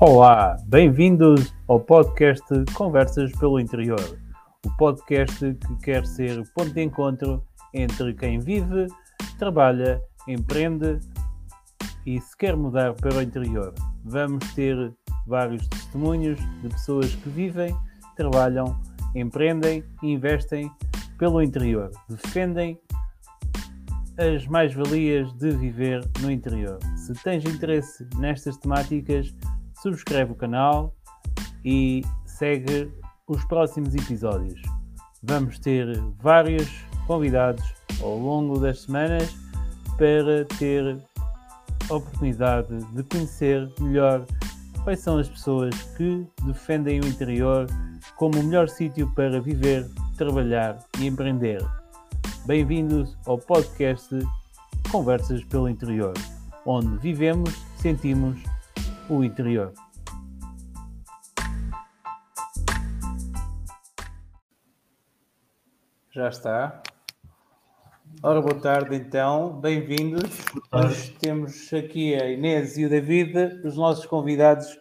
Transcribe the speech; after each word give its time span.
Olá, 0.00 0.56
bem-vindos 0.66 1.54
ao 1.68 1.78
podcast 1.78 2.42
Conversas 2.74 3.30
pelo 3.38 3.60
Interior, 3.60 4.18
o 4.66 4.76
podcast 4.76 5.54
que 5.54 5.76
quer 5.76 6.04
ser 6.04 6.42
ponto 6.52 6.74
de 6.74 6.82
encontro 6.82 7.44
entre 7.72 8.12
quem 8.12 8.40
vive, 8.40 8.88
trabalha, 9.38 10.02
empreende 10.26 10.98
e 12.04 12.20
se 12.20 12.36
quer 12.36 12.56
mudar 12.56 12.92
para 12.94 13.18
o 13.18 13.22
interior. 13.22 13.72
Vamos 14.04 14.52
ter 14.54 14.92
vários 15.28 15.66
testemunhos 15.68 16.40
de 16.60 16.70
pessoas 16.70 17.14
que 17.14 17.28
vivem, 17.28 17.74
trabalham, 18.16 18.76
empreendem 19.14 19.84
e 20.02 20.12
investem 20.12 20.68
pelo 21.18 21.40
interior, 21.40 21.92
defendem 22.08 22.80
as 24.18 24.44
mais-valias 24.48 25.32
de 25.34 25.50
viver 25.52 26.04
no 26.20 26.32
interior. 26.32 26.80
Se 26.96 27.12
tens 27.22 27.44
interesse 27.44 28.06
nestas 28.18 28.56
temáticas, 28.56 29.32
subscreve 29.84 30.32
o 30.32 30.34
canal 30.34 30.94
e 31.62 32.02
segue 32.24 32.90
os 33.28 33.44
próximos 33.44 33.94
episódios. 33.94 34.60
Vamos 35.22 35.58
ter 35.58 35.86
vários 36.22 36.66
convidados 37.06 37.62
ao 38.00 38.18
longo 38.18 38.58
das 38.58 38.80
semanas 38.80 39.36
para 39.98 40.46
ter 40.58 40.96
a 41.90 41.94
oportunidade 41.94 42.82
de 42.94 43.02
conhecer 43.02 43.70
melhor 43.78 44.24
quais 44.84 45.00
são 45.00 45.18
as 45.18 45.28
pessoas 45.28 45.74
que 45.96 46.26
defendem 46.44 47.00
o 47.00 47.06
interior 47.06 47.66
como 48.16 48.40
o 48.40 48.42
melhor 48.42 48.70
sítio 48.70 49.12
para 49.14 49.38
viver, 49.38 49.86
trabalhar 50.16 50.78
e 50.98 51.06
empreender. 51.06 51.62
Bem-vindos 52.46 53.18
ao 53.26 53.36
podcast 53.36 54.08
Conversas 54.90 55.44
pelo 55.44 55.68
Interior, 55.68 56.14
onde 56.64 56.96
vivemos, 56.98 57.54
sentimos 57.76 58.38
o 59.08 59.22
interior. 59.22 59.72
Já 66.10 66.28
está. 66.28 66.82
Ora, 68.22 68.40
boa 68.40 68.54
tarde 68.60 68.94
então, 68.96 69.60
bem-vindos. 69.60 70.30
Hoje 70.72 71.10
temos 71.20 71.72
aqui 71.72 72.14
a 72.14 72.30
Inês 72.30 72.78
e 72.78 72.86
o 72.86 72.88
David, 72.88 73.60
os 73.64 73.76
nossos 73.76 74.06
convidados 74.06 74.78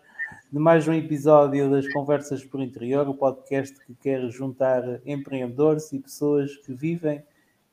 de 0.52 0.60
mais 0.60 0.88
um 0.88 0.94
episódio 0.94 1.70
das 1.70 1.92
Conversas 1.92 2.46
por 2.46 2.62
Interior, 2.62 3.10
o 3.10 3.16
podcast 3.16 3.78
que 3.86 3.96
quer 3.96 4.30
juntar 4.30 4.84
empreendedores 5.06 5.92
e 5.92 6.00
pessoas 6.00 6.56
que 6.58 6.74
vivem 6.74 7.24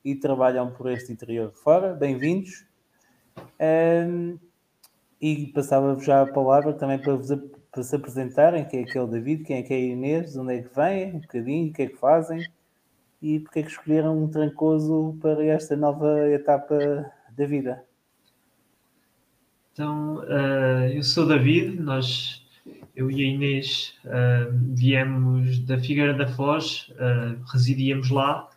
e 0.03 0.15
trabalham 0.15 0.71
por 0.71 0.89
este 0.89 1.13
interior 1.13 1.51
de 1.51 1.57
fora. 1.57 1.93
Bem-vindos. 1.93 2.65
Um, 3.59 4.39
e 5.21 5.47
passava-vos 5.47 6.03
já 6.03 6.21
a 6.21 6.25
palavra 6.25 6.73
também 6.73 6.97
para, 6.97 7.15
vos, 7.15 7.29
para 7.71 7.83
se 7.83 7.95
apresentarem, 7.95 8.65
quem 8.65 8.81
é 8.81 8.83
que 8.85 8.97
é 8.97 9.01
o 9.01 9.07
David, 9.07 9.43
quem 9.43 9.57
é 9.57 9.61
que 9.61 9.73
é 9.73 9.77
a 9.77 9.79
Inês, 9.79 10.33
de 10.33 10.39
onde 10.39 10.55
é 10.55 10.61
que 10.63 10.75
vêm, 10.75 11.15
um 11.15 11.19
bocadinho, 11.19 11.69
o 11.69 11.73
que 11.73 11.83
é 11.83 11.87
que 11.87 11.97
fazem 11.97 12.43
e 13.21 13.39
porque 13.39 13.59
é 13.59 13.63
que 13.63 13.69
escolheram 13.69 14.17
um 14.17 14.27
trancoso 14.27 15.15
para 15.21 15.45
esta 15.45 15.75
nova 15.75 16.27
etapa 16.29 16.75
da 17.37 17.45
vida. 17.45 17.83
Então, 19.71 20.15
uh, 20.17 20.87
eu 20.91 21.03
sou 21.03 21.27
David, 21.27 21.79
nós, 21.79 22.43
eu 22.95 23.11
e 23.11 23.23
a 23.23 23.27
Inês 23.27 23.95
uh, 24.05 24.51
viemos 24.73 25.59
da 25.59 25.77
Figueira 25.77 26.13
da 26.13 26.27
Foz, 26.27 26.91
uh, 26.91 27.39
residíamos 27.51 28.09
lá. 28.09 28.49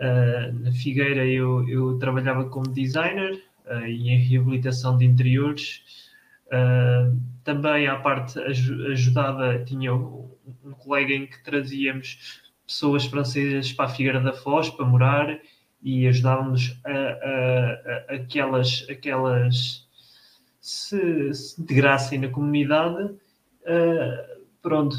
na 0.00 0.72
Figueira 0.72 1.26
eu, 1.26 1.68
eu 1.68 1.98
trabalhava 1.98 2.48
como 2.48 2.68
designer, 2.68 3.42
uh, 3.66 3.86
e 3.86 4.10
em 4.10 4.18
reabilitação 4.18 4.96
de 4.96 5.04
interiores. 5.04 5.82
Uh, 6.46 7.18
também 7.42 7.86
à 7.86 7.96
parte 7.96 8.38
ajudada, 8.38 9.64
tinha 9.64 9.94
um, 9.94 10.30
um, 10.64 10.72
colega 10.72 11.12
em 11.12 11.26
que 11.26 11.42
trazíamos 11.42 12.42
pessoas 12.66 13.04
francesas 13.04 13.72
para 13.72 13.86
a 13.86 13.88
Figueira 13.88 14.20
da 14.20 14.32
Foz 14.32 14.70
para 14.70 14.86
morar 14.86 15.38
e 15.82 16.06
ajudávamos 16.06 16.80
a, 16.84 16.90
a, 16.90 18.12
a 18.12 18.14
aquelas, 18.16 18.86
aquelas 18.88 19.86
se, 20.60 21.34
se 21.34 21.60
integrassem 21.60 22.18
na 22.18 22.28
comunidade. 22.28 23.04
Uh, 23.04 24.44
pronto, 24.62 24.96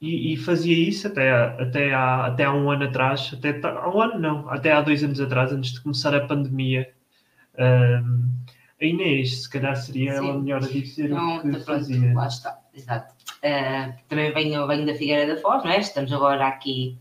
e, 0.00 0.32
e, 0.32 0.36
fazia 0.36 0.76
isso 0.76 1.08
até, 1.08 1.30
até, 1.32 1.92
há, 1.92 2.26
até 2.26 2.44
há 2.44 2.52
um 2.52 2.70
ano 2.70 2.84
atrás, 2.84 3.34
até 3.36 3.60
há 3.66 3.88
um 3.88 4.00
ano 4.00 4.18
não, 4.18 4.48
até 4.48 4.70
há 4.70 4.80
dois 4.80 5.02
anos 5.02 5.20
atrás, 5.20 5.52
antes 5.52 5.72
de 5.72 5.80
começar 5.80 6.14
a 6.14 6.26
pandemia. 6.26 6.92
Um, 7.58 8.28
a 8.80 8.84
Inês, 8.84 9.42
se 9.42 9.50
calhar 9.50 9.74
seria 9.74 10.12
Sim. 10.12 10.18
ela 10.18 10.38
melhor 10.38 10.62
a 10.62 10.68
dizer 10.68 11.08
não, 11.08 11.38
o 11.38 11.42
que 11.42 11.60
fazia. 11.64 12.14
Lá 12.14 12.28
está, 12.28 12.60
exato. 12.72 13.12
Uh, 13.38 13.92
também 14.08 14.32
venho, 14.32 14.66
venho 14.68 14.86
da 14.86 14.94
Figueira 14.94 15.34
da 15.34 15.40
Foz, 15.40 15.64
não 15.64 15.70
é? 15.72 15.80
Estamos 15.80 16.12
agora 16.12 16.46
aqui 16.46 16.96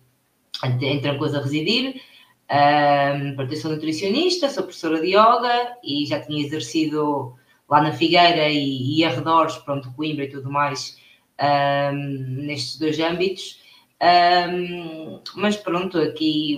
em 0.64 1.00
Trancoso 1.00 1.38
a 1.38 1.42
residir. 1.42 2.02
Um, 2.50 3.40
eu 3.40 3.56
sou 3.58 3.72
nutricionista, 3.72 4.50
sou 4.50 4.64
professora 4.64 5.00
de 5.00 5.10
yoga 5.10 5.78
e 5.84 6.06
já 6.06 6.20
tinha 6.20 6.44
exercido 6.44 7.36
lá 7.70 7.82
na 7.82 7.92
Figueira 7.92 8.50
e, 8.50 8.98
e 8.98 9.04
arredores, 9.04 9.58
pronto, 9.58 9.94
Coimbra 9.94 10.24
e 10.24 10.30
tudo 10.30 10.50
mais, 10.50 10.98
um, 11.42 12.46
nestes 12.46 12.78
dois 12.78 13.00
âmbitos. 13.00 13.62
Um, 14.02 15.22
mas 15.36 15.56
pronto, 15.56 15.98
aqui 15.98 16.58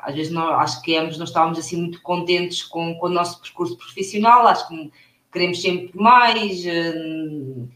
às 0.00 0.14
vezes 0.14 0.32
nós, 0.32 0.58
acho 0.60 0.82
que 0.82 0.96
ambos 0.96 1.18
não 1.18 1.24
estávamos 1.24 1.58
assim 1.58 1.76
muito 1.76 2.00
contentes 2.02 2.62
com, 2.62 2.94
com 2.94 3.06
o 3.06 3.10
nosso 3.10 3.40
percurso 3.40 3.76
profissional, 3.76 4.46
acho 4.46 4.66
que 4.68 4.90
queremos 5.30 5.60
sempre 5.60 5.90
mais 5.94 6.64
um, 6.64 7.68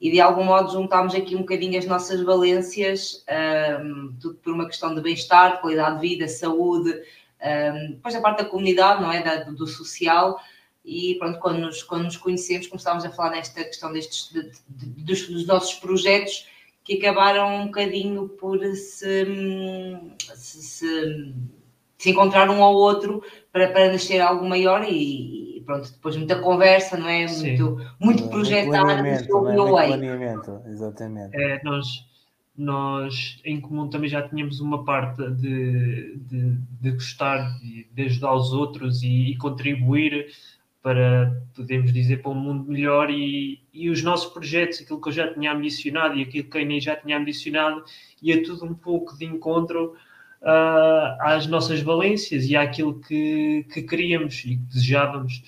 e 0.00 0.10
de 0.10 0.20
algum 0.20 0.44
modo 0.44 0.72
juntámos 0.72 1.14
aqui 1.14 1.34
um 1.34 1.40
bocadinho 1.40 1.78
as 1.78 1.86
nossas 1.86 2.22
valências, 2.22 3.24
um, 3.80 4.12
tudo 4.20 4.34
por 4.36 4.52
uma 4.52 4.66
questão 4.66 4.94
de 4.94 5.00
bem-estar, 5.00 5.60
qualidade 5.60 6.00
de 6.00 6.08
vida, 6.08 6.28
saúde, 6.28 6.94
depois 7.90 8.14
a 8.14 8.20
parte 8.20 8.42
da 8.42 8.48
comunidade, 8.48 9.00
não 9.00 9.12
é? 9.12 9.22
Da, 9.22 9.44
do 9.44 9.66
social, 9.66 10.38
e 10.88 11.16
pronto, 11.18 11.38
quando 11.38 11.58
nos, 11.58 11.82
quando 11.82 12.04
nos 12.04 12.16
conhecemos, 12.16 12.66
começámos 12.66 13.04
a 13.04 13.10
falar 13.10 13.32
nesta 13.32 13.62
questão 13.62 13.92
destes, 13.92 14.32
de, 14.32 14.50
de, 14.68 15.04
dos, 15.04 15.28
dos, 15.28 15.46
nossos 15.46 15.74
projetos 15.74 16.48
que 16.82 16.96
acabaram 16.96 17.56
um 17.56 17.66
bocadinho 17.66 18.26
por 18.30 18.58
se, 18.74 19.26
se, 20.34 20.62
se, 20.62 21.34
se 21.98 22.10
encontrar 22.10 22.48
um 22.48 22.62
ao 22.62 22.72
outro 22.72 23.22
para, 23.52 23.68
para 23.68 23.92
nascer 23.92 24.20
algo 24.20 24.48
maior 24.48 24.82
e, 24.88 25.58
e 25.58 25.60
pronto, 25.60 25.92
depois 25.92 26.16
muita 26.16 26.40
conversa, 26.40 26.96
não 26.96 27.08
é? 27.08 27.26
Muito, 27.26 27.86
muito 28.00 28.24
é, 28.24 28.28
projetar, 28.28 29.02
muito 29.02 29.28
planeamento, 29.28 30.62
exatamente. 30.66 31.36
É, 31.36 31.62
nós, 31.62 32.06
nós 32.56 33.38
em 33.44 33.60
comum 33.60 33.90
também 33.90 34.08
já 34.08 34.26
tínhamos 34.26 34.58
uma 34.60 34.84
parte 34.86 35.30
de, 35.32 36.16
de, 36.16 36.56
de 36.80 36.90
gostar 36.92 37.58
de, 37.58 37.86
de 37.92 38.02
ajudar 38.04 38.34
os 38.34 38.54
outros 38.54 39.02
e, 39.02 39.32
e 39.32 39.36
contribuir 39.36 40.28
para, 40.82 41.42
podemos 41.54 41.92
dizer, 41.92 42.22
para 42.22 42.30
um 42.30 42.34
mundo 42.34 42.70
melhor 42.70 43.10
e, 43.10 43.60
e 43.72 43.90
os 43.90 44.02
nossos 44.02 44.32
projetos, 44.32 44.80
aquilo 44.80 45.00
que 45.00 45.08
eu 45.08 45.12
já 45.12 45.32
tinha 45.32 45.52
ambicionado 45.52 46.16
e 46.16 46.22
aquilo 46.22 46.48
que 46.48 46.58
a 46.58 46.60
Inês 46.60 46.84
já 46.84 46.96
tinha 46.96 47.18
ambicionado, 47.18 47.84
ia 48.22 48.42
tudo 48.42 48.64
um 48.64 48.74
pouco 48.74 49.16
de 49.18 49.24
encontro 49.24 49.94
uh, 50.42 51.16
às 51.20 51.46
nossas 51.46 51.80
valências 51.80 52.44
e 52.46 52.56
àquilo 52.56 53.00
que, 53.00 53.66
que 53.72 53.82
queríamos 53.82 54.38
e 54.44 54.56
que 54.56 54.56
desejávamos. 54.56 55.42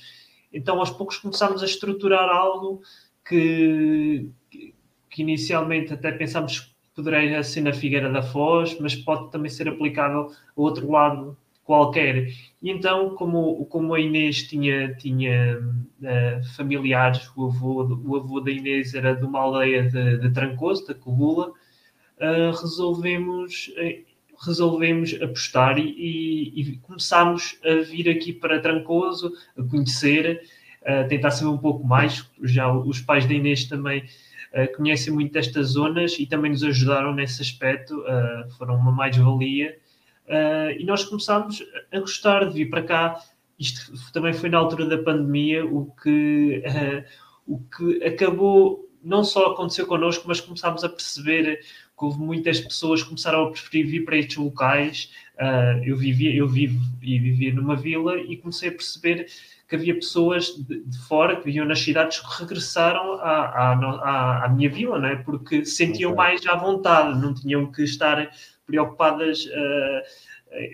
Então, 0.53 0.79
aos 0.81 0.91
poucos 0.91 1.17
começámos 1.19 1.63
a 1.63 1.67
estruturar 1.67 2.29
algo 2.29 2.83
que, 3.25 4.29
que 5.09 5.23
inicialmente 5.23 5.93
até 5.93 6.11
pensámos 6.11 6.61
que 6.61 6.71
poderia 6.95 7.43
ser 7.45 7.61
na 7.61 7.73
Figueira 7.73 8.11
da 8.11 8.23
Foz, 8.23 8.77
mas 8.81 8.97
pode 8.97 9.31
também 9.31 9.49
ser 9.49 9.69
aplicável 9.69 10.33
a 10.33 10.61
outro 10.61 10.91
lado 10.91 11.37
qualquer. 11.71 12.27
E 12.61 12.69
então, 12.69 13.15
como, 13.15 13.65
como 13.67 13.95
a 13.95 14.01
Inês 14.01 14.43
tinha, 14.43 14.93
tinha 14.95 15.57
uh, 15.57 16.57
familiares, 16.57 17.31
o 17.37 17.47
avô, 17.47 17.85
o 18.05 18.17
avô 18.17 18.41
da 18.41 18.51
Inês 18.51 18.93
era 18.93 19.15
de 19.15 19.25
uma 19.25 19.39
aldeia 19.39 19.85
de, 19.89 20.19
de 20.19 20.31
Trancoso, 20.31 20.85
da 20.89 20.95
Cogula, 20.95 21.51
uh, 21.51 22.51
resolvemos, 22.61 23.69
uh, 23.69 24.45
resolvemos 24.45 25.15
apostar 25.23 25.79
e, 25.79 25.95
e, 25.97 26.61
e, 26.61 26.77
começámos 26.79 27.57
a 27.65 27.85
vir 27.85 28.09
aqui 28.09 28.33
para 28.33 28.59
Trancoso, 28.59 29.33
a 29.57 29.63
conhecer, 29.63 30.43
a 30.85 31.05
tentar 31.05 31.31
saber 31.31 31.51
um 31.51 31.59
pouco 31.59 31.87
mais. 31.87 32.29
Já 32.43 32.73
os 32.73 33.01
pais 33.01 33.27
da 33.27 33.35
Inês 33.35 33.67
também 33.67 34.03
conhecem 34.77 35.13
muito 35.13 35.33
destas 35.33 35.69
zonas 35.69 36.19
e 36.19 36.27
também 36.27 36.51
nos 36.51 36.65
ajudaram 36.65 37.15
nesse 37.15 37.41
aspecto, 37.41 38.03
foram 38.59 38.75
uma 38.75 38.91
mais-valia. 38.91 39.79
Uh, 40.31 40.79
e 40.79 40.85
nós 40.85 41.03
começámos 41.03 41.61
a 41.93 41.99
gostar 41.99 42.45
de 42.45 42.55
vir 42.55 42.71
para 42.71 42.85
cá. 42.85 43.21
Isto 43.59 43.93
também 44.13 44.33
foi 44.33 44.49
na 44.49 44.59
altura 44.59 44.87
da 44.87 44.97
pandemia, 44.97 45.67
o 45.67 45.93
que, 46.01 46.63
uh, 46.65 47.05
o 47.45 47.59
que 47.59 48.05
acabou, 48.05 48.89
não 49.03 49.25
só 49.25 49.53
aconteceu 49.53 49.87
connosco, 49.87 50.29
mas 50.29 50.41
começámos 50.41 50.85
a 50.85 50.89
perceber 50.89 51.57
que 51.57 52.05
houve 52.05 52.21
muitas 52.21 52.61
pessoas 52.61 53.03
que 53.03 53.09
começaram 53.09 53.47
a 53.47 53.51
preferir 53.51 53.87
vir 53.89 54.05
para 54.05 54.19
estes 54.19 54.37
locais. 54.37 55.13
Uh, 55.35 55.83
eu, 55.85 55.97
vivia, 55.97 56.33
eu 56.33 56.47
vivo 56.47 56.81
e 57.03 57.19
vivia 57.19 57.53
numa 57.53 57.75
vila 57.75 58.17
e 58.17 58.37
comecei 58.37 58.69
a 58.69 58.73
perceber 58.73 59.27
que 59.71 59.77
havia 59.77 59.95
pessoas 59.95 60.57
de, 60.67 60.81
de 60.81 60.99
fora 61.07 61.37
que 61.37 61.45
viviam 61.45 61.65
nas 61.65 61.79
cidades 61.79 62.19
que 62.19 62.43
regressaram 62.43 63.15
à, 63.21 63.73
à, 63.73 64.45
à 64.45 64.49
minha 64.49 64.69
vila, 64.69 64.99
não 64.99 65.09
é? 65.09 65.15
porque 65.15 65.65
sentiam 65.65 66.13
mais 66.13 66.45
à 66.45 66.57
vontade, 66.57 67.21
não 67.21 67.33
tinham 67.33 67.71
que 67.71 67.85
estar 67.85 68.31
preocupadas 68.67 69.47
uh, 69.47 70.03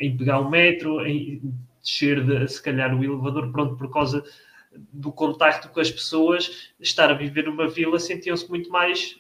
em 0.01 0.17
pegar 0.17 0.41
o 0.41 0.51
metro, 0.51 1.07
em 1.07 1.43
descer, 1.83 2.25
de, 2.25 2.49
se 2.49 2.63
calhar, 2.63 2.99
o 2.99 3.05
elevador, 3.05 3.53
pronto, 3.53 3.77
por 3.77 3.93
causa 3.93 4.25
do 4.91 5.13
contacto 5.13 5.69
com 5.69 5.81
as 5.81 5.91
pessoas, 5.91 6.73
estar 6.81 7.11
a 7.11 7.15
viver 7.15 7.45
numa 7.45 7.69
vila, 7.69 7.99
sentiam-se 7.99 8.49
muito 8.49 8.71
mais 8.71 9.17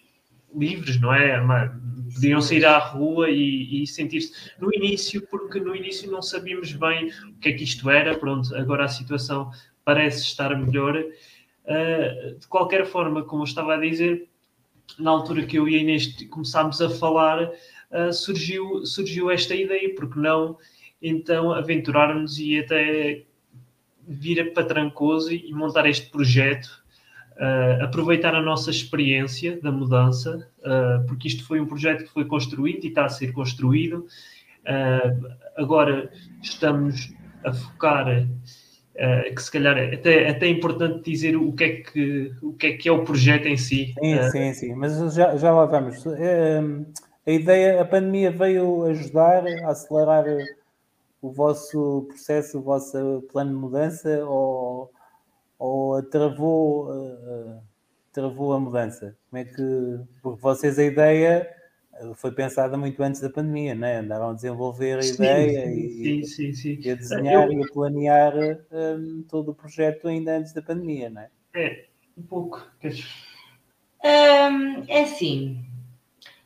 livres, 0.54 1.00
não 1.00 1.12
é? 1.12 1.40
Podiam 2.14 2.40
sair 2.40 2.64
à 2.64 2.78
rua 2.78 3.30
e, 3.30 3.82
e 3.82 3.86
sentir-se 3.86 4.32
no 4.60 4.72
início, 4.72 5.26
porque 5.28 5.60
no 5.60 5.74
início 5.74 6.10
não 6.10 6.22
sabíamos 6.22 6.72
bem 6.72 7.10
o 7.28 7.40
que 7.40 7.48
é 7.48 7.52
que 7.52 7.64
isto 7.64 7.90
era. 7.90 8.16
Pronto, 8.16 8.54
agora 8.54 8.84
a 8.84 8.88
situação 8.88 9.50
parece 9.84 10.22
estar 10.22 10.56
melhor. 10.56 10.96
Uh, 10.96 12.38
de 12.38 12.46
qualquer 12.46 12.86
forma, 12.86 13.24
como 13.24 13.42
eu 13.42 13.46
estava 13.46 13.74
a 13.74 13.80
dizer, 13.80 14.28
na 14.98 15.10
altura 15.10 15.44
que 15.44 15.58
eu 15.58 15.68
e 15.68 15.76
a 15.76 15.78
Inês 15.78 16.14
começámos 16.30 16.80
a 16.80 16.88
falar, 16.88 17.42
uh, 17.42 18.12
surgiu, 18.12 18.86
surgiu 18.86 19.30
esta 19.30 19.54
ideia, 19.54 19.94
porque 19.94 20.18
não 20.18 20.56
então 21.02 21.52
aventurar-nos 21.52 22.38
e 22.38 22.58
até 22.58 23.24
vir 24.06 24.52
para 24.54 24.64
Trancoso 24.64 25.32
e 25.32 25.52
montar 25.52 25.86
este 25.86 26.08
projeto 26.08 26.85
Uh, 27.36 27.84
aproveitar 27.84 28.34
a 28.34 28.40
nossa 28.40 28.70
experiência 28.70 29.60
da 29.60 29.70
mudança, 29.70 30.48
uh, 30.60 31.06
porque 31.06 31.28
isto 31.28 31.44
foi 31.44 31.60
um 31.60 31.66
projeto 31.66 32.04
que 32.04 32.10
foi 32.10 32.24
construído 32.24 32.84
e 32.84 32.88
está 32.88 33.04
a 33.04 33.10
ser 33.10 33.30
construído. 33.32 34.06
Uh, 34.64 35.34
agora 35.54 36.10
estamos 36.42 37.12
a 37.44 37.52
focar, 37.52 38.26
que 39.34 39.42
se 39.42 39.52
calhar 39.52 39.76
é 39.76 39.94
até, 39.94 40.30
até 40.30 40.46
é 40.46 40.48
importante 40.48 41.10
dizer 41.10 41.36
o 41.36 41.52
que, 41.52 41.64
é 41.64 41.68
que, 41.82 42.32
o 42.40 42.54
que 42.54 42.66
é 42.68 42.72
que 42.78 42.88
é 42.88 42.92
o 42.92 43.04
projeto 43.04 43.46
em 43.46 43.58
si. 43.58 43.92
Sim, 44.00 44.30
sim, 44.30 44.54
sim, 44.54 44.74
mas 44.74 45.14
já, 45.14 45.36
já 45.36 45.52
lá 45.52 45.66
vamos. 45.66 46.02
a 46.06 47.30
ideia, 47.30 47.82
a 47.82 47.84
pandemia 47.84 48.30
veio 48.30 48.84
ajudar 48.84 49.44
a 49.46 49.68
acelerar 49.68 50.24
o 51.20 51.30
vosso 51.30 52.06
processo, 52.08 52.58
o 52.58 52.62
vosso 52.62 53.22
plano 53.30 53.50
de 53.50 53.56
mudança 53.56 54.24
ou 54.24 54.90
ou 55.58 56.02
travou, 56.02 56.90
uh, 56.90 57.60
travou 58.12 58.52
a 58.52 58.60
mudança? 58.60 59.16
Como 59.30 59.42
é 59.42 59.44
que. 59.44 60.00
Porque 60.22 60.40
vocês 60.40 60.78
a 60.78 60.84
ideia 60.84 61.56
foi 62.14 62.32
pensada 62.32 62.76
muito 62.76 63.02
antes 63.02 63.20
da 63.20 63.30
pandemia, 63.30 63.74
né? 63.74 63.98
Andaram 63.98 64.30
a 64.30 64.34
desenvolver 64.34 64.98
a 64.98 65.02
sim, 65.02 65.14
ideia 65.14 65.66
sim, 65.66 65.72
e, 65.72 66.26
sim, 66.26 66.52
sim, 66.52 66.80
e, 66.82 66.90
a 66.90 66.94
desenhar 66.94 67.50
Eu... 67.50 67.52
e 67.52 67.62
a 67.62 67.72
planear 67.72 68.34
um, 68.70 69.24
todo 69.28 69.50
o 69.50 69.54
projeto 69.54 70.08
ainda 70.08 70.36
antes 70.36 70.52
da 70.52 70.62
pandemia, 70.62 71.10
não 71.10 71.22
é? 71.22 71.30
É, 71.54 71.84
um 72.16 72.22
pouco. 72.22 72.66
Um, 72.84 74.84
é 74.88 75.02
assim, 75.02 75.64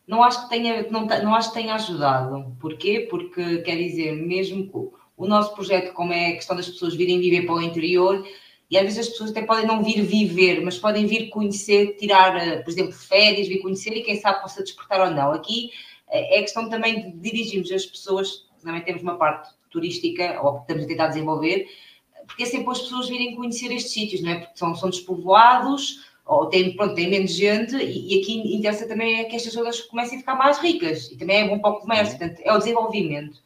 não 0.06 0.22
acho 0.22 0.44
que 0.44 0.50
tenha, 0.50 0.88
não, 0.90 1.06
não 1.06 1.34
acho 1.34 1.48
que 1.48 1.54
tenha 1.54 1.74
ajudado. 1.74 2.56
Porquê? 2.60 3.06
Porque 3.10 3.58
quer 3.58 3.76
dizer, 3.76 4.12
mesmo 4.12 4.92
o 5.16 5.26
nosso 5.26 5.54
projeto, 5.54 5.92
como 5.92 6.12
é 6.12 6.28
a 6.28 6.34
questão 6.34 6.56
das 6.56 6.68
pessoas 6.68 6.94
virem 6.94 7.20
viver 7.20 7.44
para 7.44 7.56
o 7.56 7.62
interior, 7.62 8.24
e 8.70 8.78
às 8.78 8.84
vezes 8.84 9.00
as 9.00 9.08
pessoas 9.08 9.31
até 9.31 9.43
podem 9.43 9.67
não 9.67 9.82
vir 9.82 10.02
viver, 10.02 10.61
mas 10.62 10.78
podem 10.78 11.05
vir 11.05 11.28
conhecer, 11.28 11.96
tirar, 11.96 12.37
eh, 12.37 12.62
por 12.62 12.70
exemplo, 12.70 12.93
férias, 12.93 13.49
vir 13.49 13.61
conhecer 13.61 13.90
e 13.90 14.02
quem 14.02 14.17
sabe 14.17 14.40
possa 14.40 14.62
despertar 14.62 15.00
ou 15.00 15.11
não. 15.11 15.32
Aqui 15.32 15.70
eh, 16.08 16.38
é 16.38 16.43
questão 16.43 16.69
também 16.69 17.11
de 17.11 17.19
dirigirmos 17.19 17.72
as 17.72 17.84
pessoas, 17.84 18.46
também 18.62 18.81
temos 18.82 19.02
uma 19.02 19.17
parte 19.17 19.50
turística, 19.70 20.40
ou 20.43 20.55
que 20.55 20.61
estamos 20.62 20.84
a 20.84 20.87
tentar 20.87 21.08
desenvolver, 21.08 21.67
porque 22.26 22.44
é 22.44 22.46
sempre 22.46 22.70
as 22.70 22.81
pessoas 22.81 23.08
virem 23.08 23.34
conhecer 23.34 23.72
estes 23.72 23.93
sítios, 23.93 24.22
não 24.22 24.31
é? 24.31 24.38
Porque 24.38 24.56
são, 24.56 24.75
são 24.76 24.88
despovoados, 24.88 26.08
ou 26.25 26.46
tem, 26.46 26.76
pronto, 26.76 26.94
tem 26.94 27.11
menos 27.11 27.32
gente, 27.32 27.75
e, 27.75 28.14
e 28.14 28.20
aqui 28.20 28.55
interessa 28.55 28.87
também 28.87 29.19
é 29.19 29.25
que 29.25 29.34
estas 29.34 29.52
zonas 29.52 29.81
comecem 29.81 30.16
a 30.16 30.20
ficar 30.20 30.37
mais 30.37 30.58
ricas, 30.58 31.11
e 31.11 31.16
também 31.16 31.38
é 31.38 31.49
bom 31.49 31.58
para 31.58 31.70
o 31.70 31.81
comércio, 31.81 32.16
portanto, 32.16 32.40
é 32.44 32.52
o 32.52 32.58
desenvolvimento. 32.58 33.43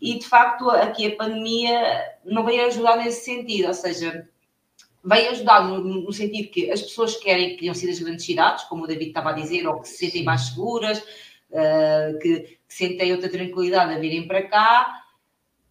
E, 0.00 0.18
de 0.18 0.26
facto, 0.26 0.68
aqui 0.68 1.06
a 1.06 1.16
pandemia 1.16 2.16
não 2.24 2.44
veio 2.44 2.66
ajudar 2.66 2.96
nesse 2.96 3.24
sentido, 3.24 3.68
ou 3.68 3.74
seja, 3.74 4.28
veio 5.04 5.30
ajudar 5.30 5.66
no, 5.66 5.80
no, 5.80 6.12
sentido 6.12 6.50
que 6.50 6.70
as 6.70 6.80
pessoas 6.80 7.16
que 7.16 7.24
querem, 7.24 7.56
queriam 7.56 7.74
sair 7.74 7.88
das 7.88 7.98
grandes 7.98 8.24
cidades, 8.24 8.64
como 8.64 8.84
o 8.84 8.86
David 8.86 9.08
estava 9.08 9.30
a 9.30 9.34
dizer, 9.34 9.66
ou 9.66 9.80
que 9.80 9.88
se 9.88 9.96
sentem 9.96 10.22
mais 10.22 10.42
seguras, 10.42 10.98
uh, 11.50 12.18
que, 12.20 12.40
que, 12.40 12.58
sentem 12.68 13.12
outra 13.12 13.28
tranquilidade 13.28 13.92
a 13.92 13.98
virem 13.98 14.26
para 14.28 14.46
cá, 14.48 15.02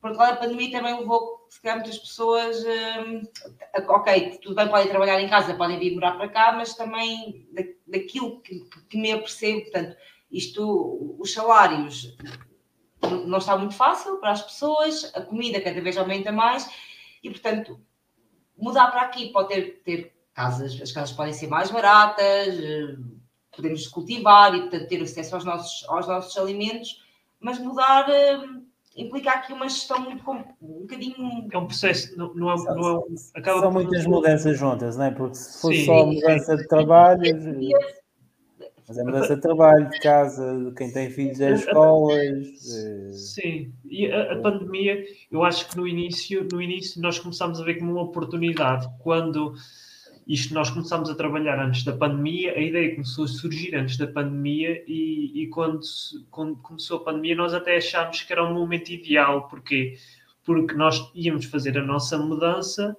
porque 0.02 0.18
lá 0.18 0.30
a 0.30 0.36
pandemia 0.36 0.72
também 0.72 1.00
levou, 1.00 1.48
se 1.50 1.62
calhar, 1.62 1.78
muitas 1.78 1.98
pessoas, 1.98 2.64
uh, 2.64 3.88
ok, 3.88 4.40
tudo 4.42 4.56
bem, 4.56 4.68
podem 4.68 4.90
trabalhar 4.90 5.22
em 5.22 5.30
casa, 5.30 5.54
podem 5.54 5.80
vir 5.80 5.94
morar 5.94 6.18
para 6.18 6.28
cá, 6.28 6.52
mas 6.52 6.76
também 6.76 7.48
da, 7.54 7.64
daquilo 7.88 8.42
que, 8.42 8.60
que 8.90 8.98
me 8.98 9.14
apercebo, 9.14 9.62
portanto, 9.62 9.96
isto, 10.30 11.16
os 11.20 11.32
salários 11.32 12.18
não 13.26 13.38
está 13.38 13.58
muito 13.58 13.76
fácil 13.76 14.18
para 14.18 14.32
as 14.32 14.42
pessoas, 14.42 15.12
a 15.16 15.22
comida 15.22 15.62
cada 15.62 15.80
vez 15.82 15.98
aumenta 15.98 16.32
mais, 16.32 16.70
e 17.24 17.30
portanto 17.30 17.80
mudar 18.62 18.92
para 18.92 19.02
aqui 19.02 19.32
pode 19.32 19.50
ter, 19.50 19.82
ter 19.84 20.14
casas, 20.34 20.80
as 20.82 20.92
casas 20.92 21.16
podem 21.16 21.34
ser 21.34 21.48
mais 21.48 21.72
baratas, 21.72 22.48
eh, 22.60 22.96
podemos 23.56 23.88
cultivar 23.88 24.56
e 24.56 24.62
portanto 24.62 24.88
ter 24.88 25.02
acesso 25.02 25.36
aos 25.36 25.44
nossos, 25.44 25.90
aos 25.90 26.08
nossos 26.08 26.38
alimentos, 26.38 27.04
mas 27.40 27.60
mudar 27.60 28.10
eh, 28.10 28.40
implica 28.96 29.32
aqui 29.32 29.54
uma 29.54 29.68
gestão 29.68 30.02
muito 30.02 30.30
um 30.30 30.82
bocadinho. 30.82 31.48
É 31.52 31.58
um 31.58 31.66
processo, 31.66 32.18
não, 32.18 32.34
não 32.34 32.52
é, 32.52 32.56
não 32.56 32.98
é, 32.98 33.40
acaba 33.40 33.60
São 33.62 33.72
muitas 33.72 34.06
mudanças 34.06 34.58
juntas, 34.58 34.98
não 34.98 35.06
é? 35.06 35.12
Porque 35.12 35.36
se 35.36 35.62
for 35.62 35.74
Sim. 35.74 35.86
só 35.86 36.06
mudança 36.06 36.58
de 36.58 36.68
trabalho. 36.68 37.22
Mas 38.92 38.98
é 38.98 39.04
mudança 39.06 39.36
de 39.38 39.42
trabalho, 39.42 39.90
de 39.90 40.00
casa, 40.00 40.74
quem 40.78 40.92
tem 40.92 41.10
filhos 41.10 41.40
é 41.40 41.54
escolas. 41.54 42.46
Sim, 43.14 43.72
e 43.90 44.12
a, 44.12 44.34
a, 44.34 44.36
pandemia, 44.42 45.02
eu 45.32 45.44
acho 45.46 45.70
que 45.70 45.78
no 45.78 45.88
início, 45.88 46.46
no 46.52 46.62
início 46.62 47.02
nós 47.02 47.18
começámos 47.18 47.62
a 47.62 47.64
ver 47.64 47.76
como 47.76 47.94
uma 47.94 48.02
oportunidade. 48.02 48.86
Quando 49.00 49.54
isto 50.28 50.54
nós 50.54 50.70
começámos 50.70 51.10
a 51.10 51.16
trabalhar 51.16 51.58
antes 51.58 51.86
da 51.86 51.96
pandemia, 51.96 52.54
a 52.54 52.60
ideia 52.60 52.94
começou 52.94 53.24
a 53.24 53.28
surgir 53.30 53.74
antes 53.76 53.96
da 53.96 54.08
pandemia 54.08 54.84
e, 54.86 55.42
e 55.42 55.48
quando, 55.48 55.80
quando 56.30 56.58
começou 56.58 56.98
a 56.98 57.04
pandemia 57.06 57.36
nós 57.36 57.54
até 57.54 57.78
achámos 57.78 58.24
que 58.24 58.34
era 58.34 58.44
um 58.44 58.54
momento 58.54 58.90
ideal. 58.90 59.48
Porquê? 59.48 59.96
Porque 60.44 60.74
nós 60.74 61.10
íamos 61.16 61.46
fazer 61.46 61.78
a 61.78 61.86
nossa 61.86 62.18
mudança 62.18 62.94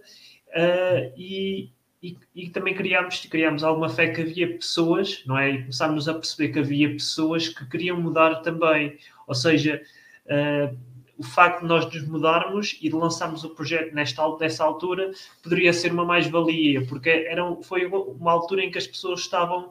uh, 0.48 1.20
e 1.20 1.70
e, 2.02 2.18
e, 2.34 2.50
também 2.50 2.74
criámos, 2.74 3.24
criámos 3.26 3.62
alguma 3.62 3.88
fé 3.88 4.08
que 4.08 4.22
havia 4.22 4.56
pessoas, 4.56 5.22
não 5.24 5.38
é? 5.38 5.50
E 5.50 5.58
começámos 5.60 6.08
a 6.08 6.14
perceber 6.14 6.52
que 6.52 6.58
havia 6.58 6.90
pessoas 6.90 7.48
que 7.48 7.64
queriam 7.66 8.00
mudar 8.00 8.36
também. 8.42 8.98
Ou 9.26 9.34
seja, 9.34 9.80
uh, 10.26 10.76
o 11.16 11.22
facto 11.22 11.60
de 11.60 11.68
nós 11.68 11.84
nos 11.86 12.04
mudarmos 12.08 12.76
e 12.82 12.88
de 12.88 12.94
lançarmos 12.96 13.44
o 13.44 13.50
projeto 13.50 13.94
nesta, 13.94 14.22
nessa 14.40 14.64
altura 14.64 15.12
poderia 15.44 15.72
ser 15.72 15.92
uma 15.92 16.04
mais-valia, 16.04 16.84
porque 16.86 17.08
era, 17.08 17.44
foi 17.62 17.86
uma 17.86 18.32
altura 18.32 18.64
em 18.64 18.70
que 18.70 18.78
as 18.78 18.86
pessoas 18.86 19.20
estavam 19.20 19.70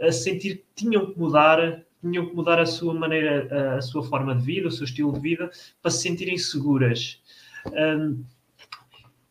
a 0.00 0.12
sentir 0.12 0.58
que 0.58 0.84
tinham 0.84 1.06
que 1.06 1.18
mudar, 1.18 1.82
tinham 2.00 2.26
que 2.26 2.34
mudar 2.34 2.60
a 2.60 2.66
sua 2.66 2.94
maneira, 2.94 3.76
a 3.76 3.82
sua 3.82 4.04
forma 4.04 4.34
de 4.36 4.44
vida, 4.44 4.68
o 4.68 4.70
seu 4.70 4.84
estilo 4.84 5.12
de 5.12 5.20
vida, 5.20 5.50
para 5.80 5.90
se 5.90 6.02
sentirem 6.02 6.38
seguras. 6.38 7.20
Um, 7.66 8.24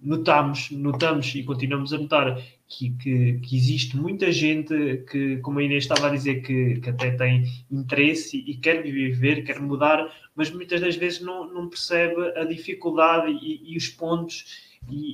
notamos, 0.02 0.72
notamos 0.72 1.34
e 1.36 1.44
continuamos 1.44 1.94
a 1.94 1.98
notar 1.98 2.42
que, 2.68 2.90
que, 2.92 3.40
que, 3.40 3.56
existe 3.56 3.96
muita 3.96 4.32
gente 4.32 5.04
que, 5.10 5.38
como 5.38 5.60
a 5.60 5.64
Inês 5.64 5.84
estava 5.84 6.08
a 6.08 6.10
dizer, 6.10 6.42
que, 6.42 6.80
que 6.80 6.90
até 6.90 7.12
tem 7.12 7.46
interesse 7.70 8.38
e, 8.38 8.56
quer 8.56 8.82
viver, 8.82 9.44
quer 9.44 9.60
mudar, 9.60 10.12
mas 10.36 10.50
muitas 10.50 10.82
das 10.82 10.96
vezes 10.96 11.22
não, 11.22 11.52
não 11.54 11.70
percebe 11.70 12.38
a 12.38 12.44
dificuldade 12.46 13.32
e, 13.42 13.74
e 13.74 13.78
os 13.78 13.90
pontos 13.90 14.72
e, 14.90 15.12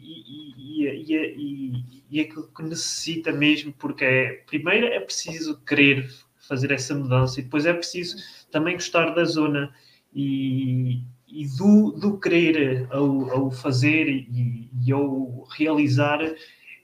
e, 0.57 0.87
e, 0.87 2.03
e, 2.09 2.21
aquilo 2.21 2.47
que 2.55 2.63
necessita 2.63 3.31
mesmo, 3.31 3.73
porque 3.73 4.05
é, 4.05 4.43
primeiro 4.47 4.85
é 4.87 4.99
preciso 4.99 5.59
querer 5.65 6.09
fazer 6.47 6.71
essa 6.71 6.95
mudança 6.95 7.39
e 7.39 7.43
depois 7.43 7.65
é 7.65 7.73
preciso 7.73 8.15
também 8.49 8.75
gostar 8.75 9.09
da 9.13 9.25
zona. 9.25 9.73
E, 10.15 11.01
e 11.27 11.45
do, 11.57 11.91
do 11.91 12.19
querer 12.19 12.87
ao, 12.89 13.31
ao 13.31 13.51
fazer 13.51 14.07
e, 14.07 14.69
e, 14.85 14.91
ao 14.91 15.45
realizar 15.51 16.19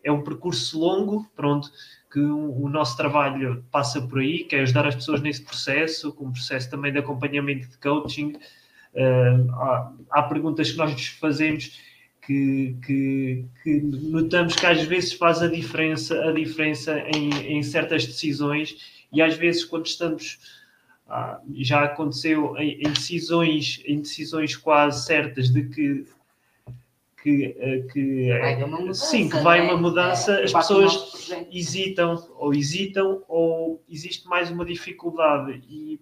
é 0.03 0.11
um 0.11 0.21
percurso 0.21 0.77
longo, 0.79 1.25
pronto, 1.35 1.69
que 2.11 2.19
o, 2.19 2.63
o, 2.63 2.69
nosso 2.69 2.97
trabalho 2.97 3.65
passa 3.71 4.01
por 4.01 4.19
aí, 4.19 4.43
que 4.43 4.55
é 4.55 4.61
ajudar 4.61 4.85
as 4.85 4.95
pessoas 4.95 5.21
nesse 5.21 5.43
processo, 5.43 6.11
com 6.13 6.25
um 6.25 6.31
processo 6.31 6.69
também 6.69 6.91
de 6.91 6.99
acompanhamento 6.99 7.69
de 7.69 7.77
coaching. 7.77 8.33
Uh, 8.93 9.51
há, 9.53 9.93
há, 10.11 10.23
perguntas 10.23 10.71
que 10.71 10.77
nós 10.77 10.91
nos 10.91 11.07
fazemos 11.07 11.79
que, 12.25 12.77
que, 12.85 13.45
que, 13.63 13.81
notamos 13.81 14.55
que 14.55 14.65
às 14.65 14.83
vezes 14.83 15.13
faz 15.13 15.41
a 15.41 15.47
diferença, 15.47 16.15
a 16.29 16.31
diferença 16.31 16.99
em, 17.15 17.57
em 17.57 17.63
certas 17.63 18.05
decisões 18.05 18.75
e 19.11 19.21
às 19.21 19.35
vezes 19.35 19.65
quando 19.65 19.87
estamos 19.87 20.37
já 21.55 21.83
aconteceu 21.83 22.57
em, 22.57 22.81
em, 22.81 22.91
decisões, 22.91 23.81
em 23.85 23.99
decisões 23.99 24.55
quase 24.55 25.05
certas 25.05 25.49
de 25.49 25.63
que 25.63 26.05
que, 27.21 27.55
eh, 27.57 27.79
que 27.93 28.65
mudança, 28.67 29.05
sim, 29.05 29.29
que 29.29 29.37
vai 29.37 29.61
né? 29.61 29.71
uma 29.71 29.77
mudança, 29.77 30.41
é, 30.41 30.43
as 30.43 30.51
pessoas 30.51 31.31
hesitam 31.49 32.21
ou 32.35 32.53
hesitam 32.53 33.23
ou 33.29 33.81
existe 33.89 34.27
mais 34.27 34.51
uma 34.51 34.65
dificuldade 34.65 35.63
e 35.69 36.01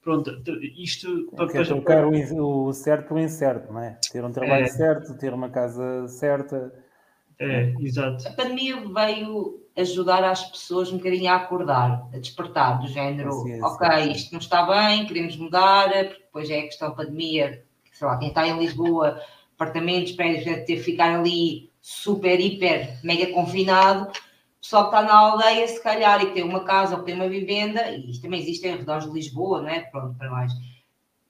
pronto, 0.00 0.30
isto 0.78 1.28
é, 1.32 1.46
para, 1.46 1.64
trocar 1.64 2.06
o, 2.06 2.66
o 2.68 2.72
certo 2.72 3.08
pelo 3.08 3.18
incerto, 3.18 3.72
não 3.72 3.80
é? 3.80 3.98
Ter 4.12 4.24
um 4.24 4.30
trabalho 4.30 4.62
é, 4.62 4.68
certo, 4.68 5.18
ter 5.18 5.34
uma 5.34 5.50
casa 5.50 6.06
certa. 6.06 6.72
É, 7.40 7.74
exato. 7.80 8.28
A 8.28 8.30
pandemia 8.30 8.76
veio 8.76 9.65
ajudar 9.76 10.24
as 10.24 10.44
pessoas 10.44 10.90
um 10.90 10.96
bocadinho 10.96 11.30
a 11.30 11.36
acordar, 11.36 12.08
a 12.12 12.18
despertar, 12.18 12.80
do 12.80 12.88
género, 12.88 13.32
sim, 13.32 13.62
ok, 13.62 13.88
sim. 13.88 14.12
isto 14.12 14.32
não 14.32 14.40
está 14.40 14.62
bem, 14.62 15.06
queremos 15.06 15.36
mudar, 15.36 15.90
porque 15.90 16.22
depois 16.22 16.50
é 16.50 16.60
a 16.60 16.62
questão 16.62 16.88
da 16.88 16.94
pandemia, 16.94 17.62
sei 17.92 18.06
lá, 18.06 18.18
quem 18.18 18.28
está 18.28 18.46
em 18.46 18.58
Lisboa 18.58 19.20
apartamentos, 19.56 20.12
prédios, 20.12 20.44
deve 20.44 20.62
ter 20.62 20.76
ficar 20.78 21.18
ali 21.18 21.70
super, 21.80 22.38
hiper, 22.38 22.98
mega 23.02 23.32
confinado. 23.32 24.10
O 24.10 24.60
pessoal 24.60 24.90
que 24.90 24.96
está 24.96 25.02
na 25.02 25.18
aldeia, 25.18 25.66
se 25.66 25.82
calhar, 25.82 26.22
e 26.22 26.26
que 26.26 26.34
tem 26.34 26.42
uma 26.42 26.64
casa 26.64 26.94
ou 26.94 27.00
que 27.00 27.06
tem 27.06 27.14
uma 27.14 27.28
vivenda, 27.28 27.90
e 27.90 28.10
isto 28.10 28.22
também 28.22 28.40
existe 28.40 28.66
em 28.66 28.76
redores 28.76 29.06
de 29.06 29.12
Lisboa, 29.12 29.62
não 29.62 29.68
é? 29.68 29.80
Pronto, 29.80 30.16
para 30.18 30.30
mais. 30.30 30.52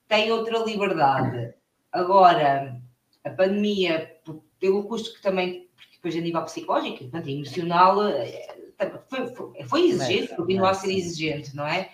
Tem 0.08 0.30
outra 0.32 0.58
liberdade. 0.58 1.54
Agora, 1.92 2.80
a 3.24 3.30
pandemia, 3.30 4.16
pelo 4.58 4.84
custo 4.84 5.14
que 5.14 5.22
também, 5.22 5.65
depois 6.06 6.16
a 6.16 6.20
nível 6.20 6.42
psicológico, 6.44 6.98
portanto, 6.98 7.28
emocional, 7.28 8.06
eh, 8.06 8.48
foi, 9.08 9.26
foi, 9.28 9.64
foi 9.64 9.88
exigente, 9.88 10.36
continua 10.36 10.70
a 10.70 10.74
ser 10.74 10.92
exigente, 10.92 11.56
não 11.56 11.66
é? 11.66 11.90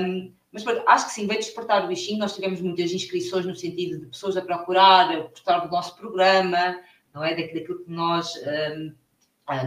Um, 0.00 0.32
mas 0.50 0.64
pronto, 0.64 0.82
acho 0.86 1.06
que 1.06 1.12
sim, 1.12 1.26
veio 1.26 1.40
despertar 1.40 1.84
o 1.84 1.88
bichinho. 1.88 2.18
Nós 2.18 2.34
tivemos 2.34 2.60
muitas 2.60 2.92
inscrições 2.92 3.44
no 3.44 3.54
sentido 3.54 4.00
de 4.00 4.06
pessoas 4.06 4.36
a 4.36 4.42
procurar, 4.42 5.10
a 5.10 5.20
gostar 5.20 5.58
do 5.60 5.70
nosso 5.70 5.96
programa, 5.96 6.80
não 7.12 7.22
é? 7.24 7.34
Daquilo 7.34 7.84
que 7.84 7.90
nós, 7.90 8.34
um, 8.70 8.92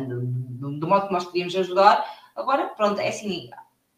do, 0.07 0.79
do, 0.79 0.87
modo 0.87 1.07
que 1.07 1.13
nós 1.13 1.25
podíamos 1.25 1.55
ajudar. 1.55 2.05
Agora, 2.35 2.67
pronto, 2.67 2.99
é 2.99 3.09
assim, 3.09 3.49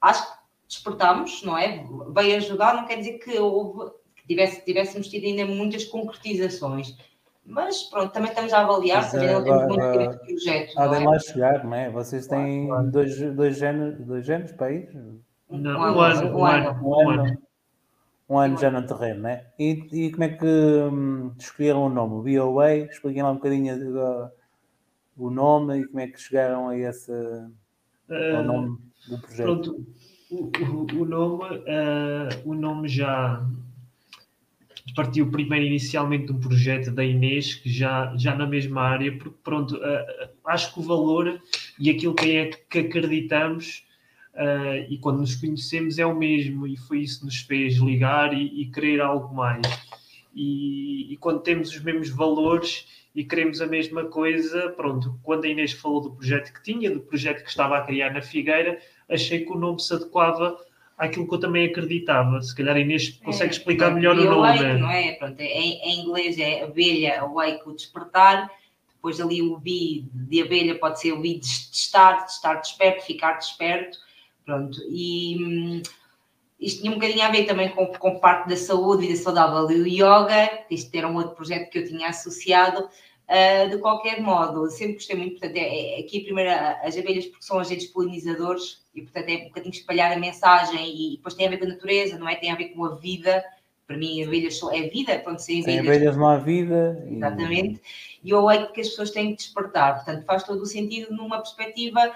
acho 0.01 0.31
que 0.31 0.39
despertámos, 0.67 1.43
não 1.43 1.57
é? 1.57 1.85
Veio 2.13 2.37
ajudar, 2.37 2.75
não 2.75 2.85
quer 2.85 2.97
dizer 2.97 3.19
que 3.19 3.37
houve, 3.39 3.91
que 4.15 4.27
tivesse, 4.27 4.63
tivéssemos 4.63 5.07
tido 5.07 5.25
ainda 5.25 5.45
muitas 5.45 5.85
concretizações. 5.85 6.95
Mas 7.49 7.81
pronto, 7.83 8.13
também 8.13 8.29
estamos 8.29 8.53
a 8.53 8.61
avaliar, 8.61 9.01
Mas, 9.01 9.11
também 9.11 9.33
não 9.33 9.43
temos 9.43 9.65
muito 9.65 9.91
tempo 9.91 10.11
de 10.11 10.33
projeto. 10.33 10.73
Podem 10.75 11.07
lá 11.07 11.19
chegar, 11.19 11.63
não 11.63 11.73
é? 11.73 11.89
Vocês 11.89 12.27
têm 12.27 12.67
claro. 12.67 12.91
dois, 12.91 13.19
dois, 13.33 13.57
géneros, 13.57 14.05
dois 14.05 14.25
géneros 14.25 14.51
para 14.51 14.71
ir? 14.71 14.89
Não, 15.49 15.79
um, 15.79 15.95
um, 15.95 15.99
ano, 15.99 16.37
um, 16.37 16.45
ano, 16.45 16.87
um, 16.87 17.09
ano, 17.09 17.37
um 18.29 18.37
ano 18.37 18.57
já 18.57 18.69
no 18.69 18.85
terreno, 18.85 19.21
né? 19.21 19.47
E, 19.57 19.87
e 19.91 20.11
como 20.11 20.23
é 20.25 20.29
que 20.29 20.45
hum, 20.45 21.33
escolheram 21.39 21.87
o 21.87 21.89
nome? 21.89 22.37
O 22.37 22.51
BOA? 22.51 22.75
Expliquem 22.75 23.23
lá 23.23 23.31
um 23.31 23.35
bocadinho 23.35 23.75
uh, 23.97 24.29
o 25.17 25.31
nome 25.31 25.79
e 25.79 25.87
como 25.87 26.01
é 26.01 26.07
que 26.07 26.21
chegaram 26.21 26.69
a 26.69 26.77
esse 26.77 27.11
uh, 27.11 28.43
nome 28.43 28.77
do 29.09 29.19
projeto. 29.19 29.43
Pronto, 29.43 29.85
o, 30.29 30.51
o, 30.99 31.01
o 31.01 31.05
nome, 31.05 31.57
uh, 31.57 32.29
o 32.45 32.53
nome 32.53 32.87
já 32.87 33.43
partiu 34.91 35.29
primeiro 35.29 35.65
inicialmente 35.65 36.27
de 36.27 36.33
um 36.33 36.39
projeto 36.39 36.91
da 36.91 37.03
Inês, 37.03 37.55
que 37.55 37.69
já, 37.69 38.13
já 38.17 38.35
na 38.35 38.45
mesma 38.45 38.81
área, 38.81 39.17
porque 39.17 39.37
pronto, 39.43 39.75
uh, 39.75 40.29
acho 40.45 40.73
que 40.73 40.79
o 40.79 40.83
valor 40.83 41.41
e 41.79 41.89
aquilo 41.89 42.13
que 42.13 42.31
é 42.35 42.49
que 42.69 42.79
acreditamos 42.79 43.87
Uh, 44.39 44.87
e 44.89 44.97
quando 44.99 45.19
nos 45.19 45.35
conhecemos 45.35 45.97
é 45.97 46.05
o 46.05 46.15
mesmo, 46.15 46.65
e 46.65 46.77
foi 46.77 46.99
isso 46.99 47.19
que 47.19 47.25
nos 47.25 47.39
fez 47.39 47.75
ligar 47.75 48.33
e, 48.33 48.61
e 48.61 48.71
querer 48.71 49.01
algo 49.01 49.35
mais. 49.35 49.65
E, 50.33 51.11
e, 51.11 51.17
quando 51.17 51.41
temos 51.41 51.71
os 51.71 51.83
mesmos 51.83 52.09
valores 52.09 52.87
e 53.13 53.25
queremos 53.25 53.59
a 53.59 53.67
mesma 53.67 54.05
coisa, 54.05 54.69
pronto, 54.69 55.19
quando 55.23 55.43
a 55.43 55.47
Inês 55.49 55.73
falou 55.73 56.01
do 56.01 56.11
projeto 56.11 56.53
que 56.53 56.63
tinha, 56.63 56.89
do 56.89 57.01
projeto 57.01 57.43
que 57.43 57.49
estava 57.49 57.77
a 57.77 57.81
criar 57.81 58.13
na 58.13 58.21
Figueira, 58.21 58.79
achei 59.09 59.43
que 59.43 59.51
o 59.51 59.57
nome 59.57 59.81
se 59.81 59.93
adequava 59.93 60.57
àquilo 60.99 61.27
que 61.27 61.33
eu 61.33 61.39
também 61.39 61.65
acreditava. 61.65 62.39
Se 62.41 62.55
calhar 62.55 62.77
Inês 62.77 63.09
consegue 63.23 63.49
é, 63.49 63.53
explicar 63.53 63.91
melhor 63.91 64.15
o 64.15 64.23
nome. 64.23 64.47
Awake, 64.47 64.79
não 64.79 64.91
é? 64.91 65.13
Pronto, 65.13 65.39
em, 65.39 65.79
em, 65.81 66.01
inglês 66.01 66.37
é 66.37 66.63
abelha, 66.63 67.21
awake, 67.21 67.67
o 67.67 67.73
despertar. 67.73 68.51
Depois 68.93 69.19
ali 69.19 69.41
o 69.41 69.57
bi 69.57 70.05
de 70.13 70.41
abelha 70.41 70.77
pode 70.77 70.99
ser 70.99 71.13
o 71.13 71.21
bi 71.21 71.39
de 71.39 71.47
estar, 71.47 72.25
de 72.25 72.31
estar 72.31 72.55
desperto, 72.55 73.05
ficar 73.05 73.37
desperto 73.37 73.97
Pronto, 74.49 74.81
e 74.89 75.37
hum, 75.39 75.83
isto 76.59 76.81
tinha 76.81 76.91
um 76.91 76.95
bocadinho 76.95 77.23
a 77.23 77.29
ver 77.29 77.45
também 77.45 77.69
com, 77.69 77.85
com 77.85 78.19
parte 78.19 78.49
da 78.49 78.57
saúde 78.57 79.05
e 79.05 79.09
da 79.09 79.15
saudável 79.15 79.69
e 79.69 79.81
o 79.81 79.87
yoga, 79.87 80.65
isto 80.71 80.93
era 80.95 81.07
um 81.07 81.15
outro 81.17 81.35
projeto 81.35 81.69
que 81.69 81.77
eu 81.77 81.87
tinha 81.87 82.09
associado. 82.09 82.89
Uh, 83.29 83.69
de 83.69 83.77
qualquer 83.77 84.19
modo, 84.21 84.67
sempre 84.71 84.93
gostei 84.93 85.15
muito, 85.15 85.33
portanto, 85.33 85.55
é, 85.55 85.97
é 85.97 85.99
aqui 85.99 86.21
primeiro 86.21 86.49
as 86.49 86.97
abelhas 86.97 87.27
porque 87.27 87.45
são 87.45 87.59
agentes 87.59 87.85
polinizadores 87.85 88.81
e, 88.95 89.03
portanto, 89.03 89.29
é 89.29 89.35
um 89.35 89.43
bocadinho 89.49 89.71
espalhar 89.71 90.11
a 90.11 90.19
mensagem 90.19 90.83
e, 90.83 91.13
e 91.13 91.17
depois 91.17 91.35
tem 91.35 91.45
a 91.45 91.49
ver 91.51 91.59
com 91.59 91.65
a 91.65 91.69
natureza, 91.69 92.17
não 92.17 92.27
é? 92.27 92.35
Tem 92.35 92.51
a 92.51 92.55
ver 92.55 92.69
com 92.69 92.83
a 92.85 92.95
vida. 92.95 93.43
Para 93.85 93.97
mim, 93.97 94.23
abelhas 94.23 94.59
é 94.71 94.81
vida, 94.87 95.19
pronto, 95.19 95.41
sem 95.41 95.61
abelhas. 95.61 95.81
Sem 95.81 95.89
abelhas 95.95 96.17
não 96.17 96.27
há 96.27 96.37
vida. 96.37 97.07
Exatamente. 97.07 97.81
E 98.23 98.29
eu 98.31 98.49
acho 98.49 98.71
que 98.71 98.81
as 98.81 98.89
pessoas 98.89 99.11
têm 99.11 99.31
que 99.31 99.43
despertar, 99.43 99.95
portanto, 99.95 100.25
faz 100.25 100.43
todo 100.43 100.61
o 100.61 100.65
sentido 100.65 101.13
numa 101.13 101.37
perspectiva 101.37 102.11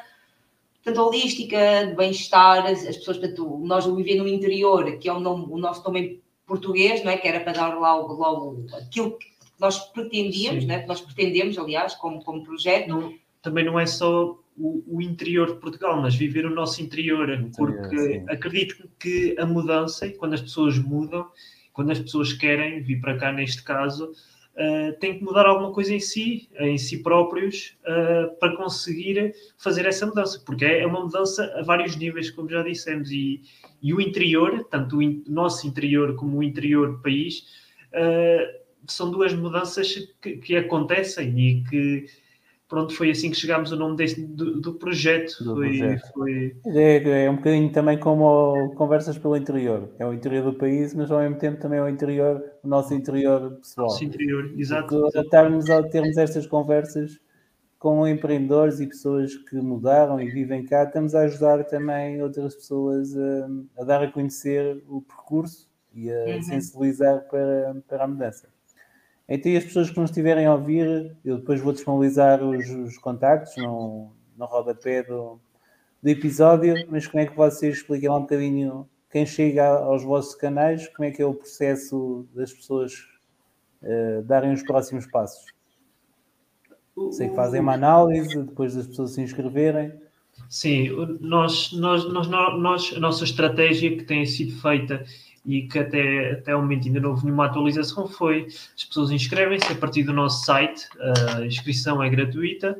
portanto, 0.84 1.08
holística, 1.08 1.86
de 1.88 1.96
bem-estar, 1.96 2.65
as, 2.65 2.84
pessoas, 2.98 3.17
portanto, 3.17 3.60
nós 3.63 3.86
vivemos 3.86 4.24
no 4.24 4.27
interior, 4.27 4.98
que 4.98 5.08
é 5.08 5.13
o, 5.13 5.20
nome, 5.20 5.46
o 5.50 5.58
nosso 5.58 5.84
nome 5.84 6.00
em 6.00 6.22
português, 6.46 7.03
não 7.03 7.12
é? 7.12 7.17
que 7.17 7.27
era 7.27 7.39
para 7.39 7.53
dar 7.53 7.79
lá 7.79 7.96
logo 7.96 8.65
aquilo 8.74 9.17
que 9.17 9.33
nós 9.63 9.79
pretendíamos, 9.79 10.65
né? 10.65 10.86
nós 10.86 11.00
pretendemos, 11.00 11.58
aliás, 11.58 11.96
como, 11.96 12.22
como 12.22 12.43
projeto. 12.43 12.89
Não, 12.89 13.13
também 13.41 13.63
não 13.63 13.79
é 13.79 13.86
só 13.86 14.38
o, 14.58 14.84
o, 14.86 15.01
interior 15.01 15.53
de 15.53 15.60
Portugal, 15.62 16.01
mas 16.01 16.15
viver 16.15 16.46
o 16.46 16.53
nosso 16.53 16.82
interior, 16.82 17.27
porque 17.55 17.98
sim. 17.98 18.25
acredito 18.27 18.89
que 19.00 19.36
a 19.39 19.46
mudança, 19.46 20.10
quando 20.10 20.34
as 20.34 20.41
pessoas 20.41 20.77
mudam, 20.77 21.25
quando 21.72 21.91
as 21.91 22.00
pessoas 22.00 22.34
querem 22.34 22.82
vir 22.82 23.00
para 23.00 23.17
cá, 23.17 23.32
neste 23.32 23.63
caso, 23.63 24.12
uh, 24.12 25.00
têm 25.00 25.17
que 25.17 25.24
mudar 25.24 25.46
alguma 25.46 25.72
coisa 25.72 25.93
em 25.93 26.00
si, 26.00 26.50
em 26.60 26.77
si 26.77 27.01
próprios, 27.01 27.77
uh, 27.84 28.38
para 28.39 28.58
conseguir 28.58 29.34
fazer 29.58 29.86
essa 29.86 30.05
mudança, 30.05 30.43
porque 30.46 30.65
é, 30.65 30.82
é 30.82 30.86
uma 30.86 31.05
mudança 31.05 31.53
a 31.58 31.63
vários 31.63 31.96
níveis, 31.96 32.29
como 32.29 32.50
já 32.50 32.62
dissemos, 32.62 33.10
e, 33.12 33.41
e 33.82 33.93
o 33.93 34.01
interior, 34.01 34.67
tanto 34.70 34.98
o 34.98 35.01
in, 35.01 35.24
nosso 35.25 35.65
interior 35.65 36.15
como 36.15 36.38
o 36.38 36.43
interior 36.43 36.91
do 36.91 37.01
país, 37.01 37.46
uh, 37.93 38.62
são 38.88 39.12
duas 39.12 39.34
mudanças 39.34 39.94
que, 40.22 40.38
que 40.38 40.56
acontecem 40.56 41.40
e 41.40 41.63
que 41.63 42.06
pronto, 42.74 42.96
foi 42.96 43.12
assim 43.12 43.30
que 43.30 43.38
chegámos 43.38 43.72
ao 43.72 43.78
nome 43.78 43.96
deste, 43.96 44.22
do, 44.22 44.60
do 44.60 44.74
projeto. 44.74 45.44
Do 45.44 45.56
foi, 45.56 45.78
projeto. 45.78 46.12
Foi... 46.13 46.56
É, 46.66 47.25
é, 47.25 47.30
um 47.30 47.36
bocadinho 47.36 47.72
também 47.72 48.00
como 48.00 48.74
conversas 48.75 49.18
pelo 49.18 49.38
interior. 49.38 49.90
É 50.00 50.06
o 50.06 50.13
interior 50.13 50.52
do 50.52 50.58
país, 50.58 50.94
mas 50.96 51.12
ao 51.12 51.20
mesmo 51.20 51.38
tempo 51.38 51.62
também 51.62 51.78
é 51.78 51.84
o 51.84 51.88
interior, 51.88 52.44
o 52.63 52.68
nosso 52.68 52.94
interior 52.94 53.58
pessoal. 53.58 53.88
Nosso 53.88 54.04
interior, 54.04 54.52
exato. 54.58 54.88
Porque 54.88 55.20
estarmos 55.20 55.70
a 55.70 55.84
termos 55.84 56.18
estas 56.18 56.48
conversas 56.48 57.20
com 57.78 58.08
empreendedores 58.08 58.80
e 58.80 58.88
pessoas 58.88 59.36
que 59.36 59.58
mudaram 59.58 60.20
e 60.20 60.32
vivem 60.32 60.66
cá, 60.66 60.84
estamos 60.84 61.13
a 61.13 61.24
ajudar 61.24 61.66
também 61.66 62.24
outras 62.24 62.56
pessoas 62.56 63.16
a, 63.16 63.82
a 63.82 63.84
dar 63.84 64.02
a 64.02 64.12
conhecer 64.12 64.82
o 64.88 65.02
percurso 65.02 65.70
e 65.94 66.10
a 66.10 66.36
uhum. 66.36 66.42
sensibilizar 66.42 67.28
para, 67.30 67.75
para 67.88 68.06
a 68.06 68.08
mudança. 68.08 68.52
Então, 69.27 69.51
e 69.51 69.58
as 69.58 69.63
pessoas 69.63 69.89
que 69.89 70.00
nos 70.00 70.10
estiverem 70.10 70.46
a 70.46 70.53
ouvir, 70.53 71.15
eu 71.24 71.38
depois 71.38 71.62
vou 71.62 71.72
disponibilizar 71.72 72.44
os, 72.44 72.70
os 72.70 72.98
contactos 72.98 73.56
no, 73.58 74.12
no 74.38 74.46
rodapé 74.46 75.03
do, 75.03 75.39
do 76.01 76.10
episódio, 76.10 76.86
mas 76.89 77.08
como 77.08 77.24
é 77.24 77.25
que 77.25 77.36
vocês 77.36 77.77
explicam 77.77 78.12
lá 78.12 78.18
um 78.18 78.24
bocadinho 78.24 78.88
quem 79.10 79.25
chega 79.25 79.68
aos 79.68 80.03
vossos 80.03 80.34
canais, 80.34 80.88
como 80.89 81.08
é 81.08 81.12
que 81.12 81.22
é 81.22 81.25
o 81.25 81.36
processo 81.36 82.27
das 82.34 82.51
pessoas 82.51 82.94
uh, 83.84 84.24
darem 84.24 84.51
os 84.51 84.63
próximos 84.63 85.06
passos? 85.06 85.53
Sei 87.12 87.30
que 87.30 87.36
fazem 87.36 87.62
uma 87.62 87.74
análise 87.74 88.42
depois 88.42 88.75
das 88.75 88.88
pessoas 88.88 89.12
se 89.12 89.22
inscreverem. 89.22 89.94
Sim, 90.50 90.89
nós, 91.22 91.72
nós, 91.74 92.12
nós, 92.12 92.27
nós, 92.27 92.94
a 92.96 93.00
nossa 93.00 93.24
estratégia 93.24 93.96
que 93.96 94.03
tem 94.03 94.25
sido 94.25 94.60
feita 94.60 95.06
e 95.46 95.64
que 95.64 95.80
até, 95.80 96.32
até 96.32 96.56
o 96.56 96.62
momento 96.62 96.88
ainda 96.88 97.00
não 97.00 97.12
houve 97.12 97.26
nenhuma 97.26 97.46
atualização 97.46 98.08
foi 98.08 98.48
as 98.48 98.84
pessoas 98.86 99.12
inscrevem-se 99.12 99.72
a 99.72 99.76
partir 99.76 100.04
do 100.04 100.14
nosso 100.14 100.46
site, 100.46 100.88
a 101.36 101.46
inscrição 101.46 102.02
é 102.02 102.10
gratuita, 102.10 102.78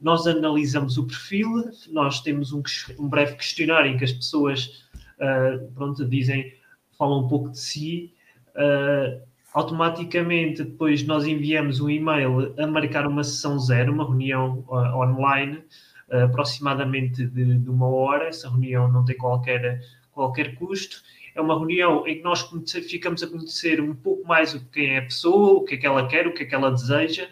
nós 0.00 0.26
analisamos 0.26 0.96
o 0.96 1.06
perfil, 1.06 1.48
nós 1.90 2.20
temos 2.20 2.52
um, 2.52 2.62
um 2.98 3.08
breve 3.08 3.34
questionário 3.36 3.92
em 3.92 3.98
que 3.98 4.04
as 4.04 4.12
pessoas 4.12 4.88
uh, 5.18 5.70
pronto, 5.74 6.06
dizem, 6.06 6.54
falam 6.96 7.24
um 7.24 7.28
pouco 7.28 7.50
de 7.50 7.58
si, 7.58 8.14
uh, 8.56 9.20
automaticamente 9.52 10.64
depois 10.64 11.02
nós 11.02 11.26
enviamos 11.26 11.80
um 11.80 11.90
e-mail 11.90 12.54
a 12.58 12.66
marcar 12.66 13.06
uma 13.06 13.22
sessão 13.22 13.58
zero, 13.58 13.92
uma 13.92 14.04
reunião 14.04 14.64
uh, 14.68 14.96
online, 14.96 15.62
aproximadamente 16.10 17.24
de, 17.24 17.58
de, 17.58 17.70
uma 17.70 17.86
hora, 17.86 18.26
essa 18.26 18.48
reunião 18.48 18.90
não 18.90 19.04
tem 19.04 19.16
qualquer 19.16 19.80
qualquer 20.10 20.56
custo. 20.56 21.02
É 21.34 21.40
uma 21.40 21.56
reunião 21.58 22.06
em 22.06 22.16
que 22.16 22.22
nós 22.22 22.48
ficamos 22.88 23.22
a 23.22 23.26
conhecer 23.26 23.80
um 23.80 23.94
pouco 23.94 24.26
mais 24.26 24.54
o 24.54 24.64
que 24.70 24.80
é 24.80 24.98
a 24.98 25.02
pessoa, 25.02 25.60
o 25.60 25.64
que 25.64 25.74
é 25.74 25.78
que 25.78 25.86
ela 25.86 26.06
quer, 26.06 26.26
o 26.26 26.32
que 26.32 26.42
é 26.42 26.46
que 26.46 26.54
ela 26.54 26.70
deseja. 26.70 27.28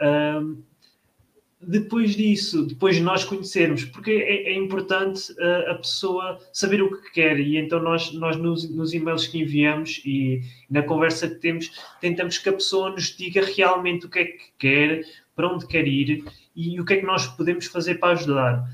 Um, 0.00 0.62
depois 1.64 2.16
disso, 2.16 2.66
depois 2.66 2.96
de 2.96 3.02
nós 3.02 3.24
conhecermos, 3.24 3.84
porque 3.84 4.10
é, 4.10 4.52
é 4.52 4.54
importante 4.54 5.32
uh, 5.32 5.70
a 5.70 5.74
pessoa 5.76 6.38
saber 6.52 6.82
o 6.82 6.90
que 7.00 7.12
quer, 7.12 7.38
e 7.38 7.56
então 7.56 7.80
nós, 7.80 8.12
nós 8.12 8.36
nos, 8.36 8.68
nos, 8.68 8.92
e-mails 8.92 9.28
que 9.28 9.38
enviamos 9.38 10.02
e 10.04 10.40
na 10.68 10.82
conversa 10.82 11.28
que 11.28 11.36
temos, 11.36 11.70
tentamos 12.00 12.38
que 12.38 12.48
a 12.48 12.52
pessoa 12.52 12.90
nos 12.90 13.16
diga 13.16 13.44
realmente 13.44 14.06
o 14.06 14.10
que 14.10 14.18
é 14.18 14.24
que 14.24 14.44
quer, 14.58 15.04
para 15.36 15.48
onde 15.48 15.66
quer 15.66 15.86
ir 15.86 16.24
e 16.54 16.80
o 16.80 16.84
que 16.84 16.94
é 16.94 16.96
que 16.98 17.06
nós 17.06 17.26
podemos 17.26 17.66
fazer 17.66 17.94
para 17.94 18.12
ajudar. 18.12 18.64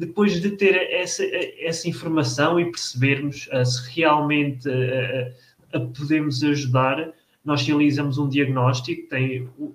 Depois 0.00 0.40
de 0.40 0.52
ter 0.52 0.74
essa, 0.90 1.22
essa 1.58 1.88
informação 1.88 2.58
e 2.58 2.70
percebermos 2.70 3.48
uh, 3.52 3.64
se 3.64 4.00
realmente 4.00 4.66
uh, 4.66 5.34
a 5.74 5.80
podemos 5.80 6.42
ajudar, 6.42 7.12
nós 7.44 7.62
realizamos 7.62 8.16
um 8.16 8.28
diagnóstico, 8.28 9.08
tem 9.08 9.48
um, 9.58 9.74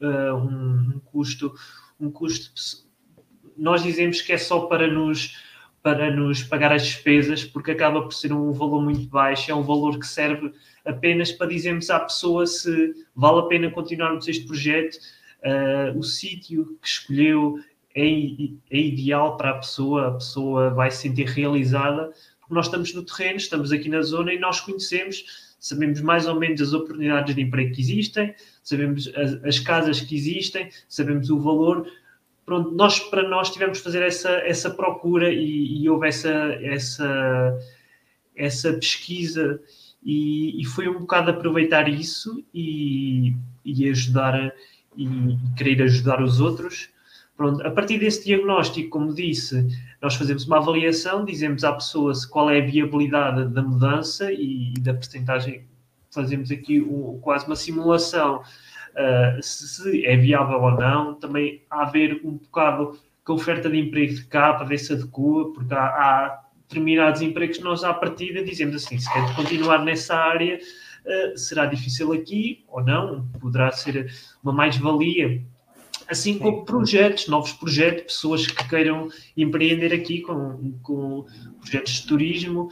um 0.00 1.00
custo 1.06 1.54
um 2.02 2.10
custo. 2.10 2.50
Nós 3.56 3.82
dizemos 3.82 4.20
que 4.20 4.32
é 4.32 4.38
só 4.38 4.66
para 4.66 4.88
nos, 4.88 5.38
para 5.82 6.14
nos 6.14 6.42
pagar 6.42 6.72
as 6.72 6.84
despesas, 6.84 7.44
porque 7.44 7.70
acaba 7.70 8.02
por 8.02 8.12
ser 8.12 8.32
um 8.32 8.52
valor 8.52 8.82
muito 8.82 9.06
baixo, 9.08 9.50
é 9.50 9.54
um 9.54 9.62
valor 9.62 9.98
que 9.98 10.06
serve 10.06 10.52
apenas 10.84 11.30
para 11.30 11.46
dizermos 11.46 11.88
à 11.90 12.00
pessoa 12.00 12.46
se 12.46 12.94
vale 13.14 13.38
a 13.38 13.42
pena 13.42 13.70
continuarmos 13.70 14.26
este 14.26 14.44
projeto, 14.44 14.98
uh, 15.44 15.96
o 15.96 16.02
sítio 16.02 16.76
que 16.82 16.88
escolheu 16.88 17.58
é, 17.94 18.02
é, 18.04 18.78
ideal 18.78 19.36
para 19.36 19.50
a 19.50 19.54
pessoa, 19.54 20.08
a 20.08 20.10
pessoa 20.12 20.70
vai 20.70 20.90
se 20.90 21.02
sentir 21.02 21.26
realizada, 21.26 22.12
porque 22.40 22.54
nós 22.54 22.66
estamos 22.66 22.94
no 22.94 23.02
terreno, 23.02 23.36
estamos 23.36 23.72
aqui 23.72 23.88
na 23.88 24.02
zona 24.02 24.32
e 24.32 24.38
nós 24.38 24.60
conhecemos, 24.60 25.54
sabemos 25.58 26.00
mais 26.00 26.26
ou 26.26 26.38
menos 26.38 26.60
as 26.60 26.72
oportunidades 26.72 27.34
de 27.34 27.42
emprego 27.42 27.74
que 27.74 27.80
existem, 27.80 28.34
sabemos 28.62 29.10
as, 29.14 29.44
as 29.44 29.58
casas 29.58 30.00
que 30.00 30.14
existem, 30.14 30.68
sabemos 30.88 31.30
o 31.30 31.38
valor. 31.38 31.86
Pronto, 32.44 32.72
nós, 32.72 32.98
para 32.98 33.28
nós 33.28 33.50
tivemos 33.50 33.78
que 33.78 33.84
fazer 33.84 34.02
essa, 34.02 34.30
essa 34.44 34.70
procura 34.70 35.32
e, 35.32 35.82
e 35.82 35.88
houve 35.88 36.08
essa, 36.08 36.30
essa, 36.60 37.58
essa 38.34 38.72
pesquisa 38.72 39.60
e, 40.04 40.60
e, 40.60 40.64
foi 40.64 40.88
um 40.88 40.98
bocado 40.98 41.30
aproveitar 41.30 41.88
isso 41.88 42.44
e, 42.52 43.36
e 43.64 43.88
ajudar 43.88 44.52
e, 44.96 45.06
querer 45.56 45.82
ajudar 45.82 46.20
os 46.20 46.40
outros. 46.40 46.91
Pronto, 47.42 47.66
a 47.66 47.72
partir 47.72 47.98
desse 47.98 48.24
diagnóstico, 48.24 48.88
como 48.88 49.12
disse, 49.12 49.66
nós 50.00 50.14
fazemos 50.14 50.46
uma 50.46 50.58
avaliação, 50.58 51.24
dizemos 51.24 51.64
à 51.64 51.72
pessoa 51.72 52.12
qual 52.30 52.48
é 52.48 52.60
a 52.60 52.64
viabilidade 52.64 53.48
da 53.48 53.60
mudança 53.60 54.32
e, 54.32 54.72
e 54.72 54.80
da 54.80 54.94
percentagem 54.94 55.66
fazemos 56.12 56.52
aqui 56.52 56.80
quase 57.20 57.44
uma 57.46 57.56
simulação 57.56 58.42
uh, 58.42 59.42
se, 59.42 59.66
se, 59.66 60.06
é 60.06 60.16
viável 60.16 60.60
ou 60.60 60.70
não. 60.70 61.14
Também 61.14 61.64
há 61.68 61.82
a 61.82 61.90
ver 61.90 62.20
um 62.22 62.34
bocado 62.34 62.96
com 63.24 63.32
a 63.32 63.34
oferta 63.34 63.68
de 63.68 63.76
emprego 63.76 64.14
de 64.14 64.24
cá 64.26 64.54
para 64.54 64.64
ver 64.64 64.78
se 64.78 64.92
adequa, 64.92 65.52
porque 65.52 65.74
há, 65.74 65.82
há 65.84 66.42
determinados 66.68 67.22
empregos 67.22 67.58
que 67.58 67.64
nós 67.64 67.82
à 67.82 67.92
partida 67.92 68.44
dizemos 68.44 68.76
assim, 68.76 69.00
se 69.00 69.12
quer 69.12 69.34
continuar 69.34 69.84
nessa 69.84 70.14
área, 70.14 70.60
uh, 70.60 71.36
será 71.36 71.66
difícil 71.66 72.12
aqui 72.12 72.64
ou 72.68 72.84
não, 72.84 73.26
poderá 73.40 73.72
ser 73.72 74.08
uma 74.44 74.52
mais-valia. 74.52 75.42
Assim 76.12 76.38
como 76.38 76.66
projetos, 76.66 77.26
novos 77.26 77.54
projetos, 77.54 78.02
pessoas 78.02 78.46
que 78.46 78.68
queiram 78.68 79.08
empreender 79.34 79.94
aqui 79.94 80.20
com, 80.20 80.74
com 80.82 81.24
projetos 81.58 81.94
de 81.94 82.06
turismo, 82.06 82.70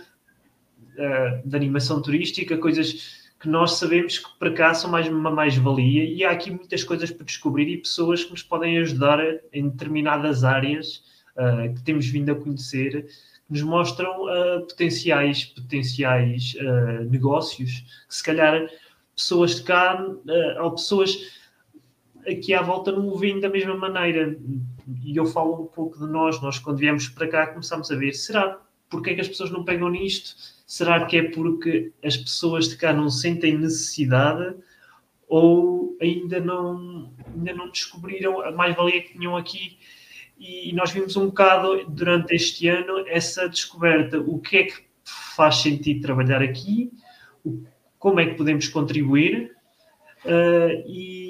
uh, 0.98 1.48
de 1.48 1.56
animação 1.56 2.02
turística, 2.02 2.58
coisas 2.58 3.30
que 3.40 3.48
nós 3.48 3.78
sabemos 3.78 4.18
que 4.18 4.28
para 4.38 4.52
cá 4.52 4.74
são 4.74 4.90
mais 4.90 5.08
uma 5.08 5.30
mais-valia 5.30 6.04
e 6.04 6.22
há 6.22 6.32
aqui 6.32 6.50
muitas 6.50 6.84
coisas 6.84 7.10
para 7.10 7.24
descobrir 7.24 7.66
e 7.66 7.78
pessoas 7.78 8.22
que 8.22 8.30
nos 8.30 8.42
podem 8.42 8.76
ajudar 8.76 9.18
em 9.54 9.70
determinadas 9.70 10.44
áreas 10.44 11.02
uh, 11.34 11.72
que 11.74 11.82
temos 11.82 12.06
vindo 12.06 12.30
a 12.30 12.34
conhecer, 12.34 13.06
que 13.06 13.52
nos 13.52 13.62
mostram 13.62 14.24
uh, 14.24 14.66
potenciais, 14.66 15.46
potenciais 15.46 16.54
uh, 16.56 17.04
negócios, 17.08 17.86
que 18.06 18.14
se 18.14 18.22
calhar 18.22 18.68
pessoas 19.16 19.54
de 19.54 19.62
cá 19.62 19.98
ou 20.62 20.72
pessoas 20.72 21.39
aqui 22.26 22.54
à 22.54 22.62
volta 22.62 22.92
não 22.92 23.08
o 23.08 23.18
veem 23.18 23.40
da 23.40 23.48
mesma 23.48 23.74
maneira. 23.74 24.36
E 25.04 25.16
eu 25.16 25.26
falo 25.26 25.62
um 25.62 25.66
pouco 25.66 25.98
de 25.98 26.10
nós, 26.10 26.40
nós 26.40 26.58
quando 26.58 26.78
viemos 26.78 27.08
para 27.08 27.28
cá 27.28 27.46
começamos 27.46 27.90
a 27.90 27.96
ver, 27.96 28.12
será 28.12 28.60
porque 28.88 29.10
é 29.10 29.14
que 29.14 29.20
as 29.20 29.28
pessoas 29.28 29.50
não 29.50 29.64
pegam 29.64 29.88
nisto? 29.88 30.34
Será 30.66 31.04
que 31.06 31.16
é 31.16 31.22
porque 31.30 31.92
as 32.04 32.16
pessoas 32.16 32.68
de 32.68 32.76
cá 32.76 32.92
não 32.92 33.08
sentem 33.08 33.56
necessidade 33.56 34.54
ou 35.28 35.96
ainda 36.00 36.40
não, 36.40 37.12
ainda 37.34 37.54
não 37.54 37.70
descobriram 37.70 38.40
a 38.40 38.50
mais-valia 38.50 39.02
que 39.02 39.12
tinham 39.12 39.36
aqui? 39.36 39.78
E 40.38 40.72
nós 40.72 40.90
vimos 40.90 41.16
um 41.16 41.26
bocado 41.26 41.84
durante 41.88 42.34
este 42.34 42.66
ano 42.66 43.04
essa 43.06 43.48
descoberta. 43.48 44.18
O 44.18 44.38
que 44.38 44.56
é 44.56 44.62
que 44.64 44.74
faz 45.04 45.56
sentido 45.56 46.00
trabalhar 46.00 46.42
aqui? 46.42 46.90
Como 47.98 48.18
é 48.18 48.26
que 48.26 48.34
podemos 48.34 48.66
contribuir? 48.68 49.54
Uh, 50.24 50.82
e, 50.86 51.29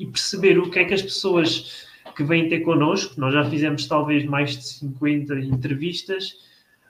e, 0.00 0.06
perceber 0.06 0.58
o 0.58 0.70
que 0.70 0.78
é 0.78 0.84
que 0.84 0.94
as 0.94 1.02
pessoas 1.02 1.86
que 2.16 2.24
vêm 2.24 2.48
ter 2.48 2.60
connosco, 2.60 3.20
nós 3.20 3.32
já 3.32 3.44
fizemos 3.48 3.86
talvez 3.86 4.24
mais 4.24 4.56
de 4.56 4.64
50 4.64 5.38
entrevistas, 5.40 6.36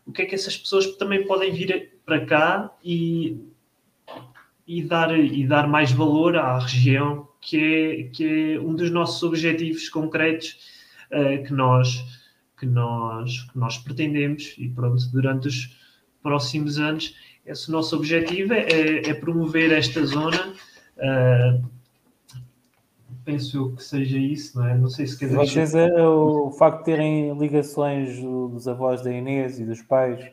o 0.07 0.13
que 0.13 0.23
é 0.23 0.27
que 0.27 0.35
essas 0.35 0.57
pessoas 0.57 0.87
também 0.97 1.27
podem 1.27 1.53
vir 1.53 1.93
para 2.05 2.25
cá 2.25 2.73
e, 2.83 3.39
e, 4.67 4.83
dar, 4.83 5.17
e 5.19 5.47
dar 5.47 5.69
mais 5.69 5.93
valor 5.93 6.37
à 6.37 6.59
região, 6.59 7.29
que 7.41 7.57
é, 7.57 8.03
que 8.05 8.55
é 8.55 8.61
um 8.61 8.75
dos 8.75 8.91
nossos 8.91 9.23
objetivos 9.23 9.89
concretos 9.89 10.57
uh, 11.11 11.45
que, 11.45 11.53
nós, 11.53 12.05
que, 12.59 12.67
nós, 12.67 13.43
que 13.43 13.59
nós 13.59 13.79
pretendemos. 13.79 14.55
E 14.59 14.69
pronto, 14.69 15.03
durante 15.13 15.49
os 15.49 15.77
próximos 16.23 16.79
anos, 16.79 17.15
esse 17.47 17.71
nosso 17.71 17.97
objetivo 17.97 18.53
é, 18.53 19.09
é 19.09 19.15
promover 19.15 19.73
esta 19.73 20.05
zona. 20.05 20.55
Uh, 20.97 21.80
penso 23.25 23.57
eu 23.57 23.73
que 23.75 23.83
seja 23.83 24.19
isso, 24.19 24.59
não 24.59 24.67
é? 24.67 24.77
Não 24.77 24.89
sei 24.89 25.07
se 25.07 25.19
quer 25.19 25.27
dizer. 25.27 25.37
Vocês, 25.37 25.75
é, 25.75 26.03
o 26.07 26.51
facto 26.53 26.79
de 26.79 26.85
terem 26.85 27.39
ligações 27.39 28.19
dos 28.21 28.67
avós 28.67 29.03
da 29.03 29.13
Inês 29.13 29.59
e 29.59 29.65
dos 29.65 29.83
pais 29.83 30.31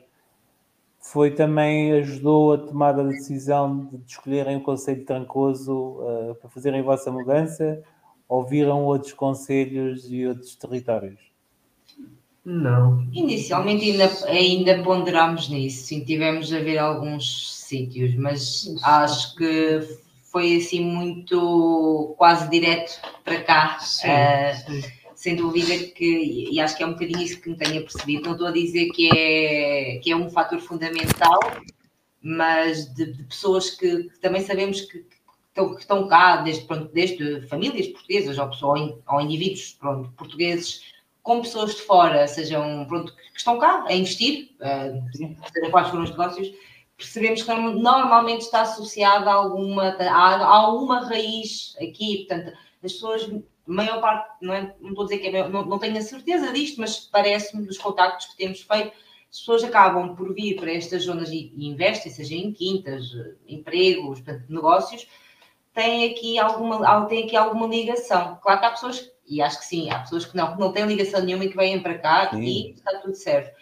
foi 1.00 1.32
também 1.32 1.94
ajudou 1.94 2.54
a 2.54 2.58
tomada 2.58 3.04
da 3.04 3.10
decisão 3.10 3.90
de 3.92 4.12
escolherem 4.12 4.58
o 4.58 4.62
Conselho 4.62 5.00
de 5.00 5.06
Trancoso 5.06 5.74
uh, 5.74 6.36
para 6.36 6.50
fazerem 6.50 6.82
a 6.82 6.84
vossa 6.84 7.12
mudança 7.12 7.82
ou 8.28 8.46
viram 8.46 8.84
outros 8.84 9.14
conselhos 9.14 10.12
e 10.12 10.26
outros 10.28 10.56
territórios? 10.56 11.20
Não. 12.44 13.06
Inicialmente 13.12 13.90
ainda, 13.90 14.10
ainda 14.28 14.84
ponderámos 14.84 15.50
nisso, 15.50 15.86
sim, 15.86 16.04
tivemos 16.04 16.52
a 16.54 16.60
ver 16.60 16.78
alguns 16.78 17.54
sítios, 17.66 18.16
mas 18.16 18.74
acho 18.84 19.36
que 19.36 19.82
foi 20.32 20.58
assim 20.58 20.82
muito 20.82 22.16
quase 22.18 22.50
direto 22.50 23.00
para 23.24 23.42
cá. 23.44 23.80
Sim, 23.80 24.08
uh, 24.08 24.82
sim. 24.82 24.92
Sem 25.16 25.36
dúvida 25.36 25.76
que, 25.94 26.50
e 26.52 26.60
acho 26.60 26.78
que 26.78 26.84
é 26.84 26.86
um 26.86 26.94
bocadinho 26.94 27.22
isso 27.22 27.42
que 27.42 27.50
me 27.50 27.58
tenho 27.58 27.82
percebido. 27.82 28.26
Não 28.26 28.34
estou 28.34 28.48
a 28.48 28.52
dizer 28.52 28.90
que 28.92 29.10
é, 29.12 30.00
que 30.00 30.12
é 30.12 30.16
um 30.16 30.30
fator 30.30 30.60
fundamental, 30.60 31.40
mas 32.22 32.94
de, 32.94 33.14
de 33.14 33.24
pessoas 33.24 33.72
que, 33.72 34.04
que, 34.04 34.20
também 34.20 34.42
sabemos 34.42 34.82
que, 34.82 35.00
que, 35.00 35.16
estão, 35.50 35.74
que 35.74 35.82
estão 35.82 36.08
cá, 36.08 36.38
desde, 36.38 36.66
pronto, 36.66 36.92
desde 36.94 37.42
famílias 37.48 37.88
portuguesas 37.88 38.38
ou, 38.38 38.52
ou, 38.62 39.04
ou 39.08 39.22
indivíduos 39.22 39.76
pronto, 39.80 40.12
portugueses 40.12 40.82
com 41.24 41.42
pessoas 41.42 41.76
de 41.76 41.82
fora, 41.82 42.28
sejam 42.28 42.86
pronto, 42.88 43.14
que 43.14 43.38
estão 43.38 43.58
cá 43.60 43.86
a 43.88 43.94
investir, 43.94 44.52
uh, 44.62 45.50
seja 45.52 45.70
quais 45.72 45.90
foram 45.90 46.04
os 46.04 46.12
negócios, 46.12 46.52
percebemos 46.98 47.44
que 47.44 47.54
normalmente 47.54 48.42
está 48.42 48.62
associada 48.62 49.30
a 49.30 49.34
alguma, 49.34 49.90
a, 49.90 50.46
alguma 50.46 51.06
raiz 51.08 51.76
aqui, 51.80 52.26
portanto, 52.28 52.58
as 52.84 52.94
pessoas, 52.94 53.24
a 53.32 53.40
maior 53.72 54.02
parte, 54.02 54.30
não, 54.42 54.54
é, 54.54 54.76
não 54.82 54.90
estou 54.90 55.04
a 55.04 55.08
dizer 55.08 55.20
que 55.20 55.28
é, 55.28 55.48
não, 55.48 55.64
não 55.64 55.78
tenho 55.78 55.98
a 55.98 56.02
certeza 56.02 56.52
disto, 56.52 56.82
mas 56.82 57.00
parece-me 57.00 57.68
dos 57.68 57.78
contactos 57.78 58.26
que 58.26 58.38
temos 58.38 58.62
feito, 58.62 58.92
as 59.30 59.40
pessoas 59.40 59.64
acabam 59.64 60.16
por 60.16 60.34
vir 60.34 60.56
para 60.56 60.72
estas 60.72 61.04
zonas 61.04 61.30
e, 61.30 61.54
e 61.56 61.68
investem, 61.68 62.12
seja 62.12 62.34
em 62.34 62.52
quintas, 62.52 63.04
empregos, 63.48 64.22
portanto, 64.22 64.46
negócios, 64.50 65.08
têm 65.74 66.10
aqui 66.10 66.40
alguma, 66.40 67.06
têm 67.06 67.26
aqui 67.26 67.36
alguma 67.36 67.68
ligação. 67.68 68.40
Claro 68.42 68.60
que 68.60 68.66
há 68.66 68.72
pessoas, 68.72 69.12
e 69.28 69.40
acho 69.40 69.60
que 69.60 69.66
sim, 69.66 69.92
há 69.92 70.00
pessoas 70.00 70.26
que 70.26 70.36
não, 70.36 70.54
que 70.54 70.60
não 70.60 70.72
têm 70.72 70.86
ligação 70.86 71.22
nenhuma 71.22 71.46
e 71.46 71.50
que 71.50 71.58
vêm 71.58 71.80
para 71.80 72.00
cá 72.00 72.30
sim. 72.32 72.42
e 72.42 72.72
está 72.72 72.98
tudo 73.00 73.14
certo 73.14 73.56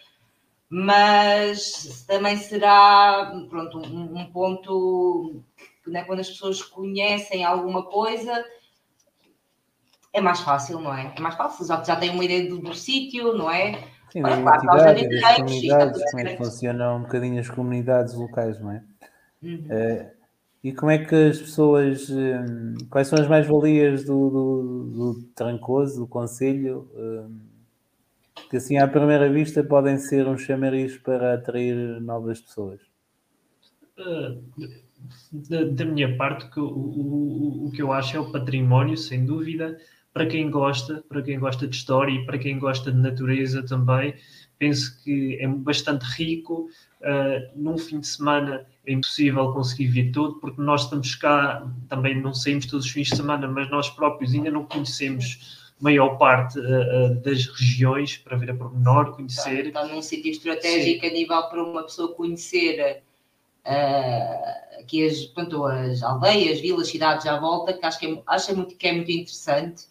mas 0.68 2.04
também 2.06 2.36
será 2.36 3.32
pronto, 3.48 3.78
um, 3.78 4.18
um 4.18 4.32
ponto 4.32 5.42
que 5.84 5.90
né, 5.90 6.04
quando 6.04 6.20
as 6.20 6.28
pessoas 6.28 6.62
conhecem 6.62 7.44
alguma 7.44 7.84
coisa 7.84 8.44
é 10.12 10.20
mais 10.20 10.40
fácil, 10.40 10.80
não 10.80 10.94
é? 10.94 11.12
É 11.16 11.20
mais 11.20 11.34
fácil, 11.34 11.66
já, 11.66 11.82
já 11.84 11.94
têm 11.94 12.10
uma 12.10 12.24
ideia 12.24 12.48
do, 12.48 12.58
do 12.58 12.74
sítio, 12.74 13.34
não 13.34 13.50
é? 13.50 13.78
Sim, 14.10 14.22
da 14.22 14.30
identidade 14.38 15.04
e 15.04 15.08
das 15.08 15.36
comunidades, 15.36 16.10
como 16.10 16.20
é 16.20 16.24
que 16.24 16.36
funcionam 16.36 16.96
um 16.96 17.02
bocadinho 17.02 17.40
as 17.40 17.50
comunidades 17.50 18.14
locais, 18.14 18.58
não 18.58 18.72
é? 18.72 18.82
Uhum. 19.42 19.66
Uh, 19.70 20.10
e 20.64 20.72
como 20.72 20.90
é 20.90 20.98
que 20.98 21.14
as 21.14 21.38
pessoas, 21.38 22.08
um, 22.10 22.74
quais 22.90 23.08
são 23.08 23.20
as 23.20 23.28
mais-valias 23.28 24.04
do, 24.04 24.30
do, 24.30 25.12
do, 25.12 25.22
Trancoso, 25.34 26.00
do 26.00 26.06
Conselho, 26.08 26.90
um, 26.94 27.40
que 28.48 28.56
assim 28.56 28.78
à 28.78 28.86
primeira 28.86 29.30
vista 29.30 29.62
podem 29.62 29.98
ser 29.98 30.26
um 30.26 30.38
chamariz 30.38 30.96
para 30.98 31.34
atrair 31.34 32.00
novas 32.00 32.40
pessoas? 32.40 32.80
Uh, 33.98 34.42
da, 35.32 35.64
da, 35.64 35.84
minha 35.84 36.16
parte, 36.16 36.58
o, 36.58 36.64
o, 36.64 37.66
o 37.66 37.70
que 37.72 37.82
eu 37.82 37.92
acho 37.92 38.16
é 38.16 38.20
o 38.20 38.30
património, 38.30 38.96
sem 38.96 39.24
dúvida, 39.24 39.78
para 40.12 40.26
quem 40.26 40.50
gosta, 40.50 41.04
para 41.08 41.22
quem 41.22 41.38
gosta 41.38 41.66
de 41.66 41.76
história 41.76 42.12
e 42.12 42.24
para 42.24 42.38
quem 42.38 42.58
gosta 42.58 42.90
de 42.90 42.98
natureza 42.98 43.62
também, 43.62 44.14
penso 44.58 45.02
que 45.02 45.36
é 45.40 45.46
bastante 45.46 46.04
rico. 46.04 46.68
Uh, 47.02 47.52
num 47.54 47.76
fim 47.76 48.00
de 48.00 48.06
semana 48.06 48.66
é 48.86 48.92
impossível 48.92 49.52
conseguir 49.52 49.88
vir 49.88 50.12
todo, 50.12 50.40
porque 50.40 50.60
nós 50.60 50.84
estamos 50.84 51.14
cá, 51.14 51.70
também 51.88 52.20
não 52.20 52.32
saímos 52.32 52.66
todos 52.66 52.86
os 52.86 52.90
fins 52.90 53.08
de 53.08 53.16
semana, 53.16 53.46
mas 53.46 53.70
nós 53.70 53.90
próprios 53.90 54.32
ainda 54.32 54.50
não 54.50 54.64
conhecemos 54.64 55.65
maior 55.80 56.16
parte 56.16 56.58
uh, 56.58 57.14
das 57.22 57.46
regiões 57.46 58.16
para 58.16 58.36
ver 58.36 58.50
a 58.50 58.54
pormenor, 58.54 59.14
conhecer. 59.14 59.66
Está, 59.66 59.82
está 59.82 59.94
num 59.94 60.02
sítio 60.02 60.30
estratégico 60.30 61.02
Sim. 61.02 61.10
a 61.10 61.12
nível 61.12 61.42
para 61.44 61.62
uma 61.62 61.82
pessoa 61.82 62.14
conhecer 62.14 63.02
uh, 63.66 64.80
aqui 64.80 65.06
as, 65.06 65.24
pronto, 65.26 65.64
as 65.64 66.02
aldeias, 66.02 66.60
vilas, 66.60 66.88
cidades 66.88 67.26
à 67.26 67.38
volta, 67.38 67.72
que 67.72 67.84
acho 67.84 67.98
que 67.98 68.06
é, 68.06 68.22
acho 68.26 68.56
muito, 68.56 68.76
que 68.76 68.86
é 68.86 68.92
muito 68.92 69.10
interessante. 69.10 69.84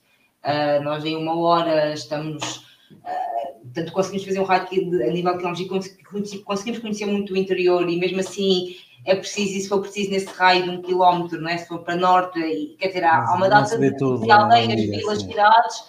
Uh, 0.44 0.84
nós 0.84 1.04
em 1.06 1.16
uma 1.16 1.38
hora 1.40 1.94
estamos. 1.94 2.66
Uh, 3.04 3.64
portanto, 3.64 3.92
conseguimos 3.92 4.26
fazer 4.26 4.40
um 4.40 4.44
raio 4.44 4.64
a 4.64 5.12
nível 5.12 5.38
quilómetros 5.38 5.88
e 6.34 6.40
conseguimos 6.40 6.80
conhecer 6.80 7.06
muito 7.06 7.34
o 7.34 7.38
interior 7.38 7.88
e 7.90 7.98
mesmo 7.98 8.20
assim 8.20 8.76
é 9.06 9.16
preciso, 9.16 9.58
e 9.58 9.62
se 9.62 9.70
for 9.70 9.82
preciso 9.82 10.10
nesse 10.10 10.26
raio 10.28 10.64
de 10.64 10.70
um 10.72 10.82
quilómetro, 10.82 11.40
não 11.40 11.50
é? 11.50 11.58
se 11.58 11.68
for 11.68 11.80
para 11.80 11.96
norte, 11.96 12.40
e, 12.40 12.76
quer 12.78 12.88
dizer, 12.88 13.04
há, 13.04 13.24
há 13.24 13.36
uma 13.36 13.48
data 13.48 13.78
de, 13.78 13.96
tudo, 13.98 14.26
de 14.26 14.32
aldeias, 14.32 14.82
vilas, 14.82 15.20
assim. 15.20 15.30
cidades, 15.30 15.84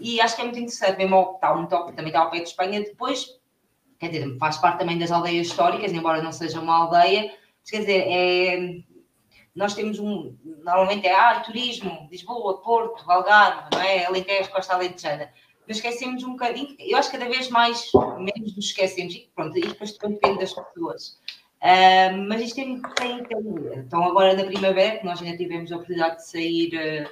e 0.00 0.20
acho 0.20 0.34
que 0.34 0.40
é 0.40 0.44
muito 0.44 0.58
interessante, 0.58 0.98
mesmo 0.98 1.34
está 1.34 1.54
muito, 1.54 1.70
também 1.70 2.08
está 2.08 2.20
ao 2.20 2.30
pé 2.30 2.38
de 2.38 2.48
Espanha, 2.48 2.80
depois, 2.80 3.38
quer 4.00 4.08
dizer, 4.08 4.36
faz 4.38 4.56
parte 4.56 4.80
também 4.80 4.98
das 4.98 5.12
aldeias 5.12 5.46
históricas, 5.46 5.92
embora 5.92 6.20
não 6.20 6.32
seja 6.32 6.60
uma 6.60 6.74
aldeia, 6.74 7.32
mas, 7.60 7.70
quer 7.70 7.78
dizer, 7.78 8.04
é, 8.08 8.82
nós 9.54 9.74
temos 9.74 10.00
um, 10.00 10.34
normalmente 10.64 11.06
é 11.06 11.14
ah, 11.14 11.40
turismo, 11.40 12.08
Lisboa, 12.10 12.60
Porto, 12.60 13.08
Algarve, 13.08 13.68
não 13.72 13.80
é? 13.80 14.06
Alentejo, 14.06 14.50
Costa 14.50 14.74
Alentejana. 14.74 15.30
Esquecemos 15.76 16.22
um 16.24 16.32
bocadinho, 16.32 16.74
eu 16.78 16.96
acho 16.98 17.10
que 17.10 17.18
cada 17.18 17.30
vez 17.30 17.48
mais, 17.48 17.90
menos 18.18 18.56
nos 18.56 18.66
esquecemos, 18.66 19.14
e 19.14 19.30
pronto, 19.34 19.56
e 19.56 19.62
depois 19.62 19.96
depende 19.96 20.38
das 20.38 20.52
pessoas. 20.52 21.18
Uh, 21.62 22.16
mas 22.28 22.42
isto 22.42 22.56
tem, 22.56 22.82
tem, 22.82 23.24
tem, 23.24 23.38
Então, 23.76 24.02
agora 24.04 24.34
na 24.34 24.44
primavera, 24.44 24.98
que 24.98 25.06
nós 25.06 25.22
ainda 25.22 25.36
tivemos 25.36 25.70
a 25.70 25.76
oportunidade 25.76 26.16
de 26.16 26.28
sair, 26.28 26.74
uh, 26.74 27.10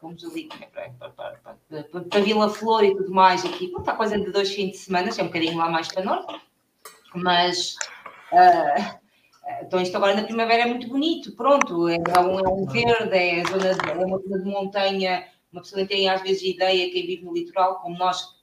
fomos 0.00 0.24
ali 0.24 0.48
para, 0.48 0.90
para, 0.90 1.10
para, 1.10 1.56
para, 1.70 2.00
para 2.02 2.20
Vila 2.20 2.48
Flor 2.48 2.84
e 2.84 2.96
tudo 2.96 3.12
mais, 3.12 3.44
aqui, 3.44 3.68
pronto, 3.68 3.88
há 3.88 3.94
coisa 3.94 4.18
de 4.18 4.30
dois 4.32 4.52
fins 4.52 4.72
de 4.72 4.78
semana, 4.78 5.10
é 5.16 5.22
um 5.22 5.26
bocadinho 5.26 5.56
lá 5.56 5.68
mais 5.70 5.88
para 5.88 6.04
norte, 6.04 6.40
mas. 7.14 7.76
Uh, 8.32 9.06
então, 9.60 9.80
isto 9.80 9.96
agora 9.96 10.14
na 10.14 10.24
primavera 10.24 10.64
é 10.64 10.66
muito 10.66 10.88
bonito, 10.88 11.32
pronto, 11.36 11.88
é 11.88 11.98
um, 12.18 12.40
é 12.40 12.48
um 12.48 12.66
verde, 12.66 13.16
é, 13.16 13.44
zona 13.44 13.74
de, 13.74 13.90
é 13.90 14.04
uma 14.04 14.18
zona 14.18 14.38
de 14.40 14.50
montanha, 14.50 15.24
uma 15.52 15.62
pessoa 15.62 15.86
tem 15.86 16.08
às 16.08 16.22
vezes 16.22 16.42
ideia, 16.42 16.90
quem 16.90 17.06
vive 17.06 17.24
no 17.24 17.32
litoral, 17.32 17.80
como 17.80 17.96
nós, 17.96 18.36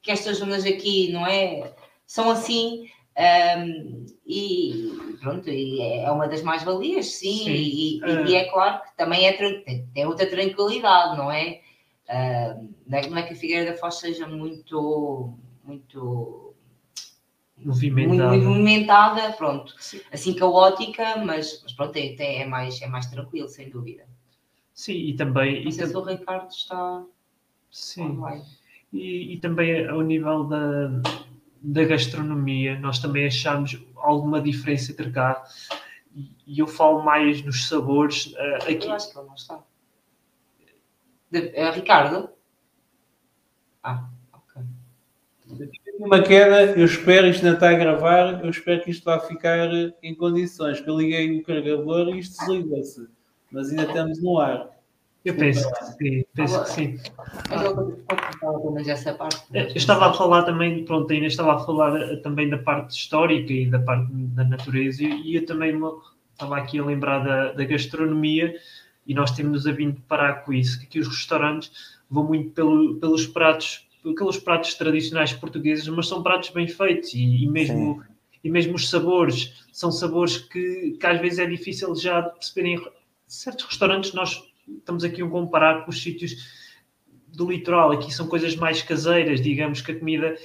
que 0.00 0.10
estas 0.10 0.38
zonas 0.38 0.64
aqui, 0.64 1.12
não 1.12 1.26
é? 1.26 1.74
São 2.06 2.30
assim, 2.30 2.88
um, 3.16 4.06
e 4.26 5.16
pronto, 5.20 5.48
e 5.48 5.80
é 5.80 6.10
uma 6.10 6.26
das 6.26 6.42
mais-valias, 6.42 7.06
sim, 7.06 7.44
sim. 7.44 7.50
E, 7.50 8.00
uh... 8.02 8.26
e, 8.26 8.34
é 8.34 8.50
claro 8.50 8.82
que 8.82 8.96
também 8.96 9.26
é, 9.26 9.32
tem, 9.32 9.86
tem 9.86 10.06
outra 10.06 10.26
tranquilidade, 10.26 11.16
não 11.16 11.30
é? 11.30 11.60
Uh, 12.08 12.74
não 12.86 12.98
é? 12.98 13.00
É 13.00 13.22
que 13.22 13.32
a 13.32 13.36
Figueira 13.36 13.70
da 13.70 13.78
Foz 13.78 13.96
seja 13.96 14.26
muito, 14.26 15.38
muito 15.62 16.54
movimentada, 17.56 18.30
muito, 18.30 18.46
movimentada 18.46 19.32
pronto, 19.32 19.74
Sim. 19.78 20.00
assim 20.12 20.34
caótica, 20.34 21.16
mas, 21.18 21.62
mas 21.62 21.72
pronto, 21.72 21.96
é, 21.96 22.14
é, 22.18 22.46
mais, 22.46 22.82
é 22.82 22.86
mais 22.86 23.06
tranquilo, 23.06 23.48
sem 23.48 23.70
dúvida. 23.70 24.06
Sim, 24.74 24.92
e 24.92 25.16
também. 25.16 25.64
Não 25.64 25.70
sei 25.70 25.84
e 25.84 25.88
se 25.88 25.96
o 25.96 26.02
Ricardo 26.02 26.50
está. 26.50 27.04
Sim. 27.70 28.20
E, 28.92 29.34
e, 29.34 29.40
também 29.40 29.88
ao 29.88 30.02
nível 30.02 30.44
da, 30.44 30.88
da 31.62 31.84
gastronomia, 31.84 32.78
nós 32.78 32.98
também 32.98 33.26
achamos 33.26 33.82
alguma 33.96 34.40
diferença 34.42 34.92
entre 34.92 35.10
cá. 35.10 35.42
E 36.46 36.58
eu 36.58 36.66
falo 36.66 37.02
mais 37.02 37.42
nos 37.42 37.68
sabores. 37.68 38.26
Uh, 38.26 38.70
aqui. 38.70 38.86
Eu 38.86 38.92
acho 38.92 39.12
que 39.12 39.18
ele 39.18 39.26
não 39.26 39.34
está. 39.34 39.62
De, 41.30 41.48
é 41.56 41.70
Ricardo? 41.70 42.30
Ah 43.82 44.08
uma 45.98 46.22
queda, 46.22 46.72
eu 46.78 46.84
espero, 46.84 47.28
isto 47.28 47.44
ainda 47.44 47.56
está 47.56 47.70
a 47.70 47.74
gravar, 47.74 48.44
eu 48.44 48.50
espero 48.50 48.82
que 48.82 48.90
isto 48.90 49.04
vá 49.04 49.20
ficar 49.20 49.68
em 50.02 50.14
condições, 50.14 50.80
que 50.80 50.88
eu 50.88 50.98
liguei 50.98 51.38
o 51.38 51.42
carregador 51.42 52.08
e 52.08 52.18
isto 52.18 52.38
desliga-se, 52.38 53.06
mas 53.54 53.70
ainda 53.70 53.84
estamos 53.84 54.20
no 54.20 54.38
ar. 54.38 54.68
Eu 55.24 55.34
penso 55.36 55.66
que 55.72 55.84
sim, 55.84 56.24
penso 56.34 56.62
que 56.64 56.70
sim. 56.70 56.98
Eu 59.54 59.76
estava 59.76 60.10
a 60.10 60.12
falar 60.12 60.42
também, 60.42 60.84
pronto, 60.84 61.10
ainda 61.10 61.26
estava 61.26 61.54
a 61.54 61.58
falar 61.60 61.98
eh, 61.98 62.16
também 62.16 62.50
da 62.50 62.58
parte 62.58 62.94
histórica 62.94 63.50
e 63.50 63.64
da 63.70 63.78
parte 63.78 64.06
da 64.12 64.44
natureza 64.44 65.02
e 65.02 65.36
eu 65.36 65.46
também 65.46 65.80
estava 66.32 66.58
aqui 66.58 66.78
a 66.78 66.84
lembrar 66.84 67.20
da, 67.20 67.52
da 67.52 67.64
gastronomia 67.64 68.54
e 69.06 69.14
nós 69.14 69.30
temos 69.30 69.66
a 69.66 69.72
vindo 69.72 69.98
parar 70.02 70.44
com 70.44 70.52
isso, 70.52 70.78
que 70.78 70.86
aqui 70.86 70.98
os 70.98 71.08
restaurantes 71.08 71.70
vão 72.10 72.24
muito 72.24 72.50
pelo, 72.50 72.96
pelos 72.96 73.26
pratos 73.26 73.86
aqueles 74.10 74.36
pratos 74.36 74.74
tradicionais 74.74 75.32
portugueses, 75.32 75.88
mas 75.88 76.06
são 76.06 76.22
pratos 76.22 76.50
bem 76.50 76.68
feitos 76.68 77.14
e, 77.14 77.44
e 77.44 77.46
mesmo, 77.46 78.02
e 78.42 78.50
mesmo 78.50 78.74
os 78.74 78.90
sabores 78.90 79.64
são 79.72 79.90
sabores 79.90 80.36
que, 80.36 80.96
que 81.00 81.06
às 81.06 81.20
vezes 81.20 81.38
é 81.38 81.46
difícil 81.46 81.94
já 81.94 82.22
perceberem. 82.22 82.84
Certos 83.34 83.64
restaurantes, 83.66 84.12
nós 84.12 84.42
estamos 84.66 85.04
aqui 85.04 85.22
a 85.22 85.28
comparar 85.28 85.84
com 85.84 85.90
os 85.90 86.02
sítios 86.02 86.36
do 87.28 87.50
litoral, 87.50 87.90
aqui 87.90 88.12
são 88.12 88.28
coisas 88.28 88.54
mais 88.54 88.80
caseiras, 88.80 89.40
digamos 89.40 89.80
que 89.80 89.92
a 89.92 89.98
comida 89.98 90.36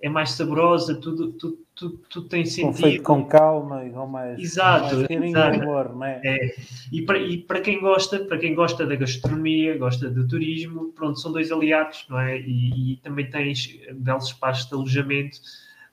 é 0.00 0.08
mais 0.08 0.30
saborosa, 0.30 0.94
tudo, 0.94 1.32
tudo, 1.32 1.58
tudo, 1.74 1.98
tudo 2.08 2.28
tem 2.28 2.44
sentido. 2.44 2.76
Feito 2.76 3.02
com 3.02 3.24
calma 3.24 3.84
e 3.84 3.90
com 3.90 4.06
mais, 4.06 4.38
exato, 4.38 4.96
mais 4.96 5.10
exato. 5.10 5.60
Amor, 5.60 5.94
não 5.94 6.04
é? 6.04 6.20
é. 6.24 6.54
E, 6.92 7.02
para, 7.02 7.18
e 7.18 7.38
para 7.38 7.60
quem 7.60 7.80
gosta, 7.80 8.20
para 8.20 8.38
quem 8.38 8.54
gosta 8.54 8.86
da 8.86 8.96
gastronomia, 8.96 9.76
gosta 9.76 10.08
do 10.08 10.26
turismo, 10.26 10.92
pronto, 10.92 11.18
são 11.18 11.32
dois 11.32 11.50
aliados, 11.50 12.06
não 12.08 12.18
é? 12.18 12.38
E, 12.40 12.92
e 12.92 12.96
também 12.98 13.28
tens 13.28 13.78
belos 13.92 14.26
espaços 14.26 14.66
de 14.66 14.74
alojamento, 14.74 15.38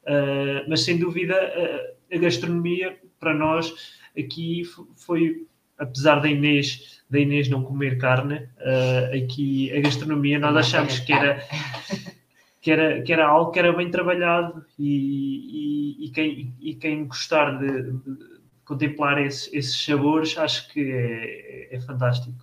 uh, 0.04 0.70
mas 0.70 0.82
sem 0.82 0.98
dúvida 0.98 1.36
uh, 1.36 2.16
a 2.16 2.18
gastronomia 2.18 2.98
para 3.20 3.34
nós 3.34 3.74
aqui 4.18 4.64
foi, 4.96 5.46
apesar 5.78 6.20
da 6.22 6.28
Inês, 6.28 7.02
da 7.10 7.20
Inês 7.20 7.50
não 7.50 7.64
comer 7.64 7.98
carne, 7.98 8.36
uh, 8.36 9.24
aqui 9.24 9.76
a 9.76 9.82
gastronomia 9.82 10.40
nós 10.40 10.56
achamos 10.56 11.00
que 11.00 11.14
era 11.14 11.42
que 12.66 12.72
era, 12.72 13.02
que 13.04 13.14
era 13.14 13.28
algo 13.28 13.52
que 13.52 13.60
era 13.60 13.72
bem 13.72 13.92
trabalhado 13.92 14.66
e, 14.80 16.00
e, 16.02 16.06
e 16.06 16.10
quem, 16.10 16.52
e 16.60 16.74
quem 16.74 17.06
gostar 17.06 17.60
de, 17.60 17.92
de 17.92 18.18
contemplar 18.66 19.22
esses, 19.22 19.54
esses, 19.54 19.86
sabores 19.86 20.36
acho 20.36 20.74
que 20.74 20.92
é, 20.92 21.76
é, 21.76 21.80
fantástico. 21.80 22.36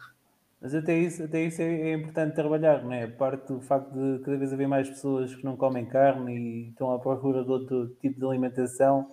Mas 0.61 0.77
até 0.77 0.97
isso, 0.97 1.25
até 1.25 1.45
isso 1.45 1.61
é, 1.61 1.90
é, 1.90 1.95
importante 1.95 2.37
trabalhar, 2.37 2.85
não 2.85 2.92
é? 2.92 3.03
A 3.03 3.09
parte 3.11 3.53
do 3.53 3.61
facto 3.61 3.92
de 3.92 4.23
cada 4.23 4.37
vez 4.37 4.53
haver 4.53 4.68
mais 4.68 4.88
pessoas 4.88 5.35
que 5.35 5.45
não 5.45 5.57
comem 5.57 5.85
carne 5.87 6.38
e 6.38 6.68
estão 6.68 6.95
à 6.95 7.01
procura 7.01 7.42
de 7.42 7.51
outro 7.51 7.88
tipo 8.01 8.21
de 8.21 8.25
alimentação 8.25 9.09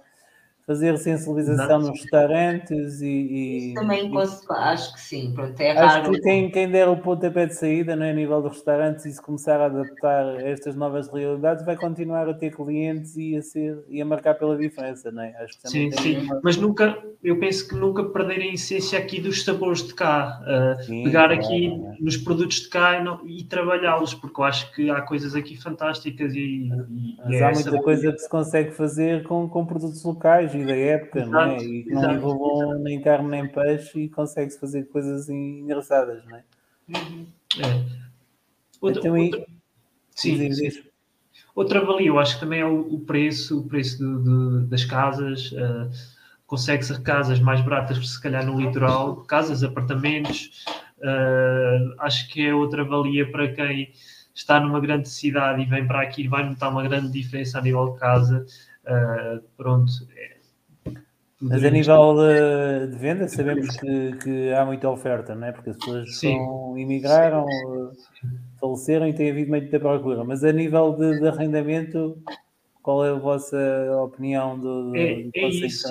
fazer 0.69 0.99
sensibilização 0.99 1.79
nos 1.79 1.89
restaurantes 1.99 3.01
e. 3.01 3.71
e 3.71 3.73
também 3.73 4.13
e, 4.13 4.17
acho 4.51 4.93
que 4.93 5.01
sim. 5.01 5.33
Pronto, 5.33 5.59
é 5.59 5.71
acho 5.71 6.01
raro. 6.01 6.11
que 6.11 6.21
quem, 6.21 6.51
quem 6.51 6.69
der 6.69 6.87
o 6.87 6.95
pontapé 6.95 7.47
de 7.47 7.55
saída 7.55 7.95
não 7.95 8.05
é, 8.05 8.11
a 8.11 8.13
nível 8.13 8.39
dos 8.39 8.51
restaurantes 8.51 9.03
e 9.07 9.11
se 9.11 9.19
começar 9.19 9.59
a 9.59 9.65
adaptar 9.65 10.27
a 10.27 10.47
estas 10.47 10.75
novas 10.75 11.11
realidades 11.11 11.65
vai 11.65 11.75
continuar 11.75 12.29
a 12.29 12.35
ter 12.35 12.55
clientes 12.55 13.17
e 13.17 13.35
a, 13.35 13.41
ser, 13.41 13.83
e 13.89 13.99
a 13.99 14.05
marcar 14.05 14.35
pela 14.35 14.55
diferença, 14.55 15.11
não 15.11 15.23
é? 15.23 15.35
Acho 15.43 15.59
que 15.59 15.69
sim, 15.69 15.91
sim. 15.91 16.17
Uma... 16.19 16.39
Mas 16.43 16.55
nunca, 16.55 16.95
eu 17.23 17.39
penso 17.39 17.67
que 17.67 17.73
nunca 17.73 18.03
perder 18.03 18.39
a 18.39 18.53
essência 18.53 18.99
aqui 18.99 19.19
dos 19.19 19.43
sabores 19.43 19.87
de 19.87 19.95
cá. 19.95 20.39
Uh, 20.43 20.83
sim, 20.83 21.03
pegar 21.03 21.29
claro, 21.29 21.41
aqui 21.41 21.65
é. 21.65 21.95
nos 21.99 22.15
produtos 22.15 22.57
de 22.57 22.69
cá 22.69 22.99
e, 22.99 23.03
não, 23.03 23.27
e 23.27 23.43
trabalhá-los, 23.43 24.13
porque 24.13 24.39
eu 24.39 24.45
acho 24.45 24.71
que 24.75 24.87
há 24.91 25.01
coisas 25.01 25.33
aqui 25.33 25.57
fantásticas 25.59 26.35
e. 26.35 26.69
e 26.91 27.17
mas 27.25 27.33
é 27.33 27.43
há 27.43 27.51
muita 27.51 27.81
coisa 27.81 28.11
que 28.11 28.19
se 28.19 28.29
consegue 28.29 28.69
fazer 28.69 29.23
com, 29.23 29.49
com 29.49 29.65
produtos 29.65 30.03
locais 30.03 30.58
da 30.65 30.75
época, 30.75 31.19
exato, 31.19 31.31
não 31.31 31.41
é? 31.41 31.57
E 31.63 31.83
que 31.83 31.91
não 31.91 32.13
envolvam 32.13 32.79
nem 32.79 33.01
carne 33.01 33.29
nem 33.29 33.47
peixe 33.47 33.99
e 33.99 34.09
consegue-se 34.09 34.59
fazer 34.59 34.85
coisas 34.85 35.29
engraçadas, 35.29 36.23
não 36.25 36.37
é? 36.37 36.43
Uhum. 36.89 37.27
é. 37.59 37.99
Outra, 38.81 39.01
então, 39.01 39.19
outra... 39.19 39.45
Sim. 40.15 40.49
Outra 41.55 41.83
valia, 41.83 42.07
eu 42.07 42.19
acho 42.19 42.35
que 42.35 42.39
também 42.39 42.61
é 42.61 42.65
o, 42.65 42.93
o 42.93 42.99
preço, 43.01 43.59
o 43.59 43.67
preço 43.67 43.97
das 44.67 44.85
casas. 44.85 45.51
Uh, 45.51 45.89
Consegue-se 46.49 46.99
casas 47.01 47.39
mais 47.39 47.61
baratas 47.61 47.97
se 48.09 48.19
calhar 48.19 48.43
no 48.43 48.59
litoral, 48.59 49.17
casas, 49.17 49.63
apartamentos. 49.63 50.65
Uh, 50.97 51.93
acho 51.99 52.27
que 52.27 52.43
é 52.43 52.51
outra 52.51 52.83
valia 52.83 53.31
para 53.31 53.53
quem 53.53 53.93
está 54.33 54.59
numa 54.59 54.79
grande 54.79 55.07
cidade 55.09 55.61
e 55.61 55.65
vem 55.65 55.85
para 55.85 56.01
aqui 56.01 56.27
vai 56.27 56.43
notar 56.43 56.71
uma 56.71 56.81
grande 56.81 57.11
diferença 57.11 57.59
a 57.59 57.61
nível 57.61 57.93
de 57.93 57.99
casa. 57.99 58.47
Uh, 58.83 59.43
pronto. 59.55 59.91
Mas 61.41 61.63
a 61.63 61.69
nível 61.69 62.15
de, 62.15 62.87
de, 62.91 62.97
venda, 62.97 63.27
sabemos 63.29 63.77
que, 63.77 64.11
que, 64.17 64.51
há 64.51 64.65
muita 64.65 64.89
oferta, 64.89 65.33
não 65.33 65.47
é? 65.47 65.51
Porque 65.53 65.69
as 65.69 65.77
pessoas 65.77 66.17
são, 66.17 66.77
imigraram, 66.77 67.45
faleceram 68.59 69.07
e 69.07 69.13
tem 69.13 69.31
havido 69.31 69.49
muita 69.49 69.79
procura. 69.79 70.23
Mas 70.25 70.43
a 70.43 70.51
nível 70.51 70.93
de, 70.93 71.19
de 71.19 71.27
arrendamento, 71.27 72.21
qual 72.83 73.05
é 73.05 73.11
a 73.11 73.13
vossa 73.13 73.57
opinião 74.03 74.59
do, 74.59 74.91
do, 74.91 74.97
é, 74.97 75.23
do 75.23 75.31
é 75.33 75.47
isso. 75.47 75.87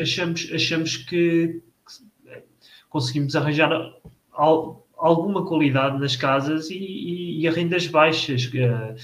Achamos, 0.00 0.50
achamos 0.54 0.96
que 0.98 1.60
conseguimos 2.88 3.34
arranjar 3.34 3.72
alguma 4.96 5.44
qualidade 5.44 5.98
nas 5.98 6.14
casas 6.14 6.70
e, 6.70 6.76
e, 6.76 7.40
e 7.40 7.48
a 7.48 7.50
rendas 7.50 7.88
baixas, 7.88 8.44
uh, 8.46 8.94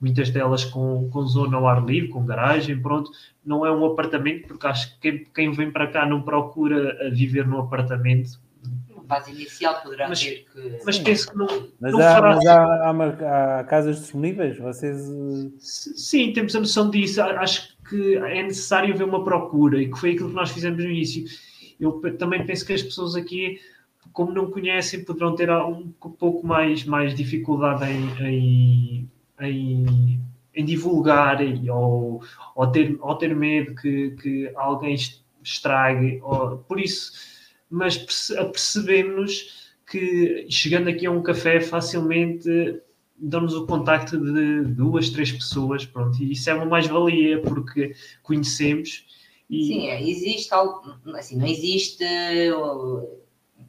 muitas 0.00 0.30
delas 0.30 0.64
com, 0.64 1.08
com 1.10 1.26
zona 1.26 1.56
ao 1.56 1.68
ar 1.68 1.84
livre, 1.84 2.08
com 2.08 2.24
garagem, 2.24 2.80
pronto, 2.80 3.10
não 3.44 3.66
é 3.66 3.70
um 3.70 3.84
apartamento, 3.84 4.48
porque 4.48 4.66
acho 4.66 4.94
que 4.94 5.00
quem, 5.00 5.24
quem 5.34 5.52
vem 5.52 5.70
para 5.70 5.88
cá 5.88 6.06
não 6.06 6.22
procura 6.22 6.96
eh, 7.00 7.10
viver 7.10 7.46
num 7.46 7.58
apartamento. 7.58 8.40
Base 9.04 9.32
inicial 9.32 9.82
poderá 9.82 10.08
mas, 10.08 10.20
ter 10.20 10.46
que. 10.52 10.78
Mas 10.86 10.98
penso 11.00 11.30
que 11.32 11.36
não. 11.36 11.48
Mas, 11.80 11.92
não 11.92 11.98
há, 11.98 12.12
fará... 12.12 12.36
mas 12.36 12.46
há, 12.46 12.62
há, 12.62 13.60
há, 13.60 13.64
casas 13.64 13.98
disponíveis? 13.98 14.56
Vocês. 14.56 14.96
Sim, 15.58 16.32
temos 16.32 16.54
a 16.54 16.60
noção 16.60 16.88
disso. 16.88 17.20
Acho 17.20 17.76
que 17.88 18.16
é 18.18 18.40
necessário 18.44 18.94
haver 18.94 19.02
uma 19.02 19.24
procura 19.24 19.82
e 19.82 19.90
que 19.90 19.98
foi 19.98 20.12
aquilo 20.12 20.28
que 20.28 20.36
nós 20.36 20.52
fizemos 20.52 20.84
no 20.84 20.88
início. 20.88 21.24
Eu 21.80 22.00
também 22.18 22.46
penso 22.46 22.64
que 22.64 22.72
as 22.72 22.82
pessoas 22.82 23.16
aqui 23.16 23.58
como 24.12 24.32
não 24.32 24.50
conhecem, 24.50 25.04
poderão 25.04 25.34
ter 25.34 25.50
um 25.50 25.90
pouco 26.18 26.46
mais, 26.46 26.84
mais 26.84 27.14
dificuldade 27.14 27.84
em, 27.84 28.26
em, 28.26 29.10
em, 29.40 30.20
em 30.54 30.64
divulgar 30.64 31.42
e, 31.42 31.70
ou, 31.70 32.22
ou, 32.54 32.66
ter, 32.66 32.96
ou 33.00 33.14
ter 33.16 33.34
medo 33.34 33.74
que, 33.74 34.10
que 34.22 34.52
alguém 34.54 34.96
estrague. 35.42 36.20
Ou, 36.22 36.58
por 36.58 36.80
isso, 36.80 37.12
mas 37.70 38.30
apercebemos 38.38 39.70
que 39.86 40.46
chegando 40.48 40.88
aqui 40.88 41.06
a 41.06 41.10
um 41.10 41.22
café 41.22 41.60
facilmente 41.60 42.80
damos 43.20 43.54
o 43.54 43.66
contacto 43.66 44.18
de 44.18 44.62
duas, 44.62 45.10
três 45.10 45.30
pessoas, 45.30 45.84
pronto, 45.84 46.22
e 46.22 46.32
isso 46.32 46.48
é 46.48 46.54
uma 46.54 46.64
mais-valia 46.64 47.40
porque 47.42 47.92
conhecemos. 48.22 49.04
E... 49.48 49.66
Sim, 49.66 49.88
é, 49.88 50.02
existe 50.02 50.54
algo, 50.54 50.96
assim, 51.14 51.36
não 51.36 51.46
existe 51.46 52.04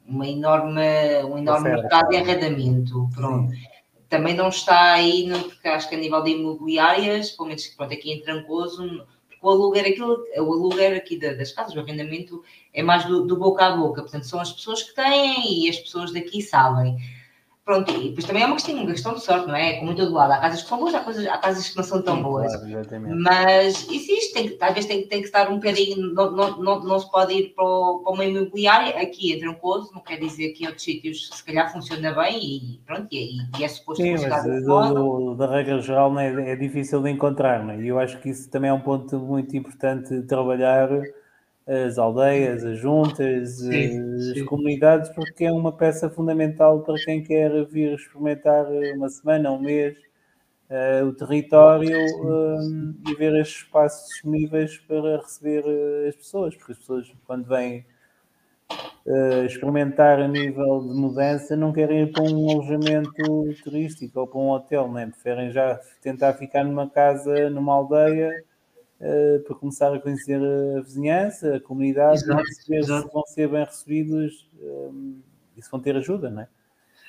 uma 0.06 0.26
enorme, 0.26 0.80
um 1.24 1.38
enorme 1.38 1.70
mercado 1.70 2.08
de 2.08 2.16
arrendamento. 2.16 3.08
Pronto. 3.14 3.52
Também 4.12 4.34
não 4.34 4.50
está 4.50 4.92
aí, 4.92 5.26
no, 5.26 5.42
porque 5.42 5.66
acho 5.66 5.88
que 5.88 5.94
a 5.94 5.98
nível 5.98 6.22
de 6.22 6.32
imobiliárias, 6.32 7.30
pelo 7.30 7.48
menos 7.48 7.66
pronto, 7.68 7.94
aqui 7.94 8.12
em 8.12 8.20
Trancoso, 8.20 9.06
o 9.40 9.48
aluguer, 9.48 9.86
aquilo, 9.86 10.22
o 10.36 10.52
aluguer 10.52 10.94
aqui 10.94 11.18
das 11.18 11.50
casas, 11.50 11.74
o 11.74 11.80
arrendamento, 11.80 12.44
é 12.74 12.82
mais 12.82 13.06
do, 13.06 13.26
do 13.26 13.38
boca 13.38 13.64
a 13.64 13.74
boca. 13.74 14.02
Portanto, 14.02 14.26
são 14.26 14.38
as 14.38 14.52
pessoas 14.52 14.82
que 14.82 14.94
têm 14.94 15.64
e 15.64 15.70
as 15.70 15.78
pessoas 15.78 16.12
daqui 16.12 16.42
sabem. 16.42 16.98
Pronto, 17.72 17.90
e 17.90 18.08
depois 18.10 18.26
também 18.26 18.42
é 18.42 18.46
uma 18.46 18.56
questão, 18.56 18.74
uma 18.74 18.90
questão 18.90 19.14
de 19.14 19.22
sorte, 19.22 19.46
não 19.46 19.56
é? 19.56 19.78
Como 19.78 19.92
em 19.92 19.94
todo 19.94 20.12
lado. 20.12 20.32
Há 20.32 20.38
casas 20.40 20.62
que 20.62 20.68
são 20.68 20.78
boas, 20.78 20.94
há, 20.94 21.00
coisas, 21.00 21.26
há 21.26 21.38
casas 21.38 21.70
que 21.70 21.76
não 21.78 21.82
são 21.82 22.02
tão 22.02 22.16
Sim, 22.16 22.22
boas. 22.22 22.54
Claro, 22.54 23.16
mas 23.16 23.88
existe, 23.88 24.34
tem, 24.34 24.58
às 24.60 24.74
vezes 24.74 24.90
tem, 24.90 25.08
tem 25.08 25.20
que 25.20 25.26
estar 25.26 25.50
um 25.50 25.54
bocadinho, 25.54 26.12
não, 26.12 26.30
não, 26.32 26.62
não, 26.62 26.84
não 26.84 26.98
se 26.98 27.10
pode 27.10 27.32
ir 27.32 27.54
para, 27.54 27.64
o, 27.64 28.00
para 28.00 28.12
uma 28.12 28.26
imobiliária, 28.26 29.00
aqui 29.00 29.32
em 29.32 29.40
Trancoso, 29.40 29.90
não 29.94 30.02
quer 30.02 30.18
dizer 30.18 30.50
que 30.50 30.64
em 30.64 30.66
outros 30.66 30.84
sítios 30.84 31.30
se 31.32 31.42
calhar 31.42 31.72
funciona 31.72 32.12
bem 32.12 32.38
e 32.38 32.80
pronto, 32.84 33.08
e, 33.10 33.38
e 33.58 33.64
é 33.64 33.68
suposto 33.68 34.02
Sim, 34.02 34.16
mas 34.28 34.64
do, 34.64 35.34
da 35.34 35.46
regra 35.46 35.80
geral 35.80 36.18
é, 36.18 36.52
é 36.52 36.56
difícil 36.56 37.02
de 37.02 37.08
encontrar, 37.08 37.64
não 37.64 37.72
é? 37.72 37.80
E 37.80 37.88
eu 37.88 37.98
acho 37.98 38.20
que 38.20 38.28
isso 38.28 38.50
também 38.50 38.68
é 38.68 38.74
um 38.74 38.80
ponto 38.80 39.18
muito 39.18 39.56
importante 39.56 40.10
de 40.10 40.26
trabalhar 40.26 40.90
as 41.72 41.98
aldeias, 41.98 42.64
as 42.64 42.78
juntas, 42.78 43.58
sim, 43.58 44.14
as 44.14 44.26
sim. 44.34 44.44
comunidades, 44.44 45.08
porque 45.10 45.44
é 45.44 45.52
uma 45.52 45.72
peça 45.72 46.10
fundamental 46.10 46.80
para 46.80 46.96
quem 46.96 47.22
quer 47.22 47.64
vir 47.66 47.94
experimentar 47.94 48.66
uma 48.94 49.08
semana, 49.08 49.50
um 49.50 49.60
mês, 49.60 49.96
uh, 50.68 51.06
o 51.06 51.14
território 51.14 51.96
uh, 51.96 52.94
e 53.08 53.14
ver 53.14 53.34
estes 53.36 53.62
espaços 53.62 54.08
disponíveis 54.08 54.76
para 54.78 55.18
receber 55.18 55.64
uh, 55.64 56.08
as 56.08 56.16
pessoas, 56.16 56.54
porque 56.56 56.72
as 56.72 56.78
pessoas, 56.78 57.12
quando 57.26 57.46
vêm 57.46 57.84
experimentar 59.44 60.20
a 60.20 60.28
nível 60.28 60.80
de 60.80 60.94
mudança, 60.94 61.56
não 61.56 61.72
querem 61.72 62.04
ir 62.04 62.12
para 62.12 62.22
um 62.22 62.48
alojamento 62.48 63.52
turístico 63.62 64.20
ou 64.20 64.26
para 64.28 64.38
um 64.38 64.50
hotel, 64.50 64.90
né? 64.90 65.06
preferem 65.06 65.50
já 65.50 65.78
tentar 66.00 66.34
ficar 66.34 66.64
numa 66.64 66.88
casa, 66.88 67.50
numa 67.50 67.74
aldeia 67.74 68.30
uh, 69.02 69.40
para 69.42 69.56
começar 69.56 69.92
a 69.92 69.98
conhecer 69.98 70.40
a 70.40 70.80
vizinhança, 70.80 71.56
a 71.56 71.60
comunidade, 71.60 72.22
exato, 72.22 72.42
perceber 72.42 72.78
exato. 72.78 73.08
se 73.08 73.12
vão 73.12 73.26
ser 73.26 73.48
bem 73.48 73.64
recebidos 73.64 74.48
um, 74.60 75.18
eh, 75.18 75.58
e 75.58 75.62
se 75.62 75.70
vão 75.70 75.80
ter 75.80 75.96
ajuda, 75.96 76.30
não 76.30 76.42
é? 76.42 76.48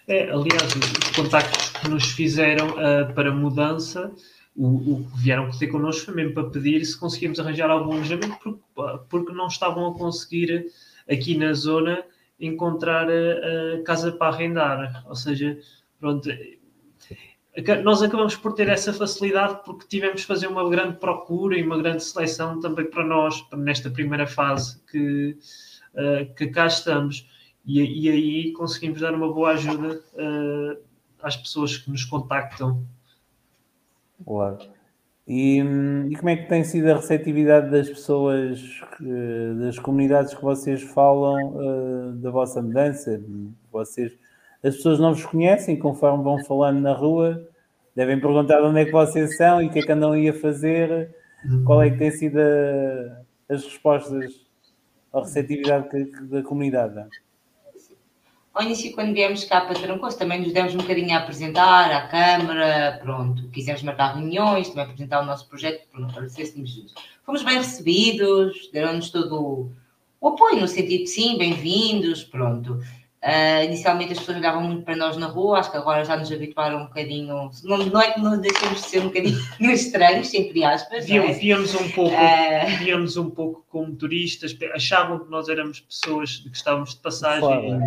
É, 0.05 0.23
aliás, 0.29 0.75
os 0.75 1.15
contactos 1.15 1.69
que 1.69 1.87
nos 1.87 2.11
fizeram 2.11 2.71
uh, 2.71 3.13
para 3.13 3.31
mudança, 3.31 4.11
o, 4.55 4.67
o, 4.67 5.09
que 5.11 5.23
vieram 5.23 5.49
ter 5.51 5.67
connosco 5.67 6.05
foi 6.05 6.15
mesmo 6.15 6.33
para 6.33 6.49
pedir 6.49 6.83
se 6.83 6.99
conseguíamos 6.99 7.39
arranjar 7.39 7.69
algum 7.69 7.93
alojamento, 7.93 8.37
porque, 8.43 8.59
porque 9.09 9.31
não 9.31 9.47
estavam 9.47 9.87
a 9.87 9.97
conseguir 9.97 10.65
aqui 11.09 11.37
na 11.37 11.53
zona 11.53 12.03
encontrar 12.37 13.07
a, 13.09 13.75
a 13.75 13.83
casa 13.83 14.11
para 14.11 14.33
arrendar. 14.33 15.05
Ou 15.07 15.15
seja, 15.15 15.57
pronto, 15.99 16.29
nós 17.83 18.01
acabamos 18.01 18.35
por 18.35 18.53
ter 18.53 18.67
essa 18.67 18.91
facilidade 18.91 19.59
porque 19.63 19.85
tivemos 19.87 20.21
de 20.21 20.27
fazer 20.27 20.47
uma 20.47 20.67
grande 20.67 20.97
procura 20.97 21.55
e 21.55 21.63
uma 21.63 21.77
grande 21.77 22.03
seleção 22.03 22.59
também 22.59 22.85
para 22.85 23.05
nós, 23.05 23.45
nesta 23.53 23.91
primeira 23.91 24.25
fase 24.25 24.81
que, 24.91 25.37
uh, 25.93 26.33
que 26.35 26.47
cá 26.47 26.65
estamos. 26.65 27.29
E, 27.63 27.79
e, 27.79 28.09
aí 28.09 28.51
conseguimos 28.53 28.99
dar 28.99 29.13
uma 29.13 29.31
boa 29.31 29.51
ajuda 29.51 30.01
uh, 30.15 30.77
às 31.21 31.37
pessoas 31.37 31.77
que 31.77 31.91
nos 31.91 32.03
contactam. 32.05 32.83
Claro. 34.25 34.57
E, 35.27 35.59
e, 36.09 36.15
como 36.17 36.29
é 36.29 36.35
que 36.35 36.49
tem 36.49 36.63
sido 36.63 36.89
a 36.89 36.95
receptividade 36.95 37.69
das 37.71 37.87
pessoas, 37.87 38.59
das 39.57 39.79
comunidades 39.79 40.33
que 40.33 40.41
vocês 40.41 40.81
falam 40.81 41.53
uh, 41.53 42.11
da 42.13 42.29
vossa 42.29 42.61
mudança? 42.61 43.23
Vocês 43.71 44.11
as 44.63 44.75
pessoas 44.75 44.99
não 44.99 45.13
vos 45.13 45.25
conhecem, 45.25 45.77
conforme 45.77 46.23
vão 46.23 46.43
falando 46.45 46.79
na 46.79 46.93
rua, 46.93 47.45
devem 47.95 48.19
perguntar 48.19 48.61
de 48.61 48.67
onde 48.67 48.79
é 48.79 48.85
que 48.85 48.91
vocês 48.91 49.35
são 49.35 49.61
e 49.61 49.67
o 49.67 49.69
que 49.69 49.79
é 49.79 49.81
que 49.81 49.91
andam 49.91 50.13
aí 50.13 50.29
a 50.29 50.33
fazer, 50.33 51.13
qual 51.65 51.81
é 51.81 51.89
que 51.89 51.97
tem 51.97 52.11
sido 52.11 52.39
a, 52.39 53.53
as 53.53 53.63
respostas, 53.65 54.33
a 55.13 55.19
receptividade 55.19 55.89
da 56.29 56.41
comunidade. 56.41 57.05
Ao 58.53 58.61
início, 58.61 58.93
quando 58.93 59.13
viemos 59.13 59.43
cá 59.45 59.61
para 59.61 59.73
Trancoso, 59.73 60.17
também 60.17 60.39
nos 60.39 60.53
demos 60.53 60.75
um 60.75 60.77
bocadinho 60.77 61.15
a 61.15 61.21
apresentar 61.21 61.91
à 61.91 62.07
Câmara, 62.07 62.99
pronto, 63.01 63.49
quisemos 63.49 63.81
marcar 63.81 64.15
reuniões, 64.15 64.69
também 64.69 64.85
apresentar 64.85 65.21
o 65.21 65.25
nosso 65.25 65.49
projeto, 65.49 65.87
pronto, 65.91 66.13
para 66.13 66.29
ser 66.29 66.45
juntos. 66.45 66.93
Fomos 67.25 67.43
bem 67.43 67.57
recebidos, 67.57 68.69
deram-nos 68.71 69.09
todo 69.09 69.71
o 70.21 70.27
apoio, 70.27 70.61
no 70.61 70.67
sentido 70.67 71.03
de 71.03 71.09
sim, 71.09 71.37
bem-vindos, 71.37 72.23
pronto. 72.23 72.79
Uh, 73.23 73.63
inicialmente 73.63 74.11
as 74.11 74.19
pessoas 74.19 74.37
olhavam 74.37 74.61
muito 74.61 74.83
para 74.83 74.97
nós 74.97 75.15
na 75.15 75.27
rua, 75.27 75.59
acho 75.59 75.71
que 75.71 75.77
agora 75.77 76.03
já 76.03 76.17
nos 76.17 76.29
habituaram 76.29 76.81
um 76.81 76.85
bocadinho. 76.87 77.49
Não, 77.63 77.77
não 77.77 78.01
é 78.01 78.11
que 78.11 78.19
nos 78.19 78.37
deixemos 78.39 78.81
de 78.81 78.89
ser 78.89 78.99
um 78.99 79.05
bocadinho 79.05 79.39
estranhos, 79.71 80.33
entre 80.33 80.61
aspas. 80.65 81.05
Víamos, 81.05 81.29
é? 81.29 81.33
víamos 81.39 81.73
um 81.73 81.89
pouco, 81.91 82.13
uh... 82.13 82.77
víamos 82.79 83.15
um 83.15 83.29
pouco 83.29 83.65
como 83.69 83.95
turistas, 83.95 84.53
achavam 84.73 85.19
que 85.19 85.31
nós 85.31 85.47
éramos 85.47 85.79
pessoas 85.79 86.39
que 86.39 86.53
estávamos 86.53 86.95
de 86.95 86.99
passagem. 86.99 87.41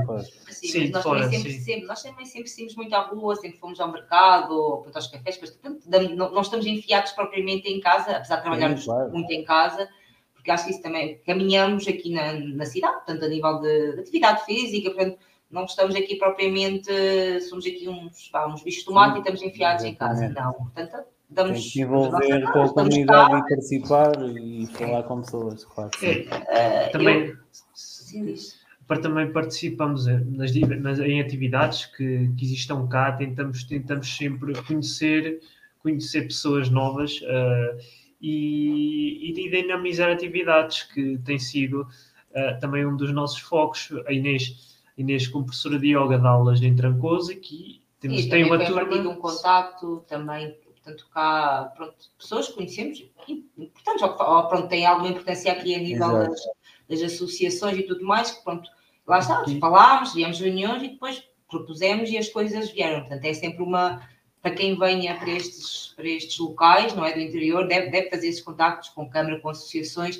Fora, 0.06 0.24
Sim, 0.48 0.68
sim, 0.68 0.88
nós, 0.88 1.02
fora, 1.02 1.24
também 1.24 1.38
sempre, 1.38 1.52
sempre, 1.58 1.86
nós 1.86 2.02
também 2.02 2.24
sempre 2.24 2.48
saímos 2.48 2.74
muito 2.74 2.94
à 2.94 3.00
rua, 3.00 3.36
sempre 3.36 3.58
fomos 3.58 3.78
ao 3.78 3.92
mercado, 3.92 4.54
ou 4.54 4.86
aos 4.94 5.06
cafés, 5.06 5.38
mas 5.38 5.50
portanto, 5.50 5.84
não, 6.16 6.32
não 6.32 6.40
estamos 6.40 6.64
enfiados 6.64 7.12
propriamente 7.12 7.68
em 7.68 7.78
casa, 7.78 8.12
apesar 8.12 8.36
de 8.36 8.42
trabalharmos 8.42 8.80
sim, 8.80 8.86
claro. 8.86 9.12
muito 9.12 9.30
em 9.30 9.44
casa 9.44 9.86
porque 10.46 10.52
acho 10.52 10.64
que 10.66 10.70
isso 10.70 10.82
também 10.82 11.20
caminhamos 11.26 11.88
aqui 11.88 12.12
na, 12.12 12.32
na 12.34 12.64
cidade, 12.64 12.94
portanto, 12.94 13.24
a 13.24 13.28
nível 13.28 13.60
de, 13.60 13.94
de, 13.94 14.00
atividade 14.00 14.44
física, 14.44 14.90
portanto, 14.92 15.18
não 15.50 15.64
estamos 15.64 15.94
aqui 15.94 16.16
propriamente, 16.16 16.90
somos 17.48 17.66
aqui 17.66 17.88
uns, 17.88 18.28
pá, 18.28 18.46
uns 18.46 18.62
bichos 18.62 18.80
de 18.80 18.86
tomate 18.86 19.16
e 19.16 19.18
estamos 19.18 19.42
enfiados 19.42 19.84
em 19.84 19.94
casa. 19.94 20.28
Não, 20.28 20.52
portanto, 20.52 21.04
damos. 21.28 21.60
Tem 21.60 21.70
que 21.70 21.80
envolver 21.80 22.52
com 22.52 22.62
a 22.62 22.72
comunidade 22.72 23.34
e 23.34 23.48
participar 23.48 24.12
e 24.36 24.66
falar 24.66 25.02
com 25.04 25.20
pessoas, 25.20 25.64
claro. 25.64 25.90
Uh, 25.90 26.92
também. 26.92 27.26
Eu, 27.26 27.36
sim, 27.74 28.34
para 28.86 29.00
também 29.00 29.32
participamos 29.32 30.06
nas, 30.06 30.54
nas, 30.54 31.00
em 31.00 31.20
atividades 31.20 31.86
que, 31.86 32.30
que 32.36 32.44
existam 32.44 32.86
cá, 32.86 33.10
tentamos, 33.10 33.64
tentamos 33.64 34.16
sempre 34.16 34.54
conhecer 34.62 35.40
conhecer 35.86 36.22
pessoas 36.22 36.68
novas 36.68 37.20
uh, 37.20 37.78
e, 38.20 39.30
e 39.30 39.50
dinamizar 39.50 40.10
atividades, 40.10 40.82
que 40.82 41.18
tem 41.18 41.38
sido 41.38 41.82
uh, 41.82 42.60
também 42.60 42.84
um 42.84 42.96
dos 42.96 43.12
nossos 43.12 43.38
focos. 43.38 43.92
A 44.06 44.12
Inês, 44.12 44.75
Inês 44.96 45.26
como 45.28 45.44
professora 45.44 45.78
de 45.78 45.88
yoga, 45.88 46.18
dá 46.18 46.30
aulas 46.30 46.62
em 46.62 46.74
Trancoso, 46.74 47.30
aqui 47.30 47.82
temos, 48.00 48.20
e 48.20 48.28
tem 48.28 48.44
uma 48.44 48.64
turma. 48.64 48.98
de 48.98 49.06
um 49.06 49.16
contacto 49.16 50.04
também, 50.08 50.56
portanto, 50.64 51.06
cá, 51.12 51.72
pronto, 51.76 51.94
pessoas 52.18 52.48
que 52.48 52.54
conhecemos 52.54 53.04
e, 53.28 53.44
portanto, 53.68 54.04
ou, 54.04 54.48
pronto, 54.48 54.68
tem 54.68 54.86
alguma 54.86 55.08
importância 55.08 55.52
aqui 55.52 55.74
a 55.74 55.78
nível 55.78 56.12
das, 56.12 56.40
das, 56.88 57.02
associações 57.02 57.78
e 57.78 57.82
tudo 57.82 58.04
mais, 58.04 58.30
que 58.30 58.44
pronto, 58.44 58.68
lá 59.06 59.18
está, 59.18 59.44
falámos, 59.60 60.12
tivemos 60.12 60.40
reuniões 60.40 60.82
e 60.82 60.88
depois 60.88 61.22
propusemos 61.48 62.10
e 62.10 62.18
as 62.18 62.28
coisas 62.28 62.70
vieram. 62.70 63.00
Portanto, 63.00 63.24
é 63.24 63.34
sempre 63.34 63.62
uma. 63.62 64.02
Para 64.42 64.54
quem 64.54 64.78
venha 64.78 65.16
para 65.16 65.30
estes, 65.30 65.92
para 65.96 66.06
estes 66.06 66.38
locais, 66.38 66.94
não 66.94 67.04
é? 67.04 67.12
Do 67.12 67.18
interior, 67.18 67.66
deve, 67.66 67.90
deve 67.90 68.10
fazer 68.10 68.28
esses 68.28 68.42
contactos 68.42 68.90
com 68.90 69.10
Câmara, 69.10 69.40
com 69.40 69.48
associações 69.48 70.18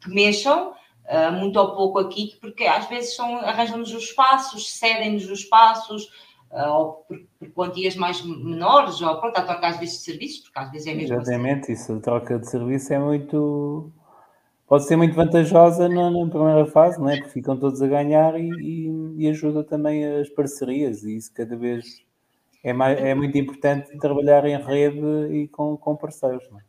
que 0.00 0.10
mexam 0.10 0.74
uh, 1.06 1.32
muito 1.32 1.58
ou 1.58 1.74
pouco 1.74 1.98
aqui, 1.98 2.36
porque 2.40 2.64
às 2.64 2.88
vezes 2.88 3.14
são, 3.14 3.36
arranjam-nos 3.38 3.92
os 3.92 4.04
espaços, 4.04 4.72
cedem-nos 4.78 5.24
os 5.30 5.40
espaços, 5.40 6.04
uh, 6.50 6.68
ou 6.70 6.92
por, 7.08 7.18
por, 7.38 7.50
quantias 7.52 7.96
mais 7.96 8.22
menores, 8.24 9.00
ou 9.00 9.20
pronto, 9.20 9.36
a 9.38 9.42
troca 9.42 9.68
às 9.68 9.78
vezes 9.78 9.98
de 9.98 10.04
serviços, 10.04 10.40
porque 10.40 10.58
às 10.58 10.70
vezes 10.70 10.86
é 10.86 10.94
mesmo. 10.94 11.16
Assim. 11.16 11.30
Exatamente, 11.32 11.72
assim. 11.72 11.72
isso, 11.72 11.92
a 11.92 12.00
troca 12.00 12.38
de 12.38 12.48
serviço 12.48 12.92
é 12.92 12.98
muito 12.98 13.92
pode 14.66 14.86
ser 14.86 14.96
muito 14.96 15.14
vantajosa 15.14 15.88
na, 15.88 16.10
na, 16.10 16.26
primeira 16.26 16.66
fase, 16.66 16.98
não 16.98 17.08
é? 17.08 17.16
Porque 17.16 17.30
ficam 17.30 17.56
todos 17.56 17.80
a 17.82 17.86
ganhar 17.86 18.38
e, 18.40 18.48
e, 18.48 19.14
e, 19.18 19.28
ajuda 19.28 19.62
também 19.62 20.04
as 20.04 20.28
parcerias, 20.30 21.04
e 21.04 21.16
isso 21.16 21.32
cada 21.34 21.54
vez 21.54 22.02
é, 22.62 22.72
mais, 22.72 22.98
é 22.98 23.14
muito 23.14 23.36
importante 23.36 23.96
trabalhar 23.98 24.44
em 24.46 24.56
rede 24.56 25.32
e 25.32 25.48
com, 25.48 25.76
com 25.76 25.94
parceiros. 25.94 26.44
Não 26.50 26.58
é? 26.58 26.62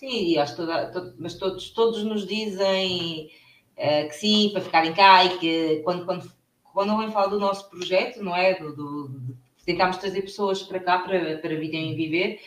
Sim, 0.00 0.38
acho 0.38 0.56
toda, 0.56 1.14
mas 1.18 1.34
todos, 1.34 1.70
todos 1.70 2.02
nos 2.04 2.26
dizem 2.26 3.30
uh, 3.76 4.08
que 4.08 4.14
sim, 4.14 4.48
para 4.50 4.62
ficarem 4.62 4.94
cá 4.94 5.26
e 5.26 5.38
que 5.38 5.76
quando, 5.84 6.06
quando, 6.06 6.32
quando 6.72 6.92
alguém 6.92 7.10
fala 7.10 7.28
do 7.28 7.38
nosso 7.38 7.68
projeto, 7.68 8.22
não 8.22 8.34
é? 8.34 8.58
Do, 8.58 8.74
do, 8.74 9.08
de 9.58 9.64
tentarmos 9.66 9.98
trazer 9.98 10.22
pessoas 10.22 10.62
para 10.62 10.80
cá 10.80 11.00
para, 11.00 11.36
para 11.36 11.54
virem 11.54 11.94
viver 11.94 12.40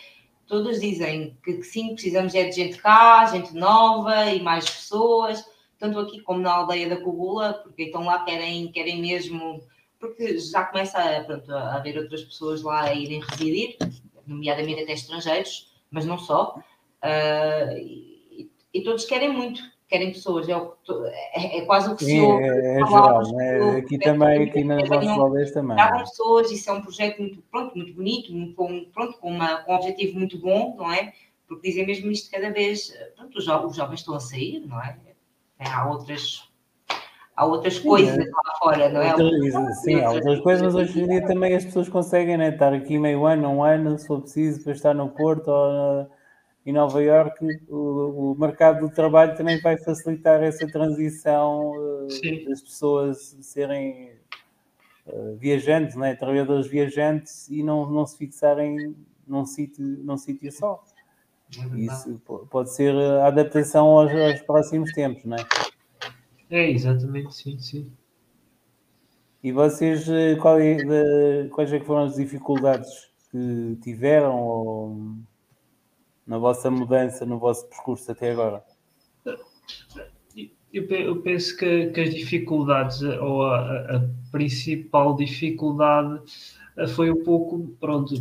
todos 0.48 0.80
dizem 0.80 1.38
que, 1.44 1.54
que, 1.54 1.63
sim, 1.63 1.94
precisamos 1.94 2.34
é 2.34 2.46
de 2.46 2.56
gente 2.56 2.78
cá, 2.78 3.26
gente 3.28 3.54
nova 3.54 4.32
e 4.32 4.42
mais 4.42 4.68
pessoas, 4.68 5.46
tanto 5.78 6.00
aqui 6.00 6.22
como 6.22 6.39
na 6.39 6.52
aldeia 6.52 6.89
da 6.89 6.98
Cogula, 6.98 7.54
porque 7.54 7.84
então 7.84 8.04
lá 8.04 8.24
querem, 8.24 8.72
querem 8.72 9.00
mesmo, 9.00 9.62
porque 10.00 10.39
já 10.39 10.63
começa 10.66 11.24
pronto, 11.26 11.54
a 11.54 11.76
haver 11.76 12.00
outras 12.00 12.24
pessoas 12.24 12.63
lá 12.63 12.84
a 12.86 12.94
irem 12.96 13.22
residir, 13.22 13.78
nomeadamente 14.26 14.82
até 14.82 14.94
estrangeiros, 14.94 15.72
mas 15.92 16.06
não 16.06 16.18
só, 16.18 16.56
uh, 17.04 17.78
e, 17.78 18.50
e, 18.74 18.84
todos 18.84 19.06
querem 19.06 19.32
muito, 19.32 19.62
querem 19.88 20.12
pessoas, 20.12 20.48
é, 20.48 20.56
o, 20.56 20.76
é, 21.06 21.60
é 21.60 21.66
quase 21.66 21.92
o 21.92 21.96
que 21.96 22.06
Sim, 22.06 22.20
se 22.20 22.26
ouve. 22.26 22.44
É, 22.44 22.82
é 22.82 22.86
geral, 22.86 23.32
né? 23.34 23.78
aqui 23.78 23.98
também, 24.00 24.44
aqui 24.44 24.63
nas 24.63 24.89
nossas 24.89 25.10
aldeias 25.10 25.52
também. 25.52 25.76
Tragam 25.76 26.00
pessoas, 26.00 26.52
isso 26.52 26.70
é 26.70 26.74
um 26.74 26.82
projeto 26.82 27.20
muito, 27.20 27.42
pronto, 27.52 27.76
muito 27.76 27.94
bonito, 27.94 28.34
muito, 28.34 28.56
com, 28.56 28.86
pronto, 28.94 29.18
com, 29.20 29.30
uma, 29.30 29.58
com 29.58 29.74
um 29.74 29.76
objetivo 29.76 30.18
muito 30.18 30.39
bom, 30.39 30.76
não 30.78 30.92
é? 30.92 31.13
Porque 31.48 31.70
dizem 31.70 31.86
mesmo 31.86 32.10
isto 32.10 32.32
cada 32.32 32.52
vez, 32.52 32.98
pronto, 33.16 33.38
os, 33.38 33.46
jovens, 33.46 33.72
os 33.72 33.76
jovens 33.76 34.00
estão 34.00 34.16
a 34.16 34.20
sair, 34.20 34.66
não 34.66 34.82
é? 34.82 34.98
é 35.60 35.68
há 35.68 35.89
outras 35.89 36.52
há 37.36 37.46
outras 37.46 37.80
coisas 37.80 38.13
sim, 38.13 38.32
lá 38.32 38.56
fora, 38.60 38.89
não 38.89 39.02
é? 39.02 39.12
Outras, 39.12 39.82
sim, 39.82 40.00
há 40.02 40.12
outras 40.12 40.39
coisas, 40.42 40.62
mas 40.62 40.76
hoje 40.76 41.02
em 41.02 41.08
dia 41.08 41.26
também 41.26 41.56
as 41.56 41.66
pessoas 41.66 41.89
conseguem 41.89 42.38
né, 42.38 42.50
estar 42.50 42.74
aqui 42.74 42.98
meio 42.98 43.26
ano, 43.26 43.50
um 43.50 43.63
ano, 43.63 43.98
se 43.98 44.08
for 44.08 44.22
preciso, 44.22 44.63
para 44.63 44.74
estar 44.74 44.94
no 44.94 45.10
Porto 45.10 45.48
ou 45.50 46.10
em 46.65 46.71
Nova 46.71 47.04
Iorque 47.04 47.45
o, 47.67 48.32
o, 48.32 48.36
mercado 48.39 48.88
do 48.88 48.93
trabalho 48.93 49.36
também 49.36 49.60
vai 49.60 49.78
facilitar 49.78 50.41
essa 50.41 50.65
transição 50.67 51.71
uh, 51.71 52.08
das 52.47 52.62
pessoas 52.62 53.38
serem 53.41 54.12
uh, 55.08 55.36
viajantes, 55.36 55.95
né? 55.95 56.15
trabalhadores 56.15 56.67
viajantes 56.67 57.49
e 57.49 57.62
não, 57.62 57.89
não 57.89 58.06
se 58.06 58.17
fixarem 58.17 58.95
num 59.28 59.45
sítio, 59.45 59.84
num 59.84 60.17
sítio 60.17 60.52
só. 60.52 60.84
É 61.58 61.78
Isso 61.78 62.19
pode 62.49 62.73
ser 62.73 62.95
a 62.95 63.28
adaptação 63.28 63.86
aos, 63.88 64.12
aos 64.12 64.41
próximos 64.41 64.91
tempos, 64.93 65.23
não 65.26 65.38
é? 65.38 65.45
É, 66.49 66.71
exatamente, 66.71 67.36
sim, 67.36 67.60
sim. 67.60 67.91
E 69.43 69.52
vocês, 69.52 70.08
eh, 70.08 70.32
é, 70.32 71.47
quais 71.49 71.73
é 71.73 71.80
foram 71.82 72.06
as 72.06 72.15
dificuldades 72.15 73.10
que 73.30 73.78
tiveram 73.82 74.39
ou 74.39 75.17
na 76.26 76.38
vossa 76.38 76.72
mudança, 76.72 77.26
no 77.26 77.38
vosso 77.38 77.68
percurso 77.68 78.12
até 78.12 78.32
agora? 78.32 78.64
Eu, 80.74 81.22
penso 81.22 81.56
que, 81.56 81.88
que, 81.92 82.02
as 82.02 82.14
dificuldades, 82.14 83.02
ou 83.04 83.44
a, 83.44 83.98
a, 83.98 84.10
principal 84.32 85.16
dificuldade 85.16 86.20
eh, 86.76 86.88
foi 86.88 87.12
um 87.12 87.24
pouco, 87.24 87.78
pronto, 87.80 88.16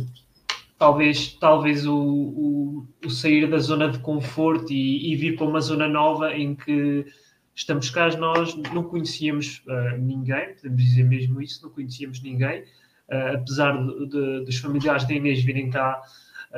talvez, 0.77 1.33
talvez 1.33 1.87
o, 1.87 1.97
o, 1.97 2.87
o 3.03 3.09
sair 3.09 3.49
da 3.49 3.57
zona 3.57 3.89
de 3.89 3.97
conforto 3.97 4.71
e, 4.71 5.11
e, 5.11 5.15
vir 5.15 5.35
para 5.35 5.47
uma 5.47 5.61
zona 5.61 5.87
nova 5.87 6.31
em 6.35 6.53
que 6.53 7.03
estamos 7.55 7.89
cá, 7.89 8.15
nós 8.17 8.55
não 8.55 8.83
conhecíamos 8.83 9.63
uh, 9.67 9.97
ninguém, 9.97 10.53
podemos 10.53 10.83
dizer 10.83 11.05
mesmo 11.05 11.41
isso, 11.41 11.63
não 11.63 11.71
conhecíamos 11.71 12.21
ninguém, 12.21 12.61
uh, 12.61 13.35
apesar 13.35 13.83
de, 13.83 14.09
de, 14.09 14.45
dos 14.45 14.57
familiares 14.59 15.07
da 15.07 15.13
Inês 15.15 15.43
virem 15.43 15.71
cá 15.71 15.99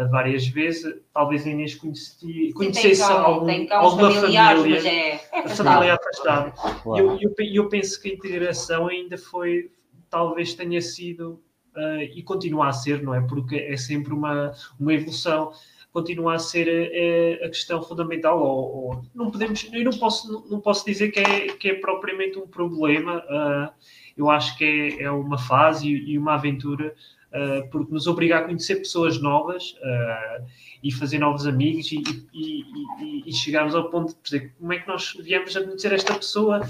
várias 0.04 0.46
vezes. 0.48 0.96
Talvez 1.14 1.46
a 1.46 1.50
Inês 1.50 1.76
conheci, 1.76 2.52
conhecesse 2.54 2.96
Sim, 2.96 3.04
algum, 3.04 3.74
alguma 3.74 4.12
família, 4.12 4.90
é, 4.90 5.22
é 5.32 5.48
família 5.48 5.96
afastada. 5.96 6.54
E 6.96 7.00
eu, 7.00 7.18
eu, 7.20 7.34
eu, 7.40 7.70
penso 7.70 8.02
que 8.02 8.10
a 8.10 8.14
integração 8.14 8.88
ainda 8.88 9.18
foi, 9.18 9.72
talvez 10.10 10.54
tenha 10.54 10.82
sido 10.82 11.42
uh, 11.76 12.02
e 12.14 12.22
continua 12.22 12.68
a 12.68 12.74
ser, 12.74 13.02
não 13.02 13.14
é? 13.14 13.22
Porque 13.22 13.56
é 13.56 13.78
sempre 13.78 14.14
uma, 14.14 14.54
uma 14.80 14.94
evolução. 14.94 15.52
Continua 15.92 16.36
a 16.36 16.40
ser 16.40 16.68
a, 16.68 16.72
eh, 16.94 17.46
a 17.46 17.48
questão 17.48 17.82
fundamental, 17.82 18.44
ou, 18.44 18.76
ou, 18.76 19.06
não 19.16 19.32
podemos, 19.32 19.66
eu 19.72 19.86
não 19.86 19.98
posso, 19.98 20.46
não 20.52 20.60
posso 20.60 20.86
dizer 20.86 21.10
que 21.10 21.22
é, 21.22 21.48
que 21.54 21.70
é 21.70 21.74
propriamente 21.76 22.38
um 22.38 22.46
problema. 22.46 23.24
Uh, 23.30 23.74
eu 24.18 24.30
acho 24.30 24.58
que 24.58 24.98
é, 25.00 25.04
é 25.04 25.12
uma 25.12 25.38
fase 25.38 25.88
e, 25.88 26.12
e 26.12 26.18
uma 26.18 26.34
aventura 26.34 26.94
uh, 27.36 27.69
porque 27.69 27.93
nos 27.93 28.08
obriga 28.08 28.39
a 28.39 28.43
conhecer 28.43 28.78
pessoas 28.78 29.21
novas 29.21 29.71
uh, 29.74 30.45
e 30.82 30.91
fazer 30.91 31.19
novos 31.19 31.45
amigos 31.45 31.91
e, 31.91 32.02
e, 32.34 32.62
e, 33.02 33.24
e, 33.30 33.34
chegarmos 33.34 33.76
ao 33.76 33.89
ponto 33.89 34.15
de 34.15 34.21
dizer 34.24 34.54
como 34.58 34.74
é 34.74 34.80
que 34.80 34.88
nós 34.88 35.13
viemos 35.19 35.56
a 35.56 35.63
conhecer 35.63 35.93
esta 35.93 36.15
pessoa, 36.15 36.62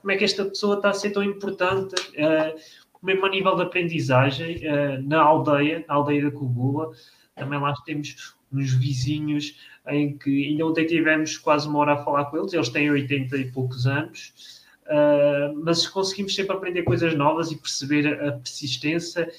como 0.00 0.10
é 0.10 0.16
que 0.16 0.24
esta 0.24 0.44
pessoa 0.44 0.76
está 0.76 0.90
a 0.90 0.94
ser 0.94 1.10
tão 1.10 1.22
importante, 1.22 1.94
uh, 1.94 2.58
mesmo 3.02 3.26
a 3.26 3.28
nível 3.28 3.54
de 3.54 3.62
aprendizagem, 3.62 4.62
na 5.02 5.20
aldeia, 5.20 5.84
na 5.86 5.94
aldeia 5.94 6.24
da 6.24 6.30
Cogula, 6.30 6.90
também 7.36 7.60
lá 7.60 7.74
temos 7.84 8.34
uns 8.50 8.72
vizinhos 8.72 9.58
em 9.88 10.16
que 10.16 10.48
ainda 10.48 10.66
ontem 10.66 10.86
tivemos 10.86 11.36
quase 11.36 11.68
uma 11.68 11.80
hora 11.80 11.92
a 11.92 12.02
falar 12.02 12.24
com 12.26 12.38
eles, 12.38 12.54
eles 12.54 12.70
têm 12.70 12.90
80 12.90 13.36
e 13.36 13.52
poucos 13.52 13.86
anos, 13.86 14.63
Uh, 14.86 15.64
mas 15.64 15.86
conseguimos 15.86 16.34
sempre 16.34 16.54
aprender 16.54 16.82
coisas 16.82 17.14
novas 17.16 17.50
e 17.50 17.56
perceber 17.56 18.20
a, 18.20 18.32
persistência 18.32 19.32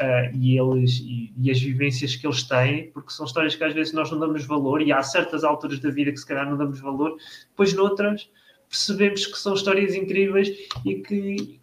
uh, 0.00 0.36
e, 0.36 0.58
eles, 0.58 0.98
e, 0.98 1.32
e, 1.38 1.52
as 1.52 1.60
vivências 1.60 2.16
que 2.16 2.26
eles 2.26 2.42
têm, 2.42 2.90
porque 2.90 3.12
são 3.12 3.24
histórias 3.24 3.54
que 3.54 3.62
às 3.62 3.72
vezes 3.72 3.92
nós 3.92 4.10
não 4.10 4.18
damos 4.18 4.44
valor 4.44 4.82
e 4.82 4.90
há 4.90 5.00
certas 5.00 5.44
alturas 5.44 5.78
da 5.78 5.88
vida 5.88 6.10
que 6.10 6.16
se 6.16 6.26
calhar 6.26 6.50
não 6.50 6.56
damos 6.56 6.80
valor, 6.80 7.16
depois 7.48 7.72
noutras 7.74 8.28
percebemos 8.68 9.24
que 9.24 9.38
são 9.38 9.54
histórias 9.54 9.94
incríveis 9.94 10.48
e 10.84 10.96
que 10.96 11.60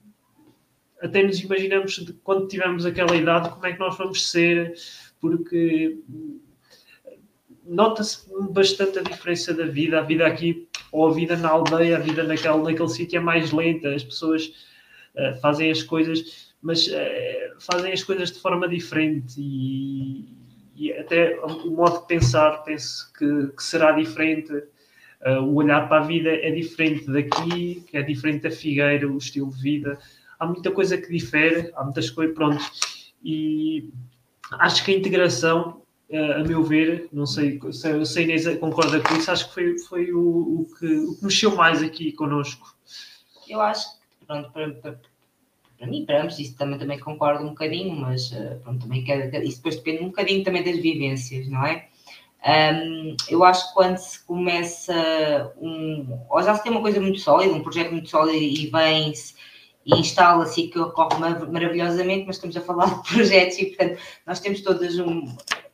até 1.01 1.21
nos 1.21 1.39
imaginamos 1.39 1.93
de 1.93 2.13
quando 2.13 2.47
tivermos 2.47 2.85
aquela 2.85 3.15
idade 3.15 3.49
como 3.49 3.65
é 3.65 3.73
que 3.73 3.79
nós 3.79 3.97
vamos 3.97 4.29
ser, 4.31 4.73
porque 5.19 5.99
nota-se 7.65 8.25
bastante 8.51 8.99
a 8.99 9.01
diferença 9.01 9.53
da 9.53 9.65
vida. 9.65 9.99
A 9.99 10.03
vida 10.03 10.25
aqui, 10.25 10.67
ou 10.91 11.07
a 11.07 11.13
vida 11.13 11.35
na 11.35 11.49
aldeia, 11.49 11.97
a 11.97 11.99
vida 11.99 12.23
naquele, 12.23 12.57
naquele 12.57 12.89
sítio 12.89 13.17
é 13.17 13.19
mais 13.19 13.51
lenta. 13.51 13.93
As 13.93 14.03
pessoas 14.03 14.47
uh, 15.15 15.39
fazem 15.41 15.71
as 15.71 15.83
coisas, 15.83 16.53
mas 16.61 16.87
uh, 16.87 17.59
fazem 17.59 17.91
as 17.91 18.03
coisas 18.03 18.31
de 18.31 18.39
forma 18.39 18.67
diferente 18.67 19.35
e, 19.37 20.25
e, 20.75 20.93
até 20.93 21.39
o 21.39 21.71
modo 21.71 22.01
de 22.01 22.07
pensar, 22.07 22.63
penso 22.63 23.11
que, 23.13 23.47
que 23.55 23.63
será 23.63 23.91
diferente. 23.91 24.53
Uh, 25.25 25.41
o 25.41 25.55
olhar 25.55 25.87
para 25.87 26.03
a 26.03 26.05
vida 26.05 26.29
é 26.29 26.51
diferente 26.51 27.09
daqui, 27.11 27.83
é 27.91 28.03
diferente 28.03 28.43
da 28.43 28.51
Figueira, 28.51 29.07
o 29.07 29.17
estilo 29.17 29.49
de 29.49 29.61
vida. 29.61 29.97
Há 30.39 30.45
muita 30.45 30.69
coisa 30.69 30.97
que 30.97 31.09
difere, 31.09 31.71
há 31.75 31.83
muitas 31.83 32.09
coisas, 32.09 32.35
pronto. 32.35 32.63
E 33.23 33.89
acho 34.59 34.83
que 34.85 34.91
a 34.91 34.97
integração 34.97 35.81
a 36.11 36.43
meu 36.43 36.63
ver, 36.63 37.09
não 37.11 37.25
sei 37.25 37.59
se 37.71 37.87
a 37.87 38.21
Inês 38.21 38.45
concorda 38.59 38.99
com 38.99 39.15
isso, 39.15 39.31
acho 39.31 39.47
que 39.47 39.53
foi, 39.53 39.79
foi 39.79 40.11
o, 40.13 40.19
o, 40.19 40.67
que, 40.77 40.85
o 40.85 41.15
que 41.15 41.23
mexeu 41.23 41.55
mais 41.55 41.81
aqui 41.81 42.11
connosco. 42.11 42.75
Eu 43.47 43.59
acho 43.61 43.91
que, 43.91 44.25
pronto, 44.25 44.51
para, 44.51 44.71
para, 44.71 44.99
para 45.77 45.87
mim, 45.87 46.05
para 46.05 46.21
ambos, 46.21 46.39
isso 46.39 46.55
também, 46.55 46.77
também 46.77 46.99
concordo 46.99 47.43
um 47.43 47.49
bocadinho, 47.49 47.95
mas 47.95 48.31
uh, 48.31 48.59
pronto, 48.63 48.81
também 48.81 49.03
isso 49.43 49.57
depois 49.57 49.75
depende 49.77 50.03
um 50.03 50.07
bocadinho 50.07 50.43
também 50.43 50.63
das 50.63 50.77
vivências, 50.77 51.47
não 51.47 51.65
é? 51.65 51.87
Um, 52.45 53.15
eu 53.27 53.43
acho 53.43 53.67
que 53.67 53.73
quando 53.73 53.97
se 53.97 54.23
começa 54.23 55.51
um. 55.57 56.19
Ou 56.29 56.43
já 56.43 56.53
se 56.53 56.61
tem 56.61 56.71
uma 56.71 56.81
coisa 56.81 57.01
muito 57.01 57.19
sólida, 57.19 57.51
um 57.51 57.63
projeto 57.63 57.91
muito 57.91 58.07
sólido 58.07 58.37
e 58.37 58.67
vem-se 58.67 59.33
e 59.83 59.99
instala-se 59.99 60.67
que 60.67 60.79
ocorre 60.79 61.19
maravilhosamente, 61.19 62.25
mas 62.25 62.35
estamos 62.35 62.55
a 62.55 62.61
falar 62.61 62.85
de 62.85 63.01
projetos 63.09 63.57
e, 63.57 63.65
portanto, 63.65 63.99
nós 64.25 64.39
temos 64.39 64.61
todas 64.61 64.97
um, 64.99 65.25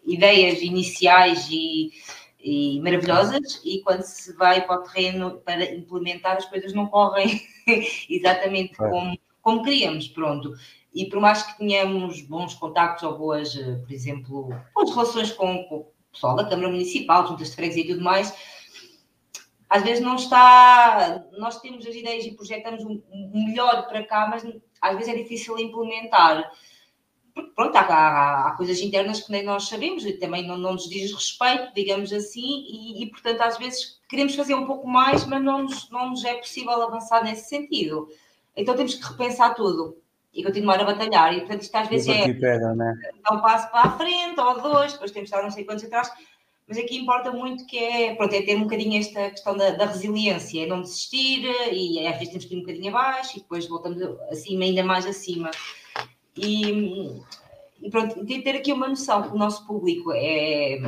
ideias 0.05 0.61
iniciais 0.61 1.47
e, 1.49 1.91
e, 2.39 2.79
maravilhosas 2.81 3.61
e 3.63 3.81
quando 3.81 4.03
se 4.03 4.33
vai 4.33 4.65
para 4.65 4.79
o 4.79 4.83
terreno 4.83 5.41
para 5.45 5.73
implementar 5.73 6.37
as 6.37 6.45
coisas 6.45 6.73
não 6.73 6.87
correm 6.87 7.41
exatamente 8.09 8.73
é. 8.73 8.89
como, 8.89 9.17
como 9.41 9.63
queríamos, 9.63 10.07
pronto. 10.07 10.53
E 10.93 11.05
por 11.05 11.19
mais 11.21 11.43
que 11.43 11.57
tenhamos 11.57 12.21
bons 12.21 12.53
contactos 12.55 13.03
ou 13.03 13.17
boas, 13.17 13.55
eh, 13.55 13.75
por 13.75 13.91
exemplo, 13.91 14.49
boas 14.75 14.89
relações 14.89 15.31
com, 15.31 15.63
com 15.63 15.75
o 15.77 15.87
pessoal 16.11 16.35
da 16.35 16.43
Câmara 16.43 16.69
Municipal, 16.69 17.25
juntas 17.27 17.49
de 17.49 17.55
freguesia 17.55 17.83
e 17.83 17.87
tudo 17.87 18.03
mais, 18.03 18.35
às 19.69 19.83
vezes 19.83 20.03
não 20.03 20.15
está. 20.15 21.23
Nós 21.37 21.61
temos 21.61 21.87
as 21.87 21.95
ideias 21.95 22.25
e 22.25 22.35
projetamos 22.35 22.83
um, 22.83 23.01
um 23.09 23.45
melhor 23.45 23.87
para 23.87 24.03
cá, 24.03 24.27
mas 24.29 24.45
às 24.81 24.97
vezes 24.97 25.13
é 25.13 25.15
difícil 25.15 25.57
implementar. 25.57 26.51
Pronto, 27.55 27.75
há, 27.75 28.47
há, 28.47 28.51
coisas 28.57 28.79
internas 28.79 29.21
que 29.21 29.31
nem 29.31 29.43
nós 29.43 29.67
sabemos 29.67 30.05
e 30.05 30.13
também 30.13 30.45
não, 30.45 30.57
não 30.57 30.73
nos 30.73 30.89
diz 30.89 31.13
respeito, 31.13 31.73
digamos 31.73 32.11
assim, 32.11 32.65
e, 32.67 33.03
e, 33.03 33.09
portanto 33.09 33.41
às 33.41 33.57
vezes 33.57 33.99
queremos 34.09 34.35
fazer 34.35 34.53
um 34.53 34.65
pouco 34.65 34.87
mais, 34.87 35.25
mas 35.25 35.41
não 35.41 35.63
nos, 35.63 35.89
não 35.89 36.09
nos 36.09 36.25
é 36.25 36.35
possível 36.35 36.81
avançar 36.81 37.23
nesse 37.23 37.47
sentido. 37.47 38.07
Então 38.55 38.75
temos 38.75 38.95
que 38.95 39.03
repensar 39.03 39.53
tudo 39.53 39.97
e 40.33 40.43
continuar 40.43 40.79
a 40.79 40.83
batalhar. 40.83 41.33
E 41.33 41.39
portanto 41.39 41.61
isto 41.61 41.75
às 41.75 41.87
vezes 41.87 42.07
é 42.09 42.33
pega, 42.33 42.73
né? 42.73 42.93
um 43.31 43.39
passo 43.39 43.71
para 43.71 43.89
a 43.89 43.97
frente 43.97 44.39
ou 44.39 44.61
dois, 44.61 44.93
depois 44.93 45.11
temos 45.11 45.29
que 45.29 45.35
estar 45.35 45.43
não 45.43 45.51
sei 45.51 45.63
quantos 45.63 45.85
atrás 45.85 46.11
mas 46.71 46.77
aqui 46.77 46.97
importa 46.97 47.31
muito 47.31 47.65
que 47.65 47.77
é, 47.77 48.15
pronto, 48.15 48.33
é 48.33 48.41
ter 48.43 48.55
um 48.55 48.63
bocadinho 48.63 48.97
esta 48.97 49.29
questão 49.29 49.57
da, 49.57 49.71
da 49.71 49.87
resiliência, 49.87 50.63
é 50.63 50.65
não 50.65 50.81
desistir 50.81 51.43
e 51.69 52.07
às 52.07 52.13
vezes 52.13 52.29
temos 52.29 52.45
que 52.45 52.53
ir 52.53 52.57
um 52.57 52.61
bocadinho 52.61 52.95
abaixo 52.95 53.37
e 53.37 53.41
depois 53.41 53.67
voltamos 53.67 54.01
acima, 54.29 54.63
ainda 54.63 54.81
mais 54.81 55.05
acima. 55.05 55.51
E, 56.35 57.21
e 57.81 57.89
pronto, 57.89 58.25
ter 58.25 58.55
aqui 58.55 58.71
uma 58.71 58.87
noção 58.87 59.23
que 59.23 59.35
o 59.35 59.37
nosso 59.37 59.65
público 59.65 60.11
é, 60.13 60.79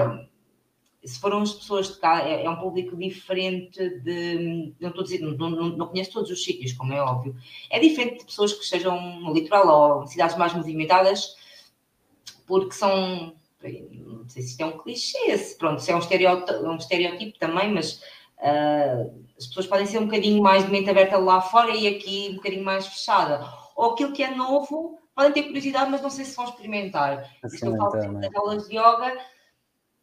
se 1.03 1.19
foram 1.19 1.41
as 1.41 1.53
pessoas 1.53 1.93
de 1.93 1.99
cá, 1.99 2.27
é, 2.27 2.45
é 2.45 2.49
um 2.49 2.55
público 2.55 2.95
diferente 2.95 3.89
de, 3.99 4.73
não 4.79 4.89
estou 4.89 5.01
a 5.01 5.03
dizer, 5.03 5.19
não, 5.19 5.49
não, 5.49 5.69
não, 5.69 5.87
conheço 5.87 6.13
todos 6.13 6.31
os 6.31 6.43
sítios, 6.43 6.73
como 6.73 6.93
é 6.93 7.01
óbvio, 7.01 7.35
é 7.69 7.79
diferente 7.79 8.19
de 8.19 8.25
pessoas 8.25 8.53
que 8.53 8.63
estejam 8.63 9.19
no 9.19 9.33
litoral 9.33 9.97
ou 9.97 10.03
em 10.03 10.07
cidades 10.07 10.37
mais 10.37 10.53
movimentadas, 10.53 11.35
porque 12.47 12.73
são 12.73 13.35
não 13.63 14.27
sei 14.27 14.41
se 14.41 14.49
isto 14.51 14.61
é 14.61 14.65
um 14.65 14.77
clichê, 14.77 15.37
se, 15.37 15.57
pronto, 15.57 15.81
se 15.81 15.91
é 15.91 15.95
um 15.95 15.99
estereótipo, 15.99 16.67
um 16.67 16.75
estereótipo 16.75 17.37
também, 17.39 17.71
mas 17.71 18.01
uh, 18.39 19.23
as 19.37 19.47
pessoas 19.47 19.67
podem 19.67 19.85
ser 19.85 19.99
um 19.99 20.05
bocadinho 20.05 20.41
mais 20.41 20.65
de 20.65 20.71
mente 20.71 20.89
aberta 20.89 21.17
lá 21.17 21.41
fora 21.41 21.71
e 21.71 21.87
aqui 21.87 22.29
um 22.31 22.35
bocadinho 22.35 22.63
mais 22.63 22.85
fechada. 22.85 23.45
Ou 23.75 23.91
aquilo 23.91 24.11
que 24.11 24.23
é 24.23 24.35
novo, 24.35 24.99
podem 25.15 25.31
ter 25.31 25.43
curiosidade, 25.43 25.91
mas 25.91 26.01
não 26.01 26.09
sei 26.09 26.25
se 26.25 26.35
vão 26.35 26.45
experimentar. 26.45 27.29
Falo 27.41 27.91
sempre 27.91 28.21
das 28.21 28.35
aulas 28.35 28.67
de 28.67 28.77
yoga, 28.77 29.17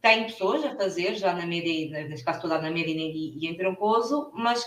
tem 0.00 0.24
pessoas 0.24 0.64
a 0.64 0.74
fazer, 0.76 1.14
já 1.16 1.34
na 1.34 1.46
média, 1.46 2.08
neste 2.08 2.24
caso 2.24 2.40
toda 2.40 2.60
na 2.60 2.70
média 2.70 2.92
e, 2.92 3.38
e 3.38 3.46
em 3.46 3.56
Troncoso, 3.56 4.30
mas 4.34 4.64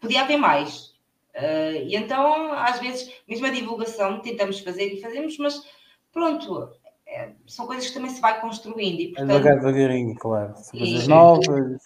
podia 0.00 0.22
haver 0.22 0.36
mais. 0.36 0.92
Uh, 1.34 1.86
e 1.86 1.96
então, 1.96 2.52
às 2.52 2.78
vezes, 2.80 3.10
mesmo 3.26 3.46
a 3.46 3.50
divulgação, 3.50 4.20
tentamos 4.20 4.60
fazer 4.60 4.92
e 4.92 5.00
fazemos, 5.00 5.38
mas 5.38 5.62
pronto, 6.12 6.70
é, 7.06 7.30
são 7.46 7.66
coisas 7.66 7.86
que 7.88 7.94
também 7.94 8.10
se 8.10 8.20
vai 8.20 8.40
construindo. 8.40 9.00
E, 9.00 9.08
portanto, 9.08 9.46
é 9.46 9.54
devagarinho, 9.54 10.14
claro. 10.16 10.54
São 10.56 10.78
coisas 10.78 11.08
novas. 11.08 11.82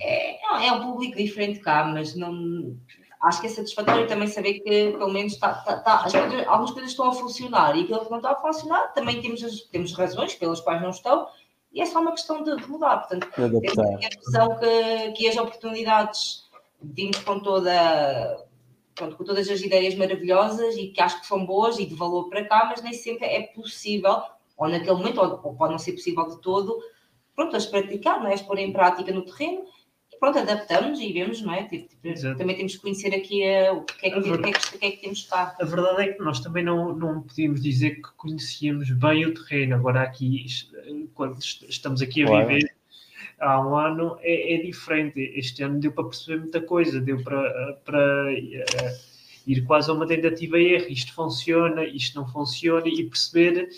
É, 0.00 0.66
é 0.66 0.72
um 0.72 0.82
público 0.82 1.16
diferente 1.16 1.60
cá, 1.60 1.84
mas 1.84 2.14
não, 2.14 2.76
acho 3.22 3.40
que 3.40 3.46
é 3.46 3.50
satisfatório 3.50 4.06
também 4.06 4.28
saber 4.28 4.60
que 4.60 4.92
pelo 4.92 5.12
menos 5.12 5.34
está, 5.34 5.52
está, 5.52 5.76
está, 5.76 6.20
coisas, 6.20 6.46
algumas 6.46 6.70
coisas 6.70 6.90
estão 6.90 7.08
a 7.08 7.14
funcionar 7.14 7.76
e 7.76 7.82
aquilo 7.82 8.04
que 8.04 8.10
não 8.10 8.18
está 8.18 8.32
a 8.32 8.36
funcionar 8.36 8.92
também 8.94 9.20
temos, 9.20 9.62
temos 9.70 9.92
razões 9.92 10.34
pelas 10.34 10.60
quais 10.60 10.80
não 10.80 10.90
estão 10.90 11.26
e 11.72 11.80
é 11.80 11.86
só 11.86 12.00
uma 12.00 12.12
questão 12.12 12.42
de, 12.42 12.56
de 12.56 12.66
mudar. 12.68 12.98
Portanto, 12.98 13.28
temos 13.34 13.78
a 13.78 14.16
noção 14.16 14.58
que, 14.58 15.12
que 15.12 15.28
as 15.28 15.36
oportunidades 15.36 16.48
vimos 16.80 17.18
com 17.18 17.40
toda. 17.40 18.46
Pronto, 18.94 19.16
com 19.16 19.22
todas 19.22 19.48
as 19.48 19.60
ideias 19.60 19.94
maravilhosas 19.94 20.76
e 20.76 20.88
que 20.88 21.00
acho 21.00 21.20
que 21.20 21.26
são 21.28 21.46
boas 21.46 21.78
e 21.78 21.86
de 21.86 21.94
valor 21.94 22.28
para 22.28 22.44
cá, 22.48 22.66
mas 22.68 22.82
nem 22.82 22.92
sempre 22.92 23.26
é 23.26 23.42
possível 23.42 24.22
ou 24.58 24.68
naquele 24.68 24.96
momento, 24.96 25.20
ou, 25.20 25.40
ou 25.44 25.54
pode 25.54 25.70
não 25.70 25.78
ser 25.78 25.92
possível 25.92 26.28
de 26.28 26.40
todo, 26.40 26.82
pronto, 27.34 27.56
as 27.56 27.64
praticar, 27.64 28.20
não 28.20 28.26
é? 28.26 28.34
as 28.34 28.42
pôr 28.42 28.58
em 28.58 28.72
prática 28.72 29.12
no 29.12 29.24
terreno 29.24 29.64
pronto, 30.18 30.38
adaptamos 30.38 31.00
e 31.00 31.12
vemos, 31.12 31.40
não 31.42 31.52
é? 31.52 31.64
Tipo, 31.64 31.88
tipo, 31.88 32.36
também 32.36 32.56
temos 32.56 32.76
que 32.76 32.82
conhecer 32.82 33.14
aqui 33.14 33.42
o, 33.70 33.82
que 33.82 34.06
é 34.06 34.10
que, 34.10 34.18
o, 34.18 34.22
que 34.22 34.30
é 34.30 34.52
que, 34.52 34.76
o 34.76 34.78
que, 34.78 34.86
é 34.86 34.90
que, 34.90 34.96
temos 34.98 35.24
cá. 35.24 35.56
A 35.60 35.64
verdade 35.64 36.02
é 36.02 36.12
que 36.12 36.22
nós 36.22 36.40
também 36.40 36.64
não, 36.64 36.94
não 36.94 37.22
podíamos 37.22 37.62
dizer 37.62 37.96
que 37.96 38.08
conhecíamos 38.16 38.90
bem 38.90 39.26
o 39.26 39.34
terreno, 39.34 39.76
agora 39.76 40.02
aqui, 40.02 40.46
quando 41.14 41.38
estamos 41.40 42.02
aqui 42.02 42.24
a 42.24 42.26
claro. 42.26 42.48
viver 42.48 42.78
há 43.40 43.60
um 43.60 43.76
ano 43.76 44.18
é, 44.20 44.54
é, 44.54 44.62
diferente. 44.62 45.20
Este 45.34 45.62
ano 45.62 45.80
deu 45.80 45.92
para 45.92 46.04
perceber 46.04 46.40
muita 46.40 46.60
coisa, 46.60 47.00
deu 47.00 47.22
para, 47.22 47.72
para 47.84 48.32
uh, 48.32 48.98
ir 49.46 49.64
quase 49.64 49.90
a 49.90 49.94
uma 49.94 50.06
tentativa 50.06 50.58
e 50.58 50.74
erro. 50.74 50.88
Isto 50.88 51.14
funciona, 51.14 51.84
isto 51.84 52.20
não 52.20 52.28
funciona 52.28 52.86
e 52.86 53.04
perceber 53.04 53.68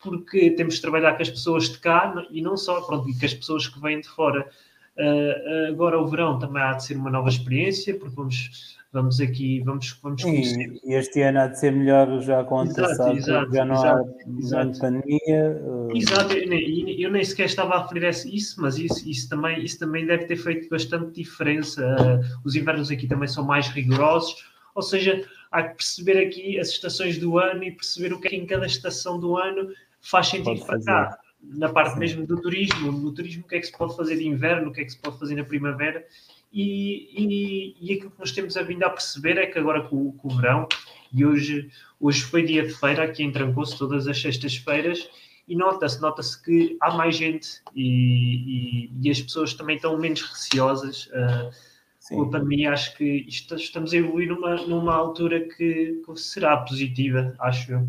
porque 0.00 0.50
temos 0.50 0.74
de 0.74 0.82
trabalhar 0.82 1.14
com 1.14 1.22
as 1.22 1.30
pessoas 1.30 1.70
de 1.70 1.78
cá 1.78 2.26
e 2.30 2.42
não 2.42 2.56
só, 2.56 2.82
pronto, 2.82 3.08
e 3.08 3.18
com 3.18 3.24
as 3.24 3.32
pessoas 3.32 3.66
que 3.66 3.80
vêm 3.80 4.00
de 4.00 4.08
fora. 4.08 4.50
Uh, 4.96 5.70
agora 5.70 5.98
o 5.98 6.06
verão 6.06 6.38
também 6.38 6.62
há 6.62 6.74
de 6.74 6.84
ser 6.84 6.96
uma 6.96 7.10
nova 7.10 7.28
experiência, 7.28 7.98
porque 7.98 8.14
vamos, 8.14 8.76
vamos 8.92 9.20
aqui, 9.20 9.60
vamos, 9.60 9.98
vamos 10.00 10.22
conhecer. 10.22 10.80
E 10.84 10.94
este 10.94 11.20
ano 11.22 11.40
há 11.40 11.46
de 11.48 11.58
ser 11.58 11.72
melhor 11.72 12.20
já 12.20 12.44
com 12.44 12.60
antecessado, 12.60 13.20
já 13.20 13.64
não 13.64 13.74
exato, 13.74 14.08
há 14.26 14.38
exato. 14.38 14.78
pandemia. 14.78 15.62
Uh... 15.64 15.96
Exato, 15.96 16.32
eu 16.34 16.48
nem, 16.48 17.00
eu 17.00 17.10
nem 17.10 17.24
sequer 17.24 17.46
estava 17.46 17.74
a 17.74 17.82
referir 17.82 18.08
isso, 18.08 18.60
mas 18.60 18.78
isso, 18.78 19.08
isso, 19.08 19.28
também, 19.28 19.64
isso 19.64 19.80
também 19.80 20.06
deve 20.06 20.26
ter 20.26 20.36
feito 20.36 20.68
bastante 20.68 21.10
diferença. 21.12 21.84
Uh, 21.84 22.40
os 22.44 22.54
invernos 22.54 22.90
aqui 22.90 23.08
também 23.08 23.26
são 23.26 23.44
mais 23.44 23.66
rigorosos, 23.68 24.46
ou 24.76 24.82
seja, 24.82 25.24
há 25.50 25.62
que 25.64 25.76
perceber 25.76 26.24
aqui 26.24 26.58
as 26.60 26.68
estações 26.68 27.18
do 27.18 27.38
ano 27.38 27.64
e 27.64 27.72
perceber 27.72 28.12
o 28.12 28.20
que 28.20 28.28
é 28.28 28.30
que 28.30 28.36
em 28.36 28.46
cada 28.46 28.66
estação 28.66 29.18
do 29.18 29.36
ano 29.36 29.70
faz 30.00 30.28
sentido 30.28 30.64
para 30.64 30.80
cá. 30.82 31.18
Na 31.50 31.68
parte 31.68 31.98
mesmo 31.98 32.26
do 32.26 32.40
turismo, 32.40 32.92
no 32.92 33.12
turismo, 33.12 33.44
o 33.44 33.48
que 33.48 33.56
é 33.56 33.60
que 33.60 33.66
se 33.66 33.76
pode 33.76 33.96
fazer 33.96 34.16
de 34.16 34.26
inverno, 34.26 34.70
o 34.70 34.72
que 34.72 34.80
é 34.80 34.84
que 34.84 34.90
se 34.90 34.98
pode 34.98 35.18
fazer 35.18 35.34
na 35.34 35.44
primavera. 35.44 36.04
E, 36.52 37.08
e, 37.12 37.76
e 37.80 37.94
aquilo 37.94 38.10
que 38.10 38.18
nós 38.18 38.32
temos 38.32 38.56
a 38.56 38.62
vindo 38.62 38.84
a 38.84 38.90
perceber 38.90 39.38
é 39.38 39.46
que 39.46 39.58
agora 39.58 39.82
com, 39.88 40.12
com 40.12 40.28
o 40.28 40.36
verão, 40.36 40.68
e 41.12 41.24
hoje, 41.24 41.70
hoje 42.00 42.22
foi 42.22 42.44
dia 42.44 42.66
de 42.66 42.72
feira, 42.74 43.04
aqui 43.04 43.22
em 43.22 43.32
Trancoso, 43.32 43.76
todas 43.78 44.06
as 44.06 44.20
sextas-feiras, 44.20 45.08
e 45.46 45.54
nota-se, 45.56 46.00
nota-se 46.00 46.42
que 46.42 46.76
há 46.80 46.92
mais 46.94 47.16
gente 47.16 47.60
e, 47.74 48.88
e, 48.88 48.90
e, 49.02 49.10
as 49.10 49.20
pessoas 49.20 49.52
também 49.52 49.76
estão 49.76 49.98
menos 49.98 50.22
receosas. 50.22 51.06
Uh, 51.06 51.74
com 52.08 52.22
a 52.22 52.30
pandemia, 52.30 52.72
acho 52.72 52.96
que 52.96 53.24
isto, 53.26 53.54
estamos 53.54 53.94
a 53.94 53.96
evoluir 53.96 54.28
numa, 54.28 54.56
numa 54.66 54.94
altura 54.94 55.40
que, 55.40 56.02
que 56.04 56.16
será 56.16 56.58
positiva, 56.58 57.34
acho 57.38 57.72
eu. 57.72 57.88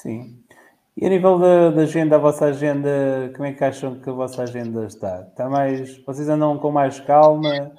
Sim. 0.00 0.42
E 1.00 1.06
a 1.06 1.08
nível 1.08 1.38
da, 1.38 1.70
da, 1.70 1.82
agenda, 1.82 2.16
a 2.16 2.18
vossa 2.18 2.46
agenda, 2.46 3.32
como 3.36 3.46
é 3.46 3.52
que 3.52 3.62
acham 3.62 4.00
que 4.00 4.10
a 4.10 4.12
vossa 4.12 4.42
agenda 4.42 4.84
está? 4.84 5.28
Está 5.30 5.48
mais. 5.48 5.96
Vocês 5.98 6.28
andam 6.28 6.58
com 6.58 6.72
mais 6.72 6.98
calma? 6.98 7.70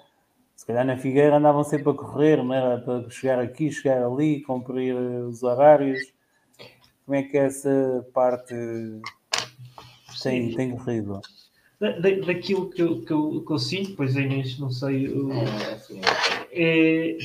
Se 0.56 0.66
calhar 0.66 0.86
na 0.86 0.96
Figueira 0.96 1.36
andavam 1.36 1.66
sempre 1.66 1.90
a 1.90 1.94
correr, 1.94 2.42
não 2.42 2.54
era? 2.54 2.80
Para 2.80 3.10
chegar 3.10 3.40
aqui, 3.40 3.70
chegar 3.74 4.02
ali, 4.06 4.40
cumprir 4.44 4.96
os 4.96 5.44
horários. 5.44 6.00
Como 7.06 7.18
é 7.18 7.24
que 7.24 7.38
essa 7.38 8.08
parte 8.14 8.56
tem, 10.24 10.56
tem 10.56 10.72
corrido? 10.72 11.20
Da, 11.78 11.92
daquilo 12.26 12.70
que 12.70 12.82
eu, 12.82 13.02
que, 13.02 13.12
eu, 13.12 13.44
que 13.46 13.52
eu 13.52 13.60
sinto, 13.60 13.98
pois 13.98 14.16
é, 14.16 14.30
não 14.60 14.72
sei. 14.72 15.08
Eu, 15.08 15.30
é, 16.54 17.18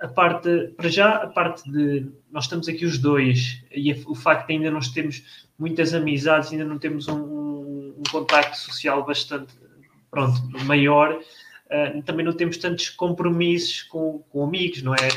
a 0.00 0.06
parte, 0.06 0.74
para 0.76 0.88
já, 0.88 1.16
a 1.16 1.26
parte 1.26 1.68
de 1.70 2.06
nós 2.30 2.44
estamos 2.44 2.68
aqui 2.68 2.84
os 2.84 2.98
dois 2.98 3.64
e 3.72 3.92
o 4.06 4.14
facto 4.14 4.46
de 4.46 4.54
ainda 4.54 4.70
nós 4.70 4.88
temos 4.88 5.48
muitas 5.58 5.92
amizades, 5.92 6.52
ainda 6.52 6.64
não 6.64 6.78
temos 6.78 7.08
um, 7.08 7.20
um, 7.20 7.94
um 7.98 8.02
contacto 8.10 8.56
social 8.56 9.04
bastante 9.04 9.54
pronto, 10.10 10.40
maior, 10.64 11.14
uh, 11.14 12.02
também 12.02 12.24
não 12.24 12.32
temos 12.32 12.56
tantos 12.58 12.90
compromissos 12.90 13.82
com, 13.84 14.20
com 14.30 14.44
amigos, 14.44 14.82
não 14.82 14.94
é? 14.94 15.08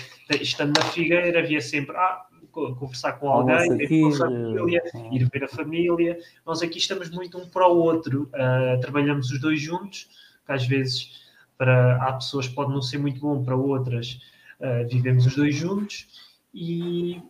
Estando 0.41 0.77
na 0.77 0.85
Figueira, 0.85 1.39
havia 1.39 1.61
sempre 1.61 1.95
ah, 1.95 2.25
conversar 2.51 3.13
com 3.13 3.29
alguém, 3.29 3.87
com 3.87 4.11
família, 4.13 4.81
é. 4.93 5.15
ir 5.15 5.29
ver 5.31 5.43
a 5.43 5.47
família. 5.47 6.17
Nós 6.45 6.61
aqui 6.61 6.79
estamos 6.79 7.09
muito 7.11 7.37
um 7.37 7.47
para 7.47 7.67
o 7.67 7.77
outro, 7.77 8.23
uh, 8.33 8.79
trabalhamos 8.81 9.29
os 9.29 9.39
dois 9.39 9.61
juntos, 9.61 10.09
que 10.45 10.51
às 10.51 10.65
vezes 10.65 11.21
para 11.57 11.97
há 11.97 12.13
pessoas 12.13 12.47
pode 12.47 12.71
não 12.71 12.81
ser 12.81 12.97
muito 12.97 13.19
bom, 13.19 13.43
para 13.43 13.55
outras 13.55 14.19
uh, 14.61 14.87
vivemos 14.87 15.25
os 15.25 15.35
dois 15.35 15.55
juntos 15.55 16.07
e 16.53 17.21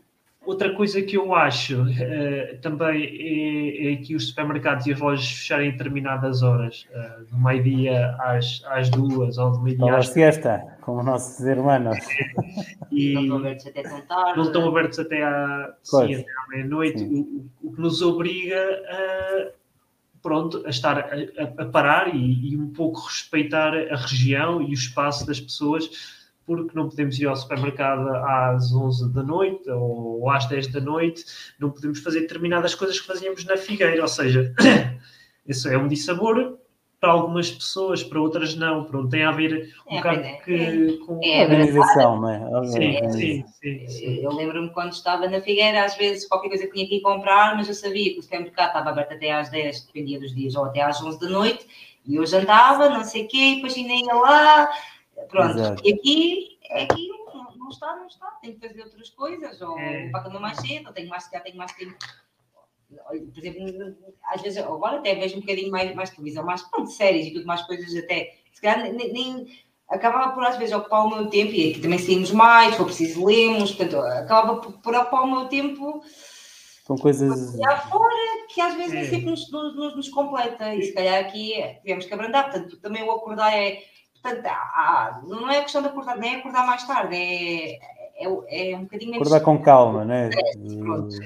Outra 0.43 0.73
coisa 0.73 0.99
que 1.03 1.17
eu 1.17 1.35
acho 1.35 1.83
uh, 1.83 2.57
também 2.63 3.03
é, 3.05 3.93
é, 3.93 3.95
que 3.97 4.15
os 4.15 4.29
supermercados 4.29 4.87
e 4.87 4.93
as 4.93 4.99
lojas 4.99 5.27
fecharem 5.27 5.69
em 5.69 5.71
determinadas 5.71 6.41
horas, 6.41 6.87
uh, 6.89 7.25
do 7.25 7.37
meio-dia 7.37 8.15
às, 8.19 8.63
às 8.65 8.89
duas 8.89 9.37
ou 9.37 9.51
do 9.51 9.61
meio-dia 9.61 9.95
às. 9.95 10.07
siesta, 10.07 10.77
como 10.81 11.03
nossos 11.03 11.45
irmãos. 11.45 11.95
e 12.91 13.13
não 13.13 13.21
estão 13.21 13.37
abertos 13.37 13.67
até 13.67 13.83
tão 13.83 14.01
tarde. 14.01 14.37
Não 14.37 14.43
estão 14.45 14.67
abertos 14.67 14.99
até 14.99 15.23
à, 15.23 15.75
sim, 15.83 16.15
até 16.15 16.25
à 16.25 16.49
meia-noite, 16.49 17.03
o, 17.03 17.45
o, 17.61 17.73
que 17.73 17.79
nos 17.79 18.01
obriga 18.01 18.57
a, 18.89 19.51
pronto, 20.23 20.63
a 20.65 20.71
estar 20.71 20.97
a, 20.97 21.61
a 21.61 21.65
parar 21.67 22.15
e, 22.15 22.51
e 22.51 22.57
um 22.57 22.73
pouco 22.73 22.99
respeitar 23.01 23.75
a 23.75 23.95
região 23.95 24.59
e 24.59 24.71
o 24.71 24.73
espaço 24.73 25.23
das 25.27 25.39
pessoas 25.39 26.20
porque 26.45 26.75
não 26.75 26.89
podemos 26.89 27.19
ir 27.19 27.27
ao 27.27 27.35
supermercado 27.35 28.07
às 28.09 28.73
11 28.73 29.13
da 29.13 29.23
noite 29.23 29.69
ou 29.69 30.29
às 30.29 30.45
10 30.47 30.67
da 30.67 30.81
noite, 30.81 31.23
não 31.59 31.69
podemos 31.69 31.99
fazer 31.99 32.21
determinadas 32.21 32.75
coisas 32.75 32.99
que 32.99 33.07
fazíamos 33.07 33.45
na 33.45 33.57
Figueira, 33.57 34.01
ou 34.01 34.07
seja, 34.07 34.53
isso 35.47 35.69
é 35.69 35.77
um 35.77 35.87
dissabor 35.87 36.57
para 37.01 37.13
algumas 37.13 37.49
pessoas, 37.49 38.03
para 38.03 38.21
outras 38.21 38.53
não, 38.53 38.83
pronto, 38.83 39.09
tem 39.09 39.23
a 39.23 39.31
ver 39.31 39.73
um 39.89 39.95
é, 39.95 39.97
bocado 39.97 40.19
é, 40.19 40.33
que, 40.33 40.53
é, 40.53 40.97
com 41.03 41.19
é, 41.23 41.43
organização, 41.43 42.21
não 42.21 42.29
é? 42.29 42.67
Sim, 42.67 43.09
sim, 43.09 43.45
sim, 43.59 43.87
sim, 43.87 44.19
Eu 44.23 44.31
lembro-me 44.31 44.69
quando 44.69 44.91
estava 44.91 45.27
na 45.27 45.41
Figueira, 45.41 45.83
às 45.83 45.97
vezes 45.97 46.27
qualquer 46.27 46.49
coisa 46.49 46.67
que 46.67 46.73
tinha 46.73 46.87
que 46.87 46.97
ir 46.97 47.01
comprar, 47.01 47.55
mas 47.57 47.67
eu 47.67 47.73
sabia 47.73 48.13
que 48.13 48.19
o 48.19 48.21
supermercado 48.21 48.67
estava 48.67 48.91
aberto 48.91 49.13
até 49.13 49.31
às 49.31 49.49
10, 49.49 49.87
dependia 49.87 50.19
dos 50.19 50.35
dias, 50.35 50.53
ou 50.53 50.65
até 50.65 50.83
às 50.83 51.01
11 51.01 51.19
da 51.19 51.27
noite, 51.27 51.65
e 52.05 52.17
eu 52.17 52.25
jantava, 52.25 52.87
não 52.87 53.03
sei 53.03 53.25
o 53.25 53.27
quê, 53.27 53.37
e 53.37 53.55
depois 53.55 53.75
ainda 53.75 53.93
ia 53.93 54.13
lá, 54.13 54.69
Pronto, 55.29 55.57
Exato. 55.57 55.81
e 55.85 55.93
aqui, 55.93 56.59
aqui 56.71 57.07
não, 57.33 57.55
não, 57.55 57.69
está, 57.69 57.95
não 57.95 58.07
está, 58.07 58.27
tem 58.41 58.53
que 58.53 58.67
fazer 58.67 58.83
outras 58.83 59.09
coisas, 59.09 59.61
ou 59.61 59.77
é. 59.79 60.09
para 60.09 60.39
mais 60.39 60.57
cedo, 60.57 60.87
ou 60.87 60.93
tenho 60.93 61.09
mais, 61.09 61.29
já 61.31 61.39
tenho 61.39 61.57
mais 61.57 61.71
tempo. 61.73 61.95
Por 62.89 63.39
exemplo, 63.39 63.95
às 64.25 64.41
vezes, 64.41 64.57
agora 64.57 64.97
até 64.97 65.15
vejo 65.15 65.37
um 65.37 65.41
bocadinho 65.41 65.71
mais, 65.71 65.95
mais 65.95 66.09
televisão, 66.09 66.43
mais 66.43 66.61
pronto, 66.63 66.91
séries 66.91 67.27
e 67.27 67.33
tudo 67.33 67.45
mais 67.45 67.61
coisas 67.61 67.95
até, 67.95 68.35
se 68.51 68.61
calhar 68.61 68.81
nem, 68.91 69.13
nem 69.13 69.47
acabava 69.87 70.33
por 70.33 70.43
às 70.43 70.57
vezes 70.57 70.75
ocupar 70.75 71.05
o 71.05 71.09
meu 71.09 71.29
tempo, 71.29 71.51
e 71.51 71.71
aqui 71.71 71.81
também 71.81 71.99
saímos 71.99 72.31
mais, 72.31 72.75
for 72.75 72.85
preciso 72.85 73.25
lermos, 73.25 73.71
portanto, 73.71 74.01
acabava 74.01 74.59
por, 74.59 74.73
por 74.79 74.95
ocupar 74.95 75.23
o 75.23 75.31
meu 75.31 75.45
tempo 75.45 76.03
com 76.85 76.97
coisas 76.97 77.55
fora 77.89 78.47
que 78.49 78.59
às 78.59 78.75
vezes 78.75 78.93
é. 78.93 79.05
sempre 79.05 79.29
nos, 79.29 79.49
nos, 79.51 79.95
nos, 79.95 80.09
completa 80.09 80.75
e 80.75 80.81
se 80.83 80.93
calhar 80.93 81.21
aqui 81.21 81.53
tivemos 81.81 82.05
que 82.05 82.13
abrandar, 82.13 82.51
portanto 82.51 82.77
também 82.81 83.03
o 83.03 83.11
acordar 83.11 83.53
é 83.53 83.81
Portanto, 84.21 84.45
há, 84.45 85.21
não 85.25 85.49
é 85.49 85.61
questão 85.61 85.81
de 85.81 85.87
acordar, 85.87 86.17
nem 86.17 86.35
é 86.35 86.37
acordar 86.37 86.65
mais 86.65 86.85
tarde, 86.85 87.15
é, 87.15 87.79
é, 88.15 88.71
é 88.71 88.77
um 88.77 88.83
bocadinho 88.83 89.11
menos. 89.11 89.27
Acordar 89.27 89.43
com 89.43 89.61
calma, 89.61 90.05
né? 90.05 90.29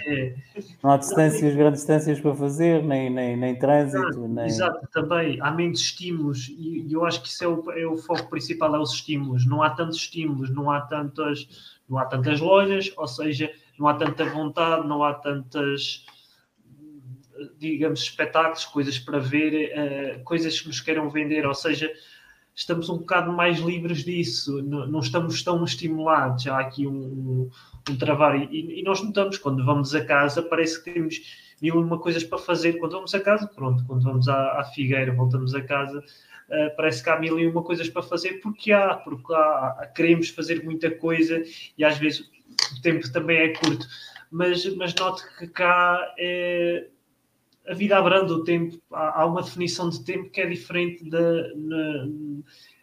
É, 0.07 0.33
não 0.81 0.91
há 0.91 0.97
distâncias, 0.97 1.55
grandes 1.55 1.81
distâncias 1.81 2.19
para 2.21 2.33
fazer, 2.33 2.83
nem, 2.83 3.09
nem, 3.09 3.35
nem 3.35 3.55
trânsito. 3.57 3.97
Exato, 3.97 4.27
nem... 4.27 4.45
exato, 4.45 4.87
também 4.93 5.39
há 5.41 5.51
menos 5.51 5.81
estímulos 5.81 6.47
e, 6.47 6.87
eu 6.89 7.05
acho 7.05 7.21
que 7.21 7.27
isso 7.27 7.43
é 7.43 7.47
o, 7.47 7.71
é 7.71 7.85
o 7.85 7.97
foco 7.97 8.29
principal, 8.29 8.73
é 8.75 8.79
os 8.79 8.93
estímulos. 8.93 9.45
Não 9.45 9.61
há 9.61 9.71
tantos 9.71 9.97
estímulos, 9.97 10.49
não 10.49 10.71
há 10.71 10.81
tantas, 10.81 11.47
não 11.89 11.97
há 11.97 12.05
tantas 12.05 12.39
lojas, 12.39 12.93
ou 12.95 13.07
seja, 13.07 13.51
não 13.77 13.89
há 13.89 13.93
tanta 13.95 14.23
vontade, 14.25 14.87
não 14.87 15.03
há 15.03 15.13
tantas 15.13 16.05
digamos, 17.57 18.01
espetáculos, 18.01 18.65
coisas 18.65 18.97
para 18.97 19.19
ver, 19.19 19.71
uh, 19.73 20.23
coisas 20.23 20.59
que 20.59 20.67
nos 20.67 20.79
queiram 20.79 21.09
vender, 21.09 21.45
ou 21.45 21.53
seja, 21.53 21.91
estamos 22.55 22.89
um 22.89 22.97
bocado 22.97 23.33
mais 23.33 23.59
livres 23.59 24.03
disso, 24.03 24.63
não, 24.63 24.87
não 24.87 24.99
estamos 24.99 25.43
tão 25.43 25.63
estimulados. 25.63 26.47
Há 26.47 26.59
aqui 26.59 26.87
um, 26.87 27.49
um 27.89 27.97
trabalho, 27.97 28.47
e, 28.49 28.79
e, 28.79 28.83
nós 28.83 29.03
notamos 29.03 29.37
quando 29.37 29.63
vamos 29.65 29.93
a 29.93 30.03
casa, 30.03 30.41
parece 30.41 30.81
que 30.81 30.93
temos 30.93 31.19
mil 31.61 31.79
uma 31.79 31.99
coisas 31.99 32.23
para 32.23 32.37
fazer. 32.37 32.73
Quando 32.73 32.93
vamos 32.93 33.13
a 33.13 33.19
casa, 33.19 33.45
pronto, 33.47 33.83
quando 33.85 34.03
vamos 34.03 34.27
à, 34.29 34.59
à 34.59 34.63
Figueira, 34.63 35.13
voltamos 35.13 35.53
a 35.53 35.61
casa. 35.61 35.99
Uh, 36.47 36.75
parece 36.77 37.03
que 37.03 37.09
há 37.09 37.19
mil 37.19 37.39
e 37.39 37.47
uma 37.47 37.63
coisas 37.63 37.89
para 37.89 38.03
fazer 38.03 38.33
porque 38.33 38.71
há, 38.71 38.93
porque 38.95 39.33
há, 39.33 39.91
queremos 39.95 40.29
fazer 40.29 40.63
muita 40.63 40.91
coisa 40.91 41.41
e 41.75 41.83
às 41.83 41.97
vezes 41.97 42.29
o 42.77 42.81
tempo 42.83 43.11
também 43.11 43.37
é 43.37 43.47
curto, 43.49 43.87
mas, 44.29 44.63
mas 44.75 44.93
note 44.93 45.23
que 45.39 45.47
cá 45.47 46.13
é, 46.19 46.87
a 47.67 47.73
vida 47.73 47.97
abranda 47.97 48.33
o 48.33 48.43
tempo, 48.43 48.79
há, 48.91 49.21
há, 49.21 49.25
uma 49.25 49.41
definição 49.41 49.89
de 49.89 50.03
tempo 50.03 50.29
que 50.29 50.41
é 50.41 50.47
diferente 50.47 51.09
da, 51.09 51.19
na, 51.55 52.07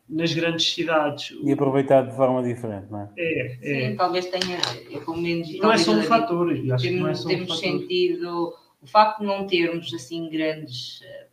nas 0.08 0.32
grandes 0.32 0.72
cidades. 0.72 1.34
E 1.42 1.52
aproveitar 1.52 2.02
de 2.02 2.14
forma 2.16 2.42
diferente, 2.42 2.90
não 2.90 3.00
é? 3.00 3.08
É, 3.16 3.46
é. 3.62 3.90
Sim, 3.90 3.96
talvez 3.96 4.26
tenha, 4.26 4.58
pelo 5.04 5.16
menos. 5.16 5.56
Não 5.58 5.72
é 5.72 5.78
só 5.78 5.92
um 5.92 6.02
fator, 6.02 6.52
acho 6.72 6.84
que 6.84 6.90
não 6.90 7.08
é 7.08 7.14
só 7.14 7.28
temos 7.28 7.50
um 7.50 7.54
sentido, 7.54 8.54
o 8.82 8.86
facto 8.86 9.20
de 9.20 9.26
não 9.26 9.46
termos 9.46 9.92
assim 9.94 10.28
grandes. 10.28 11.00
Eh, 11.02 11.26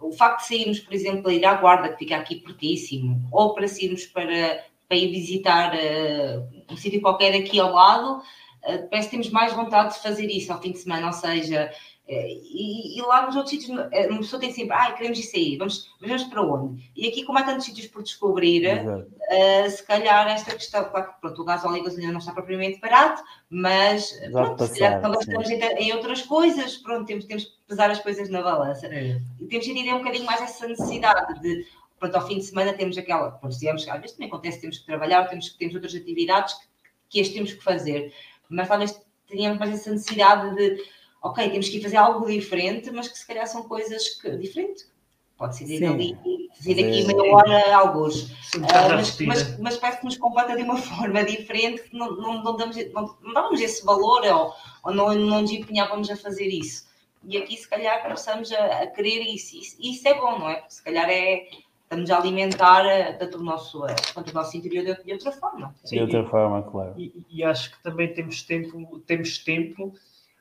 o 0.00 0.12
facto 0.12 0.40
de 0.42 0.46
sairmos, 0.46 0.80
por 0.80 0.94
exemplo, 0.94 1.22
para 1.22 1.32
ir 1.32 1.44
à 1.44 1.54
guarda, 1.54 1.88
que 1.88 1.98
fica 1.98 2.16
aqui 2.16 2.36
pertíssimo, 2.36 3.28
ou 3.32 3.54
para 3.54 3.66
sairmos 3.66 4.06
para, 4.06 4.64
para 4.88 4.96
ir 4.96 5.10
visitar 5.10 5.74
uh, 5.74 6.72
um 6.72 6.76
sítio 6.76 7.00
qualquer 7.00 7.34
aqui 7.34 7.58
ao 7.58 7.72
lado, 7.72 8.18
uh, 8.18 8.88
parece 8.88 9.08
que 9.08 9.16
temos 9.16 9.30
mais 9.30 9.52
vontade 9.52 9.94
de 9.94 10.00
fazer 10.00 10.26
isso 10.26 10.52
ao 10.52 10.62
fim 10.62 10.70
de 10.70 10.78
semana, 10.78 11.08
ou 11.08 11.12
seja, 11.12 11.70
e, 12.08 12.98
e, 12.98 13.02
lá 13.02 13.26
nos 13.26 13.36
outros 13.36 13.50
sítios, 13.50 13.78
eh, 13.92 14.06
uma 14.08 14.20
pessoa 14.20 14.40
tem 14.40 14.50
sempre, 14.50 14.74
ah, 14.74 14.92
queremos 14.92 15.18
ir 15.18 15.24
sair, 15.24 15.58
vamos, 15.58 15.90
vamos 16.00 16.24
para 16.24 16.42
onde? 16.42 16.90
E 16.96 17.06
aqui, 17.06 17.22
como 17.22 17.38
há 17.38 17.42
tantos 17.42 17.66
sítios 17.66 17.86
por 17.86 18.02
descobrir, 18.02 18.66
uh, 18.66 19.70
se 19.70 19.82
calhar 19.86 20.26
esta 20.28 20.54
questão, 20.54 20.84
claro 20.84 21.12
que 21.12 21.20
pronto, 21.20 21.42
o 21.42 21.44
gás 21.44 21.66
óleo 21.66 21.76
e 21.76 21.84
gasolina 21.84 22.10
não 22.12 22.18
está 22.18 22.32
propriamente 22.32 22.80
barato, 22.80 23.22
mas 23.50 24.10
pronto, 24.32 24.56
passar, 24.56 24.72
se 24.72 24.80
calhar 24.80 25.20
estamos 25.20 25.50
em, 25.50 25.60
em, 25.60 25.92
outras 25.92 26.22
coisas, 26.22 26.78
pronto, 26.78 27.06
temos, 27.06 27.26
temos 27.26 27.44
que 27.44 27.52
pesar 27.68 27.90
as 27.90 28.00
coisas 28.00 28.30
na 28.30 28.40
balança. 28.40 28.86
É. 28.86 29.20
E 29.38 29.46
temos 29.46 29.66
sentido 29.66 29.94
um 29.94 29.98
bocadinho 29.98 30.24
mais 30.24 30.40
essa 30.40 30.66
necessidade 30.66 31.38
de, 31.42 31.66
pronto, 32.00 32.14
ao 32.14 32.26
fim 32.26 32.38
de 32.38 32.44
semana 32.44 32.72
temos 32.72 32.96
aquela, 32.96 33.32
pronto, 33.32 33.58
digamos, 33.58 33.86
às 33.86 34.00
vezes 34.00 34.12
também 34.12 34.28
acontece, 34.28 34.62
temos 34.62 34.78
que 34.78 34.86
trabalhar, 34.86 35.28
temos, 35.28 35.50
temos 35.50 35.74
outras 35.74 35.94
atividades 35.94 36.54
que, 36.54 36.66
que 37.10 37.20
as 37.20 37.28
temos 37.28 37.52
que 37.52 37.62
fazer, 37.62 38.14
mas 38.48 38.66
talvez 38.66 38.98
tenhamos 39.26 39.58
mais 39.58 39.74
essa 39.74 39.90
necessidade 39.90 40.56
de 40.56 40.82
ok, 41.22 41.50
temos 41.50 41.68
que 41.68 41.78
ir 41.78 41.82
fazer 41.82 41.96
algo 41.96 42.26
diferente, 42.26 42.90
mas 42.90 43.08
que 43.08 43.18
se 43.18 43.26
calhar 43.26 43.46
são 43.46 43.62
coisas 43.62 44.08
que, 44.20 44.30
diferentes. 44.36 44.90
Pode 45.36 45.56
ser 45.56 45.66
ir 45.66 45.84
ali, 45.84 46.18
fazer 46.56 46.72
aqui 46.72 47.06
meia 47.06 47.34
hora 47.34 47.76
alguns. 47.76 48.24
Uh, 48.56 48.60
mas, 48.96 49.20
mas, 49.20 49.58
mas 49.58 49.76
parece 49.76 50.00
que 50.00 50.04
nos 50.04 50.16
completa 50.16 50.56
de 50.56 50.62
uma 50.64 50.76
forma 50.82 51.22
diferente 51.22 51.82
que 51.82 51.96
não, 51.96 52.16
não, 52.16 52.42
não, 52.42 52.56
damos, 52.56 52.76
não, 52.92 53.16
não 53.22 53.32
dávamos 53.32 53.60
esse 53.60 53.84
valor 53.84 54.24
ou, 54.24 54.52
ou 54.82 54.92
não, 54.92 55.14
não 55.14 55.42
nos 55.42 55.52
empenhávamos 55.52 56.10
a 56.10 56.16
fazer 56.16 56.48
isso. 56.48 56.88
E 57.24 57.36
aqui, 57.36 57.56
se 57.56 57.68
calhar, 57.68 58.02
começamos 58.02 58.50
a, 58.52 58.82
a 58.82 58.86
querer 58.88 59.22
isso. 59.22 59.56
isso. 59.56 59.76
Isso 59.80 60.08
é 60.08 60.14
bom, 60.14 60.38
não 60.38 60.48
é? 60.48 60.56
Porque 60.56 60.74
se 60.74 60.82
calhar 60.82 61.08
é, 61.08 61.48
estamos 61.82 62.10
a 62.10 62.18
alimentar 62.18 62.84
eh, 62.86 63.12
tanto 63.12 63.38
o 63.38 63.42
nosso, 63.42 63.86
eh, 63.86 63.94
tanto 64.14 64.30
o 64.30 64.34
nosso 64.34 64.56
interior 64.56 64.84
de, 64.84 65.04
de 65.04 65.12
outra 65.12 65.32
forma. 65.32 65.74
De 65.84 66.00
outra 66.00 66.24
forma, 66.24 66.62
claro. 66.62 66.94
E, 66.98 67.24
e, 67.30 67.42
acho 67.42 67.70
que 67.70 67.82
também 67.82 68.12
temos 68.12 68.42
tempo, 68.42 69.00
temos 69.06 69.38
tempo 69.38 69.94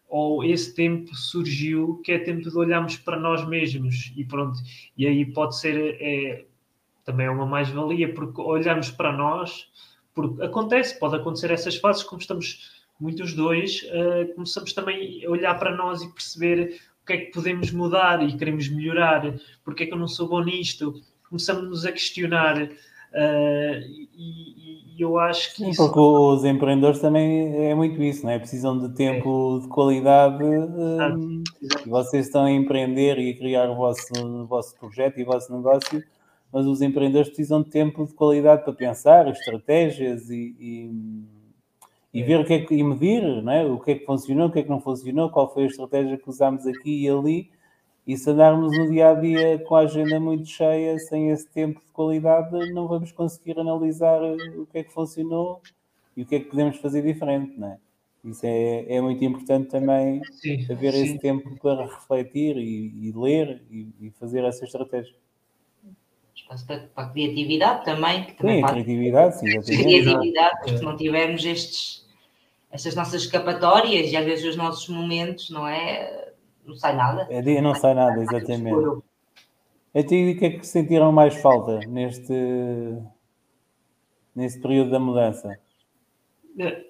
ou 0.07 0.43
esse 0.43 0.73
tempo 0.73 1.13
surgiu 1.15 2.01
que 2.03 2.11
é 2.11 2.19
tempo 2.19 2.49
de 2.49 2.57
olharmos 2.57 2.97
para 2.97 3.19
nós 3.19 3.45
mesmos. 3.47 4.13
E 4.15 4.23
pronto, 4.23 4.57
e 4.97 5.05
aí 5.05 5.25
pode 5.25 5.57
ser 5.59 5.97
é, 5.99 6.45
também 7.03 7.27
é 7.27 7.29
uma 7.29 7.45
mais-valia 7.45 8.13
porque 8.13 8.41
olhamos 8.41 8.89
para 8.89 9.11
nós, 9.11 9.69
porque 10.13 10.43
acontece, 10.43 10.99
pode 10.99 11.15
acontecer 11.15 11.51
essas 11.51 11.75
fases 11.75 12.03
como 12.03 12.21
estamos 12.21 12.85
muitos 12.99 13.33
dois, 13.33 13.83
uh, 13.83 14.33
começamos 14.33 14.73
também 14.73 15.23
a 15.23 15.29
olhar 15.29 15.53
para 15.59 15.75
nós 15.75 16.01
e 16.01 16.11
perceber 16.11 16.79
o 17.03 17.05
que 17.05 17.13
é 17.13 17.17
que 17.17 17.31
podemos 17.31 17.71
mudar 17.71 18.27
e 18.27 18.35
queremos 18.35 18.67
melhorar, 18.69 19.35
porque 19.63 19.83
é 19.83 19.85
que 19.85 19.93
eu 19.93 19.99
não 19.99 20.07
sou 20.07 20.27
bom 20.27 20.43
nisto, 20.43 20.99
começamos-nos 21.29 21.85
a 21.85 21.91
questionar 21.91 22.69
Uh, 23.13 23.79
e, 24.13 24.66
e, 24.97 25.01
eu 25.01 25.19
acho 25.19 25.51
que. 25.51 25.63
Sim, 25.63 25.69
isso... 25.69 25.83
porque 25.85 25.99
os 25.99 26.43
empreendedores 26.43 26.99
também 26.99 27.67
é 27.69 27.75
muito 27.75 28.01
isso, 28.01 28.25
não 28.25 28.31
é? 28.31 28.39
Precisam 28.39 28.77
de 28.77 28.93
tempo 28.95 29.57
é. 29.57 29.61
de 29.61 29.67
qualidade 29.67 30.43
e 31.85 31.89
vocês 31.89 32.25
estão 32.25 32.45
a 32.45 32.51
empreender 32.51 33.17
e 33.19 33.31
a 33.31 33.37
criar 33.37 33.69
o 33.69 33.75
vosso, 33.75 34.07
o 34.23 34.45
vosso 34.45 34.75
projeto 34.77 35.19
e 35.19 35.23
o 35.23 35.25
vosso 35.25 35.55
negócio, 35.55 36.03
mas 36.51 36.65
os 36.65 36.81
empreendedores 36.81 37.29
precisam 37.29 37.61
de 37.61 37.69
tempo 37.69 38.05
de 38.05 38.13
qualidade 38.13 38.63
para 38.63 38.73
pensar, 38.73 39.27
estratégias 39.27 40.29
e, 40.29 40.55
e, 40.59 40.91
e 42.13 42.21
é. 42.21 42.25
ver 42.25 42.39
o 42.39 42.45
que 42.45 42.53
é 42.53 42.59
que 42.61 42.75
e 42.75 42.83
medir, 42.83 43.21
não 43.43 43.51
é? 43.51 43.65
O 43.65 43.79
que 43.79 43.91
é 43.91 43.95
que 43.95 44.05
funcionou, 44.05 44.47
o 44.47 44.51
que 44.51 44.59
é 44.59 44.63
que 44.63 44.69
não 44.69 44.81
funcionou, 44.81 45.29
qual 45.29 45.53
foi 45.53 45.63
a 45.63 45.67
estratégia 45.67 46.17
que 46.17 46.29
usámos 46.29 46.65
aqui 46.65 47.03
e 47.03 47.09
ali 47.09 47.56
e 48.07 48.15
se 48.17 48.29
andarmos 48.29 48.75
no 48.77 48.89
dia 48.89 49.09
a 49.09 49.13
dia 49.13 49.59
com 49.59 49.75
a 49.75 49.81
agenda 49.81 50.17
muito 50.17 50.47
cheia, 50.47 50.97
sem 50.97 51.29
esse 51.29 51.45
tempo 51.49 51.81
de 51.85 51.91
qualidade, 51.91 52.71
não 52.71 52.87
vamos 52.87 53.11
conseguir 53.11 53.59
analisar 53.59 54.21
o 54.23 54.65
que 54.65 54.77
é 54.77 54.83
que 54.83 54.93
funcionou 54.93 55.61
e 56.15 56.21
o 56.21 56.25
que 56.25 56.35
é 56.35 56.39
que 56.39 56.45
podemos 56.45 56.77
fazer 56.77 57.01
diferente, 57.01 57.59
não 57.59 57.67
é? 57.67 57.77
Isso 58.23 58.45
é, 58.45 58.85
é 58.95 59.01
muito 59.01 59.23
importante 59.23 59.69
também 59.69 60.21
sim, 60.31 60.65
haver 60.71 60.93
sim. 60.93 61.03
esse 61.03 61.19
tempo 61.19 61.53
para 61.61 61.83
refletir 61.85 62.57
e, 62.57 63.09
e 63.09 63.11
ler 63.13 63.61
e, 63.69 63.89
e, 64.01 64.11
fazer 64.11 64.43
essa 64.43 64.65
estratégia. 64.65 65.15
espaço 66.35 66.65
para, 66.65 66.79
para 66.95 67.07
a 67.07 67.09
criatividade 67.09 67.85
também. 67.85 68.23
Que 68.25 68.33
também 68.33 68.55
Sim, 68.55 68.61
faz 68.61 68.73
criatividade, 68.73 69.39
sim, 69.39 69.47
exatamente. 69.55 69.83
criatividade, 69.83 70.55
É. 70.55 70.57
porque 70.57 70.77
se 70.77 70.83
não 70.83 70.97
tivermos 70.97 71.45
estes, 71.45 72.05
estas 72.71 72.95
nossas 72.95 73.23
escapatórias 73.23 74.11
e 74.11 74.17
às 74.17 74.25
vezes 74.25 74.45
os 74.45 74.55
nossos 74.55 74.87
momentos, 74.89 75.49
não 75.49 75.67
é? 75.67 76.26
Não 76.67 76.75
sai 76.75 76.95
nada. 76.95 77.27
É 77.29 77.41
dia, 77.41 77.61
não 77.61 77.73
sai 77.73 77.93
nada, 77.93 78.21
exatamente. 78.21 79.01
A 79.93 80.01
ti, 80.03 80.15
o 80.31 80.37
que 80.39 80.45
é 80.45 80.49
que 80.51 80.65
sentiram 80.65 81.11
mais 81.11 81.35
falta 81.35 81.75
neste, 81.87 82.33
neste 84.35 84.61
período 84.61 84.91
da 84.91 84.99
mudança? 84.99 85.59
É, 86.59 86.85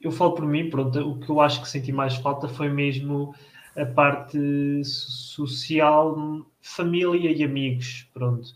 Eu 0.00 0.12
falo 0.12 0.34
por 0.34 0.46
mim, 0.46 0.70
pronto, 0.70 0.98
o 1.00 1.20
que 1.20 1.30
eu 1.30 1.40
acho 1.40 1.62
que 1.62 1.68
senti 1.68 1.92
mais 1.92 2.16
falta 2.16 2.48
foi 2.48 2.68
mesmo 2.68 3.34
a 3.76 3.86
parte 3.86 4.38
so- 4.84 5.46
social, 5.46 6.16
família 6.60 7.32
e 7.32 7.44
amigos, 7.44 8.08
pronto. 8.14 8.48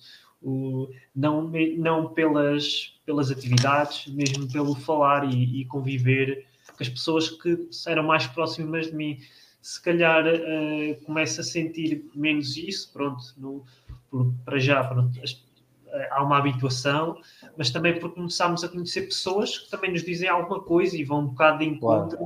O, 0.43 0.89
não, 1.17 1.51
não 1.79 2.09
pelas, 2.15 3.01
pelas 3.07 3.31
atividades, 3.31 4.07
mesmo 4.15 4.51
pelo 4.53 4.75
falar 4.75 5.33
e, 5.33 5.63
e 5.63 5.65
conviver 5.67 6.47
com 6.77 6.83
as 6.83 6.89
pessoas 6.89 7.31
que 7.31 7.69
eram 7.89 8.05
mais 8.05 8.27
próximas 8.27 8.89
de 8.89 8.95
mim. 8.97 9.19
Se 9.65 9.81
calhar 9.81 10.27
eh, 10.27 10.99
começo 11.07 11.41
a 11.41 11.45
sentir 11.45 12.05
menos 12.15 12.55
isso, 12.55 12.93
pronto, 12.93 13.23
no, 13.39 13.65
por- 14.11 14.31
para 14.45 14.59
já, 14.59 14.85
pronto, 14.85 15.19
as- 15.23 15.43
eh, 15.89 16.09
há 16.11 16.23
uma 16.23 16.37
habituação, 16.37 17.19
mas 17.57 17.71
também 17.71 17.99
porque 17.99 18.17
começámos 18.17 18.63
a 18.63 18.69
conhecer 18.69 19.03
pessoas 19.07 19.57
que 19.59 19.71
também 19.71 19.91
nos 19.91 20.05
dizem 20.05 20.29
alguma 20.29 20.61
coisa 20.61 20.95
e 20.99 21.03
vão 21.03 21.21
um 21.21 21.27
bocado 21.29 21.61
de 21.61 21.65
encontro. 21.65 22.19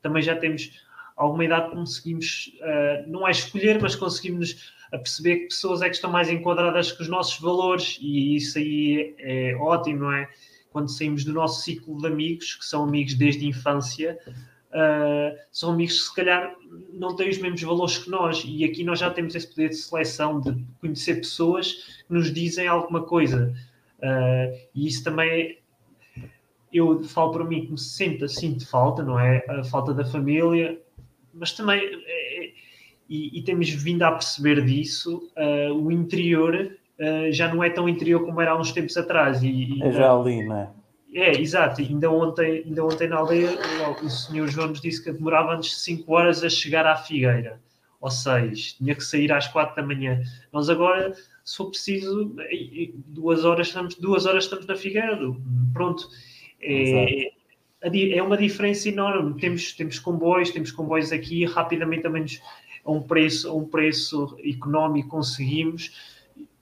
Também 0.00 0.22
já 0.22 0.34
temos 0.36 0.70
alguma 1.18 1.44
idade 1.44 1.68
que 1.68 1.76
conseguimos, 1.76 2.52
eh, 2.62 3.04
não 3.06 3.28
é 3.28 3.30
escolher, 3.30 3.78
mas 3.78 3.94
conseguimos 3.94 4.72
a 4.90 4.96
perceber 4.96 5.36
que 5.40 5.46
pessoas 5.48 5.82
é 5.82 5.90
que 5.90 5.96
estão 5.96 6.10
mais 6.10 6.30
enquadradas 6.30 6.92
com 6.92 7.02
os 7.02 7.08
nossos 7.10 7.38
valores 7.38 7.98
e 8.00 8.36
isso 8.36 8.56
aí 8.56 9.14
é, 9.18 9.50
é 9.50 9.56
ótimo, 9.56 10.00
não 10.04 10.12
é? 10.12 10.30
Quando 10.70 10.88
saímos 10.88 11.24
do 11.24 11.32
nosso 11.34 11.62
ciclo 11.62 11.98
de 12.00 12.06
amigos, 12.06 12.54
que 12.54 12.64
são 12.64 12.84
amigos 12.84 13.12
desde 13.14 13.44
a 13.44 13.48
infância, 13.48 14.18
eh, 14.78 15.38
são 15.50 15.72
amigos 15.72 15.94
que 16.00 16.04
se 16.10 16.14
calhar 16.14 16.54
não 16.92 17.16
têm 17.16 17.30
os 17.30 17.38
mesmos 17.38 17.62
valores 17.62 17.96
que 17.96 18.10
nós 18.10 18.44
e 18.46 18.62
aqui 18.62 18.84
nós 18.84 18.98
já 18.98 19.08
temos 19.08 19.34
esse 19.34 19.48
poder 19.48 19.70
de 19.70 19.76
seleção 19.76 20.38
de 20.38 20.54
conhecer 20.82 21.14
pessoas 21.14 21.72
que 22.06 22.12
nos 22.12 22.30
dizem 22.30 22.68
alguma 22.68 23.02
coisa. 23.02 23.54
Uh, 23.98 24.54
e 24.74 24.86
isso 24.86 25.02
também 25.02 25.30
é, 25.30 25.56
eu 26.70 27.02
falo 27.04 27.32
para 27.32 27.44
mim 27.44 27.64
que 27.64 27.72
me 27.72 27.78
sinto, 27.78 28.28
sinto 28.28 28.68
falta, 28.68 29.02
não 29.02 29.18
é? 29.18 29.42
A 29.48 29.64
falta 29.64 29.94
da 29.94 30.04
família, 30.04 30.78
mas 31.32 31.52
também 31.52 31.80
é- 31.80 32.50
e, 33.08 33.38
e 33.38 33.42
temos 33.42 33.70
vindo 33.70 34.02
a 34.02 34.12
perceber 34.12 34.62
disso, 34.62 35.30
uh, 35.38 35.72
o 35.72 35.90
interior 35.90 36.70
uh, 37.00 37.32
já 37.32 37.52
não 37.54 37.64
é 37.64 37.70
tão 37.70 37.88
interior 37.88 38.26
como 38.26 38.42
era 38.42 38.50
há 38.50 38.58
uns 38.60 38.72
tempos 38.72 38.94
atrás. 38.98 39.42
E, 39.42 39.48
e- 39.48 39.82
É 39.82 39.90
já 39.90 40.12
ali, 40.12 40.44
não 40.44 40.56
é? 40.58 40.68
É, 41.16 41.40
exato. 41.40 41.80
Ainda 41.80 42.10
ontem, 42.10 42.62
ainda 42.66 42.84
ontem 42.84 43.08
na 43.08 43.16
aldeia 43.16 43.58
o 44.02 44.10
senhor 44.10 44.48
João 44.48 44.68
nos 44.68 44.80
disse 44.82 45.02
que 45.02 45.10
demorava 45.10 45.54
antes 45.54 45.70
de 45.70 45.76
5 45.76 46.12
horas 46.12 46.44
a 46.44 46.50
chegar 46.50 46.86
à 46.86 46.94
Figueira, 46.94 47.58
ou 48.00 48.10
6, 48.10 48.74
tinha 48.74 48.94
que 48.94 49.02
sair 49.02 49.32
às 49.32 49.48
4 49.48 49.74
da 49.74 49.82
manhã. 49.82 50.22
Nós 50.52 50.68
agora, 50.68 51.14
se 51.42 51.56
for 51.56 51.70
preciso, 51.70 52.36
duas 53.06 53.44
horas 53.44 53.68
estamos, 53.68 53.94
duas 53.94 54.26
horas 54.26 54.44
estamos 54.44 54.66
na 54.66 54.76
Figueira, 54.76 55.18
pronto. 55.72 56.06
É, 56.60 57.32
é 57.80 58.22
uma 58.22 58.36
diferença 58.36 58.88
enorme. 58.88 59.40
Temos, 59.40 59.72
temos 59.72 59.98
comboios, 59.98 60.50
temos 60.50 60.70
comboios 60.70 61.12
aqui, 61.12 61.44
rapidamente 61.46 62.02
também 62.02 62.22
nos, 62.22 62.40
a 62.84 62.90
um 62.90 63.02
preço, 63.02 63.48
a 63.48 63.54
um 63.54 63.64
preço 63.64 64.36
económico 64.44 65.08
conseguimos. 65.08 65.92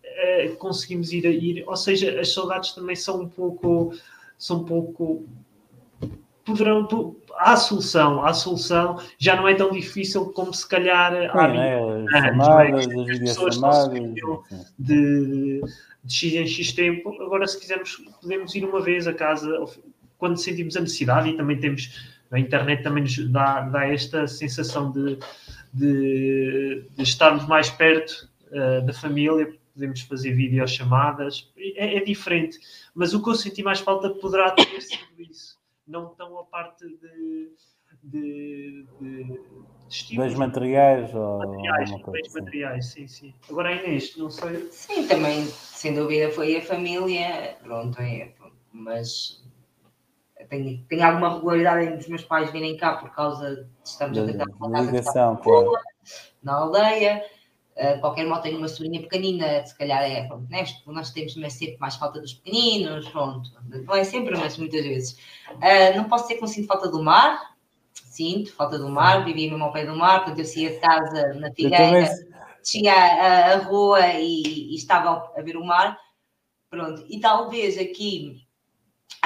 eh, 0.02 0.48
conseguimos 0.58 1.12
ir 1.12 1.26
a 1.26 1.30
ir, 1.30 1.64
ou 1.66 1.76
seja, 1.76 2.20
as 2.20 2.32
saudades 2.32 2.72
também 2.72 2.94
são 2.94 3.22
um 3.22 3.28
pouco 3.28 3.92
são 4.38 4.58
um 4.58 4.64
pouco 4.64 5.26
poderão 6.44 6.86
há 7.36 7.56
solução, 7.56 8.24
há 8.24 8.32
solução, 8.32 9.00
já 9.18 9.34
não 9.34 9.48
é 9.48 9.54
tão 9.54 9.70
difícil 9.70 10.26
como 10.32 10.52
se 10.52 10.68
calhar 10.68 11.12
há 11.34 11.46
Sim, 11.46 11.56
né? 11.56 11.76
As 11.76 12.36
não 12.36 12.60
é? 12.60 12.66
chamadas, 12.68 12.86
As 12.86 13.10
as 13.10 13.18
pessoas 13.18 13.58
de, 13.88 14.00
de 14.78 15.60
X 16.06 16.34
em 16.34 16.46
X 16.46 16.72
tempo. 16.72 17.10
Agora, 17.22 17.46
se 17.46 17.58
quisermos, 17.58 17.96
podemos 18.20 18.54
ir 18.54 18.64
uma 18.64 18.80
vez 18.80 19.06
a 19.06 19.14
casa 19.14 19.50
quando 20.18 20.36
sentimos 20.36 20.76
a 20.76 20.80
necessidade 20.80 21.30
e 21.30 21.36
também 21.36 21.58
temos. 21.58 22.12
A 22.30 22.38
internet 22.38 22.82
também 22.82 23.04
nos 23.04 23.16
dá, 23.30 23.60
dá 23.60 23.86
esta 23.86 24.26
sensação 24.26 24.90
de, 24.90 25.18
de, 25.72 26.84
de 26.96 27.02
estarmos 27.02 27.46
mais 27.46 27.70
perto 27.70 28.28
eh, 28.50 28.80
da 28.80 28.92
família, 28.92 29.54
podemos 29.74 30.00
fazer 30.02 30.32
videochamadas, 30.32 31.52
é, 31.56 31.96
é 31.96 32.00
diferente. 32.00 32.58
Mas 32.94 33.12
o 33.12 33.22
que 33.22 33.28
eu 33.28 33.34
senti 33.34 33.62
mais 33.62 33.80
falta 33.80 34.08
poderá 34.10 34.52
ter 34.52 34.80
sido 34.80 35.20
isso, 35.20 35.58
não 35.86 36.14
tão 36.14 36.38
a 36.38 36.44
parte 36.44 36.86
de, 36.86 37.52
de, 38.02 38.86
de, 39.00 39.40
Dois 40.16 40.34
materiais 40.34 41.14
ou 41.14 41.38
materiais, 41.38 41.90
bens 41.90 42.26
assim. 42.26 42.40
materiais, 42.40 42.86
sim, 42.86 43.06
sim. 43.06 43.34
Agora 43.48 43.68
a 43.68 43.72
Inês, 43.74 44.16
não 44.16 44.30
sei. 44.30 44.68
Sim, 44.70 45.06
também, 45.06 45.44
sem 45.44 45.94
dúvida, 45.94 46.30
foi 46.30 46.56
a 46.56 46.62
família, 46.62 47.56
pronto, 47.62 48.00
é, 48.00 48.26
pronto, 48.36 48.56
mas 48.72 49.44
tenho, 50.48 50.84
tenho 50.88 51.04
alguma 51.04 51.34
regularidade 51.34 51.86
em 51.86 51.96
os 51.96 52.08
meus 52.08 52.24
pais 52.24 52.50
virem 52.50 52.76
cá 52.76 52.96
por 52.96 53.10
causa 53.10 53.56
de 53.56 53.66
estarmos 53.84 54.18
a 54.18 54.26
tentar 54.26 54.46
uma 54.58 54.70
casa 54.70 54.90
que 54.90 54.96
está 54.98 55.32
ligação, 55.32 55.72
na 56.42 56.54
aldeia. 56.54 57.24
Uh, 57.76 58.00
qualquer 58.00 58.24
modo 58.24 58.42
tem 58.42 58.56
uma 58.56 58.68
sobrinha 58.68 59.00
pequenina, 59.00 59.66
se 59.66 59.76
calhar 59.76 60.00
é, 60.00 60.28
pronto, 60.28 60.48
né? 60.48 60.64
nós 60.86 61.10
temos 61.10 61.34
mas 61.34 61.54
sempre 61.54 61.76
mais 61.78 61.96
falta 61.96 62.20
dos 62.20 62.32
pequeninos, 62.34 63.08
pronto, 63.08 63.50
não 63.68 63.96
é 63.96 64.04
sempre, 64.04 64.36
mas 64.38 64.56
muitas 64.56 64.84
vezes. 64.84 65.18
Uh, 65.50 65.96
não 65.96 66.04
posso 66.04 66.24
dizer 66.24 66.36
que 66.36 66.40
não 66.42 66.46
sinto 66.48 66.68
falta 66.68 66.88
do 66.88 67.02
mar, 67.02 67.56
sinto 67.92 68.52
falta 68.52 68.78
do 68.78 68.88
mar, 68.88 69.24
vivia 69.24 69.50
mesmo 69.50 69.64
ao 69.64 69.72
pé 69.72 69.84
do 69.84 69.96
mar, 69.96 70.20
portanto 70.20 70.38
eu 70.38 70.44
saía 70.44 70.70
de 70.70 70.78
casa 70.78 71.34
na 71.34 71.52
Figueira, 71.52 72.08
descia 72.60 72.94
a, 72.94 73.54
a 73.54 73.56
rua 73.56 74.06
e, 74.20 74.70
e 74.70 74.74
estava 74.76 75.32
a 75.36 75.42
ver 75.42 75.56
o 75.56 75.64
mar, 75.64 75.98
pronto, 76.70 77.04
e 77.08 77.18
talvez 77.18 77.76
aqui 77.76 78.44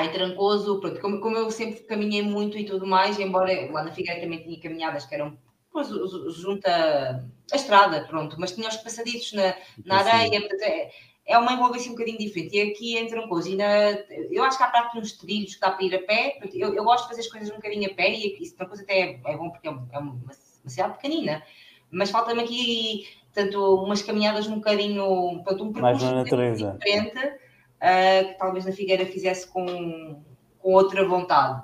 em 0.01 0.11
Trancoso, 0.11 0.81
pronto, 0.81 1.01
como, 1.01 1.21
como 1.21 1.37
eu 1.37 1.51
sempre 1.51 1.81
caminhei 1.81 2.23
muito 2.23 2.57
e 2.57 2.65
tudo 2.65 2.87
mais, 2.87 3.19
embora 3.19 3.71
lá 3.71 3.83
na 3.83 3.93
Figueira 3.93 4.23
também 4.23 4.43
tinha 4.43 4.59
caminhadas 4.59 5.05
que 5.05 5.15
eram 5.15 5.37
pois, 5.71 5.89
junto 6.37 6.67
a, 6.67 7.23
estrada, 7.53 8.05
pronto, 8.07 8.37
mas 8.39 8.53
tinha 8.53 8.69
os 8.69 8.77
passadiços 8.77 9.33
na, 9.33 9.55
na 9.85 9.99
areia, 9.99 10.49
é, 10.63 10.91
é 11.27 11.39
uma 11.39 11.53
envolvência 11.53 11.91
um 11.91 11.95
bocadinho 11.95 12.19
diferente. 12.19 12.57
E 12.57 12.61
aqui 12.61 12.97
em 12.97 13.07
Trancoso, 13.07 13.49
ainda, 13.49 14.07
eu 14.31 14.43
acho 14.45 14.57
que 14.57 14.65
há 14.65 14.69
para 14.69 14.81
aqui 14.81 14.99
uns 14.99 15.13
trilhos 15.13 15.55
que 15.55 15.61
dá 15.61 15.71
para 15.71 15.85
ir 15.85 15.95
a 15.95 16.03
pé, 16.03 16.39
eu, 16.55 16.75
eu 16.75 16.85
gosto 16.85 17.05
de 17.05 17.11
fazer 17.11 17.21
as 17.21 17.29
coisas 17.29 17.51
um 17.51 17.57
bocadinho 17.57 17.91
a 17.91 17.95
pé 17.95 18.11
e 18.11 18.43
isso 18.43 18.57
Trancoso 18.57 18.83
até 18.83 19.01
é, 19.01 19.21
é 19.25 19.37
bom 19.37 19.51
porque 19.51 19.69
é, 19.69 19.71
é 19.71 19.99
uma, 19.99 20.13
uma 20.13 20.71
cidade 20.71 20.95
pequenina, 20.95 21.43
mas 21.91 22.11
falta-me 22.11 22.43
aqui 22.43 23.07
tanto 23.33 23.83
umas 23.85 24.03
caminhadas 24.03 24.47
um 24.47 24.57
bocadinho, 24.57 25.43
portanto, 25.45 25.65
um 25.65 25.73
Mais 25.73 25.99
percurso 25.99 26.07
na 26.07 26.25
bocadinho 26.25 26.25
natureza. 26.25 26.79
diferente, 26.79 27.19
uh, 27.19 28.29
que 28.29 28.39
talvez 28.39 28.65
na 28.65 28.73
Figueira 28.73 29.07
fizesse 29.07 29.47
com, 29.47 30.23
com 30.59 30.73
outra 30.73 31.07
vontade. 31.07 31.63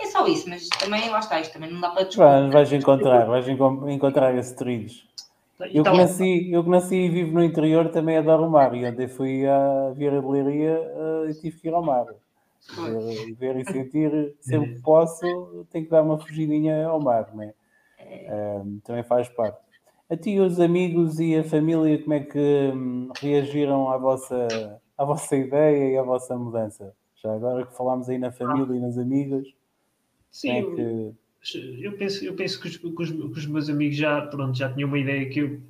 É 0.00 0.06
só 0.06 0.26
isso, 0.26 0.48
mas 0.48 0.68
também 0.68 1.08
lá 1.10 1.18
está, 1.18 1.40
isto 1.40 1.52
também 1.52 1.70
não 1.70 1.80
dá 1.80 1.90
para 1.90 2.04
desculpar. 2.04 2.40
Vais, 2.40 2.52
vais 2.52 2.72
encontrar, 2.72 3.26
vais 3.26 3.48
enco- 3.48 3.88
encontrar 3.88 4.34
esses 4.36 4.52
trilhos. 4.54 5.08
Eu 5.60 5.84
que, 5.84 5.90
tal- 5.90 5.96
nasci, 5.96 6.50
eu 6.50 6.64
que 6.64 6.70
nasci 6.70 6.96
e 6.96 7.08
vivo 7.10 7.32
no 7.32 7.44
interior 7.44 7.90
também 7.90 8.16
adoro 8.16 8.46
o 8.46 8.50
mar. 8.50 8.74
E 8.74 8.84
ontem 8.86 9.08
fui 9.08 9.46
à 9.46 9.90
Vieira 9.94 10.20
de 10.20 10.26
Leiria 10.26 10.80
eh, 11.26 11.30
e 11.30 11.34
tive 11.34 11.60
que 11.60 11.68
ir 11.68 11.74
ao 11.74 11.82
mar. 11.82 12.06
Ver, 12.74 13.34
ver 13.36 13.56
e 13.56 13.64
sentir, 13.64 14.36
sempre 14.40 14.74
que 14.76 14.80
posso, 14.82 15.66
tenho 15.70 15.84
que 15.84 15.90
dar 15.90 16.02
uma 16.02 16.18
fugidinha 16.18 16.86
ao 16.86 17.00
mar, 17.00 17.28
não 17.34 17.42
é? 17.42 17.52
Eh, 17.98 18.62
também 18.84 19.02
faz 19.02 19.28
parte. 19.28 19.58
A 20.08 20.16
ti, 20.16 20.40
os 20.40 20.58
amigos 20.58 21.20
e 21.20 21.36
a 21.36 21.44
família, 21.44 22.00
como 22.02 22.14
é 22.14 22.20
que 22.20 22.38
hum, 22.74 23.10
reagiram 23.20 23.90
à 23.90 23.98
vossa, 23.98 24.80
à 24.96 25.04
vossa 25.04 25.36
ideia 25.36 25.92
e 25.92 25.96
à 25.98 26.02
vossa 26.02 26.36
mudança? 26.36 26.94
Já 27.22 27.32
agora 27.34 27.66
que 27.66 27.76
falámos 27.76 28.08
aí 28.08 28.18
na 28.18 28.32
família 28.32 28.74
e 28.76 28.80
nos 28.80 28.96
amigos, 28.98 29.46
Sim, 30.30 30.50
é 30.50 30.62
que. 30.62 30.80
eu 31.82 31.96
penso, 31.96 32.24
eu 32.24 32.34
penso 32.36 32.60
que, 32.60 32.68
os, 32.68 32.76
que 32.76 32.86
os- 32.86 33.10
que 33.10 33.38
os 33.40 33.46
meus 33.46 33.68
amigos 33.68 33.96
já, 33.96 34.20
pronto, 34.22 34.56
já 34.56 34.72
tinham 34.72 34.88
uma 34.88 34.98
ideia 34.98 35.28
que 35.28 35.40
eu, 35.40 35.60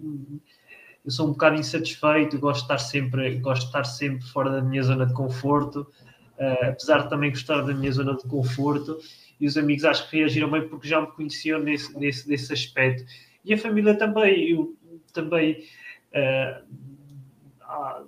eu 1.04 1.10
sou 1.10 1.28
um 1.28 1.32
bocado 1.32 1.56
insatisfeito, 1.56 2.38
gosto 2.38 2.60
de 2.60 2.64
estar 2.64 2.78
sempre, 2.78 3.36
gosto 3.38 3.62
de 3.62 3.66
estar 3.68 3.84
sempre 3.84 4.26
fora 4.28 4.50
da 4.50 4.62
minha 4.62 4.82
zona 4.82 5.06
de 5.06 5.14
conforto, 5.14 5.86
eh, 6.38 6.68
apesar 6.68 7.04
de 7.04 7.10
também 7.10 7.30
gostar 7.30 7.62
da 7.62 7.74
minha 7.74 7.90
zona 7.92 8.14
de 8.16 8.22
conforto, 8.28 8.98
e 9.40 9.46
os 9.46 9.56
amigos 9.56 9.84
acho 9.84 10.08
que 10.10 10.18
reagiram 10.18 10.50
bem 10.50 10.68
porque 10.68 10.86
já 10.88 11.00
me 11.00 11.06
conheciam 11.08 11.58
nesse, 11.60 11.98
nesse, 11.98 12.28
nesse 12.28 12.52
aspecto. 12.52 13.04
E 13.44 13.54
a 13.54 13.58
família 13.58 13.94
também, 13.96 14.50
eu 14.50 14.76
também 15.14 15.64
eh, 16.12 16.62
há, 17.62 18.02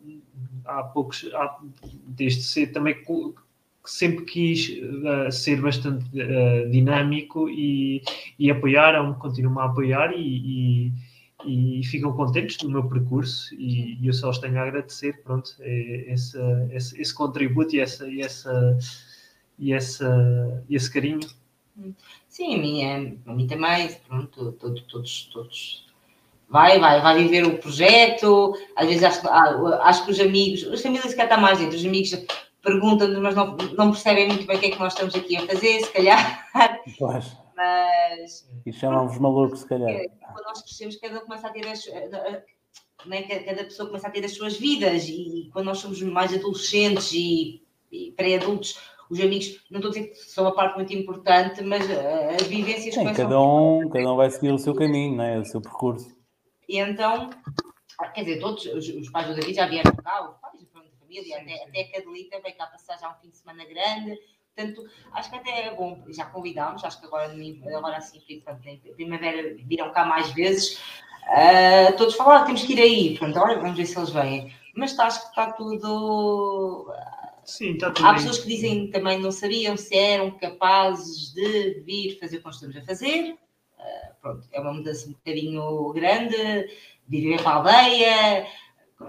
há 0.66 0.82
poucos, 0.84 1.28
há, 1.34 1.58
desde 2.06 2.42
cedo 2.42 2.72
também 2.74 3.02
sempre 3.84 4.24
quis 4.24 4.70
eh, 4.70 5.30
ser 5.30 5.60
bastante 5.60 6.04
eh, 6.14 6.66
dinâmico 6.70 7.48
e, 7.48 8.02
e 8.38 8.50
apoiaram, 8.50 9.14
continuam 9.14 9.58
a 9.58 9.64
apoiar 9.66 10.12
e, 10.14 10.92
e, 11.44 11.78
e 11.80 11.84
ficam 11.84 12.12
contentes 12.12 12.56
do 12.58 12.70
meu 12.70 12.88
percurso 12.88 13.54
e, 13.54 13.98
eu 14.06 14.12
só 14.12 14.30
os 14.30 14.38
tenho 14.38 14.58
a 14.58 14.62
agradecer, 14.62 15.22
pronto, 15.22 15.56
é, 15.60 16.12
esse, 16.12 16.38
esse, 16.70 17.00
esse, 17.00 17.14
contributo 17.14 17.74
e, 17.74 17.80
essa, 17.80 18.08
e, 18.08 18.20
essa, 18.20 18.78
e 19.58 19.72
essa, 19.72 20.64
esse 20.70 20.92
carinho. 20.92 21.20
Sim, 22.28 22.54
a 22.54 22.58
mim, 22.58 22.82
é, 22.82 23.14
a 23.26 23.34
mim 23.34 23.46
também, 23.46 23.96
pronto, 24.06 24.52
todos, 24.52 24.82
todos, 24.82 25.30
todos 25.32 25.92
vai, 26.52 26.78
vai, 26.78 27.00
vai 27.00 27.22
viver 27.22 27.46
o 27.46 27.56
projeto, 27.56 28.54
às 28.76 28.86
vezes 28.86 29.02
acho, 29.02 29.26
ah, 29.26 29.80
acho 29.84 30.04
que 30.04 30.12
os 30.12 30.20
amigos, 30.20 30.64
as 30.70 30.82
famílias 30.82 31.14
calhar 31.14 31.26
está 31.26 31.38
mais 31.38 31.58
dentro, 31.58 31.76
os 31.76 31.84
amigos 31.84 32.10
perguntam-nos, 32.62 33.18
mas 33.18 33.34
não, 33.34 33.56
não 33.76 33.90
percebem 33.90 34.28
muito 34.28 34.46
bem 34.46 34.56
o 34.56 34.60
que 34.60 34.66
é 34.66 34.70
que 34.70 34.78
nós 34.78 34.92
estamos 34.92 35.14
aqui 35.14 35.36
a 35.36 35.46
fazer, 35.46 35.80
se 35.80 35.92
calhar. 35.92 36.48
Pois. 36.98 37.36
Mas. 37.56 38.48
E 38.64 38.72
chamam-vos 38.72 39.18
malucos, 39.18 39.60
se 39.60 39.68
calhar. 39.68 39.90
É, 39.90 40.08
quando 40.08 40.46
nós 40.46 40.62
crescemos, 40.62 40.96
cada 40.96 41.18
um 41.18 41.20
começa 41.20 41.48
a 41.48 41.50
ter 41.50 41.66
as. 41.68 41.84
Né, 43.04 43.22
cada 43.22 43.64
pessoa 43.64 43.88
começa 43.88 44.06
a 44.06 44.10
ter 44.10 44.24
as 44.24 44.32
suas 44.32 44.56
vidas 44.56 45.08
e 45.08 45.50
quando 45.52 45.66
nós 45.66 45.78
somos 45.78 46.00
mais 46.02 46.32
adolescentes 46.32 47.12
e, 47.12 47.60
e 47.90 48.12
pré-adultos, 48.12 48.78
os 49.10 49.20
amigos, 49.20 49.62
não 49.70 49.80
estou 49.80 49.90
a 49.90 49.92
dizer 49.94 50.06
que 50.10 50.14
são 50.14 50.44
uma 50.44 50.54
parte 50.54 50.76
muito 50.76 50.94
importante, 50.94 51.62
mas 51.62 51.84
uh, 51.84 52.40
as 52.40 52.46
vivências 52.46 52.94
Sim, 52.94 53.12
cada 53.12 53.40
um, 53.40 53.88
cada 53.90 54.12
um 54.12 54.16
vai 54.16 54.30
seguir 54.30 54.52
o 54.52 54.58
seu 54.58 54.72
caminho, 54.72 55.16
não 55.16 55.24
é? 55.24 55.38
o 55.38 55.44
seu 55.44 55.60
percurso. 55.60 56.16
E 56.68 56.78
então, 56.78 57.28
quer 58.14 58.22
dizer, 58.22 58.40
todos 58.40 58.64
os, 58.66 58.88
os 58.88 59.10
pais 59.10 59.26
do 59.26 59.34
David 59.34 59.54
já 59.54 59.66
vieram 59.66 59.92
cá, 59.96 60.38
os 61.20 61.28
pais 61.28 61.28
da 61.28 61.38
família, 61.38 61.64
até, 61.64 61.64
até 61.64 61.80
a 61.80 61.92
Cadelita 61.92 62.40
veio 62.40 62.56
cá 62.56 62.66
passar 62.66 62.98
já 62.98 63.10
um 63.10 63.14
fim 63.20 63.30
de 63.30 63.36
semana 63.36 63.64
grande. 63.64 64.18
Portanto, 64.54 64.86
acho 65.12 65.30
que 65.30 65.36
até 65.36 65.66
é 65.66 65.74
bom, 65.74 66.02
já 66.08 66.26
convidámos, 66.26 66.84
acho 66.84 67.00
que 67.00 67.06
agora, 67.06 67.32
agora 67.76 67.96
assim, 67.96 68.20
pronto, 68.44 68.66
em 68.68 68.78
primavera 68.78 69.56
viram 69.64 69.92
cá 69.92 70.04
mais 70.04 70.30
vezes. 70.32 70.78
Uh, 71.22 71.96
todos 71.96 72.14
falaram, 72.14 72.42
ah, 72.42 72.46
temos 72.46 72.62
que 72.62 72.72
ir 72.72 72.80
aí. 72.80 73.18
Pronto, 73.18 73.38
olha, 73.38 73.58
vamos 73.58 73.76
ver 73.76 73.86
se 73.86 73.96
eles 73.96 74.10
vêm. 74.10 74.54
Mas 74.74 74.94
tá, 74.94 75.06
acho 75.06 75.22
que 75.22 75.28
está 75.28 75.52
tudo. 75.52 76.92
Sim, 77.44 77.72
está 77.72 77.90
tudo 77.90 78.06
Há 78.06 78.14
pessoas 78.14 78.38
que 78.38 78.48
dizem 78.48 78.90
também 78.90 79.18
não 79.20 79.32
sabiam 79.32 79.76
se 79.76 79.96
eram 79.96 80.30
capazes 80.32 81.32
de 81.32 81.80
vir 81.80 82.18
fazer 82.18 82.36
o 82.36 82.38
que 82.40 82.46
nós 82.46 82.54
estamos 82.56 82.76
a 82.76 82.82
fazer 82.82 83.36
pronto, 84.22 84.48
é 84.52 84.60
uma 84.60 84.72
mudança 84.72 85.08
um 85.08 85.12
bocadinho 85.12 85.92
grande, 85.92 86.36
viver 87.06 87.42
para 87.42 87.50
a 87.50 87.54
aldeia. 87.56 88.46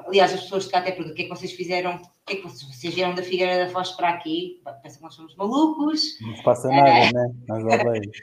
Aliás, 0.07 0.33
as 0.33 0.41
pessoas 0.41 0.65
de 0.65 0.71
cá 0.71 0.79
até 0.79 0.91
perguntam 0.91 1.13
o 1.13 1.15
que 1.15 1.21
é 1.23 1.25
que 1.25 1.29
vocês 1.29 1.51
fizeram, 1.53 1.95
o 1.95 2.25
que 2.25 2.33
é 2.33 2.35
que 2.37 2.43
vocês, 2.43 2.63
vocês 2.63 2.93
vieram 2.93 3.15
da 3.15 3.23
Figueira 3.23 3.65
da 3.65 3.71
Foz 3.71 3.91
para 3.91 4.09
aqui? 4.09 4.61
Pensam 4.81 4.97
que 4.97 5.03
nós 5.03 5.13
somos 5.13 5.35
malucos. 5.35 6.01
Não 6.21 6.35
se 6.35 6.43
passa 6.43 6.67
nada, 6.69 6.89
uh, 6.89 7.13
né? 7.13 7.33
Nas 7.47 7.63
aldeias. 7.79 8.17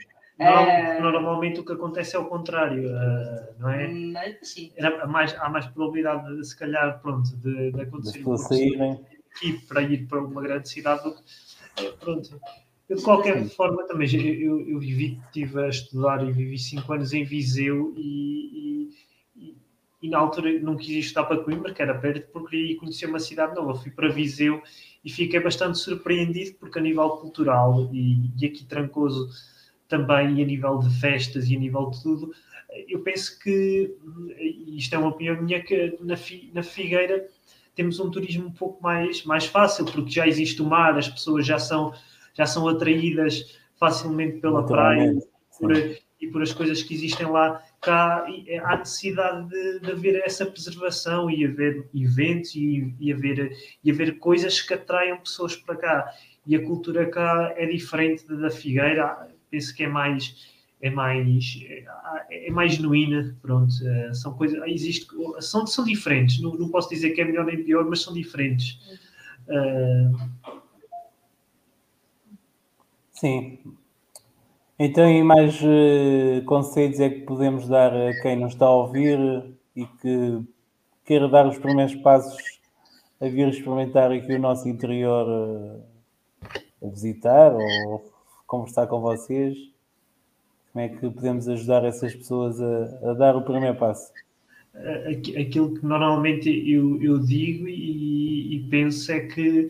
Normalmente 1.01 1.59
o 1.59 1.65
que 1.65 1.73
acontece 1.73 2.15
é 2.15 2.19
o 2.19 2.25
contrário, 2.25 2.89
uh, 2.89 3.59
não 3.59 3.69
é? 3.69 3.87
Mas, 3.87 4.37
sim. 4.41 4.71
Era 4.75 5.05
mais, 5.05 5.35
há 5.39 5.49
mais 5.49 5.67
probabilidade, 5.67 6.35
de, 6.35 6.47
se 6.47 6.57
calhar, 6.57 6.99
pronto, 7.01 7.35
de, 7.37 7.71
de 7.71 7.81
acontecer 7.81 8.23
um 8.25 9.03
aqui 9.35 9.53
para 9.67 9.81
ir 9.81 10.07
para 10.07 10.21
uma 10.21 10.41
grande 10.41 10.67
cidade 10.67 11.03
do 11.03 11.15
que, 11.75 11.91
pronto, 11.99 12.39
eu, 12.91 12.97
de 12.97 13.03
qualquer 13.03 13.45
forma, 13.49 13.87
também 13.87 14.13
eu, 14.13 14.67
eu 14.67 14.79
vivi, 14.79 15.17
estive 15.27 15.63
a 15.63 15.69
estudar 15.69 16.27
e 16.27 16.31
vivi 16.31 16.57
cinco 16.57 16.91
anos 16.91 17.13
em 17.13 17.23
Viseu 17.23 17.93
e, 17.95 18.49
e, 18.53 18.89
e, 20.01 20.09
na 20.09 20.17
altura 20.17 20.59
não 20.59 20.75
quis 20.75 21.05
estudar 21.05 21.25
para 21.25 21.43
Coimbra, 21.43 21.73
que 21.73 21.81
era 21.81 21.97
perto, 21.97 22.31
porque 22.31 22.57
queria 22.57 22.79
conhecer 22.79 23.05
uma 23.05 23.19
cidade 23.19 23.55
nova. 23.55 23.75
Fui 23.75 23.91
para 23.91 24.09
Viseu 24.09 24.61
e 25.03 25.11
fiquei 25.11 25.39
bastante 25.39 25.77
surpreendido, 25.77 26.57
porque 26.59 26.79
a 26.79 26.81
nível 26.81 27.09
cultural 27.11 27.89
e, 27.93 28.31
e 28.39 28.45
aqui 28.45 28.65
Trancoso 28.65 29.29
também, 29.87 30.39
e 30.39 30.43
a 30.43 30.45
nível 30.45 30.79
de 30.79 30.89
festas 30.99 31.49
e 31.49 31.55
a 31.55 31.59
nível 31.59 31.89
de 31.89 32.01
tudo, 32.01 32.33
eu 32.87 33.01
penso 33.01 33.37
que, 33.39 33.93
isto 34.67 34.95
é 34.95 34.97
uma 34.97 35.09
opinião 35.09 35.41
minha, 35.41 35.61
que 35.61 35.97
na, 35.99 36.15
na 36.53 36.63
Figueira 36.63 37.27
temos 37.75 37.99
um 37.99 38.09
turismo 38.09 38.47
um 38.47 38.51
pouco 38.51 38.81
mais, 38.81 39.23
mais 39.25 39.45
fácil, 39.45 39.85
porque 39.85 40.09
já 40.09 40.27
existe 40.27 40.61
o 40.61 40.65
mar, 40.65 40.97
as 40.97 41.09
pessoas 41.09 41.45
já 41.45 41.59
são 41.59 41.93
já 42.33 42.45
são 42.45 42.67
atraídas 42.67 43.59
facilmente 43.75 44.39
pela 44.39 44.65
praia 44.65 45.13
por, 45.59 45.73
e 46.21 46.27
por 46.27 46.41
as 46.41 46.53
coisas 46.53 46.83
que 46.83 46.93
existem 46.93 47.25
lá. 47.27 47.61
Cá 47.81 48.25
é, 48.47 48.59
há 48.59 48.77
necessidade 48.77 49.49
de, 49.49 49.79
de 49.79 49.91
haver 49.91 50.21
essa 50.23 50.45
preservação 50.45 51.29
e 51.29 51.43
haver 51.43 51.89
eventos 51.95 52.55
e, 52.55 52.93
e, 52.99 53.11
haver, 53.11 53.51
e 53.83 53.91
haver 53.91 54.19
coisas 54.19 54.61
que 54.61 54.73
atraiam 54.73 55.17
pessoas 55.17 55.55
para 55.55 55.75
cá. 55.75 56.13
E 56.45 56.55
a 56.55 56.63
cultura 56.63 57.09
cá 57.09 57.53
é 57.57 57.65
diferente 57.65 58.25
da 58.27 58.49
Figueira, 58.49 59.29
penso 59.49 59.75
que 59.75 59.83
é 59.83 59.87
mais 59.87 60.61
é 60.83 60.89
mais 60.89 61.59
é, 61.67 62.47
é 62.47 62.49
mais 62.49 62.73
genuína 62.73 63.37
pronto 63.39 63.71
é, 63.85 64.11
são 64.15 64.33
coisas 64.33 64.59
existe 64.65 65.05
são 65.39 65.67
são 65.67 65.85
diferentes 65.85 66.41
não, 66.41 66.55
não 66.55 66.69
posso 66.69 66.89
dizer 66.89 67.11
que 67.11 67.21
é 67.21 67.25
melhor 67.25 67.45
nem 67.45 67.63
pior 67.63 67.87
mas 67.87 68.01
são 68.01 68.11
diferentes 68.11 68.79
uh, 69.47 70.51
Sim. 73.21 73.59
Então, 74.83 75.07
e 75.07 75.21
mais 75.21 75.61
uh, 75.61 76.43
conselhos 76.43 76.99
é 76.99 77.07
que 77.07 77.19
podemos 77.19 77.67
dar 77.67 77.95
a 77.95 78.19
quem 78.19 78.35
nos 78.35 78.53
está 78.53 78.65
a 78.65 78.75
ouvir 78.75 79.15
e 79.75 79.85
que 79.85 80.41
queira 81.05 81.29
dar 81.29 81.47
os 81.47 81.59
primeiros 81.59 81.93
passos 81.97 82.59
a 83.21 83.27
vir 83.27 83.47
experimentar 83.49 84.11
aqui 84.11 84.33
o 84.33 84.39
nosso 84.39 84.67
interior 84.67 85.27
uh, 85.27 85.83
a 86.83 86.89
visitar 86.89 87.53
ou 87.53 88.11
conversar 88.47 88.87
com 88.87 89.01
vocês? 89.01 89.55
Como 90.73 90.83
é 90.83 90.89
que 90.89 91.11
podemos 91.11 91.47
ajudar 91.47 91.85
essas 91.85 92.15
pessoas 92.15 92.59
a, 92.59 93.11
a 93.11 93.13
dar 93.13 93.35
o 93.35 93.43
primeiro 93.43 93.77
passo? 93.77 94.11
Aquilo 95.39 95.75
que 95.75 95.85
normalmente 95.85 96.49
eu, 96.49 96.99
eu 97.03 97.19
digo 97.19 97.67
e, 97.67 98.55
e 98.55 98.59
penso 98.67 99.11
é 99.11 99.19
que 99.19 99.67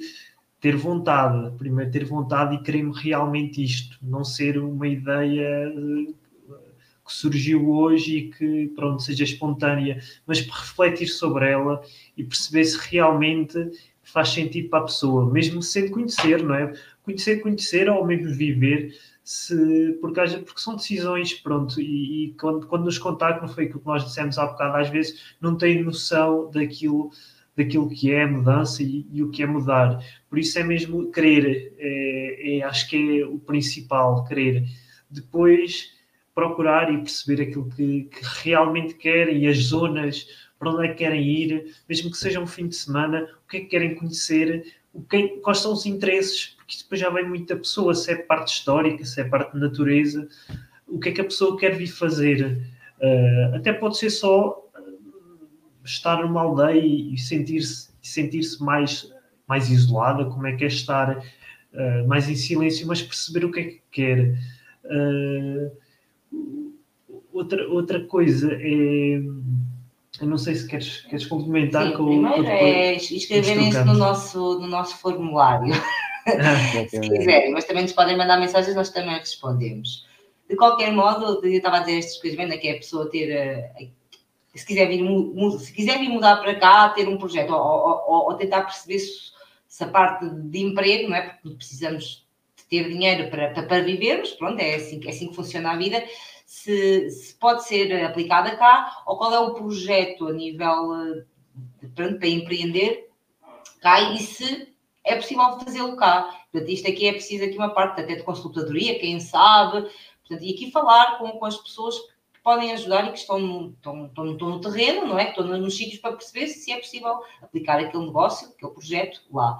ter 0.61 0.77
vontade, 0.77 1.57
primeiro 1.57 1.91
ter 1.91 2.05
vontade 2.05 2.55
e 2.55 2.61
querer 2.61 2.87
realmente 2.91 3.63
isto, 3.63 3.97
não 4.01 4.23
ser 4.23 4.59
uma 4.59 4.87
ideia 4.87 5.67
eh, 5.67 6.13
que 7.03 7.11
surgiu 7.11 7.67
hoje 7.71 8.17
e 8.17 8.29
que 8.29 8.67
pronto 8.75 9.01
seja 9.01 9.23
espontânea, 9.23 9.99
mas 10.25 10.39
refletir 10.39 11.07
sobre 11.07 11.49
ela 11.49 11.81
e 12.15 12.23
perceber 12.23 12.63
se 12.63 12.77
realmente 12.89 13.57
faz 14.03 14.29
sentido 14.29 14.69
para 14.69 14.79
a 14.79 14.83
pessoa, 14.83 15.31
mesmo 15.31 15.63
sem 15.63 15.89
conhecer, 15.89 16.43
não 16.43 16.53
é? 16.53 16.73
Conhecer, 17.03 17.41
conhecer 17.41 17.89
ou 17.89 18.05
mesmo 18.05 18.31
viver, 18.31 18.93
se, 19.23 19.97
porque, 19.99 20.21
porque 20.21 20.61
são 20.61 20.75
decisões, 20.75 21.33
pronto, 21.33 21.79
e, 21.81 22.25
e 22.25 22.33
quando, 22.33 22.67
quando 22.67 22.85
nos 22.85 22.99
contactam, 22.99 23.47
foi 23.47 23.65
aquilo 23.65 23.79
que 23.79 23.87
nós 23.87 24.03
dissemos 24.03 24.37
há 24.37 24.45
bocado, 24.45 24.77
às 24.77 24.89
vezes 24.89 25.35
não 25.39 25.55
têm 25.55 25.83
noção 25.83 26.51
daquilo 26.51 27.11
daquilo 27.63 27.89
que 27.89 28.11
é 28.11 28.25
mudança 28.25 28.81
e, 28.83 29.05
e, 29.11 29.23
o 29.23 29.29
que 29.29 29.43
é 29.43 29.45
mudar. 29.45 30.03
Por 30.29 30.39
isso 30.39 30.57
é 30.57 30.63
mesmo 30.63 31.11
querer, 31.11 31.73
é, 31.77 32.57
é, 32.57 32.63
acho 32.63 32.89
que 32.89 33.21
é 33.21 33.25
o 33.25 33.39
principal, 33.39 34.23
querer. 34.25 34.63
Depois 35.09 35.89
procurar 36.33 36.93
e 36.93 36.97
perceber 36.97 37.43
aquilo 37.43 37.69
que, 37.69 38.03
que, 38.03 38.21
realmente 38.43 38.95
querem 38.95 39.43
e 39.43 39.47
as 39.47 39.57
zonas 39.57 40.27
para 40.57 40.69
onde 40.69 40.85
é 40.85 40.89
que 40.89 40.95
querem 40.95 41.27
ir, 41.27 41.75
mesmo 41.89 42.11
que 42.11 42.17
seja 42.17 42.39
um 42.39 42.47
fim 42.47 42.67
de 42.67 42.75
semana, 42.75 43.27
o 43.45 43.49
que 43.49 43.57
é 43.57 43.59
que 43.61 43.65
querem 43.65 43.95
conhecer, 43.95 44.63
o 44.93 45.01
que, 45.01 45.27
quais 45.39 45.59
são 45.59 45.73
os 45.73 45.85
interesses, 45.85 46.55
porque 46.57 46.77
depois 46.83 47.01
já 47.01 47.09
vem 47.09 47.27
muito 47.27 47.47
da 47.53 47.59
pessoa, 47.59 47.95
se 47.95 48.11
é 48.11 48.15
parte 48.15 48.53
histórica, 48.53 49.03
se 49.03 49.19
é 49.19 49.23
parte 49.23 49.53
de 49.53 49.59
natureza, 49.59 50.27
o 50.87 50.99
que 50.99 51.09
é 51.09 51.11
que 51.11 51.21
a 51.21 51.25
pessoa 51.25 51.57
quer 51.57 51.75
vir 51.75 51.87
fazer. 51.87 52.61
Uh, 52.99 53.55
até 53.55 53.73
pode 53.73 53.97
ser 53.97 54.11
só 54.11 54.61
estar 55.83 56.21
numa 56.21 56.41
aldeia 56.41 56.79
e 56.79 57.17
sentir-se 57.17 57.91
sentir 58.01 58.41
mais, 58.59 59.11
mais 59.47 59.69
isolada, 59.69 60.25
como 60.25 60.47
é 60.47 60.55
que 60.55 60.63
é 60.63 60.67
estar 60.67 61.17
uh, 61.17 62.07
mais 62.07 62.29
em 62.29 62.35
silêncio, 62.35 62.87
mas 62.87 63.01
perceber 63.01 63.45
o 63.45 63.51
que 63.51 63.59
é 63.59 63.63
que 63.63 63.81
quer. 63.91 64.39
Uh, 64.85 65.71
outra, 67.31 67.67
outra 67.69 68.03
coisa 68.05 68.51
é. 68.53 69.21
Eu 70.19 70.27
não 70.27 70.37
sei 70.37 70.55
se 70.55 70.67
queres, 70.67 71.01
queres 71.01 71.25
complementar 71.25 71.87
Sim, 71.87 71.93
com 71.93 72.05
primeiro 72.05 72.45
é 72.45 72.93
escreverem-se 72.95 73.83
no 73.85 73.93
nosso, 73.93 74.59
no 74.59 74.67
nosso 74.67 74.97
formulário. 74.97 75.73
se 76.89 76.99
quiserem, 76.99 77.51
mas 77.51 77.65
também 77.65 77.83
nos 77.83 77.93
podem 77.93 78.17
mandar 78.17 78.39
mensagens, 78.39 78.75
nós 78.75 78.89
também 78.89 79.17
respondemos. 79.17 80.05
De 80.47 80.55
qualquer 80.55 80.91
modo, 80.91 81.43
eu 81.43 81.51
estava 81.53 81.77
a 81.77 81.79
dizer 81.79 81.97
estas 81.97 82.21
coisas, 82.21 82.37
vendo 82.37 82.59
que 82.59 82.67
é 82.67 82.73
a 82.73 82.77
pessoa 82.77 83.09
ter 83.09 83.33
uh, 83.33 83.89
se 84.53 84.65
quiser 84.65 84.87
vir, 84.87 85.01
se 85.59 85.73
quiser 85.73 85.99
vir 85.99 86.09
mudar 86.09 86.37
para 86.37 86.55
cá, 86.55 86.89
ter 86.89 87.07
um 87.07 87.17
projeto, 87.17 87.51
ou, 87.51 88.03
ou, 88.07 88.25
ou 88.29 88.33
tentar 88.35 88.63
perceber 88.63 88.99
se, 88.99 89.31
se, 89.67 89.83
a 89.83 89.87
parte 89.87 90.29
de 90.29 90.59
emprego, 90.59 91.09
não 91.09 91.15
é? 91.15 91.21
Porque 91.21 91.57
precisamos 91.57 92.27
de 92.57 92.63
ter 92.65 92.89
dinheiro 92.89 93.29
para, 93.29 93.51
para, 93.51 93.63
para 93.63 93.83
vivermos, 93.83 94.31
pronto, 94.31 94.59
é 94.59 94.75
assim, 94.75 94.99
é 95.05 95.09
assim 95.09 95.29
que 95.29 95.35
funciona 95.35 95.71
a 95.71 95.77
vida, 95.77 96.03
se, 96.45 97.09
se, 97.09 97.33
pode 97.35 97.65
ser 97.65 98.03
aplicada 98.03 98.57
cá, 98.57 99.03
ou 99.05 99.17
qual 99.17 99.33
é 99.33 99.39
o 99.39 99.53
projeto 99.53 100.27
a 100.27 100.33
nível 100.33 101.25
de, 101.79 101.87
pronto, 101.89 102.19
para 102.19 102.27
empreender 102.27 103.09
cá 103.81 104.01
e 104.13 104.17
se 104.19 104.67
é 105.03 105.15
possível 105.15 105.59
fazê-lo 105.59 105.95
cá. 105.95 106.23
Portanto, 106.51 106.69
isto 106.69 106.89
aqui 106.89 107.07
é 107.07 107.13
preciso 107.13 107.45
aqui 107.45 107.55
uma 107.55 107.73
parte 107.73 108.01
até 108.01 108.15
de 108.15 108.23
consultadoria, 108.23 108.99
quem 108.99 109.19
sabe, 109.21 109.89
portanto, 110.19 110.43
e 110.43 110.53
aqui 110.53 110.69
falar 110.71 111.17
com, 111.17 111.31
com 111.31 111.45
as 111.45 111.55
pessoas 111.57 111.95
podem 112.43 112.71
ajudar 112.73 113.07
e 113.07 113.11
que 113.11 113.19
estão 113.19 113.39
no, 113.39 113.69
estão, 113.69 114.05
estão, 114.05 114.31
estão 114.31 114.49
no 114.49 114.61
terreno, 114.61 115.07
não 115.07 115.19
é? 115.19 115.25
Que 115.25 115.39
estão 115.39 115.57
nos 115.57 115.77
sítios 115.77 115.99
para 115.99 116.15
perceber 116.15 116.47
se 116.47 116.71
é 116.71 116.77
possível 116.77 117.19
aplicar 117.41 117.79
aquele 117.79 118.05
negócio, 118.05 118.49
aquele 118.49 118.71
projeto 118.71 119.21
lá. 119.31 119.57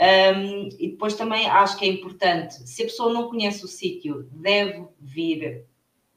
Um, 0.00 0.68
e 0.78 0.88
depois 0.88 1.14
também 1.14 1.46
acho 1.46 1.76
que 1.76 1.84
é 1.84 1.88
importante, 1.88 2.54
se 2.54 2.82
a 2.82 2.86
pessoa 2.86 3.12
não 3.12 3.28
conhece 3.28 3.64
o 3.64 3.68
sítio, 3.68 4.28
deve 4.32 4.86
vir 4.98 5.66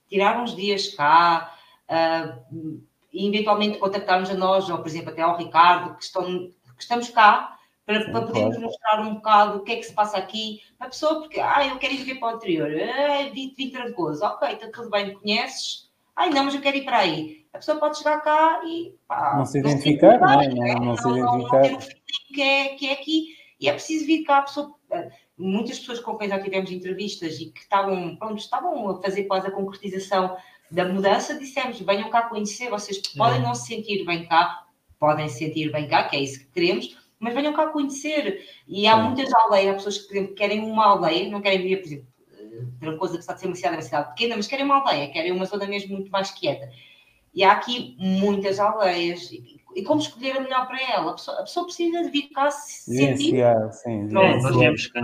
tirar 0.08 0.42
uns 0.42 0.56
dias 0.56 0.88
cá 0.96 1.54
uh, 1.90 2.82
e 3.12 3.28
eventualmente 3.28 3.78
contactar-nos 3.78 4.30
a 4.30 4.36
nós, 4.36 4.70
ou 4.70 4.78
por 4.78 4.88
exemplo 4.88 5.10
até 5.10 5.22
ao 5.22 5.38
Ricardo, 5.38 5.98
que, 5.98 6.04
estão, 6.04 6.24
que 6.24 6.82
estamos 6.82 7.10
cá 7.10 7.60
para, 7.86 8.12
para 8.12 8.22
podermos 8.22 8.58
mostrar 8.58 9.02
um 9.02 9.16
bocado 9.16 9.58
o 9.58 9.64
que 9.64 9.74
é 9.74 9.76
que 9.76 9.84
se 9.84 9.94
passa 9.94 10.18
aqui 10.18 10.62
a 10.80 10.86
pessoa, 10.86 11.22
porque 11.22 11.40
ah, 11.40 11.68
eu 11.68 11.78
quero 11.78 11.94
ir 11.94 12.04
ver 12.04 12.16
para 12.16 12.34
o 12.34 12.38
interior, 12.38 12.70
ah, 12.70 13.30
vi, 13.34 13.54
vi 13.58 13.72
trancoso, 13.72 14.24
ok, 14.24 14.50
está 14.50 14.70
tudo 14.72 14.90
bem, 14.90 15.14
conheces? 15.14 15.92
Ai 16.16 16.30
não, 16.30 16.46
mas 16.46 16.56
eu 16.56 16.62
quero 16.62 16.78
ir 16.78 16.86
para 16.86 17.00
aí. 17.00 17.46
A 17.54 17.58
pessoa 17.58 17.80
pode 17.80 17.98
chegar 17.98 18.22
cá 18.22 18.62
e 18.66 18.96
pá, 19.08 19.36
não 19.38 19.46
se 19.46 19.60
identificar, 19.60 20.20
não, 20.20 20.42
é? 20.42 20.48
não, 20.48 20.56
não, 20.56 20.86
não, 20.86 20.98
se 20.98 21.08
identificar. 21.08 21.62
Não, 21.62 21.72
não 21.72 21.80
ter 21.80 21.94
o 22.30 22.34
que 22.34 22.42
é, 22.42 22.68
que 22.76 22.88
é 22.88 22.94
aqui 22.94 23.44
e 23.60 23.70
é 23.70 23.72
preciso 23.72 24.06
vir 24.06 24.24
cá 24.24 24.40
a 24.40 24.42
pessoa. 24.42 24.76
Eh, 24.92 25.10
muitas 25.38 25.80
pessoas 25.80 26.00
com 26.00 26.18
quem 26.18 26.28
já 26.28 26.42
tivemos 26.42 26.72
entrevistas 26.72 27.40
e 27.40 27.46
que 27.46 27.62
estavam, 27.62 28.16
pronto, 28.18 28.38
estavam 28.38 28.90
a 28.90 29.02
fazer 29.02 29.24
quase 29.24 29.48
a 29.48 29.52
concretização 29.52 30.36
da 30.70 30.86
mudança, 30.86 31.38
dissemos: 31.40 31.80
venham 31.80 32.10
cá 32.10 32.24
conhecer, 32.24 32.70
vocês 32.70 32.98
podem 33.16 33.42
não 33.42 33.56
se 33.56 33.68
sentir 33.68 34.04
bem 34.06 34.26
cá, 34.28 34.66
podem 35.00 35.30
se 35.30 35.40
sentir 35.40 35.72
bem 35.72 35.88
cá, 35.88 36.04
que 36.04 36.16
é 36.16 36.20
isso 36.20 36.40
que 36.40 36.52
queremos, 36.52 36.98
mas 37.24 37.34
venham 37.34 37.54
cá 37.54 37.68
conhecer. 37.68 38.42
E 38.68 38.86
há 38.86 38.96
Sim. 38.96 39.04
muitas 39.04 39.34
aldeias, 39.34 39.72
há 39.72 39.74
pessoas 39.76 39.98
que, 40.00 40.08
por 40.08 40.16
exemplo, 40.18 40.36
querem 40.36 40.60
uma 40.60 40.86
aldeia, 40.86 41.30
não 41.30 41.42
querem 41.42 41.62
vir, 41.62 41.78
por 41.78 41.88
exemplo, 41.88 42.08
eh, 42.38 42.66
Trancoso, 42.80 43.14
apesar 43.16 43.34
de 43.34 43.40
ser 43.40 43.48
uma 43.48 43.56
cidade, 43.56 43.76
uma 43.76 43.82
cidade 43.82 44.10
pequena, 44.10 44.36
mas 44.36 44.48
querem 44.48 44.66
uma 44.66 44.76
aldeia, 44.76 45.10
querem 45.10 45.32
uma 45.32 45.46
zona 45.46 45.66
mesmo 45.66 45.96
muito 45.96 46.12
mais 46.12 46.32
quieta. 46.32 46.70
E 47.34 47.44
há 47.44 47.54
aqui 47.54 47.96
muitas 47.98 48.60
aldeias, 48.60 49.32
e 49.76 49.84
como 49.84 50.00
escolher 50.00 50.38
a 50.38 50.42
melhor 50.42 50.68
para 50.68 50.80
ela. 50.82 51.12
A 51.12 51.14
pessoa, 51.16 51.40
a 51.40 51.44
pessoa 51.44 51.66
precisa 51.66 52.04
de 52.04 52.10
vir 52.10 52.30
cá 52.30 52.52
se 52.52 52.96
sentir. 52.96 53.44
Sim, 53.72 54.08
nós 54.10 54.56
viemos 54.56 54.88
cá. 54.88 55.02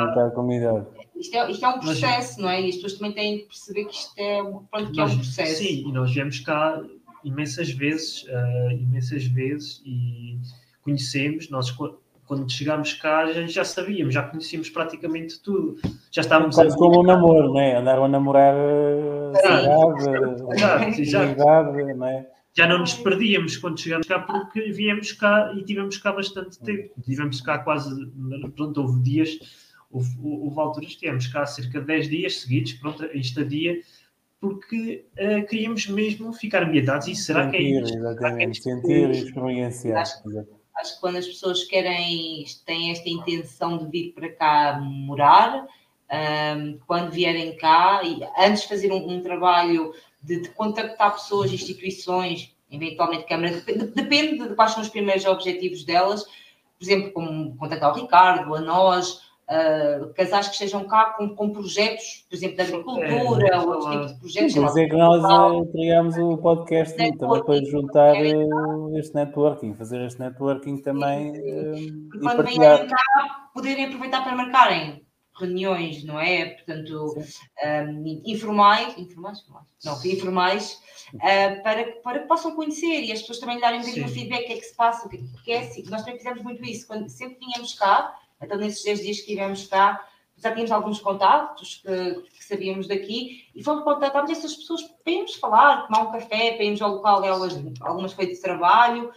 Isto 1.16 1.36
é, 1.36 1.52
isto 1.52 1.66
é 1.66 1.70
um 1.70 1.80
processo, 1.80 2.42
não 2.42 2.50
é? 2.50 2.62
E 2.62 2.70
as 2.70 2.76
pessoas 2.76 2.94
também 2.94 3.14
têm 3.14 3.40
que 3.40 3.46
perceber 3.46 3.86
que 3.86 3.96
isto 3.96 4.14
é, 4.18 4.44
pronto, 4.44 4.92
que 4.92 4.98
nós, 4.98 5.12
é 5.12 5.14
um 5.14 5.18
processo. 5.18 5.56
Sim, 5.56 5.88
e 5.88 5.92
nós 5.92 6.14
viemos 6.14 6.40
cá 6.40 6.82
imensas 7.24 7.70
vezes, 7.72 8.24
uh, 8.24 8.72
imensas 8.72 9.26
vezes, 9.26 9.82
e 9.86 10.38
conhecemos, 10.82 11.50
nós 11.50 11.72
quando 12.30 12.50
chegámos 12.52 12.94
cá 12.94 13.26
já, 13.34 13.48
já 13.48 13.66
sabíamos, 13.66 14.14
já 14.14 14.22
conhecíamos 14.22 14.70
praticamente 14.70 15.42
tudo. 15.42 15.78
Já 16.12 16.22
estávamos 16.22 16.56
Quase 16.56 16.78
como 16.78 17.00
um 17.00 17.04
namoro, 17.04 17.52
não 17.52 17.60
é? 17.60 17.78
Andaram 17.78 18.06
a 18.06 18.08
namorar 18.08 18.54
cidade, 19.36 21.02
exato, 21.02 21.38
não 21.98 22.06
é? 22.06 22.28
já 22.54 22.68
não 22.68 22.78
nos 22.80 22.94
perdíamos 22.94 23.58
quando 23.58 23.80
chegámos 23.80 24.08
cá 24.08 24.20
porque 24.20 24.72
viemos 24.72 25.12
cá 25.12 25.52
e 25.58 25.64
tivemos 25.64 25.98
cá 25.98 26.12
bastante 26.12 26.60
tempo. 26.60 27.02
Tivemos 27.02 27.42
cá 27.42 27.58
quase, 27.58 27.90
pronto, 28.56 28.80
houve 28.80 29.02
dias, 29.02 29.40
houve, 29.90 30.12
houve 30.22 30.60
alturas 30.60 30.94
que 30.94 31.00
tivemos 31.00 31.26
cá 31.26 31.48
cerca 31.48 31.80
de 31.80 31.88
10 31.88 32.10
dias 32.10 32.42
seguidos, 32.42 32.74
pronto, 32.74 33.06
em 33.06 33.20
estadia, 33.22 33.82
porque 34.40 35.04
uh, 35.14 35.48
queríamos 35.48 35.88
mesmo 35.88 36.32
ficar 36.32 36.62
ambientados 36.62 37.08
e 37.08 37.16
será 37.16 37.46
sentir, 37.46 37.58
que 37.58 37.64
é 37.64 37.82
isto? 37.82 37.98
Exatamente, 37.98 38.62
sentir 38.62 39.10
e 39.10 39.18
experienciar. 39.18 40.02
Acho, 40.02 40.22
acho, 40.80 40.96
que 40.96 41.02
quando 41.02 41.18
as 41.18 41.28
pessoas 41.28 41.64
querem, 41.64 42.46
têm 42.66 42.92
esta 42.92 43.10
intenção 43.10 43.78
de 43.78 43.86
vir 43.86 44.14
para 44.14 44.32
cá 44.32 44.80
morar, 44.82 45.68
um, 46.58 46.80
quando 46.88 47.12
vierem 47.12 47.56
cá, 47.58 48.02
e 48.04 48.20
antes 48.38 48.64
de 48.64 48.70
fazer 48.70 48.92
um, 48.92 49.10
um 49.12 49.22
trabalho 49.22 49.94
de, 50.22 50.42
de 50.42 50.50
contactar 50.50 51.14
pessoas, 51.14 51.54
instituições, 51.54 52.56
eventualmente 52.72 53.26
Câmara, 53.26 53.52
depende, 53.52 53.86
depende 53.88 54.48
de 54.48 54.56
quais 54.56 54.72
são 54.72 54.82
os 54.82 54.90
primeiros 54.90 55.26
objetivos 55.26 55.84
delas, 55.84 56.24
por 56.24 56.86
exemplo, 56.86 57.12
como 57.12 57.58
contactar 57.58 57.92
o 57.92 58.02
Ricardo, 58.02 58.56
a 58.56 58.62
nós, 58.62 59.29
uh, 59.50 60.14
casais 60.14 60.48
que 60.48 60.54
estejam 60.54 60.88
cá 60.88 61.14
com, 61.18 61.36
com 61.36 61.52
projetos, 61.52 62.26
por 62.30 62.36
exemplo, 62.36 62.56
de 62.56 62.62
agricultura, 62.62 63.48
é, 63.48 63.60
ou 63.60 63.68
outro 63.68 63.92
tipo 63.92 64.06
de 64.08 64.20
projetos. 64.20 64.56
Isso 64.56 64.80
é 64.80 64.88
que 64.88 64.96
nós 64.96 65.24
uh, 65.24 65.66
criamos 65.72 66.18
o 66.18 66.38
podcast 66.38 66.96
também 66.96 67.44
para 67.44 67.66
juntar 67.66 68.16
uh, 68.16 68.98
este 68.98 69.16
networking, 69.16 69.74
fazer 69.74 70.02
este 70.06 70.20
networking 70.20 70.82
também. 70.82 71.32
Uh, 71.32 71.76
e 71.76 72.20
quando 72.22 72.44
vêm 72.44 72.58
cá, 72.58 73.50
poderem 73.54 73.86
aproveitar 73.86 74.24
para 74.24 74.36
marcarem 74.36 75.04
reuniões, 75.40 76.04
não 76.04 76.20
é? 76.20 76.46
Portanto, 76.46 77.16
um, 77.18 78.22
informais, 78.26 78.98
informais, 78.98 79.40
não, 79.84 80.06
informais, 80.06 80.80
uh, 81.16 81.64
para, 81.64 81.94
para 82.04 82.20
que 82.20 82.28
possam 82.28 82.56
conhecer 82.56 83.02
e 83.04 83.12
as 83.12 83.22
pessoas 83.22 83.40
também 83.40 83.60
darem 83.60 83.80
um 83.80 83.82
bocadinho 83.82 84.06
de 84.06 84.14
feedback, 84.14 84.44
o 84.44 84.48
que 84.48 84.54
é 84.54 84.58
que 84.58 84.66
se 84.66 84.76
passa, 84.76 85.08
o 85.08 85.10
que, 85.10 85.52
é 85.52 85.60
assim, 85.60 85.84
nós 85.90 86.04
também 86.04 86.18
fizemos 86.18 86.44
muito 86.44 86.64
isso, 86.64 86.86
quando 86.86 87.08
sempre 87.10 87.40
tínhamos 87.40 87.74
cá, 87.74 88.14
então 88.42 88.58
nesses 88.58 88.84
10 88.84 89.02
dias 89.02 89.18
que 89.18 89.24
estivemos 89.24 89.68
cá, 89.68 90.06
já 90.42 90.52
tínhamos 90.52 90.72
alguns 90.72 91.00
contatos 91.00 91.82
que, 91.86 92.22
que 92.38 92.44
sabíamos 92.44 92.88
daqui 92.88 93.46
e 93.54 93.64
fomos 93.64 93.84
contactar 93.84 94.30
essas 94.30 94.56
pessoas 94.56 94.82
para 94.82 95.14
irmos 95.14 95.36
falar, 95.36 95.88
tomar 95.88 96.04
um 96.04 96.12
café, 96.12 96.54
para 96.54 96.64
irmos 96.64 96.82
ao 96.82 96.96
local 96.96 97.22
delas, 97.22 97.60
algumas 97.82 98.14
feitas 98.14 98.38
de 98.38 98.42
trabalho, 98.42 99.12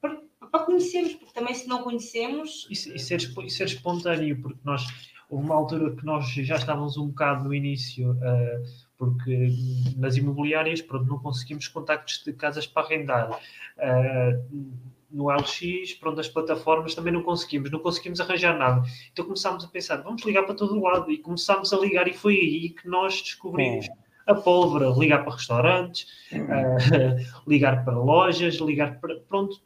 para, 0.00 0.18
para 0.50 0.64
conhecermos, 0.64 1.14
porque 1.14 1.34
também 1.34 1.54
se 1.54 1.68
não 1.68 1.82
conhecemos... 1.82 2.66
E, 2.70 2.72
e, 2.72 2.98
ser, 2.98 3.20
e 3.20 3.50
ser 3.50 3.66
espontâneo, 3.66 4.40
porque 4.40 4.60
nós 4.64 4.86
houve 5.28 5.44
uma 5.44 5.54
altura 5.54 5.94
que 5.94 6.04
nós 6.04 6.26
já 6.28 6.56
estávamos 6.56 6.96
um 6.96 7.08
bocado 7.08 7.44
no 7.44 7.54
início, 7.54 8.12
uh, 8.12 8.92
porque 8.96 9.48
nas 9.96 10.16
imobiliárias 10.16 10.80
pronto, 10.80 11.06
não 11.06 11.18
conseguimos 11.18 11.68
contactos 11.68 12.22
de 12.24 12.32
casas 12.32 12.66
para 12.66 12.86
arrendar. 12.86 13.30
Uh, 13.30 14.72
no 15.12 15.30
LX, 15.30 15.94
pronto, 16.00 16.20
as 16.20 16.28
plataformas 16.28 16.94
também 16.94 17.12
não 17.12 17.22
conseguimos, 17.22 17.70
não 17.70 17.78
conseguimos 17.78 18.20
arranjar 18.20 18.58
nada. 18.58 18.82
Então 19.12 19.24
começámos 19.24 19.64
a 19.64 19.68
pensar, 19.68 19.96
vamos 19.96 20.22
ligar 20.22 20.44
para 20.44 20.54
todo 20.54 20.80
lado 20.80 21.10
e 21.10 21.18
começámos 21.18 21.72
a 21.72 21.78
ligar 21.78 22.08
e 22.08 22.12
foi 22.12 22.34
aí 22.34 22.70
que 22.70 22.88
nós 22.88 23.20
descobrimos 23.20 23.86
a 24.26 24.34
pólvora, 24.34 24.88
ligar 24.96 25.24
para 25.24 25.34
restaurantes, 25.34 26.06
uh, 26.32 27.48
ligar 27.48 27.84
para 27.84 27.98
lojas, 27.98 28.54
ligar 28.56 29.00
para, 29.00 29.16
pronto. 29.28 29.60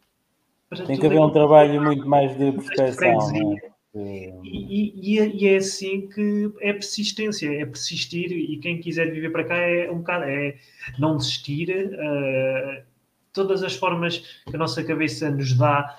Para 0.68 0.84
Tem 0.84 0.98
que 0.98 1.06
haver 1.06 1.20
um 1.20 1.30
trabalho 1.30 1.80
muito 1.80 2.08
mais 2.08 2.36
de 2.36 2.52
prospecção, 2.52 3.56
e, 3.94 4.34
e, 4.44 5.42
e, 5.42 5.48
é 5.48 5.56
assim 5.56 6.06
que 6.08 6.52
é 6.60 6.72
persistência, 6.72 7.48
é 7.48 7.64
persistir 7.64 8.30
e 8.30 8.58
quem 8.58 8.78
quiser 8.78 9.10
viver 9.10 9.30
para 9.30 9.44
cá 9.44 9.56
é 9.56 9.90
um 9.90 9.98
bocado, 9.98 10.24
é 10.24 10.56
não 10.98 11.16
desistir. 11.16 11.70
Uh, 11.70 12.95
todas 13.36 13.62
as 13.62 13.76
formas 13.76 14.18
que 14.44 14.56
a 14.56 14.58
nossa 14.58 14.82
cabeça 14.82 15.30
nos 15.30 15.52
dá, 15.52 15.96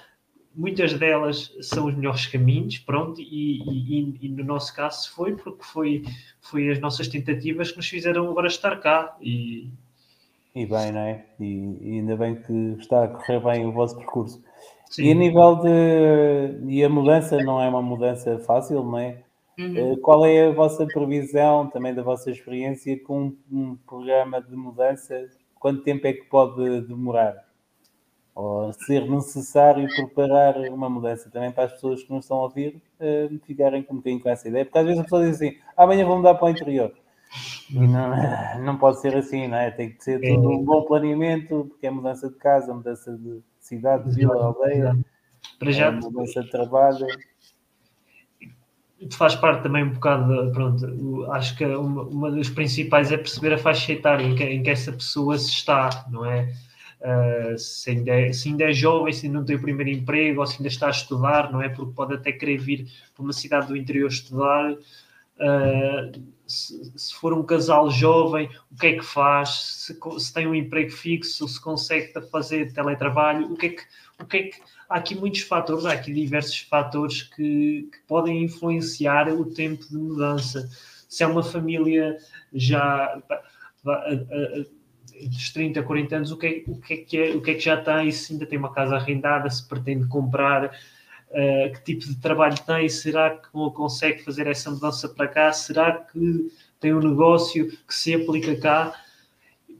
muitas 0.55 0.93
delas 0.93 1.55
são 1.61 1.85
os 1.85 1.95
melhores 1.95 2.25
caminhos, 2.25 2.79
pronto, 2.79 3.21
e, 3.21 3.61
e, 3.61 4.17
e, 4.23 4.29
no 4.29 4.43
nosso 4.43 4.75
caso 4.75 5.09
foi 5.13 5.35
porque 5.35 5.63
foi, 5.63 6.03
foi 6.41 6.69
as 6.69 6.79
nossas 6.79 7.07
tentativas 7.07 7.71
que 7.71 7.77
nos 7.77 7.87
fizeram 7.87 8.29
agora 8.29 8.47
estar 8.47 8.75
cá 8.79 9.15
e, 9.21 9.69
e 10.55 10.65
bem, 10.65 10.91
não 10.91 11.01
é? 11.01 11.23
E, 11.39 11.77
e 11.81 11.99
ainda 11.99 12.17
bem 12.17 12.35
que 12.35 12.75
está 12.79 13.03
a 13.03 13.07
correr 13.07 13.39
bem 13.39 13.67
o 13.67 13.71
vosso 13.71 13.95
percurso. 13.95 14.43
Sim. 14.89 15.03
E 15.03 15.11
a 15.11 15.13
nível 15.13 15.55
de. 15.57 16.73
E 16.73 16.83
a 16.83 16.89
mudança 16.89 17.37
não 17.43 17.61
é 17.61 17.69
uma 17.69 17.81
mudança 17.81 18.39
fácil, 18.39 18.83
não 18.83 18.97
é? 18.97 19.19
Uhum. 19.59 19.93
Eh, 19.93 19.95
qual 20.01 20.25
é 20.25 20.47
a 20.47 20.51
vossa 20.51 20.85
previsão, 20.87 21.67
também 21.67 21.93
da 21.93 22.01
vossa 22.01 22.31
experiência, 22.31 22.97
com 23.03 23.33
um 23.51 23.75
programa 23.75 24.41
de 24.41 24.55
mudança? 24.55 25.27
Quanto 25.59 25.83
tempo 25.83 26.07
é 26.07 26.13
que 26.13 26.23
pode 26.23 26.81
demorar? 26.81 27.45
Ou 28.35 28.71
ser 28.71 29.09
necessário 29.09 29.87
preparar 29.95 30.57
uma 30.69 30.89
mudança 30.89 31.29
também 31.29 31.51
para 31.51 31.63
as 31.63 31.73
pessoas 31.73 32.03
que 32.03 32.11
não 32.11 32.19
estão 32.19 32.37
a 32.37 32.43
ouvir 32.43 32.79
uh, 32.99 33.39
ficarem 33.45 33.81
com 33.81 33.95
um 33.95 33.97
bocadinho 33.97 34.21
com 34.21 34.29
essa 34.29 34.47
ideia? 34.47 34.63
Porque 34.63 34.77
às 34.77 34.85
vezes 34.85 34.99
a 34.99 35.03
pessoa 35.03 35.25
diz 35.25 35.35
assim: 35.35 35.57
amanhã 35.75 36.05
vou 36.05 36.17
mudar 36.17 36.35
para 36.35 36.45
o 36.45 36.49
interior. 36.49 36.93
E 37.69 37.79
não, 37.79 38.11
não 38.63 38.77
pode 38.77 39.01
ser 39.01 39.15
assim, 39.15 39.47
não 39.47 39.57
é? 39.57 39.71
Tem 39.71 39.91
que 39.91 40.03
ser 40.03 40.21
tudo 40.21 40.49
um 40.49 40.63
bom 40.63 40.83
planeamento, 40.83 41.65
porque 41.69 41.87
é 41.87 41.89
mudança 41.89 42.29
de 42.29 42.35
casa, 42.35 42.73
mudança 42.73 43.17
de 43.17 43.41
cidade, 43.59 44.13
vila, 44.13 44.35
aldeia, 44.35 44.95
para 45.57 45.71
já, 45.71 45.87
é 45.87 45.91
mudança 45.91 46.43
de 46.43 46.51
trabalho. 46.51 47.07
Faz 49.11 49.35
parte 49.35 49.61
também 49.61 49.83
um 49.83 49.91
bocado, 49.91 50.47
de, 50.47 50.51
pronto, 50.51 51.31
acho 51.31 51.55
que 51.55 51.63
uma, 51.65 52.03
uma 52.03 52.31
das 52.31 52.49
principais 52.49 53.11
é 53.11 53.17
perceber 53.17 53.53
a 53.53 53.57
faixa 53.57 53.93
etária 53.93 54.25
em 54.25 54.35
que, 54.35 54.43
em 54.43 54.63
que 54.63 54.69
essa 54.71 54.91
pessoa 54.91 55.37
se 55.37 55.51
está, 55.51 56.05
não 56.09 56.25
é? 56.25 56.51
Uh, 56.99 57.55
se, 57.59 57.91
ainda 57.91 58.11
é, 58.11 58.33
se 58.33 58.49
ainda 58.49 58.63
é 58.63 58.73
jovem, 58.73 59.13
se 59.13 59.27
ainda 59.27 59.37
não 59.37 59.45
tem 59.45 59.55
o 59.55 59.61
primeiro 59.61 59.91
emprego, 59.91 60.41
ou 60.41 60.47
se 60.47 60.57
ainda 60.57 60.67
está 60.67 60.87
a 60.87 60.91
estudar, 60.91 61.51
não 61.51 61.61
é? 61.61 61.69
Porque 61.69 61.93
pode 61.93 62.15
até 62.15 62.31
querer 62.31 62.57
vir 62.57 62.87
para 63.13 63.23
uma 63.23 63.33
cidade 63.33 63.67
do 63.67 63.77
interior 63.77 64.07
estudar. 64.07 64.73
Uh, 64.73 66.23
se, 66.47 66.91
se, 66.97 67.13
for 67.13 67.33
um 67.33 67.43
casal 67.43 67.91
jovem, 67.91 68.49
o 68.71 68.75
que 68.75 68.87
é 68.87 68.93
que 68.93 69.05
faz? 69.05 69.49
Se, 69.49 69.99
se, 70.17 70.33
tem 70.33 70.47
um 70.47 70.55
emprego 70.55 70.89
fixo, 70.91 71.47
se 71.47 71.61
consegue 71.61 72.11
fazer 72.31 72.73
teletrabalho, 72.73 73.53
o 73.53 73.55
que 73.55 73.67
é 73.67 73.69
que, 73.69 73.83
o 74.19 74.25
que, 74.25 74.37
é 74.37 74.43
que 74.43 74.59
há 74.89 74.97
aqui 74.97 75.15
muitos 75.15 75.41
fatores, 75.41 75.85
há 75.85 75.93
aqui 75.93 76.13
diversos 76.13 76.59
fatores 76.59 77.23
que, 77.23 77.89
que 77.91 77.99
podem 78.07 78.43
influenciar 78.43 79.29
o 79.29 79.45
tempo 79.45 79.87
de 79.87 79.97
mudança. 79.97 80.69
Se 81.09 81.23
é 81.23 81.27
uma 81.27 81.43
família 81.43 82.17
já 82.53 83.21
entre 85.19 85.37
os 85.37 85.51
30 85.51 85.79
e 85.79 85.83
40 85.83 86.15
anos, 86.15 86.31
o 86.31 86.37
que, 86.37 86.47
é, 86.47 86.63
o, 86.67 86.79
que 86.79 86.93
é 86.93 86.97
que 86.97 87.17
é, 87.17 87.35
o 87.35 87.41
que 87.41 87.51
é 87.51 87.53
que 87.55 87.61
já 87.61 87.77
tem, 87.77 88.11
se 88.11 88.33
ainda 88.33 88.45
tem 88.45 88.59
uma 88.59 88.73
casa 88.73 88.95
arrendada, 88.95 89.49
se 89.49 89.67
pretende 89.67 90.07
comprar, 90.07 90.65
uh, 90.65 91.73
que 91.73 91.83
tipo 91.83 92.05
de 92.05 92.15
trabalho 92.17 92.57
tem, 92.65 92.87
será 92.87 93.31
que 93.31 93.49
consegue 93.51 94.23
fazer 94.23 94.47
essa 94.47 94.69
mudança 94.69 95.09
para 95.09 95.27
cá, 95.27 95.51
será 95.51 95.93
que 95.93 96.51
tem 96.79 96.93
um 96.93 96.99
negócio 96.99 97.69
que 97.87 97.93
se 97.93 98.13
aplica 98.13 98.55
cá. 98.55 98.93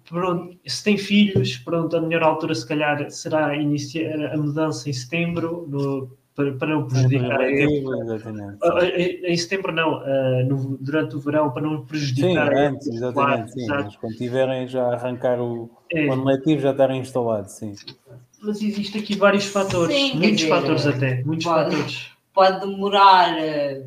Pronto, 0.09 0.57
se 0.65 0.83
tem 0.83 0.97
filhos, 0.97 1.57
pronto, 1.57 1.95
a 1.97 2.01
melhor 2.01 2.23
altura 2.23 2.55
se 2.55 2.65
calhar 2.67 3.09
será 3.11 3.55
iniciar 3.55 4.33
a 4.33 4.37
mudança 4.37 4.89
em 4.89 4.93
setembro, 4.93 5.65
no, 5.67 6.09
para, 6.33 6.53
para 6.53 6.67
não 6.69 6.87
prejudicar 6.87 7.41
a 7.41 7.51
Exatamente. 7.51 8.57
Ah, 8.63 8.85
em 8.85 9.35
setembro 9.37 9.71
não, 9.73 9.99
uh, 9.99 10.45
no, 10.47 10.77
durante 10.77 11.15
o 11.15 11.19
verão, 11.19 11.51
para 11.51 11.61
não 11.63 11.85
prejudicar 11.85 12.47
sim, 12.53 12.57
antes, 12.57 12.87
exatamente, 12.87 13.51
sim, 13.53 13.67
mas 13.67 13.95
quando 13.97 14.15
tiverem 14.15 14.67
já 14.67 14.83
a 14.83 14.93
arrancar 14.93 15.41
o, 15.41 15.69
é. 15.91 16.05
o 16.07 16.13
ano 16.13 16.23
letivo 16.23 16.61
já 16.61 16.71
estarem 16.71 17.01
instalados, 17.01 17.51
sim. 17.53 17.73
Mas 18.41 18.61
existe 18.61 18.97
aqui 18.99 19.15
vários 19.17 19.45
fatores, 19.45 19.95
Sim, 19.95 20.13
muitos 20.17 20.37
dizer, 20.37 20.49
fatores 20.49 20.85
até, 20.87 21.23
muitos 21.23 21.45
pode- 21.45 21.71
fatores. 21.71 22.11
pode 22.33 22.59
demorar. 22.61 23.37
eh, 23.39 23.83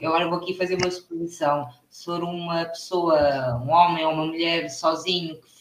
Eu 0.00 0.10
agora 0.10 0.28
vou 0.28 0.38
aqui 0.38 0.52
fazer 0.54 0.76
uma 0.76 0.90
suposição. 0.90 1.66
Se 1.88 2.04
for 2.04 2.22
uma 2.22 2.64
pessoa, 2.66 3.16
um 3.64 3.70
homem 3.70 4.04
ou 4.04 4.12
uma 4.12 4.26
mulher 4.26 4.68
sozinho 4.68 5.36
que, 5.36 5.53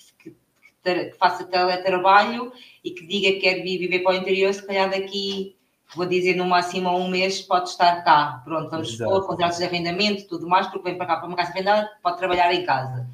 que- 0.83 1.13
faça 1.17 1.43
teletrabalho 1.45 2.51
e 2.83 2.91
que 2.91 3.05
diga 3.07 3.29
que 3.33 3.39
quer 3.39 3.61
vir 3.63 3.77
viver 3.79 3.99
para 3.99 4.13
o 4.13 4.15
interior, 4.15 4.53
se 4.53 4.65
calhar 4.65 4.89
daqui, 4.89 5.55
vou 5.95 6.05
dizer 6.05 6.35
no 6.35 6.45
máximo 6.45 6.89
a 6.89 6.95
um 6.95 7.07
mês, 7.07 7.41
pode 7.41 7.69
estar 7.69 8.03
cá. 8.03 8.41
Pronto, 8.43 8.69
vamos 8.69 8.89
Exato. 8.93 9.09
supor, 9.11 9.27
contratos 9.27 9.57
de 9.59 9.63
arrendamento, 9.65 10.27
tudo 10.27 10.47
mais, 10.47 10.67
porque 10.67 10.83
vem 10.89 10.97
para 10.97 11.05
cá 11.07 11.17
para 11.17 11.27
uma 11.27 11.37
casa 11.37 11.51
arrendada, 11.51 11.89
pode 12.01 12.17
trabalhar 12.17 12.53
em 12.53 12.65
casa. 12.65 13.07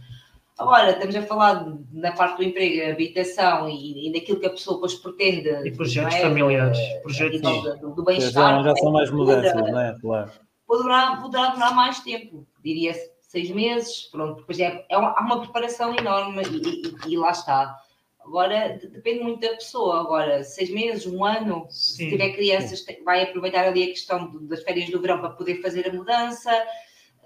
Agora, 0.58 0.92
estamos 0.92 1.16
a 1.16 1.22
falar 1.22 1.66
na 1.94 2.12
parte 2.12 2.38
do 2.38 2.44
emprego, 2.44 2.92
habitação 2.92 3.70
e, 3.70 4.10
e 4.10 4.12
daquilo 4.14 4.42
que 4.42 4.46
a 4.46 4.50
pessoa 4.50 4.76
depois 4.76 4.94
pretende. 4.96 5.50
E 5.66 5.72
projetos 5.72 6.16
é? 6.16 6.22
familiares, 6.22 6.78
A 6.98 7.02
projetos- 7.02 7.42
do, 7.80 7.92
do 7.92 7.96
Já, 8.02 8.04
bem-estar. 8.06 8.64
já 8.64 8.76
são 8.76 8.92
mais 8.92 9.10
mudanças, 9.10 9.54
não 9.72 9.80
é? 9.80 9.96
Claro. 10.02 10.32
poderá, 10.68 11.16
poderá 11.16 11.48
durar 11.52 11.74
mais 11.74 12.00
tempo, 12.02 12.46
diria 12.62 12.94
seis 13.30 13.52
meses, 13.52 14.10
pronto, 14.12 14.38
depois 14.40 14.60
é, 14.60 14.84
é 14.90 14.98
uma, 14.98 15.12
há 15.16 15.22
uma 15.22 15.40
preparação 15.42 15.96
enorme 15.96 16.42
e, 16.44 17.10
e- 17.10 17.14
e 17.14 17.18
lá 17.18 17.30
está. 17.30 17.80
Agora, 18.20 18.70
de- 18.78 18.88
depende 18.88 19.24
muito 19.24 19.40
da 19.40 19.50
pessoa, 19.56 20.02
agora, 20.02 20.44
seis 20.44 20.70
meses, 20.72 21.06
um 21.06 21.24
ano, 21.24 21.68
se 21.70 21.98
Sim, 21.98 22.10
tiver 22.10 22.32
crianças, 22.34 22.82
te- 22.82 23.02
vai 23.06 23.22
aproveitar 23.24 23.66
ali 23.66 23.84
a 23.84 23.88
questão 23.88 24.32
das 24.48 24.64
férias 24.64 24.90
do 24.90 25.00
verão 25.00 25.20
para 25.20 25.30
poder 25.30 25.62
fazer 25.62 25.88
a 25.88 25.94
mudança, 25.94 26.52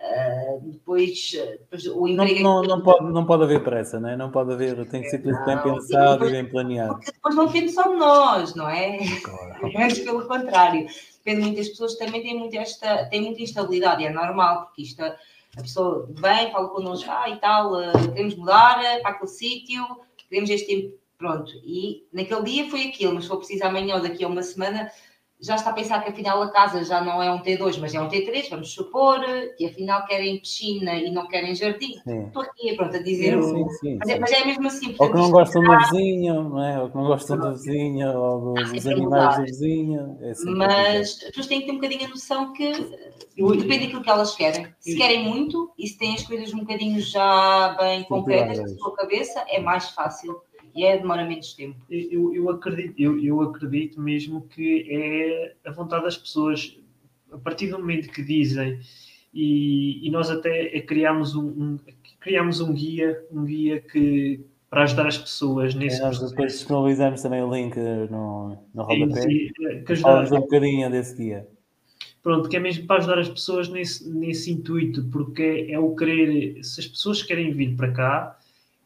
ah, 0.01 0.57
depois, 0.61 1.31
ah, 1.39 1.51
depois 1.51 1.85
o 1.87 2.05
Não, 2.07 2.25
emprego... 2.25 2.43
não, 2.43 2.61
não, 2.63 2.81
pode, 2.81 3.05
não 3.13 3.25
pode 3.25 3.43
haver 3.43 3.63
pressa, 3.63 3.97
não 3.97 4.09
é? 4.09 4.17
Não 4.17 4.29
pode 4.29 4.51
haver, 4.51 4.85
tem 4.89 5.01
que 5.01 5.09
ser 5.09 5.19
tudo 5.19 5.41
bem 5.45 5.55
Não, 5.55 5.63
pensado 5.63 6.25
e 6.25 6.27
e 6.27 6.31
bem 6.31 6.45
planeado. 6.49 6.95
Porque 6.95 7.11
depois 7.13 7.33
não 7.33 7.45
depende 7.45 7.71
só 7.71 7.83
de 7.83 7.95
nós, 7.95 8.53
não 8.55 8.69
é? 8.69 8.97
Claro. 9.23 9.53
Antes 9.79 9.99
pelo 9.99 10.27
contrário, 10.27 10.85
depende 11.23 11.41
muito 11.43 11.57
das 11.57 11.69
pessoas 11.69 11.95
também 11.95 12.21
têm, 12.21 12.37
muito 12.37 12.57
esta, 12.57 13.05
têm 13.05 13.21
muita 13.21 13.41
instabilidade, 13.41 14.03
é 14.05 14.09
normal, 14.09 14.65
porque 14.65 14.81
isto, 14.81 15.01
a 15.57 15.61
pessoa 15.61 16.07
vem, 16.09 16.51
fala 16.51 16.69
connosco, 16.69 17.09
ah, 17.09 17.29
e 17.29 17.37
tal, 17.37 17.79
eh, 17.79 17.91
queremos 17.91 18.35
mudar 18.35 18.83
eh, 18.83 18.99
para 18.99 19.11
aquele 19.11 19.29
sítio, 19.29 19.85
queremos 20.29 20.49
este 20.49 20.67
tempo, 20.67 20.97
pronto, 21.17 21.51
e 21.63 22.07
naquele 22.11 22.43
dia 22.43 22.69
foi 22.69 22.87
aquilo, 22.87 23.13
mas 23.13 23.25
se 23.25 23.29
for 23.29 23.37
preciso 23.37 23.63
amanhã 23.63 23.95
ou 23.95 24.01
daqui 24.01 24.23
a 24.23 24.27
uma 24.27 24.41
semana, 24.41 24.91
já 25.43 25.55
está 25.55 25.71
a 25.71 25.73
pensar 25.73 26.01
que 26.01 26.09
afinal 26.09 26.41
a 26.41 26.49
casa 26.51 26.85
já 26.85 27.01
não 27.01 27.21
é 27.21 27.29
um 27.29 27.43
T2, 27.43 27.77
mas 27.77 27.93
é 27.93 27.99
um 27.99 28.07
T3, 28.07 28.49
vamos 28.49 28.73
supor, 28.73 29.19
que 29.57 29.65
afinal 29.65 30.05
querem 30.05 30.39
piscina 30.39 30.95
e 30.95 31.11
não 31.11 31.27
querem 31.27 31.53
jardim. 31.53 31.99
Sim. 32.07 32.27
Estou 32.27 32.43
aqui, 32.43 32.73
pronto, 32.77 32.95
a 32.95 32.99
dizer 32.99 33.31
Sim, 33.31 33.39
o... 33.39 33.43
sim, 33.43 33.69
sim, 33.79 33.97
Mas, 33.99 34.09
é, 34.09 34.19
mas 34.19 34.31
é 34.31 34.45
mesmo 34.45 34.67
assim. 34.67 34.95
Ou 34.97 35.11
que 35.11 35.17
não 35.17 35.29
gostam 35.29 35.61
do 35.61 35.77
vizinho, 35.79 36.43
não 36.49 36.63
é? 36.63 36.81
Ou 36.81 36.89
que 36.89 36.95
não 36.95 37.03
gostam 37.03 37.37
do 37.37 37.51
vizinho, 37.51 38.17
ou 38.17 38.53
dos, 38.53 38.69
Há 38.69 38.73
dos 38.73 38.83
sempre 38.83 38.93
a 38.93 38.95
animais 38.95 39.35
do 39.35 39.43
vizinho. 39.43 40.17
É 40.21 40.33
sempre 40.33 40.55
Mas 40.55 41.09
as 41.09 41.23
pessoas 41.25 41.47
têm 41.47 41.59
que 41.59 41.65
ter 41.65 41.71
um 41.73 41.75
bocadinho 41.75 42.05
a 42.05 42.09
noção 42.09 42.53
que 42.53 42.71
depende 43.35 43.79
daquilo 43.79 44.01
que 44.01 44.09
elas 44.09 44.35
querem. 44.35 44.67
Se 44.79 44.95
querem 44.95 45.25
muito 45.25 45.73
e 45.77 45.87
se 45.87 45.97
têm 45.97 46.15
as 46.15 46.23
coisas 46.23 46.53
um 46.53 46.59
bocadinho 46.59 47.01
já 47.01 47.75
bem 47.77 48.03
concretas 48.05 48.59
na 48.59 48.67
sua 48.69 48.95
cabeça, 48.95 49.43
é 49.49 49.59
mais 49.59 49.89
fácil 49.89 50.41
e 50.75 50.83
é, 50.85 50.97
demora 50.97 51.25
menos 51.25 51.53
tempo. 51.53 51.77
Eu, 51.89 52.33
eu, 52.33 52.49
acredito, 52.49 52.99
eu, 52.99 53.23
eu 53.23 53.41
acredito 53.41 54.01
mesmo 54.01 54.41
que 54.47 54.87
é 54.89 55.55
a 55.69 55.71
vontade 55.71 56.03
das 56.03 56.17
pessoas, 56.17 56.77
a 57.31 57.37
partir 57.37 57.67
do 57.67 57.79
momento 57.79 58.09
que 58.09 58.23
dizem, 58.23 58.79
e, 59.33 60.07
e 60.07 60.11
nós 60.11 60.29
até 60.29 60.79
criámos 60.81 61.35
um, 61.35 61.47
um, 61.47 61.79
criámos 62.19 62.59
um 62.61 62.73
guia, 62.73 63.23
um 63.31 63.43
guia 63.45 63.81
que 63.81 64.45
para 64.69 64.83
ajudar 64.83 65.07
as 65.07 65.17
pessoas 65.19 65.75
nesse 65.75 66.01
nós 66.01 66.19
depois 66.19 66.53
disponibilizamos 66.53 67.21
também 67.21 67.43
o 67.43 67.53
link 67.53 67.77
no, 68.09 68.57
no 68.73 68.83
rodapé. 68.83 69.21
Sim, 69.21 69.49
que 69.85 69.95
Falamos 69.97 70.31
um 70.31 70.39
bocadinho 70.39 70.89
desse 70.89 71.15
guia. 71.15 71.47
pronto, 72.23 72.49
que 72.49 72.57
é 72.57 72.59
mesmo 72.59 72.87
para 72.87 72.97
ajudar 72.97 73.19
as 73.19 73.29
pessoas 73.29 73.69
nesse, 73.69 74.09
nesse 74.11 74.51
intuito, 74.51 75.03
porque 75.11 75.67
é 75.69 75.77
o 75.77 75.95
querer, 75.95 76.63
se 76.63 76.79
as 76.79 76.87
pessoas 76.87 77.21
querem 77.21 77.51
vir 77.51 77.75
para 77.75 77.91
cá, 77.91 78.39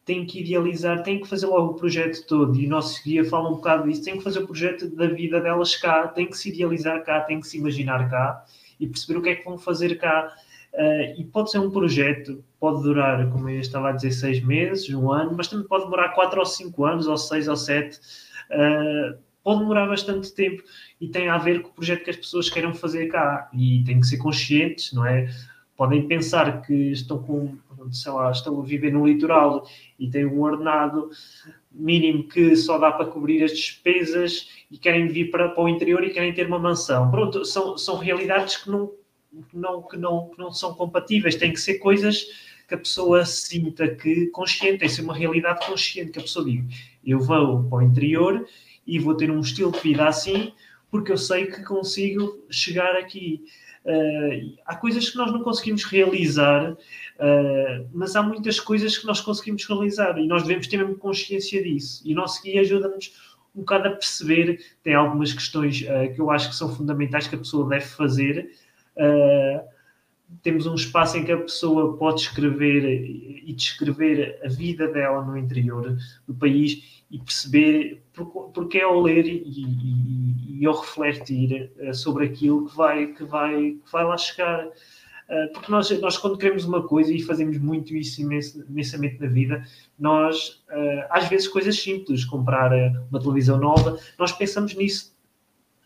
têm 0.08 0.24
que 0.24 0.40
idealizar, 0.40 1.02
têm 1.02 1.20
que 1.20 1.28
fazer 1.28 1.44
logo 1.44 1.72
o 1.72 1.74
projeto 1.74 2.26
todo, 2.26 2.58
e 2.58 2.64
o 2.64 2.68
nosso 2.70 3.04
guia 3.04 3.22
fala 3.26 3.50
um 3.50 3.56
bocado 3.56 3.86
disso, 3.86 4.02
têm 4.02 4.16
que 4.16 4.24
fazer 4.24 4.38
o 4.38 4.46
projeto 4.46 4.88
da 4.96 5.06
vida 5.06 5.38
delas 5.38 5.76
cá, 5.76 6.08
têm 6.08 6.26
que 6.26 6.38
se 6.38 6.48
idealizar 6.48 7.04
cá, 7.04 7.20
têm 7.20 7.38
que 7.38 7.46
se 7.46 7.58
imaginar 7.58 8.08
cá, 8.08 8.42
e 8.80 8.86
perceber 8.86 9.18
o 9.18 9.22
que 9.22 9.28
é 9.28 9.34
que 9.34 9.44
vão 9.44 9.58
fazer 9.58 9.98
cá. 9.98 10.34
Uh, 10.72 11.20
e 11.20 11.24
pode 11.24 11.50
ser 11.50 11.58
um 11.58 11.70
projeto, 11.70 12.42
pode 12.58 12.82
durar, 12.82 13.30
como 13.30 13.50
eu 13.50 13.60
estava 13.60 13.90
a 13.90 13.92
dizer, 13.92 14.12
seis 14.12 14.42
meses, 14.42 14.88
um 14.94 15.12
ano, 15.12 15.34
mas 15.36 15.48
também 15.48 15.66
pode 15.66 15.84
demorar 15.84 16.10
quatro 16.10 16.40
ou 16.40 16.46
cinco 16.46 16.86
anos, 16.86 17.06
ou 17.06 17.18
seis 17.18 17.46
ou 17.46 17.56
sete. 17.56 17.98
Uh, 18.50 19.18
pode 19.44 19.60
demorar 19.60 19.88
bastante 19.88 20.32
tempo 20.32 20.62
e 20.98 21.08
tem 21.08 21.28
a 21.28 21.36
ver 21.36 21.60
com 21.60 21.68
o 21.68 21.72
projeto 21.72 22.04
que 22.04 22.10
as 22.10 22.16
pessoas 22.16 22.48
queiram 22.48 22.72
fazer 22.72 23.08
cá 23.08 23.50
e 23.52 23.84
têm 23.84 24.00
que 24.00 24.06
ser 24.06 24.16
conscientes, 24.16 24.90
não 24.94 25.04
é? 25.04 25.28
Podem 25.76 26.08
pensar 26.08 26.62
que 26.62 26.92
estão 26.92 27.22
com, 27.22 27.56
sei 27.92 28.12
lá, 28.12 28.30
estão 28.30 28.60
a 28.60 28.64
viver 28.64 28.92
no 28.92 29.06
litoral 29.06 29.66
e 29.98 30.10
têm 30.10 30.26
um 30.26 30.40
ordenado 30.40 31.10
mínimo 31.70 32.24
que 32.24 32.56
só 32.56 32.78
dá 32.78 32.90
para 32.90 33.06
cobrir 33.06 33.42
as 33.44 33.52
despesas 33.52 34.48
e 34.70 34.78
querem 34.78 35.08
vir 35.08 35.30
para, 35.30 35.48
para 35.50 35.64
o 35.64 35.68
interior 35.68 36.02
e 36.04 36.10
querem 36.10 36.32
ter 36.32 36.46
uma 36.46 36.58
mansão. 36.58 37.10
Pronto, 37.10 37.44
são, 37.44 37.78
são 37.78 37.96
realidades 37.96 38.56
que 38.56 38.70
não, 38.70 38.92
não, 39.52 39.82
que, 39.82 39.96
não, 39.96 40.28
que 40.30 40.38
não 40.38 40.52
são 40.52 40.74
compatíveis, 40.74 41.36
têm 41.36 41.52
que 41.52 41.60
ser 41.60 41.74
coisas 41.74 42.26
que 42.66 42.74
a 42.74 42.78
pessoa 42.78 43.24
sinta 43.24 43.88
que 43.88 44.26
consciente, 44.26 44.78
tem 44.78 44.88
que 44.88 44.94
ser 44.94 45.02
uma 45.02 45.16
realidade 45.16 45.66
consciente, 45.66 46.12
que 46.12 46.18
a 46.18 46.22
pessoa 46.22 46.44
diga, 46.44 46.66
eu 47.04 47.18
vou 47.18 47.64
para 47.64 47.78
o 47.78 47.82
interior 47.82 48.46
e 48.86 48.98
vou 48.98 49.14
ter 49.14 49.30
um 49.30 49.40
estilo 49.40 49.72
de 49.72 49.80
vida 49.80 50.06
assim, 50.06 50.52
porque 50.90 51.10
eu 51.10 51.16
sei 51.16 51.46
que 51.46 51.62
consigo 51.64 52.44
chegar 52.50 52.94
aqui. 52.96 53.44
Uh, 53.88 54.54
há 54.66 54.76
coisas 54.76 55.08
que 55.08 55.16
nós 55.16 55.32
não 55.32 55.42
conseguimos 55.42 55.82
realizar, 55.84 56.72
uh, 56.72 57.88
mas 57.90 58.14
há 58.14 58.22
muitas 58.22 58.60
coisas 58.60 58.98
que 58.98 59.06
nós 59.06 59.18
conseguimos 59.18 59.64
realizar 59.64 60.18
e 60.18 60.26
nós 60.26 60.42
devemos 60.42 60.66
ter 60.66 60.76
mesmo 60.76 60.96
consciência 60.96 61.62
disso. 61.62 62.02
E 62.04 62.12
o 62.12 62.16
nosso 62.16 62.42
guia 62.42 62.60
ajuda-nos 62.60 63.14
um 63.56 63.60
bocado 63.60 63.88
a 63.88 63.92
perceber. 63.92 64.60
Tem 64.82 64.94
algumas 64.94 65.32
questões 65.32 65.80
uh, 65.80 66.14
que 66.14 66.20
eu 66.20 66.30
acho 66.30 66.50
que 66.50 66.56
são 66.56 66.74
fundamentais 66.74 67.28
que 67.28 67.34
a 67.34 67.38
pessoa 67.38 67.66
deve 67.66 67.86
fazer. 67.86 68.50
temos 70.42 70.66
um 70.66 70.74
espaço 70.74 71.16
em 71.16 71.24
que 71.24 71.32
a 71.32 71.38
pessoa 71.38 71.96
pode 71.96 72.20
escrever 72.20 72.84
e 72.84 73.52
descrever 73.54 74.38
a 74.44 74.48
vida 74.48 74.86
dela 74.86 75.24
no 75.24 75.34
interior 75.38 75.96
do 76.26 76.34
país 76.34 76.97
e 77.10 77.18
perceber 77.18 78.02
porque 78.52 78.78
é 78.78 78.82
ao 78.82 79.00
ler 79.00 79.26
e, 79.26 79.42
e, 79.46 80.60
e 80.60 80.66
ao 80.66 80.78
refletir 80.80 81.70
uh, 81.78 81.94
sobre 81.94 82.26
aquilo 82.26 82.68
que 82.68 82.76
vai, 82.76 83.06
que 83.08 83.24
vai, 83.24 83.54
que 83.84 83.92
vai 83.92 84.04
lá 84.04 84.16
chegar. 84.16 84.66
Uh, 84.66 85.52
porque 85.52 85.70
nós, 85.70 85.90
nós, 86.00 86.16
quando 86.18 86.38
queremos 86.38 86.64
uma 86.64 86.86
coisa 86.86 87.12
e 87.12 87.22
fazemos 87.22 87.58
muito 87.58 87.94
isso 87.96 88.20
imens, 88.20 88.54
imensamente 88.54 89.20
na 89.20 89.28
vida, 89.28 89.64
nós, 89.98 90.64
uh, 90.70 91.06
às 91.10 91.28
vezes, 91.28 91.48
coisas 91.48 91.80
simples, 91.80 92.24
comprar 92.24 92.72
uma 93.10 93.20
televisão 93.20 93.58
nova, 93.58 93.98
nós 94.18 94.32
pensamos 94.32 94.74
nisso 94.74 95.16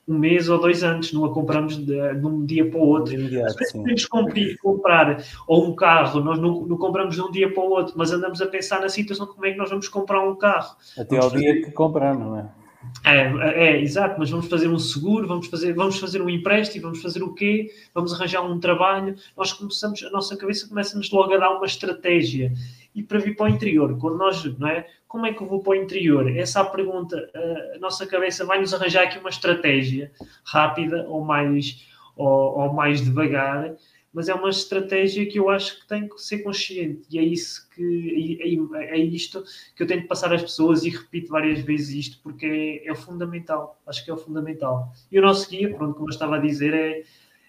um 0.06 0.18
mês 0.18 0.48
ou 0.48 0.60
dois 0.60 0.82
antes, 0.82 1.12
não 1.12 1.24
a 1.24 1.32
compramos 1.32 1.76
de, 1.76 1.84
de 2.14 2.26
um 2.26 2.44
dia 2.44 2.68
para 2.68 2.78
o 2.78 2.86
outro. 2.86 3.14
Imediato, 3.14 3.50
Às 3.50 3.56
vezes 3.56 3.72
podemos 3.72 4.56
comprar 4.60 5.24
ou 5.46 5.68
um 5.68 5.74
carro, 5.74 6.20
nós 6.20 6.38
não, 6.38 6.66
não, 6.66 6.76
compramos 6.76 7.14
de 7.14 7.22
um 7.22 7.30
dia 7.30 7.52
para 7.52 7.62
o 7.62 7.70
outro, 7.70 7.94
mas 7.96 8.12
andamos 8.12 8.40
a 8.40 8.46
pensar 8.46 8.80
na 8.80 8.88
situação 8.88 9.26
como 9.26 9.46
é 9.46 9.52
que 9.52 9.58
nós 9.58 9.70
vamos 9.70 9.88
comprar 9.88 10.20
um 10.28 10.34
carro. 10.34 10.76
Até 10.98 11.18
ao 11.18 11.30
dia 11.30 11.62
que 11.62 11.70
compramos, 11.70 12.26
não 12.26 12.38
é? 12.38 12.48
É, 13.04 13.66
é, 13.66 13.80
exato, 13.80 14.16
mas 14.18 14.30
vamos 14.30 14.48
fazer 14.48 14.68
um 14.68 14.78
seguro, 14.78 15.26
vamos 15.26 15.46
fazer, 15.46 15.72
vamos 15.72 15.98
fazer 15.98 16.20
um 16.20 16.28
empréstimo, 16.28 16.82
vamos 16.82 17.00
fazer 17.00 17.22
o 17.22 17.32
quê? 17.32 17.70
Vamos 17.94 18.12
arranjar 18.12 18.42
um 18.42 18.58
trabalho. 18.58 19.14
Nós 19.36 19.52
começamos, 19.52 20.02
a 20.02 20.10
nossa 20.10 20.36
cabeça 20.36 20.68
começa-nos 20.68 21.10
logo 21.10 21.32
a 21.32 21.38
dar 21.38 21.50
uma 21.50 21.66
estratégia. 21.66 22.52
E 22.94 23.02
para 23.02 23.18
vir 23.18 23.36
para 23.36 23.46
o 23.46 23.48
interior, 23.48 23.96
quando 23.98 24.18
nós, 24.18 24.44
não 24.58 24.68
é? 24.68 24.86
Como 25.12 25.26
é 25.26 25.32
que 25.34 25.42
eu 25.42 25.46
vou 25.46 25.60
para 25.60 25.72
o 25.72 25.74
interior? 25.74 26.34
Essa 26.34 26.60
é 26.60 26.62
a 26.62 26.64
pergunta. 26.64 27.30
A 27.74 27.78
nossa 27.78 28.06
cabeça 28.06 28.46
vai-nos 28.46 28.72
arranjar 28.72 29.02
aqui 29.02 29.18
uma 29.18 29.28
estratégia 29.28 30.10
rápida 30.42 31.04
ou 31.06 31.22
mais, 31.22 31.86
ou, 32.16 32.58
ou 32.58 32.72
mais 32.72 33.02
devagar 33.02 33.76
mas 34.12 34.28
é 34.28 34.34
uma 34.34 34.50
estratégia 34.50 35.26
que 35.26 35.38
eu 35.38 35.48
acho 35.48 35.80
que 35.80 35.88
tem 35.88 36.06
que 36.06 36.20
ser 36.20 36.38
consciente 36.40 37.02
e 37.10 37.18
é 37.18 37.22
isso 37.22 37.66
que 37.74 38.38
é, 38.42 38.78
é, 38.78 38.98
é 38.98 38.98
isto 38.98 39.42
que 39.74 39.82
eu 39.82 39.86
tento 39.86 40.06
passar 40.06 40.32
às 40.34 40.42
pessoas 40.42 40.84
e 40.84 40.90
repito 40.90 41.30
várias 41.30 41.60
vezes 41.60 41.88
isto 41.94 42.20
porque 42.22 42.82
é, 42.84 42.90
é 42.90 42.94
fundamental, 42.94 43.80
acho 43.86 44.04
que 44.04 44.10
é 44.10 44.14
o 44.14 44.18
fundamental. 44.18 44.92
E 45.10 45.18
o 45.18 45.22
nosso 45.22 45.48
guia, 45.48 45.74
pronto, 45.74 45.94
como 45.94 46.08
eu 46.08 46.12
estava 46.12 46.36
a 46.36 46.40
dizer, 46.40 46.74
é, 46.74 47.02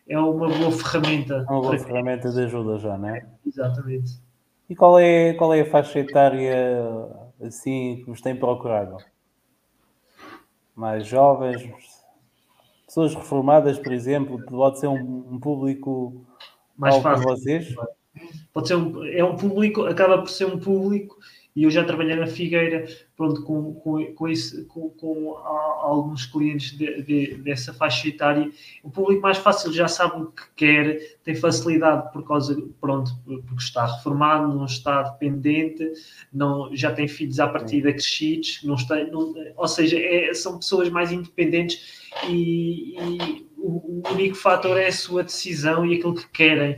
é 0.07 0.17
uma 0.17 0.47
boa 0.47 0.71
ferramenta. 0.71 1.45
Uma 1.49 1.61
boa 1.61 1.77
ferramenta 1.77 2.29
de 2.29 2.39
ajuda 2.41 2.77
já, 2.77 2.97
não 2.97 3.09
é? 3.09 3.25
Exatamente. 3.45 4.13
E 4.69 4.75
qual 4.75 4.97
é, 4.97 5.33
qual 5.33 5.53
é 5.53 5.61
a 5.61 5.65
faixa 5.65 5.99
etária 5.99 6.55
assim 7.43 7.97
que 7.97 8.05
vos 8.05 8.21
tem 8.21 8.35
procurado? 8.35 8.97
Mais 10.75 11.05
jovens, 11.05 11.69
pessoas 12.85 13.13
reformadas, 13.13 13.77
por 13.77 13.93
exemplo, 13.93 14.43
pode 14.45 14.79
ser 14.79 14.87
um, 14.87 15.25
um 15.31 15.39
público 15.39 16.25
mais 16.77 16.95
fácil. 16.97 17.23
Para 17.25 17.35
vocês? 17.35 17.75
Pode 18.53 18.67
ser 18.67 18.75
um, 18.75 19.03
é 19.05 19.23
um 19.23 19.35
público, 19.35 19.85
acaba 19.85 20.19
por 20.19 20.29
ser 20.29 20.45
um 20.45 20.59
público 20.59 21.17
e 21.55 21.63
eu 21.63 21.69
já 21.69 21.83
trabalhei 21.83 22.15
na 22.15 22.25
Figueira 22.25 22.85
pronto, 23.15 23.43
com, 23.43 23.75
com, 23.75 24.05
com, 24.13 24.27
isso, 24.27 24.65
com, 24.65 24.89
com 24.89 25.37
alguns 25.37 26.25
clientes 26.25 26.75
de, 26.75 27.03
de, 27.03 27.35
dessa 27.35 27.73
faixa 27.73 28.07
etária. 28.07 28.49
O 28.83 28.89
público 28.89 29.21
mais 29.21 29.37
fácil 29.37 29.71
já 29.71 29.87
sabe 29.87 30.21
o 30.21 30.31
que 30.31 30.43
quer, 30.55 31.19
tem 31.23 31.35
facilidade 31.35 32.11
por 32.11 32.27
causa, 32.27 32.59
pronto, 32.81 33.11
porque 33.25 33.63
está 33.63 33.85
reformado, 33.85 34.55
não 34.55 34.65
está 34.65 35.03
dependente, 35.03 35.91
não, 36.33 36.75
já 36.75 36.91
tem 36.91 37.07
filhos 37.07 37.39
à 37.39 37.47
partida 37.47 37.91
crescidos, 37.91 38.61
não 38.63 38.75
está, 38.75 39.03
não, 39.05 39.33
ou 39.55 39.67
seja, 39.67 39.99
é, 39.99 40.33
são 40.33 40.57
pessoas 40.57 40.89
mais 40.89 41.11
independentes 41.11 42.01
e, 42.27 42.95
e 42.97 43.47
o, 43.57 44.01
o 44.01 44.11
único 44.11 44.35
fator 44.35 44.77
é 44.77 44.87
a 44.87 44.91
sua 44.91 45.23
decisão 45.23 45.85
e 45.85 45.95
aquilo 45.95 46.15
que 46.15 46.27
querem. 46.29 46.77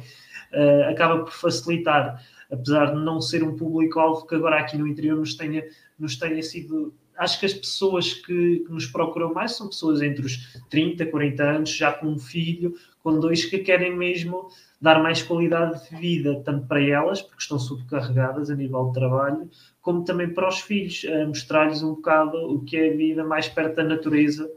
Uh, 0.53 0.89
acaba 0.89 1.19
por 1.19 1.34
facilitar 1.34 2.23
apesar 2.52 2.93
de 2.93 3.02
não 3.02 3.22
ser 3.22 3.43
um 3.43 3.56
público-alvo 3.56 4.26
que 4.26 4.36
agora 4.36 4.60
aqui 4.60 4.78
no 4.78 4.88
interior 4.88 5.18
nos 5.18 5.36
tenha, 5.36 5.64
nos 5.98 6.16
tenha 6.16 6.41
sido. 6.41 6.93
Acho 7.18 7.39
que 7.39 7.46
as 7.46 7.54
pessoas 7.54 8.14
que, 8.14 8.60
que, 8.60 8.72
nos 8.72 8.88
procuram 8.88 9.34
mais 9.34 9.56
são 9.56 9.70
pessoas 9.70 10.02
entre 10.02 10.26
os 10.26 10.60
30, 10.70 11.06
40 11.06 11.43
anos, 11.43 11.70
já 11.70 11.93
com 11.93 12.08
um 12.08 12.20
filho, 12.20 12.74
com 13.02 13.20
dois 13.20 13.46
que 13.46 13.60
querem 13.60 13.96
mesmo 13.96 14.50
dar 14.82 15.02
mais 15.02 15.24
qualidade 15.24 15.89
de 15.89 15.96
vida, 15.96 16.41
tanto 16.43 16.68
para 16.68 16.82
elas, 16.82 17.22
porque 17.22 17.41
estão 17.41 17.58
subcarregadas 17.58 18.50
a 18.50 18.56
nível 18.56 18.88
de 18.88 18.93
trabalho, 18.93 19.50
como 19.82 20.04
também 20.04 20.34
para 20.34 20.50
os 20.50 20.60
filhos, 20.60 21.06
mostrar-lhes 21.28 21.82
um 21.82 21.96
bocado 21.96 22.38
o 22.38 22.66
que 22.66 22.76
é 22.76 22.91
a 22.91 22.96
vida 22.96 23.24
mais 23.24 23.48
perto 23.48 23.76
da 23.76 23.84
natureza, 23.84 24.52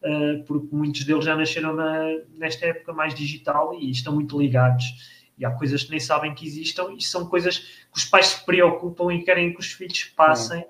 eh, 0.00 0.44
porque 0.46 0.74
muitos 0.74 1.04
deles 1.04 1.24
já 1.24 1.36
nasceram 1.36 1.74
na, 1.74 2.04
nesta 2.36 2.66
época 2.66 2.92
mais 2.92 3.14
digital 3.14 3.74
e 3.74 3.90
estão 3.90 4.14
muito 4.14 4.38
ligados 4.40 4.84
e 5.38 5.44
há 5.44 5.50
coisas 5.50 5.84
que 5.84 5.90
nem 5.90 6.00
sabem 6.00 6.34
que 6.34 6.46
existam 6.46 6.92
e 6.96 7.02
são 7.02 7.26
coisas 7.26 7.58
que 7.58 7.96
os 7.96 8.04
pais 8.04 8.26
se 8.26 8.44
preocupam 8.44 9.12
e 9.12 9.22
querem 9.22 9.52
que 9.52 9.60
os 9.60 9.72
filhos 9.72 10.04
passem, 10.04 10.64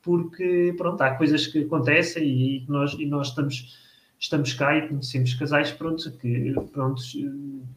porque 0.00 0.74
pronto, 0.76 1.00
há 1.02 1.14
coisas 1.14 1.46
que 1.46 1.60
acontecem 1.60 2.24
e 2.24 2.64
nós, 2.68 2.94
e 2.94 3.04
nós 3.06 3.28
estamos, 3.28 3.78
estamos 4.18 4.54
cá 4.54 4.76
e 4.76 4.88
conhecemos 4.88 5.34
casais 5.34 5.70
pronto, 5.70 6.10
que 6.18 6.54
pronto, 6.72 7.00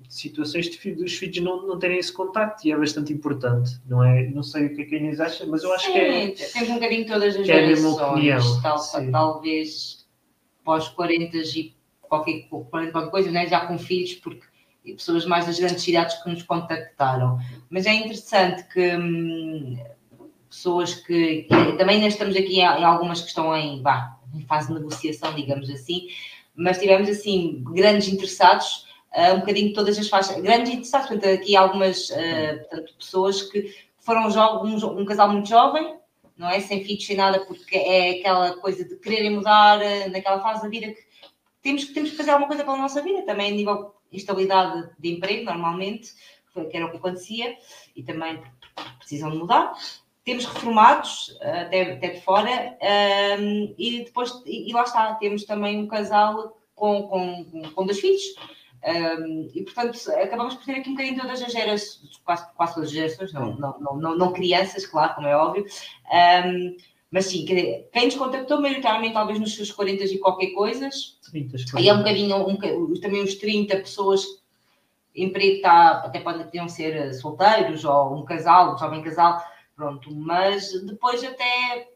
situações 0.10 0.70
de, 0.70 0.96
dos 0.96 1.14
filhos 1.14 1.40
não, 1.40 1.68
não 1.68 1.78
terem 1.78 1.98
esse 1.98 2.14
contacto 2.14 2.66
e 2.68 2.72
é 2.72 2.78
bastante 2.78 3.12
importante, 3.12 3.80
não 3.86 4.04
é? 4.04 4.30
Não 4.30 4.42
sei 4.42 4.68
o 4.68 4.76
que 4.76 4.82
é 4.82 4.86
que 4.86 4.96
a 4.96 4.98
Inês 4.98 5.20
acha, 5.20 5.46
mas 5.46 5.64
eu 5.64 5.74
acho 5.74 5.86
sim, 5.86 5.94
que 5.94 6.00
é. 6.00 6.32
Temos 6.32 6.70
um 6.70 6.74
bocadinho 6.76 7.06
todas 7.06 7.36
as 7.36 7.46
gerações, 7.46 8.62
tal, 8.62 9.12
talvez 9.12 10.06
pós 10.64 10.88
40 10.88 11.38
e 11.38 11.76
qualquer, 12.02 12.48
qualquer 12.50 13.12
coisa, 13.12 13.32
né? 13.32 13.48
já 13.48 13.68
com 13.68 13.78
filhos, 13.78 14.14
porque 14.16 14.44
pessoas 14.94 15.26
mais 15.26 15.46
das 15.46 15.60
grandes 15.60 15.84
cidades 15.84 16.22
que 16.22 16.30
nos 16.30 16.44
contactaram. 16.44 17.40
Mas 17.70 17.86
é 17.86 17.94
interessante 17.94 18.64
que 18.68 18.96
hum, 18.96 19.78
pessoas 20.50 20.96
que, 20.96 21.44
que, 21.44 21.78
também 21.78 21.98
ainda 21.98 22.08
estamos 22.08 22.36
aqui 22.36 22.60
em, 22.60 22.84
algumas 22.84 23.22
que 23.22 23.28
estão 23.28 23.56
em, 23.56 23.82
bah, 23.82 24.18
em 24.34 24.42
fase 24.46 24.68
de 24.68 24.76
negociação, 24.76 25.34
digamos 25.36 25.70
assim, 25.70 26.08
mas 26.56 26.78
tivemos 26.78 27.10
assim 27.10 27.62
grandes 27.74 28.08
interessados, 28.08 28.86
uh, 29.14 29.34
um 29.34 29.40
bocadinho 29.40 29.74
todas 29.74 29.98
as 30.00 30.08
faixas, 30.08 30.40
grandes 30.42 30.72
interessados, 30.72 31.10
portanto, 31.10 31.34
aqui 31.34 31.56
algumas 31.56 32.10
uh, 32.10 32.60
portanto, 32.60 32.94
pessoas 32.98 33.42
que 33.42 33.76
foram 34.00 34.28
um, 34.28 35.02
um, 35.02 35.06
casal 35.06 35.30
muito 35.32 35.50
jovem, 35.50 35.98
não 36.38 36.50
é? 36.50 36.60
Sem 36.62 36.84
filhos, 36.84 37.06
sem 37.06 37.18
nada, 37.18 37.40
porque 37.46 37.76
é 37.76 38.20
aquela 38.20 38.56
coisa 38.58 38.86
de 38.86 38.96
quererem 38.98 39.32
mudar 39.32 39.80
uh, 39.80 40.10
naquela 40.10 40.40
fase 40.40 40.64
da 40.64 40.70
vida 40.70 40.88
que 40.88 41.06
temos, 41.62 41.86
temos 41.86 42.12
que 42.12 42.18
fazer 42.18 42.32
alguma 42.32 42.48
coisa 42.48 42.64
pela 42.64 42.78
nossa 42.78 43.02
vida, 43.02 43.24
também 43.24 43.52
a 43.52 43.56
nível 43.56 43.95
instabilidade 44.16 44.90
de 44.98 45.14
emprego, 45.14 45.46
normalmente, 45.46 46.14
que 46.54 46.78
era 46.78 46.86
o 46.86 46.92
que 46.92 46.98
acontecia, 46.98 47.58
e 47.96 48.04
também 48.04 48.42
precisam 48.98 49.30
de 49.30 49.38
mudar. 49.38 49.74
Temos 50.24 50.46
reformados, 50.46 51.38
até, 51.42 51.94
até 51.94 52.10
de 52.10 52.22
fora, 52.22 52.78
um, 53.40 53.76
e 53.78 54.04
depois, 54.06 54.32
e, 54.46 54.74
lá 54.74 54.84
está, 54.84 55.14
temos 55.16 55.46
também 55.46 55.78
um 55.78 55.88
casal 55.88 56.58
com, 56.74 57.04
com, 57.04 57.72
com 57.74 57.86
dois 57.86 58.00
filhos, 58.00 58.24
um, 58.84 59.50
e 59.54 59.64
portanto 59.64 59.98
acabamos 60.12 60.56
por 60.56 60.66
ter 60.66 60.78
aqui 60.78 60.90
um 60.90 60.94
bocadinho 60.94 61.22
todas 61.22 61.42
as 61.42 61.52
gerações, 61.52 62.18
quase, 62.24 62.54
quase 62.54 62.74
todas 62.74 62.90
as 62.90 62.96
gerações, 62.96 63.34
não, 63.34 63.56
não, 63.56 63.80
não, 63.80 64.18
não, 64.18 64.34
crianças, 64.34 64.86
claro, 64.86 65.14
como 65.14 65.28
é 65.28 65.38
óbvio, 65.38 65.66
um, 66.12 66.76
mas 67.12 67.28
sim, 67.28 67.46
quem 67.46 68.06
nos 68.06 68.16
contactou 68.16 68.62
maioritariamente, 68.62 69.14
talvez 69.14 69.40
nos 69.40 69.56
seus 69.56 69.72
40 69.72 70.04
e 70.04 70.18
qualquer 70.18 70.52
coisas. 70.52 71.18
30, 71.32 71.58
e 71.80 71.90
é 71.90 71.94
um 71.94 72.00
bocadinho, 72.00 72.48
um, 72.48 72.94
também 73.00 73.24
uns 73.24 73.36
30 73.36 73.78
pessoas 73.78 74.26
emprego 75.16 75.56
está, 75.56 75.92
até 76.00 76.20
podem 76.20 76.68
ser 76.68 76.96
eh, 76.96 77.14
solteiros 77.14 77.86
ou 77.86 78.16
um 78.16 78.26
casal, 78.26 78.74
um 78.74 78.78
jovem 78.78 79.02
casal, 79.02 79.42
pronto, 79.76 80.14
mas 80.14 80.72
depois 80.86 81.24
até 81.24 81.88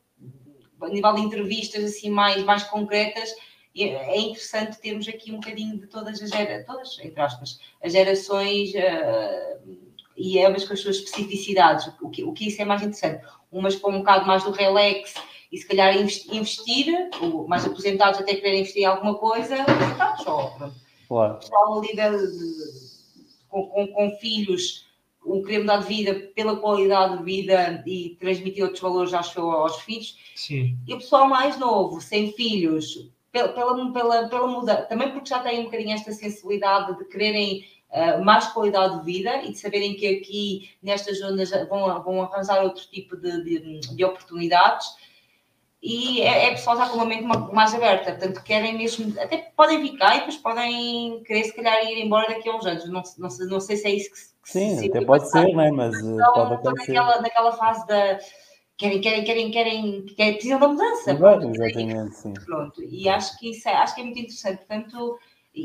a 0.82 0.88
nível 0.88 1.14
de 1.14 1.22
entrevistas 1.22 1.84
assim 1.84 2.10
mais, 2.10 2.44
mais 2.44 2.64
concretas, 2.64 3.30
é 3.76 4.20
interessante 4.20 4.80
termos 4.80 5.08
aqui 5.08 5.32
um 5.32 5.36
bocadinho 5.36 5.78
de 5.78 5.88
todas 5.88 6.22
as 6.22 6.30
gerações, 6.30 6.66
todas, 6.66 7.00
entre 7.00 7.22
aspas, 7.22 7.60
as 7.84 7.92
gerações 7.94 8.72
uh, 8.74 9.78
e 10.18 10.44
ambas 10.44 10.66
com 10.66 10.74
as 10.74 10.82
suas 10.82 10.98
especificidades, 10.98 11.88
o 12.02 12.10
que, 12.10 12.24
o 12.24 12.34
que 12.34 12.48
isso 12.48 12.62
é 12.62 12.66
mais 12.66 12.82
interessante 12.82 13.24
umas 13.52 13.76
com 13.76 13.92
um 13.92 14.00
bocado 14.00 14.26
mais 14.26 14.44
do 14.44 14.52
relax 14.52 15.16
e 15.52 15.58
se 15.58 15.68
calhar 15.68 15.96
investir, 15.98 17.10
mais 17.48 17.66
aposentados 17.66 18.20
até 18.20 18.36
quererem 18.36 18.62
investir 18.62 18.84
em 18.84 18.86
alguma 18.86 19.16
coisa, 19.16 19.62
aposentados 19.62 20.24
só. 20.24 20.72
Claro. 21.08 21.34
O 21.34 21.38
pessoal 21.38 21.80
ali 21.80 21.88
de, 21.88 21.96
de, 21.96 22.80
com, 23.50 23.68
com, 23.68 23.88
com, 23.88 24.12
filhos, 24.18 24.88
um 25.26 25.42
querer 25.42 25.60
mudar 25.60 25.78
de 25.78 25.88
vida 25.88 26.14
pela 26.36 26.58
qualidade 26.58 27.18
de 27.18 27.24
vida 27.24 27.84
e 27.88 28.16
transmitir 28.20 28.64
outros 28.64 28.82
valores 28.82 29.14
aos, 29.14 29.36
aos 29.36 29.82
filhos. 29.82 30.18
Sim. 30.36 30.78
E 30.88 30.94
o 30.94 30.98
pessoal 30.98 31.28
mais 31.28 31.58
novo, 31.58 32.00
sem 32.00 32.32
filhos, 32.34 33.10
pela, 33.32 33.50
pela, 33.50 33.92
pela, 33.92 34.30
pela 34.30 34.48
mudança, 34.48 34.84
também 34.84 35.12
porque 35.12 35.30
já 35.30 35.40
têm 35.40 35.62
um 35.62 35.64
bocadinho 35.66 35.94
esta 35.94 36.12
sensibilidade 36.12 36.98
de 36.98 37.06
quererem 37.06 37.66
uh, 37.92 38.24
mais 38.24 38.48
qualidade 38.48 39.00
de 39.00 39.06
vida 39.06 39.44
e 39.44 39.52
de 39.52 39.60
saberem 39.60 39.96
que 39.96 40.08
aqui 40.08 40.70
nestas 40.82 41.20
zonas 41.20 41.50
vão, 41.68 42.04
vão 42.04 42.24
arranjar 42.24 42.64
outro 42.64 42.84
tipo 42.90 43.16
de, 43.16 43.44
de, 43.44 43.80
de 43.80 44.06
oportunidades 44.06 44.88
e 45.82 46.22
é, 46.22 46.48
é 46.48 46.52
pessoal 46.52 46.76
já 46.76 46.90
com 46.90 46.98
uma 46.98 47.06
mente 47.06 47.24
mais 47.24 47.74
aberta, 47.74 48.12
portanto 48.12 48.44
querem 48.44 48.78
mesmo, 48.78 49.18
até 49.20 49.50
podem 49.56 49.82
ficar 49.82 50.16
e 50.16 50.20
depois 50.20 50.38
podem 50.38 51.24
querer 51.24 51.46
se 51.46 51.56
calhar 51.56 51.86
ir 51.86 52.04
embora 52.04 52.28
daqui 52.28 52.50
a 52.50 52.56
uns 52.56 52.66
anos, 52.66 52.90
não, 52.90 53.02
não, 53.18 53.30
sei, 53.30 53.48
não 53.48 53.60
sei 53.62 53.78
se 53.78 53.88
é 53.88 53.92
isso 53.92 54.10
que, 54.10 54.20
que 54.44 54.52
Sim, 54.52 54.78
se 54.78 54.90
até 54.90 55.06
pode 55.06 55.24
passar. 55.24 55.46
ser, 55.46 55.56
né? 55.56 55.72
mas 55.72 55.96
eh, 55.96 56.00
então, 56.02 56.34
pode 56.34 56.54
acontecer. 56.56 56.94
Naquela, 56.94 57.22
naquela 57.22 57.52
fase 57.54 57.88
da 57.88 58.20
querem, 58.78 59.00
querem, 59.00 59.24
querem, 59.24 59.52
querem, 59.52 60.06
querem 60.06 60.34
precisam 60.34 60.60
da 60.60 60.68
mudança. 60.68 61.16
Claro, 61.16 61.50
exatamente, 61.50 62.16
sim. 62.16 62.34
Pronto, 62.34 62.84
e 62.84 63.08
acho 63.08 63.40
que 63.40 63.52
isso 63.52 63.70
é, 63.70 63.74
acho 63.76 63.96
que 63.96 64.02
é 64.02 64.04
muito 64.04 64.20
interessante, 64.20 64.58
portanto 64.58 65.18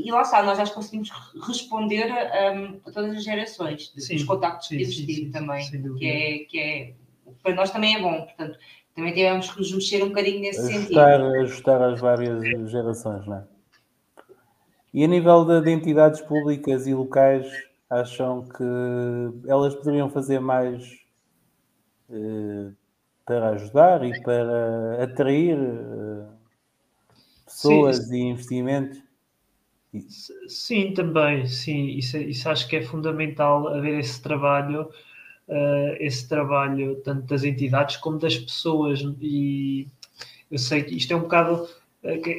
e 0.02 0.10
lá 0.10 0.22
está, 0.22 0.42
nós 0.42 0.58
já 0.58 0.66
conseguimos 0.72 1.10
responder 1.46 2.06
um, 2.10 2.80
a 2.86 2.92
todas 2.92 3.16
as 3.16 3.24
gerações, 3.24 3.92
sim, 3.96 4.16
dos 4.16 4.24
contactos 4.24 4.68
sim, 4.68 4.76
existir 4.76 5.30
também, 5.30 5.68
que 5.98 6.06
é, 6.06 6.38
que 6.44 6.58
é, 6.58 6.94
para 7.42 7.54
nós 7.54 7.70
também 7.70 7.96
é 7.96 8.00
bom, 8.00 8.22
portanto, 8.22 8.58
também 8.94 9.12
tivemos 9.12 9.50
que 9.50 9.58
nos 9.58 9.72
mexer 9.72 10.02
um 10.02 10.08
bocadinho 10.08 10.40
nesse 10.40 10.60
ajustar, 10.60 11.18
sentido. 11.18 11.40
Ajustar 11.42 11.82
às 11.82 12.00
várias 12.00 12.70
gerações, 12.70 13.26
não 13.26 13.36
é? 13.36 13.44
E 14.92 15.02
a 15.02 15.08
nível 15.08 15.44
de, 15.44 15.60
de 15.60 15.70
entidades 15.72 16.20
públicas 16.20 16.86
e 16.86 16.94
locais, 16.94 17.46
acham 17.90 18.42
que 18.42 19.48
elas 19.48 19.74
poderiam 19.74 20.10
fazer 20.10 20.40
mais 20.40 20.84
eh, 22.10 22.70
para 23.24 23.50
ajudar 23.50 24.04
e 24.04 24.20
para 24.22 25.02
atrair 25.02 25.58
eh, 25.58 26.26
pessoas 27.44 28.08
sim. 28.08 28.14
e 28.14 28.30
investimentos? 28.30 29.02
Sim, 30.48 30.92
também, 30.92 31.46
sim, 31.46 31.86
isso, 31.88 32.16
isso 32.18 32.48
acho 32.48 32.68
que 32.68 32.76
é 32.76 32.82
fundamental 32.82 33.68
haver 33.68 33.98
esse 33.98 34.20
trabalho, 34.20 34.88
uh, 35.48 35.96
esse 36.00 36.28
trabalho 36.28 36.96
tanto 37.04 37.26
das 37.26 37.44
entidades 37.44 37.96
como 37.98 38.18
das 38.18 38.36
pessoas 38.36 39.00
e 39.20 39.86
eu 40.50 40.58
sei 40.58 40.82
que 40.82 40.96
isto 40.96 41.12
é 41.12 41.16
um 41.16 41.20
bocado 41.20 41.68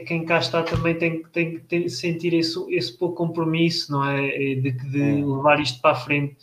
quem 0.06 0.26
cá 0.26 0.38
está 0.38 0.62
também 0.62 0.96
tem, 0.96 1.24
tem 1.24 1.60
que 1.60 1.90
sentir 1.90 2.34
esse, 2.34 2.60
esse 2.72 2.96
pouco 2.96 3.16
compromisso, 3.16 3.92
não 3.92 4.08
é? 4.08 4.28
De, 4.56 4.72
de 4.72 5.02
é. 5.02 5.26
levar 5.26 5.60
isto 5.60 5.82
para 5.82 5.92
a 5.92 6.00
frente 6.00 6.38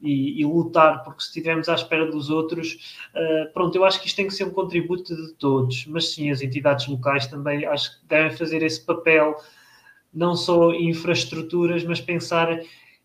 e, 0.00 0.40
e, 0.40 0.44
lutar, 0.44 1.02
porque 1.02 1.22
se 1.22 1.28
estivermos 1.28 1.68
à 1.68 1.74
espera 1.74 2.08
dos 2.08 2.30
outros, 2.30 2.96
uh, 3.14 3.52
pronto, 3.52 3.74
eu 3.74 3.84
acho 3.84 4.00
que 4.00 4.06
isto 4.06 4.16
tem 4.16 4.28
que 4.28 4.34
ser 4.34 4.44
um 4.44 4.50
contributo 4.50 5.14
de 5.14 5.32
todos, 5.34 5.86
mas 5.86 6.12
sim, 6.12 6.30
as 6.30 6.40
entidades 6.40 6.86
locais 6.86 7.26
também 7.26 7.66
acho 7.66 7.98
que 7.98 8.06
devem 8.06 8.36
fazer 8.36 8.62
esse 8.62 8.80
papel, 8.84 9.34
não 10.12 10.34
só 10.34 10.72
infraestruturas, 10.72 11.84
mas 11.84 12.00
pensar 12.00 12.60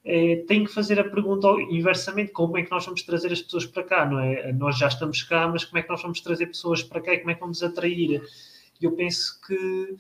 é, 0.06 0.44
tem 0.48 0.66
que 0.66 0.74
fazer 0.74 1.00
a 1.00 1.04
pergunta 1.04 1.48
inversamente: 1.70 2.32
como 2.32 2.58
é 2.58 2.64
que 2.64 2.72
nós 2.72 2.86
vamos 2.86 3.04
trazer 3.04 3.32
as 3.32 3.42
pessoas 3.42 3.66
para 3.66 3.84
cá? 3.84 4.06
Não 4.06 4.20
é? 4.20 4.52
Nós 4.52 4.78
já 4.78 4.88
estamos 4.88 5.24
cá, 5.24 5.48
mas 5.48 5.64
como 5.64 5.78
é 5.80 5.82
que 5.82 5.90
nós 5.90 6.02
vamos 6.02 6.20
trazer 6.22 6.48
pessoas 6.48 6.84
para 6.84 7.02
cá 7.02 7.14
e 7.14 7.20
como 7.20 7.32
é 7.32 7.34
que 7.36 7.40
vamos 7.40 7.64
atrair? 7.64 8.22
Eu 8.82 8.92
penso 8.94 9.40
que 9.48 9.96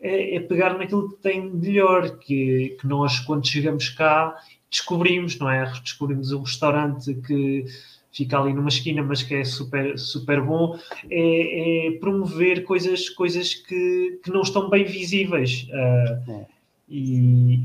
é, 0.00 0.36
é 0.36 0.40
pegar 0.40 0.78
naquilo 0.78 1.10
que 1.10 1.22
tem 1.22 1.50
melhor, 1.50 2.18
que, 2.18 2.76
que 2.80 2.86
nós, 2.86 3.18
quando 3.20 3.48
chegamos 3.48 3.88
cá, 3.88 4.36
descobrimos, 4.70 5.38
não 5.38 5.50
é? 5.50 5.64
Descobrimos 5.82 6.30
um 6.32 6.42
restaurante 6.42 7.14
que 7.14 7.64
fica 8.12 8.38
ali 8.38 8.52
numa 8.52 8.68
esquina, 8.68 9.02
mas 9.02 9.22
que 9.22 9.34
é 9.34 9.44
super, 9.44 9.98
super 9.98 10.40
bom, 10.40 10.78
é, 11.10 11.88
é 11.88 11.98
promover 11.98 12.64
coisas, 12.64 13.08
coisas 13.08 13.54
que, 13.54 14.20
que 14.22 14.30
não 14.30 14.42
estão 14.42 14.68
bem 14.68 14.84
visíveis. 14.84 15.66
Uh, 15.68 16.46
e, 16.88 17.60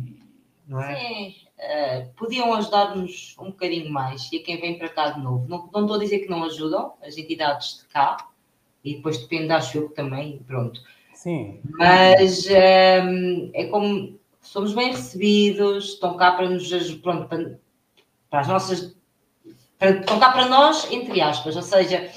não 0.67 0.81
é? 0.81 0.95
Sim. 0.95 1.35
Uh, 1.57 2.09
podiam 2.17 2.53
ajudar-nos 2.55 3.35
um 3.39 3.45
bocadinho 3.45 3.89
mais 3.89 4.29
e 4.31 4.37
a 4.37 4.43
quem 4.43 4.59
vem 4.59 4.77
para 4.77 4.89
cá 4.89 5.11
de 5.11 5.21
novo. 5.21 5.47
Não, 5.47 5.69
não 5.73 5.81
estou 5.81 5.95
a 5.95 5.99
dizer 5.99 6.19
que 6.19 6.29
não 6.29 6.43
ajudam 6.43 6.93
as 7.01 7.17
entidades 7.17 7.79
de 7.79 7.85
cá, 7.93 8.17
e 8.83 8.95
depois 8.95 9.17
depende 9.17 9.47
da 9.47 9.61
chuva 9.61 9.93
também, 9.95 10.39
pronto. 10.45 10.81
Sim. 11.13 11.59
Mas 11.77 12.47
um, 12.47 13.49
é 13.53 13.65
como 13.65 14.19
somos 14.41 14.73
bem 14.73 14.91
recebidos, 14.91 15.93
estão 15.93 16.17
cá 16.17 16.33
para 16.33 16.49
nos 16.49 16.69
pronto, 16.95 17.27
para, 17.27 17.59
para 18.29 18.39
as 18.41 18.47
nossas. 18.47 18.95
Estão 19.83 20.19
cá 20.19 20.31
para 20.31 20.47
nós, 20.47 20.89
entre 20.91 21.19
aspas, 21.21 21.55
ou 21.55 21.61
seja, 21.61 22.09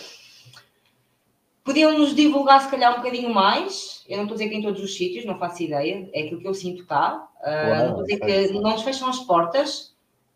podiam 1.65 1.99
nos 1.99 2.15
divulgar 2.15 2.61
se 2.61 2.71
calhar 2.71 2.95
um 2.95 2.99
bocadinho 2.99 3.35
mais. 3.35 4.05
Eu 4.09 4.19
não 4.19 4.25
estou 4.25 4.37
a 4.37 4.39
dizer 4.39 4.51
que 4.51 4.57
em 4.57 4.63
todos 4.63 4.83
os 4.83 4.97
sítios, 4.97 5.25
não 5.25 5.39
faço 5.39 5.63
ideia, 5.65 6.09
é 6.13 6.23
aquilo 6.23 6.41
que 6.41 6.49
eu 6.49 6.55
sinto 6.55 6.87
cá. 6.87 7.29
Uh, 7.41 7.77
não 7.77 7.87
estou 7.87 8.01
a 8.01 8.05
dizer 8.05 8.49
que 8.49 8.53
não 8.61 8.71
nos 8.71 8.83
fecham 8.83 9.09
as 9.09 9.19
portas, 9.21 9.95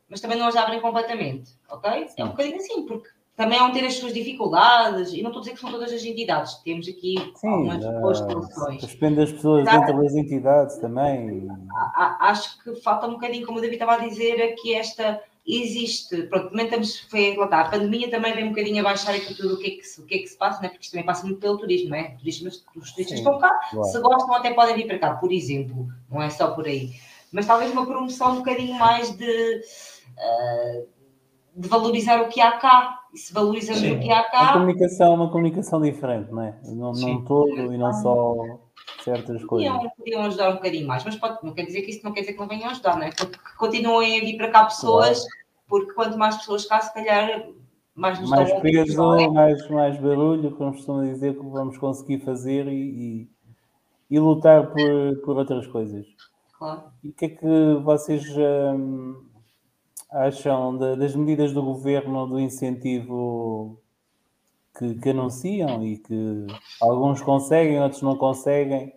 mas 0.08 0.20
também 0.20 0.36
não 0.36 0.48
as 0.48 0.56
abrem 0.56 0.80
completamente, 0.80 1.52
ok? 1.70 2.08
É 2.16 2.24
um 2.24 2.30
bocadinho 2.30 2.56
assim, 2.56 2.84
porque 2.84 3.08
também 3.36 3.58
vão 3.58 3.72
ter 3.72 3.86
as 3.86 3.94
suas 3.94 4.12
dificuldades, 4.12 5.12
e 5.12 5.22
não 5.22 5.30
estou 5.30 5.38
a 5.38 5.42
dizer 5.42 5.54
que 5.54 5.60
são 5.60 5.70
todas 5.70 5.92
as 5.92 6.04
entidades, 6.04 6.56
temos 6.56 6.86
aqui 6.88 7.14
Sim, 7.36 7.48
algumas 7.48 8.00
boas 8.00 8.18
soluções. 8.18 8.84
Depende 8.84 9.16
das 9.16 9.32
pessoas 9.32 9.62
Exato. 9.62 9.86
dentro 9.86 10.02
das 10.02 10.14
entidades 10.14 10.76
também. 10.78 11.48
Acho 12.20 12.62
que 12.62 12.74
falta 12.82 13.06
um 13.06 13.12
bocadinho, 13.12 13.46
como 13.46 13.58
o 13.58 13.60
David 13.60 13.76
estava 13.76 14.02
a 14.02 14.06
dizer, 14.06 14.56
que 14.56 14.74
esta 14.74 15.22
existe, 15.50 16.22
pronto, 16.24 16.50
também 16.50 16.66
estamos, 16.66 17.00
foi, 17.00 17.36
lá 17.36 17.44
está, 17.44 17.60
a 17.60 17.70
pandemia 17.70 18.10
também 18.10 18.34
vem 18.34 18.44
um 18.44 18.50
bocadinho 18.50 18.80
a 18.80 18.84
baixar 18.84 19.14
aqui 19.14 19.34
tudo 19.34 19.54
o 19.54 19.58
que 19.58 19.66
é 19.66 19.70
que 19.70 19.84
se, 19.84 20.00
o 20.00 20.04
que 20.04 20.14
é 20.14 20.18
que 20.18 20.26
se 20.26 20.36
passa, 20.36 20.60
né? 20.60 20.68
porque 20.68 20.82
isto 20.82 20.92
também 20.92 21.06
passa 21.06 21.26
muito 21.26 21.40
pelo 21.40 21.58
turismo, 21.58 21.90
não 21.90 21.96
é? 21.96 22.16
Turistas, 22.18 22.64
os 22.76 22.92
turistas 22.92 23.18
estão 23.18 23.38
cá, 23.38 23.50
claro. 23.70 23.84
se 23.84 24.00
gostam 24.00 24.34
até 24.34 24.52
podem 24.52 24.76
vir 24.76 24.86
para 24.86 24.98
cá, 24.98 25.14
por 25.14 25.32
exemplo, 25.32 25.88
não 26.10 26.22
é 26.22 26.30
só 26.30 26.50
por 26.52 26.66
aí. 26.66 26.92
Mas 27.32 27.46
talvez 27.46 27.70
uma 27.70 27.86
promoção 27.86 28.32
um 28.32 28.36
bocadinho 28.36 28.78
mais 28.78 29.16
de... 29.16 29.60
Uh, 30.18 31.00
de 31.54 31.68
valorizar 31.68 32.22
o 32.22 32.28
que 32.28 32.40
há 32.40 32.52
cá. 32.52 33.00
E 33.12 33.18
se 33.18 33.32
valorizamos 33.32 33.80
Sim. 33.80 33.96
o 33.96 34.00
que 34.00 34.10
há 34.10 34.22
cá. 34.24 34.50
A 34.50 34.52
comunicação 34.52 35.14
uma 35.14 35.30
comunicação 35.30 35.80
diferente, 35.80 36.30
não 36.30 36.42
é? 36.42 36.54
Não, 36.64 36.92
não 36.92 37.24
todo 37.24 37.72
e 37.72 37.76
não 37.76 37.92
só 37.92 38.36
certas 39.02 39.44
coisas. 39.44 39.72
Podiam, 39.72 39.90
podiam 39.96 40.22
ajudar 40.22 40.50
um 40.50 40.54
bocadinho 40.54 40.86
mais, 40.86 41.04
mas 41.04 41.16
pode, 41.16 41.38
não 41.42 41.52
quer 41.52 41.64
dizer 41.64 41.82
que 41.82 41.90
isso 41.90 42.04
não 42.04 42.12
quer 42.12 42.20
dizer 42.20 42.34
que 42.34 42.38
não 42.38 42.46
venham 42.46 42.70
ajudar, 42.70 42.96
não 42.96 43.02
é? 43.02 43.10
Porque 43.10 43.38
continuem 43.58 44.18
a 44.18 44.20
vir 44.20 44.36
para 44.36 44.50
cá 44.50 44.64
pessoas, 44.64 45.18
claro. 45.18 45.39
Porque 45.70 45.94
quanto 45.94 46.18
mais 46.18 46.36
pessoas 46.36 46.66
cá, 46.66 46.80
se 46.80 46.92
calhar 46.92 47.48
mais 47.94 48.20
nos 48.20 48.28
Mais 48.28 48.52
peso, 48.60 49.14
é? 49.14 49.28
mais, 49.28 49.70
mais 49.70 49.98
barulho, 49.98 50.50
como 50.56 50.72
costumam 50.72 51.04
dizer, 51.04 51.38
que 51.38 51.46
vamos 51.46 51.78
conseguir 51.78 52.18
fazer 52.18 52.66
e, 52.66 52.72
e, 52.72 53.30
e, 54.10 54.18
lutar 54.18 54.66
por, 54.66 55.16
por 55.24 55.36
outras 55.38 55.66
coisas. 55.68 56.06
Claro. 56.58 56.82
E 57.02 57.08
o 57.08 57.12
que 57.12 57.24
é 57.24 57.28
que 57.28 57.74
vocês. 57.82 58.24
Hum, 58.36 59.30
acham 60.10 60.76
de, 60.76 60.96
das 60.96 61.14
medidas 61.14 61.52
do 61.52 61.62
governo 61.62 62.26
do 62.26 62.40
incentivo 62.40 63.80
que, 64.76 64.94
que, 64.94 65.10
anunciam 65.10 65.86
e 65.86 65.98
que 65.98 66.46
alguns 66.80 67.22
conseguem, 67.22 67.80
outros 67.80 68.02
não 68.02 68.16
conseguem? 68.16 68.92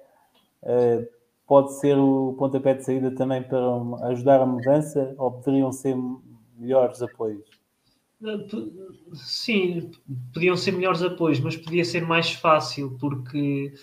Uh, 0.63 1.05
pode 1.45 1.73
ser 1.73 1.97
o 1.97 2.35
pontapé 2.37 2.73
de 2.73 2.83
saída 2.83 3.13
também 3.13 3.43
para 3.43 3.59
ajudar 4.07 4.41
a 4.41 4.45
mudança 4.45 5.13
ou 5.17 5.31
poderiam 5.31 5.71
ser 5.71 5.95
melhores 6.63 7.01
apoios? 7.01 7.43
Sim, 9.13 9.91
podiam 10.33 10.55
ser 10.55 10.71
melhores 10.71 11.03
apoios, 11.03 11.39
mas 11.39 11.57
podia 11.57 11.83
ser 11.83 12.01
mais 12.01 12.31
fácil 12.31 12.97
porque 12.99 13.73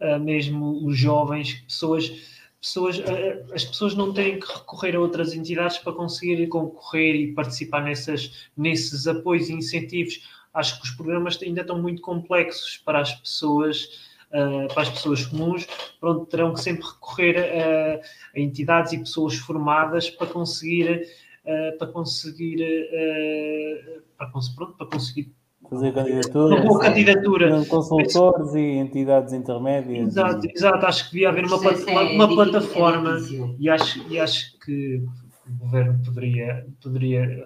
uh, 0.00 0.20
mesmo 0.20 0.86
os 0.86 0.96
jovens, 0.98 1.54
pessoas 1.62 2.38
pessoas, 2.60 2.98
eh, 2.98 3.42
as 3.54 3.64
pessoas 3.64 3.94
não 3.94 4.12
têm 4.12 4.38
que 4.38 4.46
recorrer 4.46 4.94
a 4.94 5.00
outras 5.00 5.34
entidades 5.34 5.78
para 5.78 5.94
conseguir 5.94 6.46
concorrer 6.48 7.16
e 7.16 7.32
participar 7.32 7.82
nessas, 7.82 8.48
nesses 8.56 9.06
apoios 9.06 9.48
e 9.48 9.54
incentivos. 9.54 10.28
Acho 10.52 10.78
que 10.78 10.86
os 10.86 10.90
programas 10.90 11.38
ainda 11.42 11.62
estão 11.62 11.80
muito 11.80 12.02
complexos 12.02 12.76
para 12.76 13.00
as 13.00 13.12
pessoas. 13.14 14.10
Para 14.72 14.82
as 14.82 14.88
pessoas 14.88 15.26
comuns, 15.26 15.66
pronto, 15.98 16.24
terão 16.26 16.54
que 16.54 16.60
sempre 16.60 16.86
recorrer 16.86 17.36
a, 17.36 18.38
a 18.38 18.40
entidades 18.40 18.92
e 18.92 18.98
pessoas 18.98 19.34
formadas 19.34 20.08
para 20.08 20.28
conseguir, 20.28 21.04
uh, 21.44 21.78
para 21.78 21.88
conseguir, 21.88 22.62
uh, 22.62 24.02
para, 24.16 24.30
pronto, 24.56 24.76
para 24.76 24.86
conseguir 24.86 25.32
fazer 25.68 25.92
candidaturas. 25.92 26.58
Uma 26.58 26.66
boa 26.66 26.80
candidatura. 26.80 27.64
Consultores 27.66 28.54
e 28.54 28.78
entidades 28.78 29.32
intermédias. 29.32 30.08
Exato, 30.08 30.46
e... 30.46 30.52
exato. 30.52 30.86
Acho 30.86 31.04
que 31.06 31.12
devia 31.12 31.28
haver 31.28 31.44
uma, 31.44 31.56
é, 31.56 32.14
uma 32.14 32.28
plataforma 32.28 33.18
e 33.58 33.68
acho, 33.68 34.04
e 34.08 34.18
acho 34.18 34.58
que 34.58 35.02
o 35.46 35.58
governo 35.58 36.00
poderia, 36.04 36.66
poderia 36.82 37.44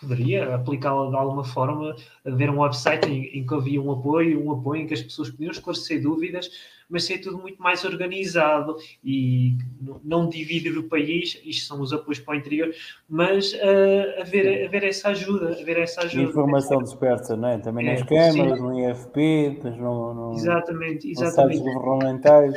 poderia 0.00 0.54
aplicá-la 0.54 1.10
de 1.10 1.16
alguma 1.16 1.44
forma, 1.44 1.96
haver 2.24 2.50
um 2.50 2.60
website 2.60 3.08
em, 3.08 3.24
em, 3.38 3.46
que 3.46 3.54
havia 3.54 3.80
um 3.80 3.90
apoio, 3.90 4.44
um 4.44 4.52
apoio 4.52 4.82
em 4.82 4.86
que 4.86 4.94
as 4.94 5.02
pessoas 5.02 5.30
podiam 5.30 5.50
esclarecer 5.50 6.02
dúvidas, 6.02 6.50
mas 6.88 7.04
ser 7.04 7.18
tudo 7.18 7.38
muito 7.38 7.60
mais 7.60 7.84
organizado 7.84 8.76
e 9.02 9.56
não 10.04 10.28
dividir 10.28 10.76
o 10.78 10.84
país, 10.84 11.40
isto 11.44 11.66
são 11.66 11.80
os 11.80 11.92
apoios 11.92 12.20
para 12.20 12.34
o 12.34 12.36
interior, 12.36 12.72
mas 13.08 13.52
uh, 13.54 14.20
haver, 14.20 14.66
haver 14.66 14.84
essa 14.84 15.08
ajuda, 15.08 15.58
haver 15.60 15.78
essa 15.78 16.02
ajuda. 16.02 16.30
Informação 16.30 16.82
dispersa, 16.82 17.36
não 17.36 17.48
é? 17.48 17.58
Também 17.58 17.88
é, 17.88 17.92
nas 17.92 18.02
câmaras, 18.02 18.58
sim. 18.58 18.64
no 18.64 18.90
IFP, 18.90 19.50
depois 19.54 19.76
no, 19.76 20.14
no, 20.14 20.34
exatamente, 20.34 21.10
exatamente. 21.10 21.62
nos 21.62 21.74
governamentais. 21.74 22.54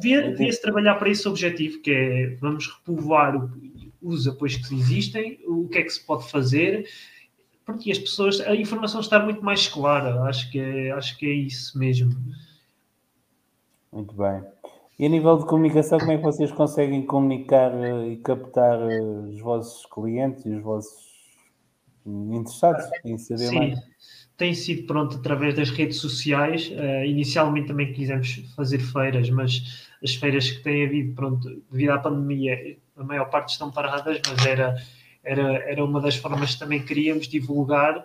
Devia-se 0.00 0.60
trabalhar 0.60 0.96
para 0.96 1.10
esse 1.10 1.28
objetivo, 1.28 1.80
que 1.80 1.90
é 1.92 2.36
vamos 2.40 2.66
repovoar 2.66 3.36
o, 3.36 3.50
os 4.06 4.26
apoios 4.26 4.56
que 4.56 4.74
existem, 4.74 5.38
o 5.46 5.68
que 5.68 5.78
é 5.78 5.82
que 5.82 5.90
se 5.90 6.04
pode 6.04 6.30
fazer, 6.30 6.88
porque 7.64 7.90
as 7.90 7.98
pessoas, 7.98 8.40
a 8.40 8.54
informação 8.54 9.00
está 9.00 9.18
muito 9.18 9.44
mais 9.44 9.66
clara, 9.66 10.22
acho 10.22 10.50
que 10.50 10.58
é, 10.60 10.92
acho 10.92 11.18
que 11.18 11.26
é 11.26 11.32
isso 11.34 11.76
mesmo. 11.78 12.14
Muito 13.92 14.14
bem. 14.14 14.42
E 14.98 15.04
a 15.04 15.08
nível 15.08 15.36
de 15.36 15.46
comunicação, 15.46 15.98
como 15.98 16.12
é 16.12 16.16
que 16.16 16.22
vocês 16.22 16.50
conseguem 16.52 17.04
comunicar 17.04 17.72
eh, 17.74 18.12
e 18.12 18.16
captar 18.18 18.80
eh, 18.80 19.00
os 19.28 19.40
vossos 19.40 19.84
clientes 19.86 20.46
e 20.46 20.50
os 20.50 20.62
vossos 20.62 21.06
interessados 22.06 22.84
em 23.04 23.18
saber 23.18 23.48
Sim. 23.48 23.58
mais? 23.58 23.78
Tem 24.36 24.54
sido 24.54 24.86
pronto 24.86 25.16
através 25.16 25.54
das 25.54 25.70
redes 25.70 25.96
sociais. 25.96 26.70
Uh, 26.70 27.04
inicialmente 27.04 27.68
também 27.68 27.92
quisemos 27.92 28.42
fazer 28.54 28.78
feiras, 28.78 29.30
mas 29.30 29.88
as 30.02 30.14
feiras 30.14 30.50
que 30.50 30.62
têm 30.62 30.86
havido, 30.86 31.14
pronto, 31.14 31.62
devido 31.70 31.90
à 31.90 31.98
pandemia, 31.98 32.76
a 32.96 33.04
maior 33.04 33.26
parte 33.26 33.50
estão 33.50 33.70
paradas, 33.70 34.20
mas 34.28 34.46
era, 34.46 34.76
era, 35.22 35.42
era 35.70 35.84
uma 35.84 36.00
das 36.00 36.16
formas 36.16 36.54
que 36.54 36.58
também 36.58 36.84
queríamos 36.84 37.28
divulgar, 37.28 38.04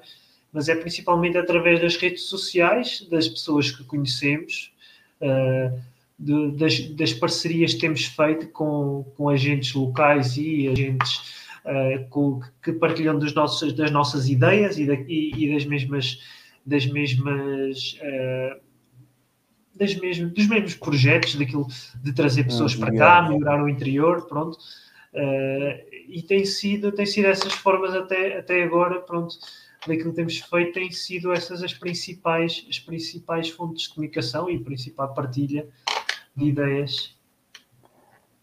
mas 0.51 0.68
é 0.68 0.76
principalmente 0.76 1.38
através 1.38 1.80
das 1.80 1.95
redes 1.95 2.23
sociais, 2.23 3.07
das 3.09 3.27
pessoas 3.27 3.72
que 3.72 3.84
conhecemos, 3.84 4.73
uh, 5.22 5.81
de, 6.19 6.51
das, 6.51 6.80
das, 6.89 7.13
parcerias 7.13 7.73
que 7.73 7.80
temos 7.80 8.05
feito 8.05 8.47
com, 8.49 9.05
com 9.15 9.30
agentes 9.30 9.73
locais 9.73 10.38
e 10.38 10.68
agentes 10.68 11.18
uh, 11.65 12.07
com, 12.09 12.41
que 12.61 12.73
partilham 12.73 13.18
dos 13.18 13.34
nossos, 13.34 13.73
das 13.73 13.91
nossas 13.91 14.27
ideias 14.27 14.77
e, 14.77 14.85
da, 14.85 14.93
e, 14.93 15.31
e 15.35 15.53
das 15.53 15.65
mesmas 15.65 16.19
das 16.63 16.85
mesmas 16.85 17.97
uh, 18.01 18.61
das 19.81 19.95
mesmas, 19.95 20.31
dos 20.31 20.47
mesmos 20.47 20.75
projetos, 20.75 21.35
daquilo 21.35 21.65
de 22.03 22.13
trazer 22.13 22.43
pessoas 22.43 22.75
para 22.75 22.95
cá, 22.95 23.23
melhorar 23.23 23.63
o 23.63 23.67
interior, 23.67 24.27
pronto. 24.27 24.55
Uh, 25.11 25.73
e 26.07 26.21
tem 26.21 26.45
sido, 26.45 26.91
tem 26.91 27.05
sido 27.05 27.25
essas 27.25 27.51
formas 27.51 27.95
até, 27.95 28.37
até 28.37 28.63
agora, 28.63 28.99
pronto, 28.99 29.35
daquilo 29.87 30.11
que 30.11 30.15
temos 30.15 30.37
feito, 30.37 30.73
têm 30.73 30.91
sido 30.91 31.33
essas 31.33 31.63
as 31.63 31.73
principais, 31.73 32.63
as 32.69 32.79
principais 32.79 33.49
fontes 33.49 33.87
de 33.87 33.95
comunicação 33.95 34.47
e 34.49 34.59
principal 34.59 35.13
partilha 35.15 35.67
de 36.35 36.45
ideias. 36.45 37.19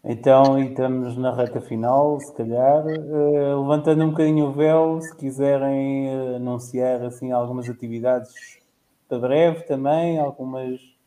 Então, 0.03 0.61
estamos 0.61 1.17
na 1.17 1.33
reta 1.33 1.61
final, 1.61 2.19
se 2.19 2.33
calhar, 2.33 2.85
uh, 2.85 3.61
levantando 3.61 4.03
um 4.03 4.09
bocadinho 4.09 4.47
o 4.47 4.51
véu, 4.51 4.99
se 5.01 5.15
quiserem 5.15 6.07
uh, 6.07 6.35
anunciar 6.35 7.01
assim 7.03 7.31
algumas 7.31 7.69
atividades 7.69 8.59
para 9.07 9.19
breve 9.19 9.63
também, 9.63 10.19
algumas 10.19 10.98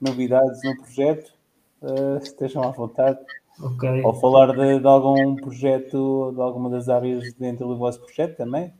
novidades 0.00 0.62
no 0.64 0.76
projeto, 0.76 1.32
uh, 1.82 2.18
estejam 2.22 2.62
à 2.62 2.70
vontade. 2.70 3.18
Okay. 3.60 4.02
Ou 4.02 4.14
falar 4.14 4.52
de, 4.52 4.78
de, 4.78 4.86
algum 4.86 5.34
projeto, 5.34 6.32
de 6.32 6.40
alguma 6.40 6.70
das 6.70 6.88
áreas 6.88 7.32
dentro 7.34 7.66
do 7.66 7.76
vosso 7.76 8.00
projeto 8.00 8.36
também. 8.36 8.72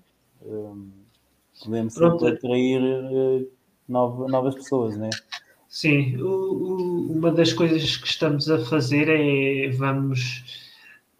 podemos 1.64 1.94
sempre 1.94 2.28
atrair 2.28 2.80
novas 3.88 4.54
pessoas, 4.54 4.96
não 4.96 5.06
é? 5.06 5.10
Sim, 5.68 6.16
o, 6.16 6.28
o, 6.28 7.12
uma 7.12 7.30
das 7.30 7.52
coisas 7.52 7.96
que 7.96 8.06
estamos 8.06 8.50
a 8.50 8.58
fazer 8.64 9.08
é 9.08 9.68
vamos, 9.70 10.72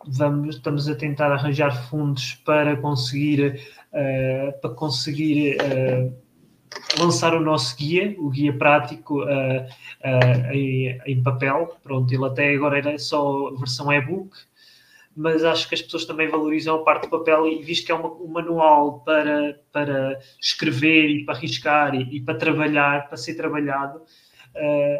vamos 0.07 0.57
estamos 0.57 0.89
a 0.89 0.95
tentar 0.95 1.31
arranjar 1.31 1.89
fundos 1.89 2.35
para 2.47 2.77
conseguir 2.77 3.61
uh, 3.93 4.61
para 4.61 4.71
conseguir 4.71 5.59
uh, 5.59 6.13
lançar 6.99 7.35
o 7.35 7.41
nosso 7.41 7.77
guia, 7.77 8.15
o 8.19 8.31
guia 8.31 8.53
prático 8.53 9.23
uh, 9.23 10.53
em, 10.53 11.01
em, 11.07 11.23
papel. 11.23 11.77
Pronto, 11.83 12.13
ele 12.13 12.25
até 12.25 12.55
agora 12.55 12.79
era 12.79 12.99
só 12.99 13.51
versão 13.55 13.93
e-book, 13.93 14.37
mas 15.17 15.45
acho 15.45 15.69
que 15.69 15.75
as 15.75 15.83
pessoas 15.83 16.05
também 16.05 16.29
valorizam 16.29 16.77
a 16.77 16.85
parte 16.85 17.09
do 17.09 17.19
papel 17.19 17.47
e 17.47 17.63
visto 17.63 17.87
que 17.87 17.93
é 17.93 17.95
uma, 17.95 18.11
um 18.13 18.29
manual 18.29 19.01
para, 19.01 19.61
para 19.73 20.19
escrever 20.41 21.09
e 21.11 21.25
para 21.25 21.39
riscar 21.39 21.95
e, 21.95 22.17
e 22.17 22.21
para 22.21 22.39
trabalhar, 22.39 23.09
para 23.09 23.17
ser 23.17 23.35
trabalhado, 23.35 24.01
Uh, 24.59 24.99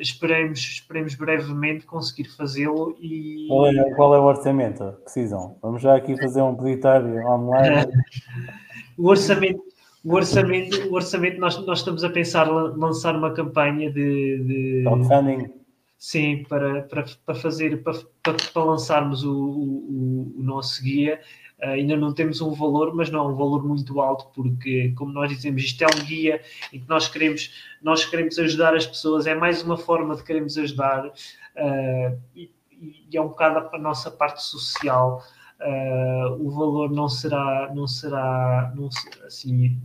esperemos, 0.00 0.58
esperemos 0.58 1.14
brevemente 1.14 1.84
conseguir 1.84 2.24
fazê-lo 2.24 2.96
e... 3.00 3.46
Qual 3.48 3.66
é, 3.66 3.94
qual 3.94 4.14
é, 4.14 4.18
o 4.18 4.24
orçamento 4.24 4.92
que 4.92 5.02
precisam? 5.02 5.58
Vamos 5.62 5.82
já 5.82 5.96
aqui 5.96 6.16
fazer 6.16 6.42
um 6.42 6.54
peditário 6.54 7.26
online. 7.26 7.92
o 8.96 9.08
orçamento, 9.08 9.62
o 10.04 10.14
orçamento, 10.14 10.88
o 10.88 10.94
orçamento 10.94 11.40
nós, 11.40 11.58
nós 11.66 11.78
estamos 11.78 12.04
a 12.04 12.10
pensar 12.10 12.44
lançar 12.44 13.16
uma 13.16 13.32
campanha 13.32 13.90
de, 13.90 14.38
de 14.38 14.82
crowdfunding. 14.84 15.50
Sim, 15.98 16.44
para, 16.48 16.82
para, 16.82 17.06
para 17.24 17.34
fazer 17.34 17.82
para, 17.82 17.94
para, 18.22 18.36
para 18.52 18.64
lançarmos 18.64 19.24
o, 19.24 19.32
o, 19.32 20.34
o 20.36 20.42
nosso 20.42 20.82
guia 20.82 21.18
Uh, 21.62 21.68
ainda 21.68 21.96
não 21.96 22.12
temos 22.12 22.40
um 22.40 22.52
valor, 22.52 22.94
mas 22.94 23.10
não 23.10 23.20
é 23.20 23.28
um 23.28 23.36
valor 23.36 23.64
muito 23.64 24.00
alto, 24.00 24.26
porque, 24.34 24.92
como 24.96 25.12
nós 25.12 25.30
dizemos, 25.30 25.62
isto 25.62 25.82
é 25.82 25.86
um 25.86 26.04
guia 26.04 26.42
em 26.72 26.80
que 26.80 26.88
nós 26.88 27.08
queremos, 27.08 27.50
nós 27.80 28.04
queremos 28.04 28.38
ajudar 28.38 28.74
as 28.74 28.86
pessoas, 28.86 29.26
é 29.26 29.34
mais 29.34 29.62
uma 29.62 29.76
forma 29.76 30.16
de 30.16 30.24
queremos 30.24 30.58
ajudar 30.58 31.06
uh, 31.06 32.20
e, 32.34 32.50
e, 32.72 33.16
é 33.16 33.20
um 33.20 33.28
bocado 33.28 33.70
a 33.72 33.78
nossa 33.78 34.10
parte 34.10 34.42
social. 34.42 35.22
Uh, 35.60 36.46
o 36.46 36.50
valor 36.50 36.90
não 36.90 37.08
será, 37.08 37.72
não 37.74 37.86
será, 37.86 38.72
não, 38.76 38.88
assim, 39.24 39.78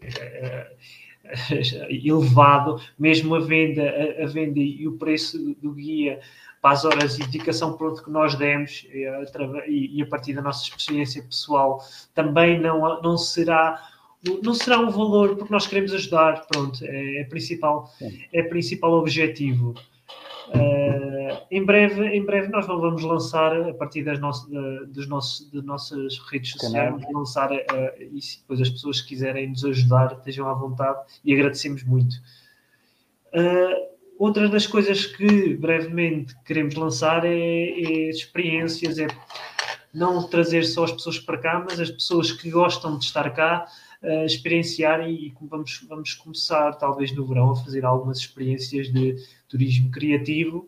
elevado, 1.90 2.80
mesmo 2.98 3.34
a 3.34 3.40
venda, 3.40 3.82
a, 3.82 4.24
a, 4.24 4.26
venda 4.26 4.58
e 4.60 4.86
o 4.86 4.96
preço 4.96 5.54
do 5.60 5.72
guia 5.72 6.20
para 6.62 6.70
as 6.72 6.84
horas 6.84 7.16
de 7.16 7.24
dedicação 7.24 7.76
pronto 7.76 8.02
que 8.02 8.10
nós 8.10 8.34
demos 8.34 8.86
e, 8.92 10.02
a 10.02 10.06
partir 10.06 10.34
da 10.34 10.42
nossa 10.42 10.68
experiência 10.68 11.22
pessoal 11.22 11.80
também 12.14 12.58
não, 12.60 13.00
não 13.02 13.16
será 13.16 13.80
não 14.42 14.54
será 14.54 14.78
um 14.80 14.90
valor 14.90 15.36
porque 15.36 15.52
nós 15.52 15.66
queremos 15.66 15.92
ajudar 15.92 16.46
pronto 16.46 16.84
é, 16.84 17.20
é 17.20 17.24
principal 17.24 17.92
é 18.32 18.42
principal 18.42 18.92
objetivo. 18.92 19.74
Uh, 20.48 21.15
em 21.50 21.64
breve 21.64 22.04
em 22.08 22.24
breve 22.24 22.48
nós 22.48 22.66
não 22.66 22.80
vamos 22.80 23.02
lançar 23.02 23.54
a 23.68 23.74
partir 23.74 24.02
das 24.02 24.18
nossas 24.18 24.48
das 24.88 25.06
nossas 25.64 26.18
redes 26.30 26.50
sociais 26.52 26.90
vamos 26.90 27.12
lançar 27.12 27.52
uh, 27.52 27.56
e 28.12 28.20
se 28.20 28.40
depois 28.40 28.60
as 28.60 28.70
pessoas 28.70 29.00
que 29.00 29.08
quiserem 29.08 29.48
nos 29.48 29.64
ajudar 29.64 30.12
estejam 30.12 30.48
à 30.48 30.54
vontade 30.54 30.98
e 31.24 31.32
agradecemos 31.32 31.82
muito. 31.82 32.14
Uh, 33.34 33.96
Outra 34.18 34.48
das 34.48 34.66
coisas 34.66 35.04
que 35.04 35.54
brevemente 35.56 36.34
queremos 36.42 36.74
lançar 36.74 37.26
é, 37.26 37.38
é, 37.38 38.08
experiências, 38.08 38.98
é 38.98 39.06
não 39.92 40.26
trazer 40.26 40.64
só 40.64 40.84
as 40.84 40.92
pessoas 40.92 41.18
para 41.18 41.36
cá, 41.36 41.62
mas 41.68 41.78
as 41.78 41.90
pessoas 41.90 42.32
que 42.32 42.50
gostam 42.50 42.96
de 42.96 43.04
estar 43.04 43.28
cá 43.34 43.66
uh, 44.02 44.24
experienciarem 44.24 45.10
e 45.10 45.34
vamos, 45.42 45.84
vamos 45.86 46.14
começar 46.14 46.72
talvez 46.72 47.14
no 47.14 47.26
verão 47.26 47.50
a 47.50 47.56
fazer 47.56 47.84
algumas 47.84 48.18
experiências 48.18 48.90
de 48.90 49.16
turismo 49.48 49.90
criativo, 49.90 50.66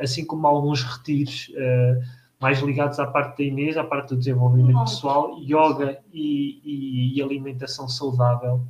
assim 0.00 0.24
como 0.24 0.46
alguns 0.46 0.82
retiros 0.82 1.48
uh, 1.50 2.02
mais 2.40 2.60
ligados 2.60 2.98
à 2.98 3.06
parte 3.06 3.38
da 3.38 3.44
Inês, 3.44 3.76
à 3.76 3.84
parte 3.84 4.10
do 4.10 4.16
desenvolvimento 4.16 4.80
pessoal, 4.80 5.38
yoga 5.40 6.00
e, 6.12 6.60
e, 6.64 7.18
e 7.18 7.22
alimentação 7.22 7.88
saudável. 7.88 8.62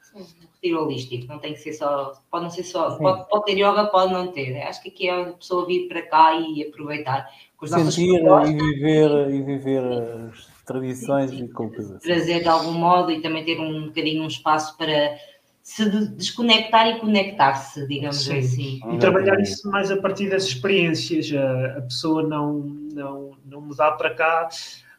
Sim 0.00 0.24
retiro 0.60 0.84
holístico, 0.84 1.26
não 1.26 1.38
tem 1.38 1.54
que 1.54 1.58
ser 1.58 1.72
só, 1.72 2.12
pode 2.30 2.44
não 2.44 2.50
ser 2.50 2.64
só, 2.64 2.96
pode, 2.96 3.28
pode, 3.28 3.44
ter 3.46 3.52
yoga, 3.52 3.86
pode 3.86 4.12
não 4.12 4.28
ter. 4.28 4.60
Acho 4.62 4.82
que 4.82 4.90
aqui 4.90 5.08
é 5.08 5.22
a 5.22 5.32
pessoa 5.32 5.66
vir 5.66 5.88
para 5.88 6.02
cá 6.02 6.34
e 6.34 6.62
aproveitar. 6.62 7.26
Com 7.56 7.64
os 7.64 7.72
Sentir 7.72 8.20
e 8.20 8.52
viver, 8.54 9.30
e 9.30 9.42
viver 9.42 9.82
as 9.82 10.46
tradições 10.66 11.30
sim, 11.30 11.44
e 11.44 11.48
culturas. 11.48 12.00
Trazer 12.02 12.40
de 12.40 12.48
algum 12.48 12.72
modo 12.72 13.10
e 13.10 13.20
também 13.20 13.44
ter 13.44 13.58
um 13.58 13.86
bocadinho 13.86 14.22
um 14.22 14.26
espaço 14.26 14.76
para 14.76 15.16
se 15.70 15.88
desconectar 16.16 16.88
e 16.88 16.98
conectar-se, 16.98 17.86
digamos 17.86 18.24
sim. 18.24 18.38
assim. 18.38 18.80
E 18.92 18.98
trabalhar 18.98 19.40
isso 19.40 19.70
mais 19.70 19.88
a 19.88 19.96
partir 19.96 20.28
das 20.28 20.42
experiências. 20.42 21.32
A, 21.32 21.78
a 21.78 21.82
pessoa 21.82 22.24
não, 22.24 22.58
não, 22.92 23.36
não 23.44 23.60
mudar 23.60 23.92
para 23.92 24.12
cá 24.12 24.48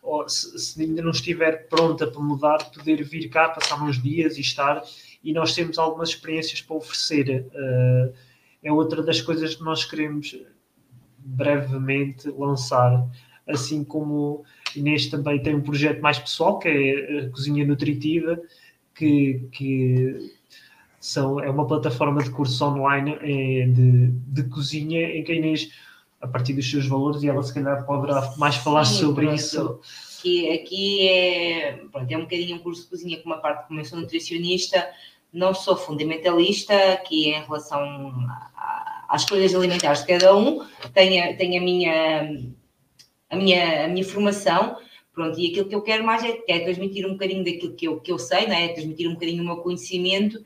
ou 0.01 0.27
se, 0.29 0.57
se, 0.57 0.81
ainda 0.81 1.01
não 1.01 1.11
estiver 1.11 1.67
pronta 1.67 2.07
para 2.07 2.21
mudar, 2.21 2.71
poder 2.71 3.03
vir 3.03 3.27
cá, 3.27 3.49
passar 3.49 3.83
uns 3.83 4.01
dias 4.01 4.37
e 4.37 4.41
estar 4.41 4.81
e 5.21 5.33
nós 5.33 5.53
temos 5.53 5.77
algumas 5.77 6.09
experiências 6.09 6.61
para 6.61 6.77
oferecer. 6.77 7.45
Uh, 7.53 8.13
é 8.63 8.71
outra 8.71 9.03
das 9.03 9.19
coisas 9.21 9.53
que 9.53 9.63
nós 9.63 9.83
queremos 9.83 10.39
brevemente 11.17 12.29
lançar, 12.29 13.05
assim 13.45 13.83
como 13.83 14.45
Inês 14.73 15.07
também 15.07 15.43
tem 15.43 15.53
um 15.53 15.61
projeto 15.61 16.01
mais 16.01 16.17
pessoal, 16.17 16.59
que 16.59 16.69
é 16.69 17.19
a 17.19 17.29
Cozinha 17.29 17.65
Nutritiva, 17.65 18.39
que, 18.95 19.49
que 19.51 20.31
são, 21.01 21.39
é 21.39 21.49
uma 21.49 21.65
plataforma 21.65 22.23
de 22.23 22.29
cursos 22.29 22.61
online 22.61 23.17
é, 23.21 23.65
de, 23.65 24.11
de 24.11 24.43
cozinha 24.43 25.01
em 25.01 25.23
que 25.23 25.31
a 25.31 25.35
Inês, 25.35 25.71
a 26.21 26.27
partir 26.27 26.53
dos 26.53 26.69
seus 26.69 26.85
valores, 26.85 27.23
e 27.23 27.27
ela 27.27 27.41
se 27.41 27.51
calhar 27.51 27.83
poderá 27.87 28.35
mais 28.37 28.55
falar 28.55 28.85
Sim, 28.85 28.99
sobre 28.99 29.25
pronto. 29.25 29.39
isso. 29.39 29.79
Aqui, 30.19 30.49
aqui 30.51 31.07
é, 31.07 31.81
pronto, 31.91 32.11
é 32.11 32.17
um 32.17 32.21
bocadinho 32.21 32.55
um 32.55 32.59
curso 32.59 32.83
de 32.83 32.89
cozinha 32.89 33.17
com 33.17 33.25
uma 33.25 33.39
parte 33.39 33.67
como 33.67 33.79
eu 33.79 33.85
sou 33.85 33.99
nutricionista, 33.99 34.87
não 35.33 35.55
sou 35.55 35.75
fundamentalista 35.75 36.93
aqui 36.93 37.29
em 37.29 37.41
relação 37.41 38.13
às 39.09 39.23
escolhas 39.23 39.55
alimentares 39.55 40.01
de 40.01 40.07
cada 40.07 40.37
um, 40.37 40.63
tenho, 40.93 41.35
tenho 41.35 41.59
a, 41.59 41.65
minha, 41.65 42.53
a, 43.27 43.35
minha, 43.35 43.85
a 43.85 43.87
minha 43.87 44.05
formação, 44.05 44.77
pronto, 45.11 45.39
e 45.39 45.47
aquilo 45.47 45.67
que 45.67 45.73
eu 45.73 45.81
quero 45.81 46.03
mais 46.03 46.23
é, 46.23 46.39
é 46.47 46.59
transmitir 46.59 47.07
um 47.07 47.13
bocadinho 47.13 47.43
daquilo 47.43 47.73
que 47.73 47.87
eu, 47.87 47.99
que 47.99 48.11
eu 48.11 48.19
sei, 48.19 48.45
né? 48.45 48.65
é 48.65 48.67
transmitir 48.67 49.09
um 49.09 49.13
bocadinho 49.13 49.41
o 49.41 49.45
meu 49.47 49.57
conhecimento 49.57 50.39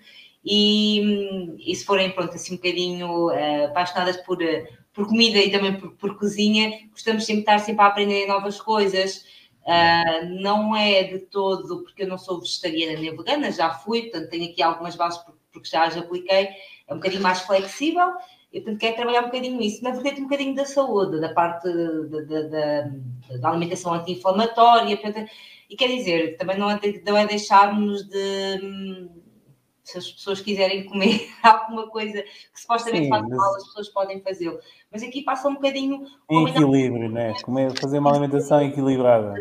e, 0.45 1.71
e 1.71 1.75
se 1.75 1.83
forem, 1.83 2.11
pronto, 2.11 2.35
assim 2.35 2.53
um 2.53 2.57
bocadinho 2.57 3.27
uh, 3.29 3.65
apaixonadas 3.65 4.17
por, 4.17 4.37
por 4.93 5.07
comida 5.07 5.39
e 5.39 5.51
também 5.51 5.79
por, 5.79 5.91
por 5.93 6.19
cozinha, 6.19 6.87
gostamos 6.91 7.25
sempre 7.25 7.43
de 7.43 7.49
estar 7.49 7.59
sempre 7.59 7.83
a 7.83 7.87
aprender 7.87 8.27
novas 8.27 8.61
coisas, 8.61 9.25
Uh, 9.65 10.41
não 10.43 10.75
é 10.75 11.01
de 11.05 11.17
todo, 11.17 11.81
porque 11.81 12.03
eu 12.03 12.07
não 12.07 12.19
sou 12.19 12.39
vegetariana 12.39 13.01
nem 13.01 13.17
vegana, 13.17 13.51
já 13.51 13.71
fui, 13.71 14.03
portanto 14.03 14.29
tenho 14.29 14.51
aqui 14.51 14.61
algumas 14.61 14.95
bases 14.95 15.19
porque 15.51 15.67
já 15.67 15.85
as 15.85 15.97
apliquei, 15.97 16.49
é 16.87 16.93
um 16.93 16.97
bocadinho 16.97 17.23
mais 17.23 17.39
flexível 17.41 18.13
e 18.53 18.61
portanto 18.61 18.79
quero 18.79 18.95
trabalhar 18.95 19.21
um 19.21 19.25
bocadinho 19.25 19.59
isso. 19.59 19.83
Na 19.83 19.89
verdade, 19.89 20.21
um 20.21 20.25
bocadinho 20.25 20.53
da 20.53 20.65
saúde, 20.65 21.19
da 21.19 21.33
parte 21.33 21.67
da 23.41 23.49
alimentação 23.49 23.95
anti-inflamatória, 23.95 24.99
e 25.67 25.75
quer 25.75 25.87
dizer, 25.87 26.37
também 26.37 26.59
não 26.59 26.69
é, 26.69 26.79
não 27.03 27.17
é 27.17 27.25
deixarmos 27.25 28.07
de 28.07 29.09
se 29.85 29.99
as 29.99 30.11
pessoas 30.11 30.41
quiserem 30.41 30.83
comer 30.85 31.29
alguma 31.43 31.87
coisa 31.87 32.23
que 32.23 32.59
supostamente 32.59 33.03
Sim, 33.03 33.09
faz 33.09 33.21
mas... 33.21 33.37
mal, 33.37 33.55
as 33.55 33.63
pessoas 33.65 33.89
podem 33.89 34.19
fazê-lo. 34.19 34.59
Mas 34.91 35.03
aqui 35.03 35.21
passa 35.21 35.47
um 35.47 35.53
bocadinho. 35.53 36.07
Em 36.29 36.47
equilíbrio, 36.47 37.09
né? 37.09 37.33
Comer, 37.43 37.71
fazer 37.79 37.99
uma 37.99 38.09
alimentação 38.09 38.61
equilibrada. 38.65 39.35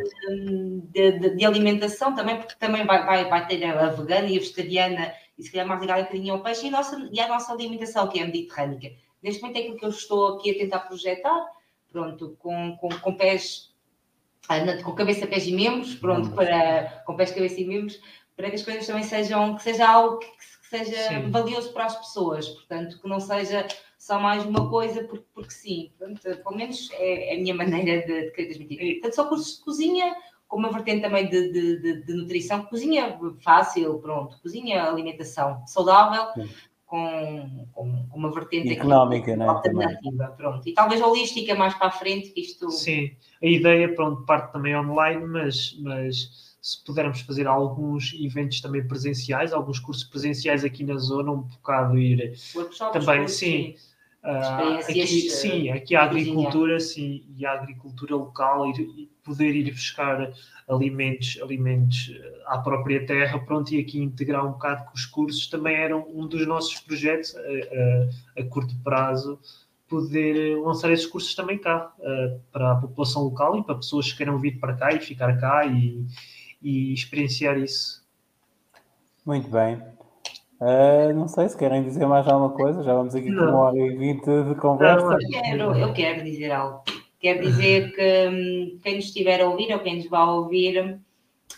De, 0.92 1.12
de, 1.12 1.36
de, 1.36 1.44
alimentação 1.46 2.14
também, 2.14 2.36
porque 2.36 2.54
também 2.56 2.84
vai, 2.84 3.04
vai, 3.06 3.28
vai 3.28 3.46
ter 3.46 3.64
a 3.64 3.88
vegana 3.88 4.28
e 4.28 4.36
a 4.36 4.40
vegetariana, 4.40 5.14
e 5.38 5.42
se 5.42 5.50
calhar 5.50 5.66
mais 5.66 5.80
ligada 5.80 6.02
um 6.02 6.04
bocadinho 6.04 6.34
ao 6.34 6.42
peixe, 6.42 6.66
e 6.66 6.68
a 6.68 6.72
nossa, 6.72 7.08
e 7.10 7.20
a 7.20 7.28
nossa 7.28 7.52
alimentação, 7.52 8.06
que 8.08 8.18
é 8.18 8.22
a 8.22 8.26
mediterrânica. 8.26 8.92
Neste 9.22 9.40
momento 9.40 9.56
é 9.56 9.60
aquilo 9.60 9.78
que 9.78 9.84
eu 9.86 9.90
estou 9.90 10.36
aqui 10.36 10.50
a 10.50 10.58
tentar 10.58 10.80
projetar, 10.80 11.46
pronto, 11.90 12.36
com, 12.38 12.76
com, 12.76 12.88
com 12.90 13.14
pés 13.14 13.74
ah, 14.48 14.82
com 14.82 14.92
cabeça, 14.92 15.26
pés 15.26 15.46
e 15.46 15.52
membros, 15.52 15.94
pronto, 15.94 16.30
para, 16.32 17.02
com 17.06 17.16
pés, 17.16 17.30
cabeça 17.30 17.58
e 17.60 17.64
membros, 17.64 17.98
para 18.36 18.48
que 18.50 18.56
as 18.56 18.62
coisas 18.62 18.86
também 18.86 19.02
sejam, 19.02 19.56
que 19.56 19.62
seja 19.62 19.88
algo 19.88 20.18
que, 20.18 20.26
que 20.26 20.66
seja 20.68 21.08
Sim. 21.08 21.30
valioso 21.30 21.72
para 21.72 21.86
as 21.86 21.96
pessoas, 21.96 22.48
portanto, 22.48 23.00
que 23.00 23.08
não 23.08 23.20
seja 23.20 23.66
só 23.98 24.20
mais 24.20 24.44
uma 24.44 24.68
coisa 24.68 25.04
porque, 25.04 25.24
porque 25.32 25.50
sim. 25.50 25.92
Portanto, 25.98 26.42
pelo 26.42 26.56
menos 26.56 26.90
é, 26.92 27.32
é 27.32 27.36
a 27.36 27.38
minha 27.40 27.54
maneira 27.56 28.06
de, 28.06 28.26
de 28.26 28.30
querer 28.32 28.48
transmitir. 28.48 28.94
Portanto, 28.94 29.14
só 29.14 29.28
cursos 29.28 29.56
de 29.56 29.64
cozinha, 29.64 30.14
com 30.46 30.58
uma 30.58 30.70
vertente 30.70 31.02
também 31.02 31.28
de, 31.28 31.52
de, 31.52 31.80
de, 31.80 32.04
de 32.04 32.14
nutrição. 32.14 32.64
Cozinha 32.66 33.18
fácil, 33.42 33.98
pronto. 33.98 34.40
Cozinha, 34.42 34.84
alimentação 34.84 35.66
saudável. 35.66 36.26
Com, 36.84 37.66
com, 37.72 38.06
com, 38.08 38.18
uma 38.18 38.30
vertente 38.30 38.70
económica, 38.70 39.32
aqui, 39.32 39.38
né? 39.38 39.48
alternativa, 39.48 40.34
pronto. 40.36 40.68
E 40.68 40.74
talvez 40.74 41.00
holística 41.00 41.54
mais 41.54 41.74
para 41.74 41.88
a 41.88 41.90
frente, 41.90 42.32
isto. 42.36 42.70
Sim, 42.70 43.10
a 43.42 43.46
ideia, 43.46 43.92
pronto, 43.92 44.24
parte 44.24 44.52
também 44.52 44.76
online, 44.76 45.24
mas, 45.24 45.76
mas 45.80 46.53
se 46.64 46.82
pudermos 46.82 47.20
fazer 47.20 47.46
alguns 47.46 48.14
eventos 48.18 48.62
também 48.62 48.86
presenciais, 48.88 49.52
alguns 49.52 49.78
cursos 49.78 50.02
presenciais 50.02 50.64
aqui 50.64 50.82
na 50.82 50.96
zona, 50.96 51.30
um 51.30 51.42
bocado 51.42 51.98
ir 51.98 52.32
também, 52.90 53.28
sim. 53.28 53.76
sim 53.76 53.94
Uh, 54.24 54.78
aqui, 54.78 55.28
sim, 55.28 55.68
aqui 55.68 55.94
a 55.94 56.04
agricultura, 56.04 56.80
sim, 56.80 57.26
e 57.36 57.44
a 57.44 57.52
agricultura 57.52 58.16
local, 58.16 58.70
ir, 58.70 58.80
e 58.80 59.10
poder 59.22 59.54
ir 59.54 59.70
buscar 59.70 60.32
alimentos, 60.66 61.38
alimentos 61.42 62.10
ah, 62.46 62.54
à 62.54 62.58
própria 62.58 63.04
terra, 63.04 63.38
pronto, 63.40 63.74
e 63.74 63.78
aqui 63.78 64.00
integrar 64.00 64.46
um 64.46 64.52
bocado 64.52 64.86
com 64.86 64.94
os 64.94 65.04
cursos, 65.04 65.46
também 65.48 65.76
era 65.76 65.94
um 65.94 66.26
dos 66.26 66.46
nossos 66.46 66.80
projetos 66.80 67.36
a, 67.36 67.40
a, 67.40 68.40
a 68.40 68.44
curto 68.46 68.74
prazo, 68.82 69.38
poder 69.86 70.56
lançar 70.56 70.90
esses 70.90 71.04
cursos 71.04 71.34
também 71.34 71.58
cá, 71.58 71.92
uh, 71.98 72.40
para 72.50 72.72
a 72.72 72.76
população 72.76 73.24
local 73.24 73.58
e 73.58 73.62
para 73.62 73.74
pessoas 73.74 74.10
que 74.10 74.16
queiram 74.16 74.38
vir 74.38 74.58
para 74.58 74.74
cá 74.74 74.90
e 74.94 75.00
ficar 75.00 75.38
cá 75.38 75.66
e, 75.66 76.02
e 76.64 76.92
experienciar 76.92 77.58
isso. 77.58 78.02
Muito 79.24 79.48
bem. 79.50 79.76
Uh, 80.60 81.14
não 81.14 81.28
sei 81.28 81.48
se 81.48 81.56
querem 81.58 81.82
dizer 81.82 82.06
mais 82.06 82.26
alguma 82.26 82.50
coisa, 82.50 82.82
já 82.82 82.94
vamos 82.94 83.14
aqui 83.14 83.26
com 83.26 83.42
uma 83.42 83.58
hora 83.58 83.76
e 83.76 83.96
vinte 83.96 84.24
de 84.24 84.54
conversa. 84.54 85.06
Não, 85.06 85.12
eu, 85.12 85.28
quero, 85.28 85.74
eu 85.76 85.92
quero 85.92 86.24
dizer 86.24 86.50
algo. 86.50 86.82
Quero 87.20 87.40
dizer 87.42 87.92
que 87.94 88.28
hum, 88.28 88.78
quem 88.82 88.96
nos 88.96 89.06
estiver 89.06 89.40
a 89.40 89.48
ouvir 89.48 89.72
ou 89.72 89.80
quem 89.80 89.96
nos 89.96 90.08
vai 90.08 90.26
ouvir. 90.26 91.00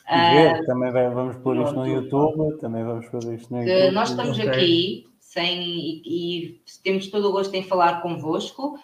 Uh, 0.09 0.67
também 0.67 0.93
vai, 0.93 1.11
vamos 1.11 1.37
pôr 1.37 1.57
isto 1.57 1.75
no 1.75 1.87
YouTube, 1.87 2.59
também 2.59 2.85
vamos 2.85 3.07
pôr 3.09 3.35
isto 3.35 3.53
no 3.53 3.63
YouTube. 3.63 3.95
Nós 3.95 4.11
estamos 4.11 4.39
okay. 4.39 4.49
aqui 4.49 5.07
sem, 5.21 5.61
e, 5.61 6.03
e, 6.07 6.61
temos 6.83 7.09
todo 7.09 7.29
o 7.29 7.33
gosto 7.33 7.55
em 7.55 7.63
falar 7.63 8.01
convosco. 8.01 8.79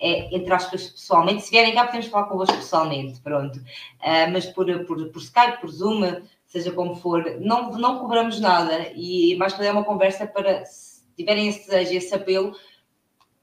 É, 0.00 0.34
entre 0.34 0.52
aspas, 0.52 0.90
pessoalmente. 0.90 1.42
Se 1.42 1.50
vierem 1.50 1.74
cá, 1.74 1.84
podemos 1.84 2.06
falar 2.06 2.28
convosco 2.28 2.54
pessoalmente, 2.54 3.20
pronto. 3.20 3.58
Uh, 3.58 4.30
mas 4.32 4.46
por, 4.46 4.66
por, 4.84 5.08
por 5.08 5.20
Skype, 5.20 5.60
por 5.60 5.70
Zoom, 5.70 6.22
seja 6.48 6.72
como 6.72 6.96
for, 6.96 7.24
não, 7.40 7.70
não 7.72 7.98
cobramos 7.98 8.40
nada 8.40 8.90
e 8.94 9.36
mais 9.36 9.52
que 9.52 9.64
é 9.64 9.70
uma 9.70 9.84
conversa 9.84 10.26
para, 10.26 10.64
se 10.64 11.04
tiverem 11.14 11.48
esse 11.48 11.66
desejo, 11.66 11.92
esse 11.94 12.14
apelo, 12.14 12.56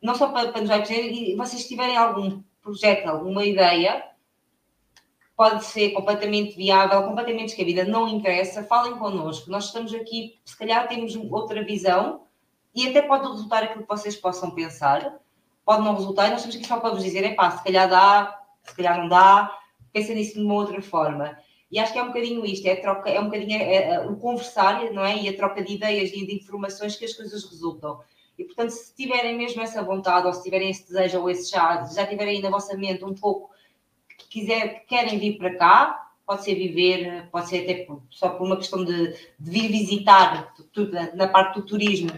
não 0.02 0.16
só 0.16 0.30
para, 0.30 0.52
para 0.52 0.62
nos 0.62 0.70
vai 0.70 0.84
e 0.90 1.36
vocês 1.36 1.68
tiverem 1.68 1.96
algum 1.96 2.42
projeto, 2.62 3.08
alguma 3.08 3.46
ideia, 3.46 4.04
pode 5.38 5.66
ser 5.66 5.92
completamente 5.92 6.56
viável, 6.56 7.04
completamente 7.04 7.50
descabida, 7.50 7.84
não 7.84 8.08
interessa, 8.08 8.64
falem 8.64 8.98
connosco, 8.98 9.52
nós 9.52 9.66
estamos 9.66 9.94
aqui, 9.94 10.40
se 10.44 10.58
calhar 10.58 10.88
temos 10.88 11.16
outra 11.16 11.64
visão 11.64 12.24
e 12.74 12.88
até 12.88 13.02
pode 13.02 13.28
resultar 13.28 13.64
aquilo 13.64 13.84
que 13.84 13.90
vocês 13.90 14.16
possam 14.16 14.52
pensar, 14.52 15.20
pode 15.66 15.84
não 15.84 15.96
resultar, 15.96 16.28
e 16.28 16.30
nós 16.30 16.40
estamos 16.40 16.56
aqui 16.56 16.68
só 16.68 16.80
para 16.80 16.92
vos 16.92 17.04
dizer, 17.04 17.24
é 17.24 17.34
pá, 17.34 17.50
se 17.52 17.64
calhar 17.64 17.90
dá, 17.90 18.40
se 18.64 18.76
calhar 18.76 18.98
não 19.00 19.10
dá, 19.10 19.52
pensa 19.92 20.14
nisso 20.14 20.36
de 20.36 20.42
uma 20.42 20.54
outra 20.54 20.82
forma. 20.82 21.38
E 21.72 21.80
acho 21.80 21.92
que 21.92 22.00
é 22.00 22.04
um 22.04 22.08
bocadinho 22.08 22.46
isto, 22.46 22.68
é, 22.68 22.76
troca, 22.76 23.10
é 23.10 23.20
um 23.20 23.26
bocadinho 23.26 23.60
é, 23.60 23.76
é, 23.76 24.00
o 24.02 24.16
conversar, 24.18 24.92
não 24.94 25.04
é? 25.04 25.18
E 25.18 25.28
a 25.28 25.36
troca 25.36 25.64
de 25.64 25.74
ideias 25.74 26.12
e 26.12 26.26
de 26.26 26.36
informações 26.36 26.96
que 26.96 27.06
as 27.06 27.14
coisas 27.14 27.44
resultam. 27.50 28.00
E, 28.38 28.44
portanto, 28.44 28.70
se 28.70 28.96
tiverem 28.96 29.36
mesmo 29.36 29.62
essa 29.62 29.82
vontade, 29.84 30.28
ou 30.28 30.34
se 30.34 30.44
tiverem 30.44 30.70
esse 30.70 30.88
desejo, 30.88 31.20
ou 31.20 31.30
esse 31.30 31.50
já, 31.50 31.84
já 31.86 32.06
tiverem 32.06 32.38
aí 32.38 32.42
na 32.42 32.50
vossa 32.50 32.78
mente 32.78 33.04
um 33.04 33.16
pouco 33.16 33.50
que 34.18 34.28
quiser, 34.28 34.86
querem 34.86 35.18
vir 35.18 35.38
para 35.38 35.56
cá, 35.56 36.10
pode 36.26 36.44
ser 36.44 36.56
viver, 36.56 37.30
pode 37.32 37.50
ser 37.50 37.64
até 37.64 37.86
por, 37.86 38.02
só 38.10 38.30
por 38.30 38.46
uma 38.46 38.58
questão 38.58 38.84
de, 38.84 39.16
de 39.40 39.52
vir 39.52 39.70
visitar, 39.70 40.54
tudo, 40.74 40.92
na 41.16 41.28
parte 41.28 41.60
do 41.60 41.66
turismo. 41.66 42.10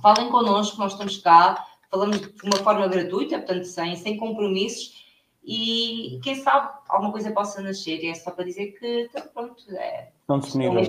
Falem 0.00 0.30
connosco, 0.30 0.78
nós 0.78 0.92
estamos 0.92 1.18
cá, 1.18 1.64
falamos 1.92 2.20
de 2.20 2.42
uma 2.42 2.56
forma 2.56 2.88
gratuita, 2.88 3.36
portanto, 3.36 3.64
sem, 3.64 3.94
sem 3.96 4.16
compromissos 4.16 5.04
e 5.44 6.18
quem 6.22 6.34
sabe 6.36 6.70
alguma 6.88 7.12
coisa 7.12 7.30
possa 7.32 7.60
nascer. 7.60 8.02
E 8.02 8.08
é 8.08 8.14
só 8.14 8.30
para 8.30 8.44
dizer 8.44 8.68
que 8.78 9.02
então, 9.02 9.22
pronto, 9.34 9.62
é, 9.76 10.08
estão 10.20 10.38
disponíveis. 10.38 10.88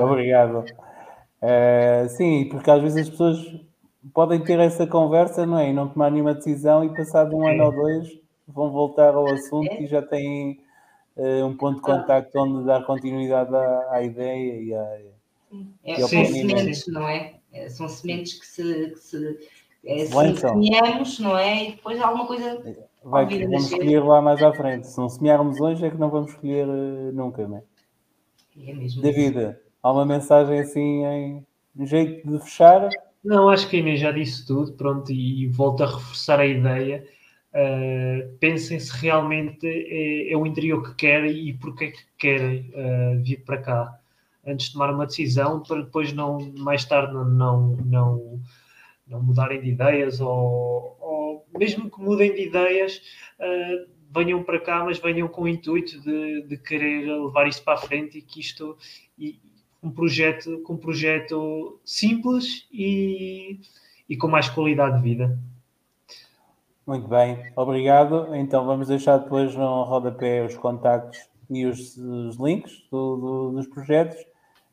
Obrigado. 0.00 0.64
Uh, 1.42 2.08
sim, 2.10 2.48
porque 2.48 2.70
às 2.70 2.80
vezes 2.80 3.02
as 3.02 3.10
pessoas 3.10 3.54
podem 4.14 4.42
ter 4.42 4.60
essa 4.60 4.86
conversa, 4.86 5.44
não 5.44 5.58
é? 5.58 5.70
E 5.70 5.72
não 5.72 5.88
tomar 5.88 6.10
nenhuma 6.10 6.34
decisão 6.34 6.84
e 6.84 6.94
passado 6.94 7.36
um 7.36 7.46
ano 7.46 7.64
ou 7.64 7.72
dois 7.72 8.08
vão 8.46 8.70
voltar 8.70 9.14
ao 9.14 9.26
assunto 9.26 9.72
é. 9.72 9.82
e 9.82 9.86
já 9.86 10.02
têm 10.02 10.60
uh, 11.16 11.44
um 11.44 11.56
ponto 11.56 11.76
de 11.76 11.82
contacto 11.82 12.38
onde 12.38 12.64
dar 12.64 12.84
continuidade 12.84 13.54
à, 13.54 13.88
à 13.90 14.02
ideia 14.02 14.62
e 14.62 14.74
à. 14.74 14.98
É, 15.84 15.96
são 15.96 16.08
sementes, 16.08 16.86
não 16.88 17.08
é? 17.08 17.34
é? 17.52 17.68
São 17.68 17.88
sementes 17.88 18.38
que 18.38 18.46
se, 18.46 18.90
que 18.90 18.98
se 18.98 19.38
é, 19.86 20.06
semeamos, 20.06 21.18
não 21.18 21.36
é? 21.36 21.64
E 21.64 21.70
depois 21.72 22.00
alguma 22.00 22.26
coisa 22.26 22.62
Vai, 23.04 23.26
vamos 23.26 23.70
escolher 23.70 24.02
lá 24.02 24.22
mais 24.22 24.42
à 24.42 24.52
frente. 24.52 24.86
Se 24.86 24.98
não 24.98 25.10
semearmos 25.10 25.60
hoje, 25.60 25.84
é 25.84 25.90
que 25.90 25.98
não 25.98 26.08
vamos 26.08 26.30
escolher 26.30 26.66
uh, 26.66 27.12
nunca, 27.12 27.46
não 27.46 27.58
é? 27.58 27.62
É 28.66 28.72
mesmo. 28.72 29.02
David, 29.02 29.56
há 29.82 29.92
uma 29.92 30.06
mensagem 30.06 30.58
assim 30.60 31.04
em 31.04 31.46
um 31.76 31.86
jeito 31.86 32.26
de 32.26 32.38
fechar? 32.42 32.88
Não, 33.22 33.50
acho 33.50 33.68
que 33.68 33.76
a 33.76 33.80
Inês 33.80 34.00
já 34.00 34.10
disse 34.10 34.46
tudo, 34.46 34.72
pronto, 34.72 35.12
e, 35.12 35.44
e 35.44 35.48
volto 35.48 35.82
a 35.82 35.86
reforçar 35.86 36.40
a 36.40 36.46
ideia. 36.46 37.04
Uh, 37.52 38.36
pensem 38.38 38.80
se 38.80 38.90
realmente 38.96 39.66
é, 39.66 40.32
é, 40.32 40.36
o 40.36 40.46
interior 40.46 40.82
que 40.82 40.94
querem 40.94 41.48
e 41.48 41.52
porque 41.52 41.84
é 41.84 41.90
que 41.90 42.00
querem 42.18 42.72
uh, 42.74 43.22
vir 43.22 43.44
para 43.44 43.58
cá 43.58 44.00
antes 44.44 44.66
de 44.66 44.72
tomar 44.72 44.92
uma 44.92 45.06
decisão 45.06 45.62
para 45.62 45.82
depois 45.82 46.12
não 46.12 46.52
mais 46.58 46.84
tarde 46.84 47.14
não 47.14 47.24
não, 47.24 47.76
não, 47.84 48.40
não 49.06 49.22
mudarem 49.22 49.60
de 49.60 49.70
ideias 49.70 50.20
ou, 50.20 51.46
mesmo 51.56 51.90
que 51.90 52.00
mudem 52.00 52.34
de 52.34 52.46
ideias, 52.46 53.00
uh, 53.38 53.90
venham 54.14 54.42
para 54.42 54.60
cá, 54.60 54.84
mas 54.84 54.98
venham 54.98 55.28
com 55.28 55.42
o 55.42 55.48
intuito 55.48 56.00
de, 56.00 56.42
de 56.42 56.56
querer 56.56 57.06
levar 57.06 57.46
isto 57.46 57.64
para 57.64 57.74
a 57.74 57.78
frente 57.78 58.18
e 58.18 58.22
que 58.22 58.40
isto 58.40 58.76
e, 59.18 59.38
um 59.82 59.90
projeto 59.90 60.62
com 60.62 60.74
um 60.74 60.78
projeto 60.78 61.78
simples 61.84 62.66
e, 62.72 63.60
e 64.08 64.16
com 64.16 64.28
mais 64.28 64.48
qualidade 64.48 64.96
de 64.96 65.02
vida. 65.02 65.38
Muito 66.86 67.06
bem, 67.06 67.52
obrigado. 67.54 68.34
Então 68.34 68.64
vamos 68.64 68.88
deixar 68.88 69.18
depois 69.18 69.54
no 69.54 69.82
rodapé 69.84 70.44
os 70.44 70.56
contactos 70.56 71.18
e 71.50 71.66
os, 71.66 71.96
os 71.96 72.36
links 72.36 72.82
do, 72.90 73.16
do, 73.16 73.52
dos 73.52 73.66
projetos 73.66 74.16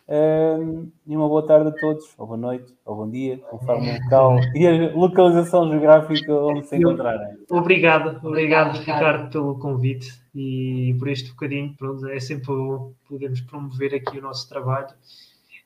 e 0.07 1.15
uma 1.15 1.27
boa 1.27 1.45
tarde 1.45 1.69
a 1.69 1.71
todos, 1.71 2.13
ou 2.17 2.27
boa 2.27 2.37
noite, 2.37 2.73
ou 2.85 2.95
bom 2.95 3.09
dia, 3.09 3.37
conforme 3.49 3.91
o 3.91 4.03
local 4.03 4.39
e 4.55 4.67
a 4.67 4.93
localização 4.93 5.69
geográfica 5.69 6.33
onde 6.33 6.67
se 6.67 6.77
encontrarem. 6.77 7.37
Obrigado, 7.49 8.19
obrigado, 8.25 8.77
Ricardo, 8.77 9.31
pelo 9.31 9.57
convite 9.57 10.11
e 10.35 10.95
por 10.99 11.07
este 11.07 11.29
bocadinho. 11.29 11.73
Pronto, 11.77 12.07
é 12.07 12.19
sempre 12.19 12.47
bom 12.47 12.93
podermos 13.07 13.41
promover 13.41 13.95
aqui 13.95 14.17
o 14.17 14.21
nosso 14.21 14.49
trabalho. 14.49 14.93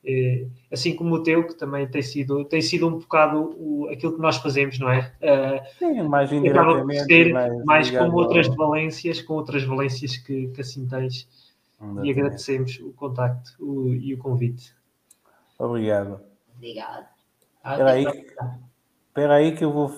É, 0.08 0.46
assim 0.70 0.94
como 0.94 1.16
o 1.16 1.22
teu, 1.22 1.44
que 1.44 1.54
também 1.54 1.84
tem 1.88 2.00
sido, 2.00 2.44
tem 2.44 2.62
sido 2.62 2.86
um 2.86 2.98
bocado 2.98 3.56
o, 3.58 3.88
aquilo 3.90 4.14
que 4.14 4.20
nós 4.20 4.36
fazemos, 4.36 4.78
não 4.78 4.88
é? 4.88 5.12
Uh, 5.20 5.78
Sim, 5.80 6.02
mais 6.04 6.30
indiretamente. 6.30 7.04
Ser, 7.04 7.32
mais, 7.32 7.64
mais 7.64 7.90
com 7.90 8.12
outras 8.12 8.46
valências, 8.46 9.20
com 9.20 9.34
outras 9.34 9.64
valências 9.64 10.16
que, 10.16 10.46
que 10.48 10.60
assim 10.60 10.86
tens 10.86 11.26
Exatamente. 11.80 12.08
E 12.08 12.10
agradecemos 12.10 12.80
o 12.80 12.92
contacto 12.92 13.54
o, 13.58 13.92
e 13.92 14.14
o 14.14 14.18
convite. 14.18 14.74
Obrigado. 15.58 16.20
Obrigado. 16.54 17.06
Espera 17.64 17.90
aí, 17.90 18.04
espera 19.08 19.34
aí 19.34 19.56
que 19.56 19.64
eu 19.64 19.72
vou 19.72 19.88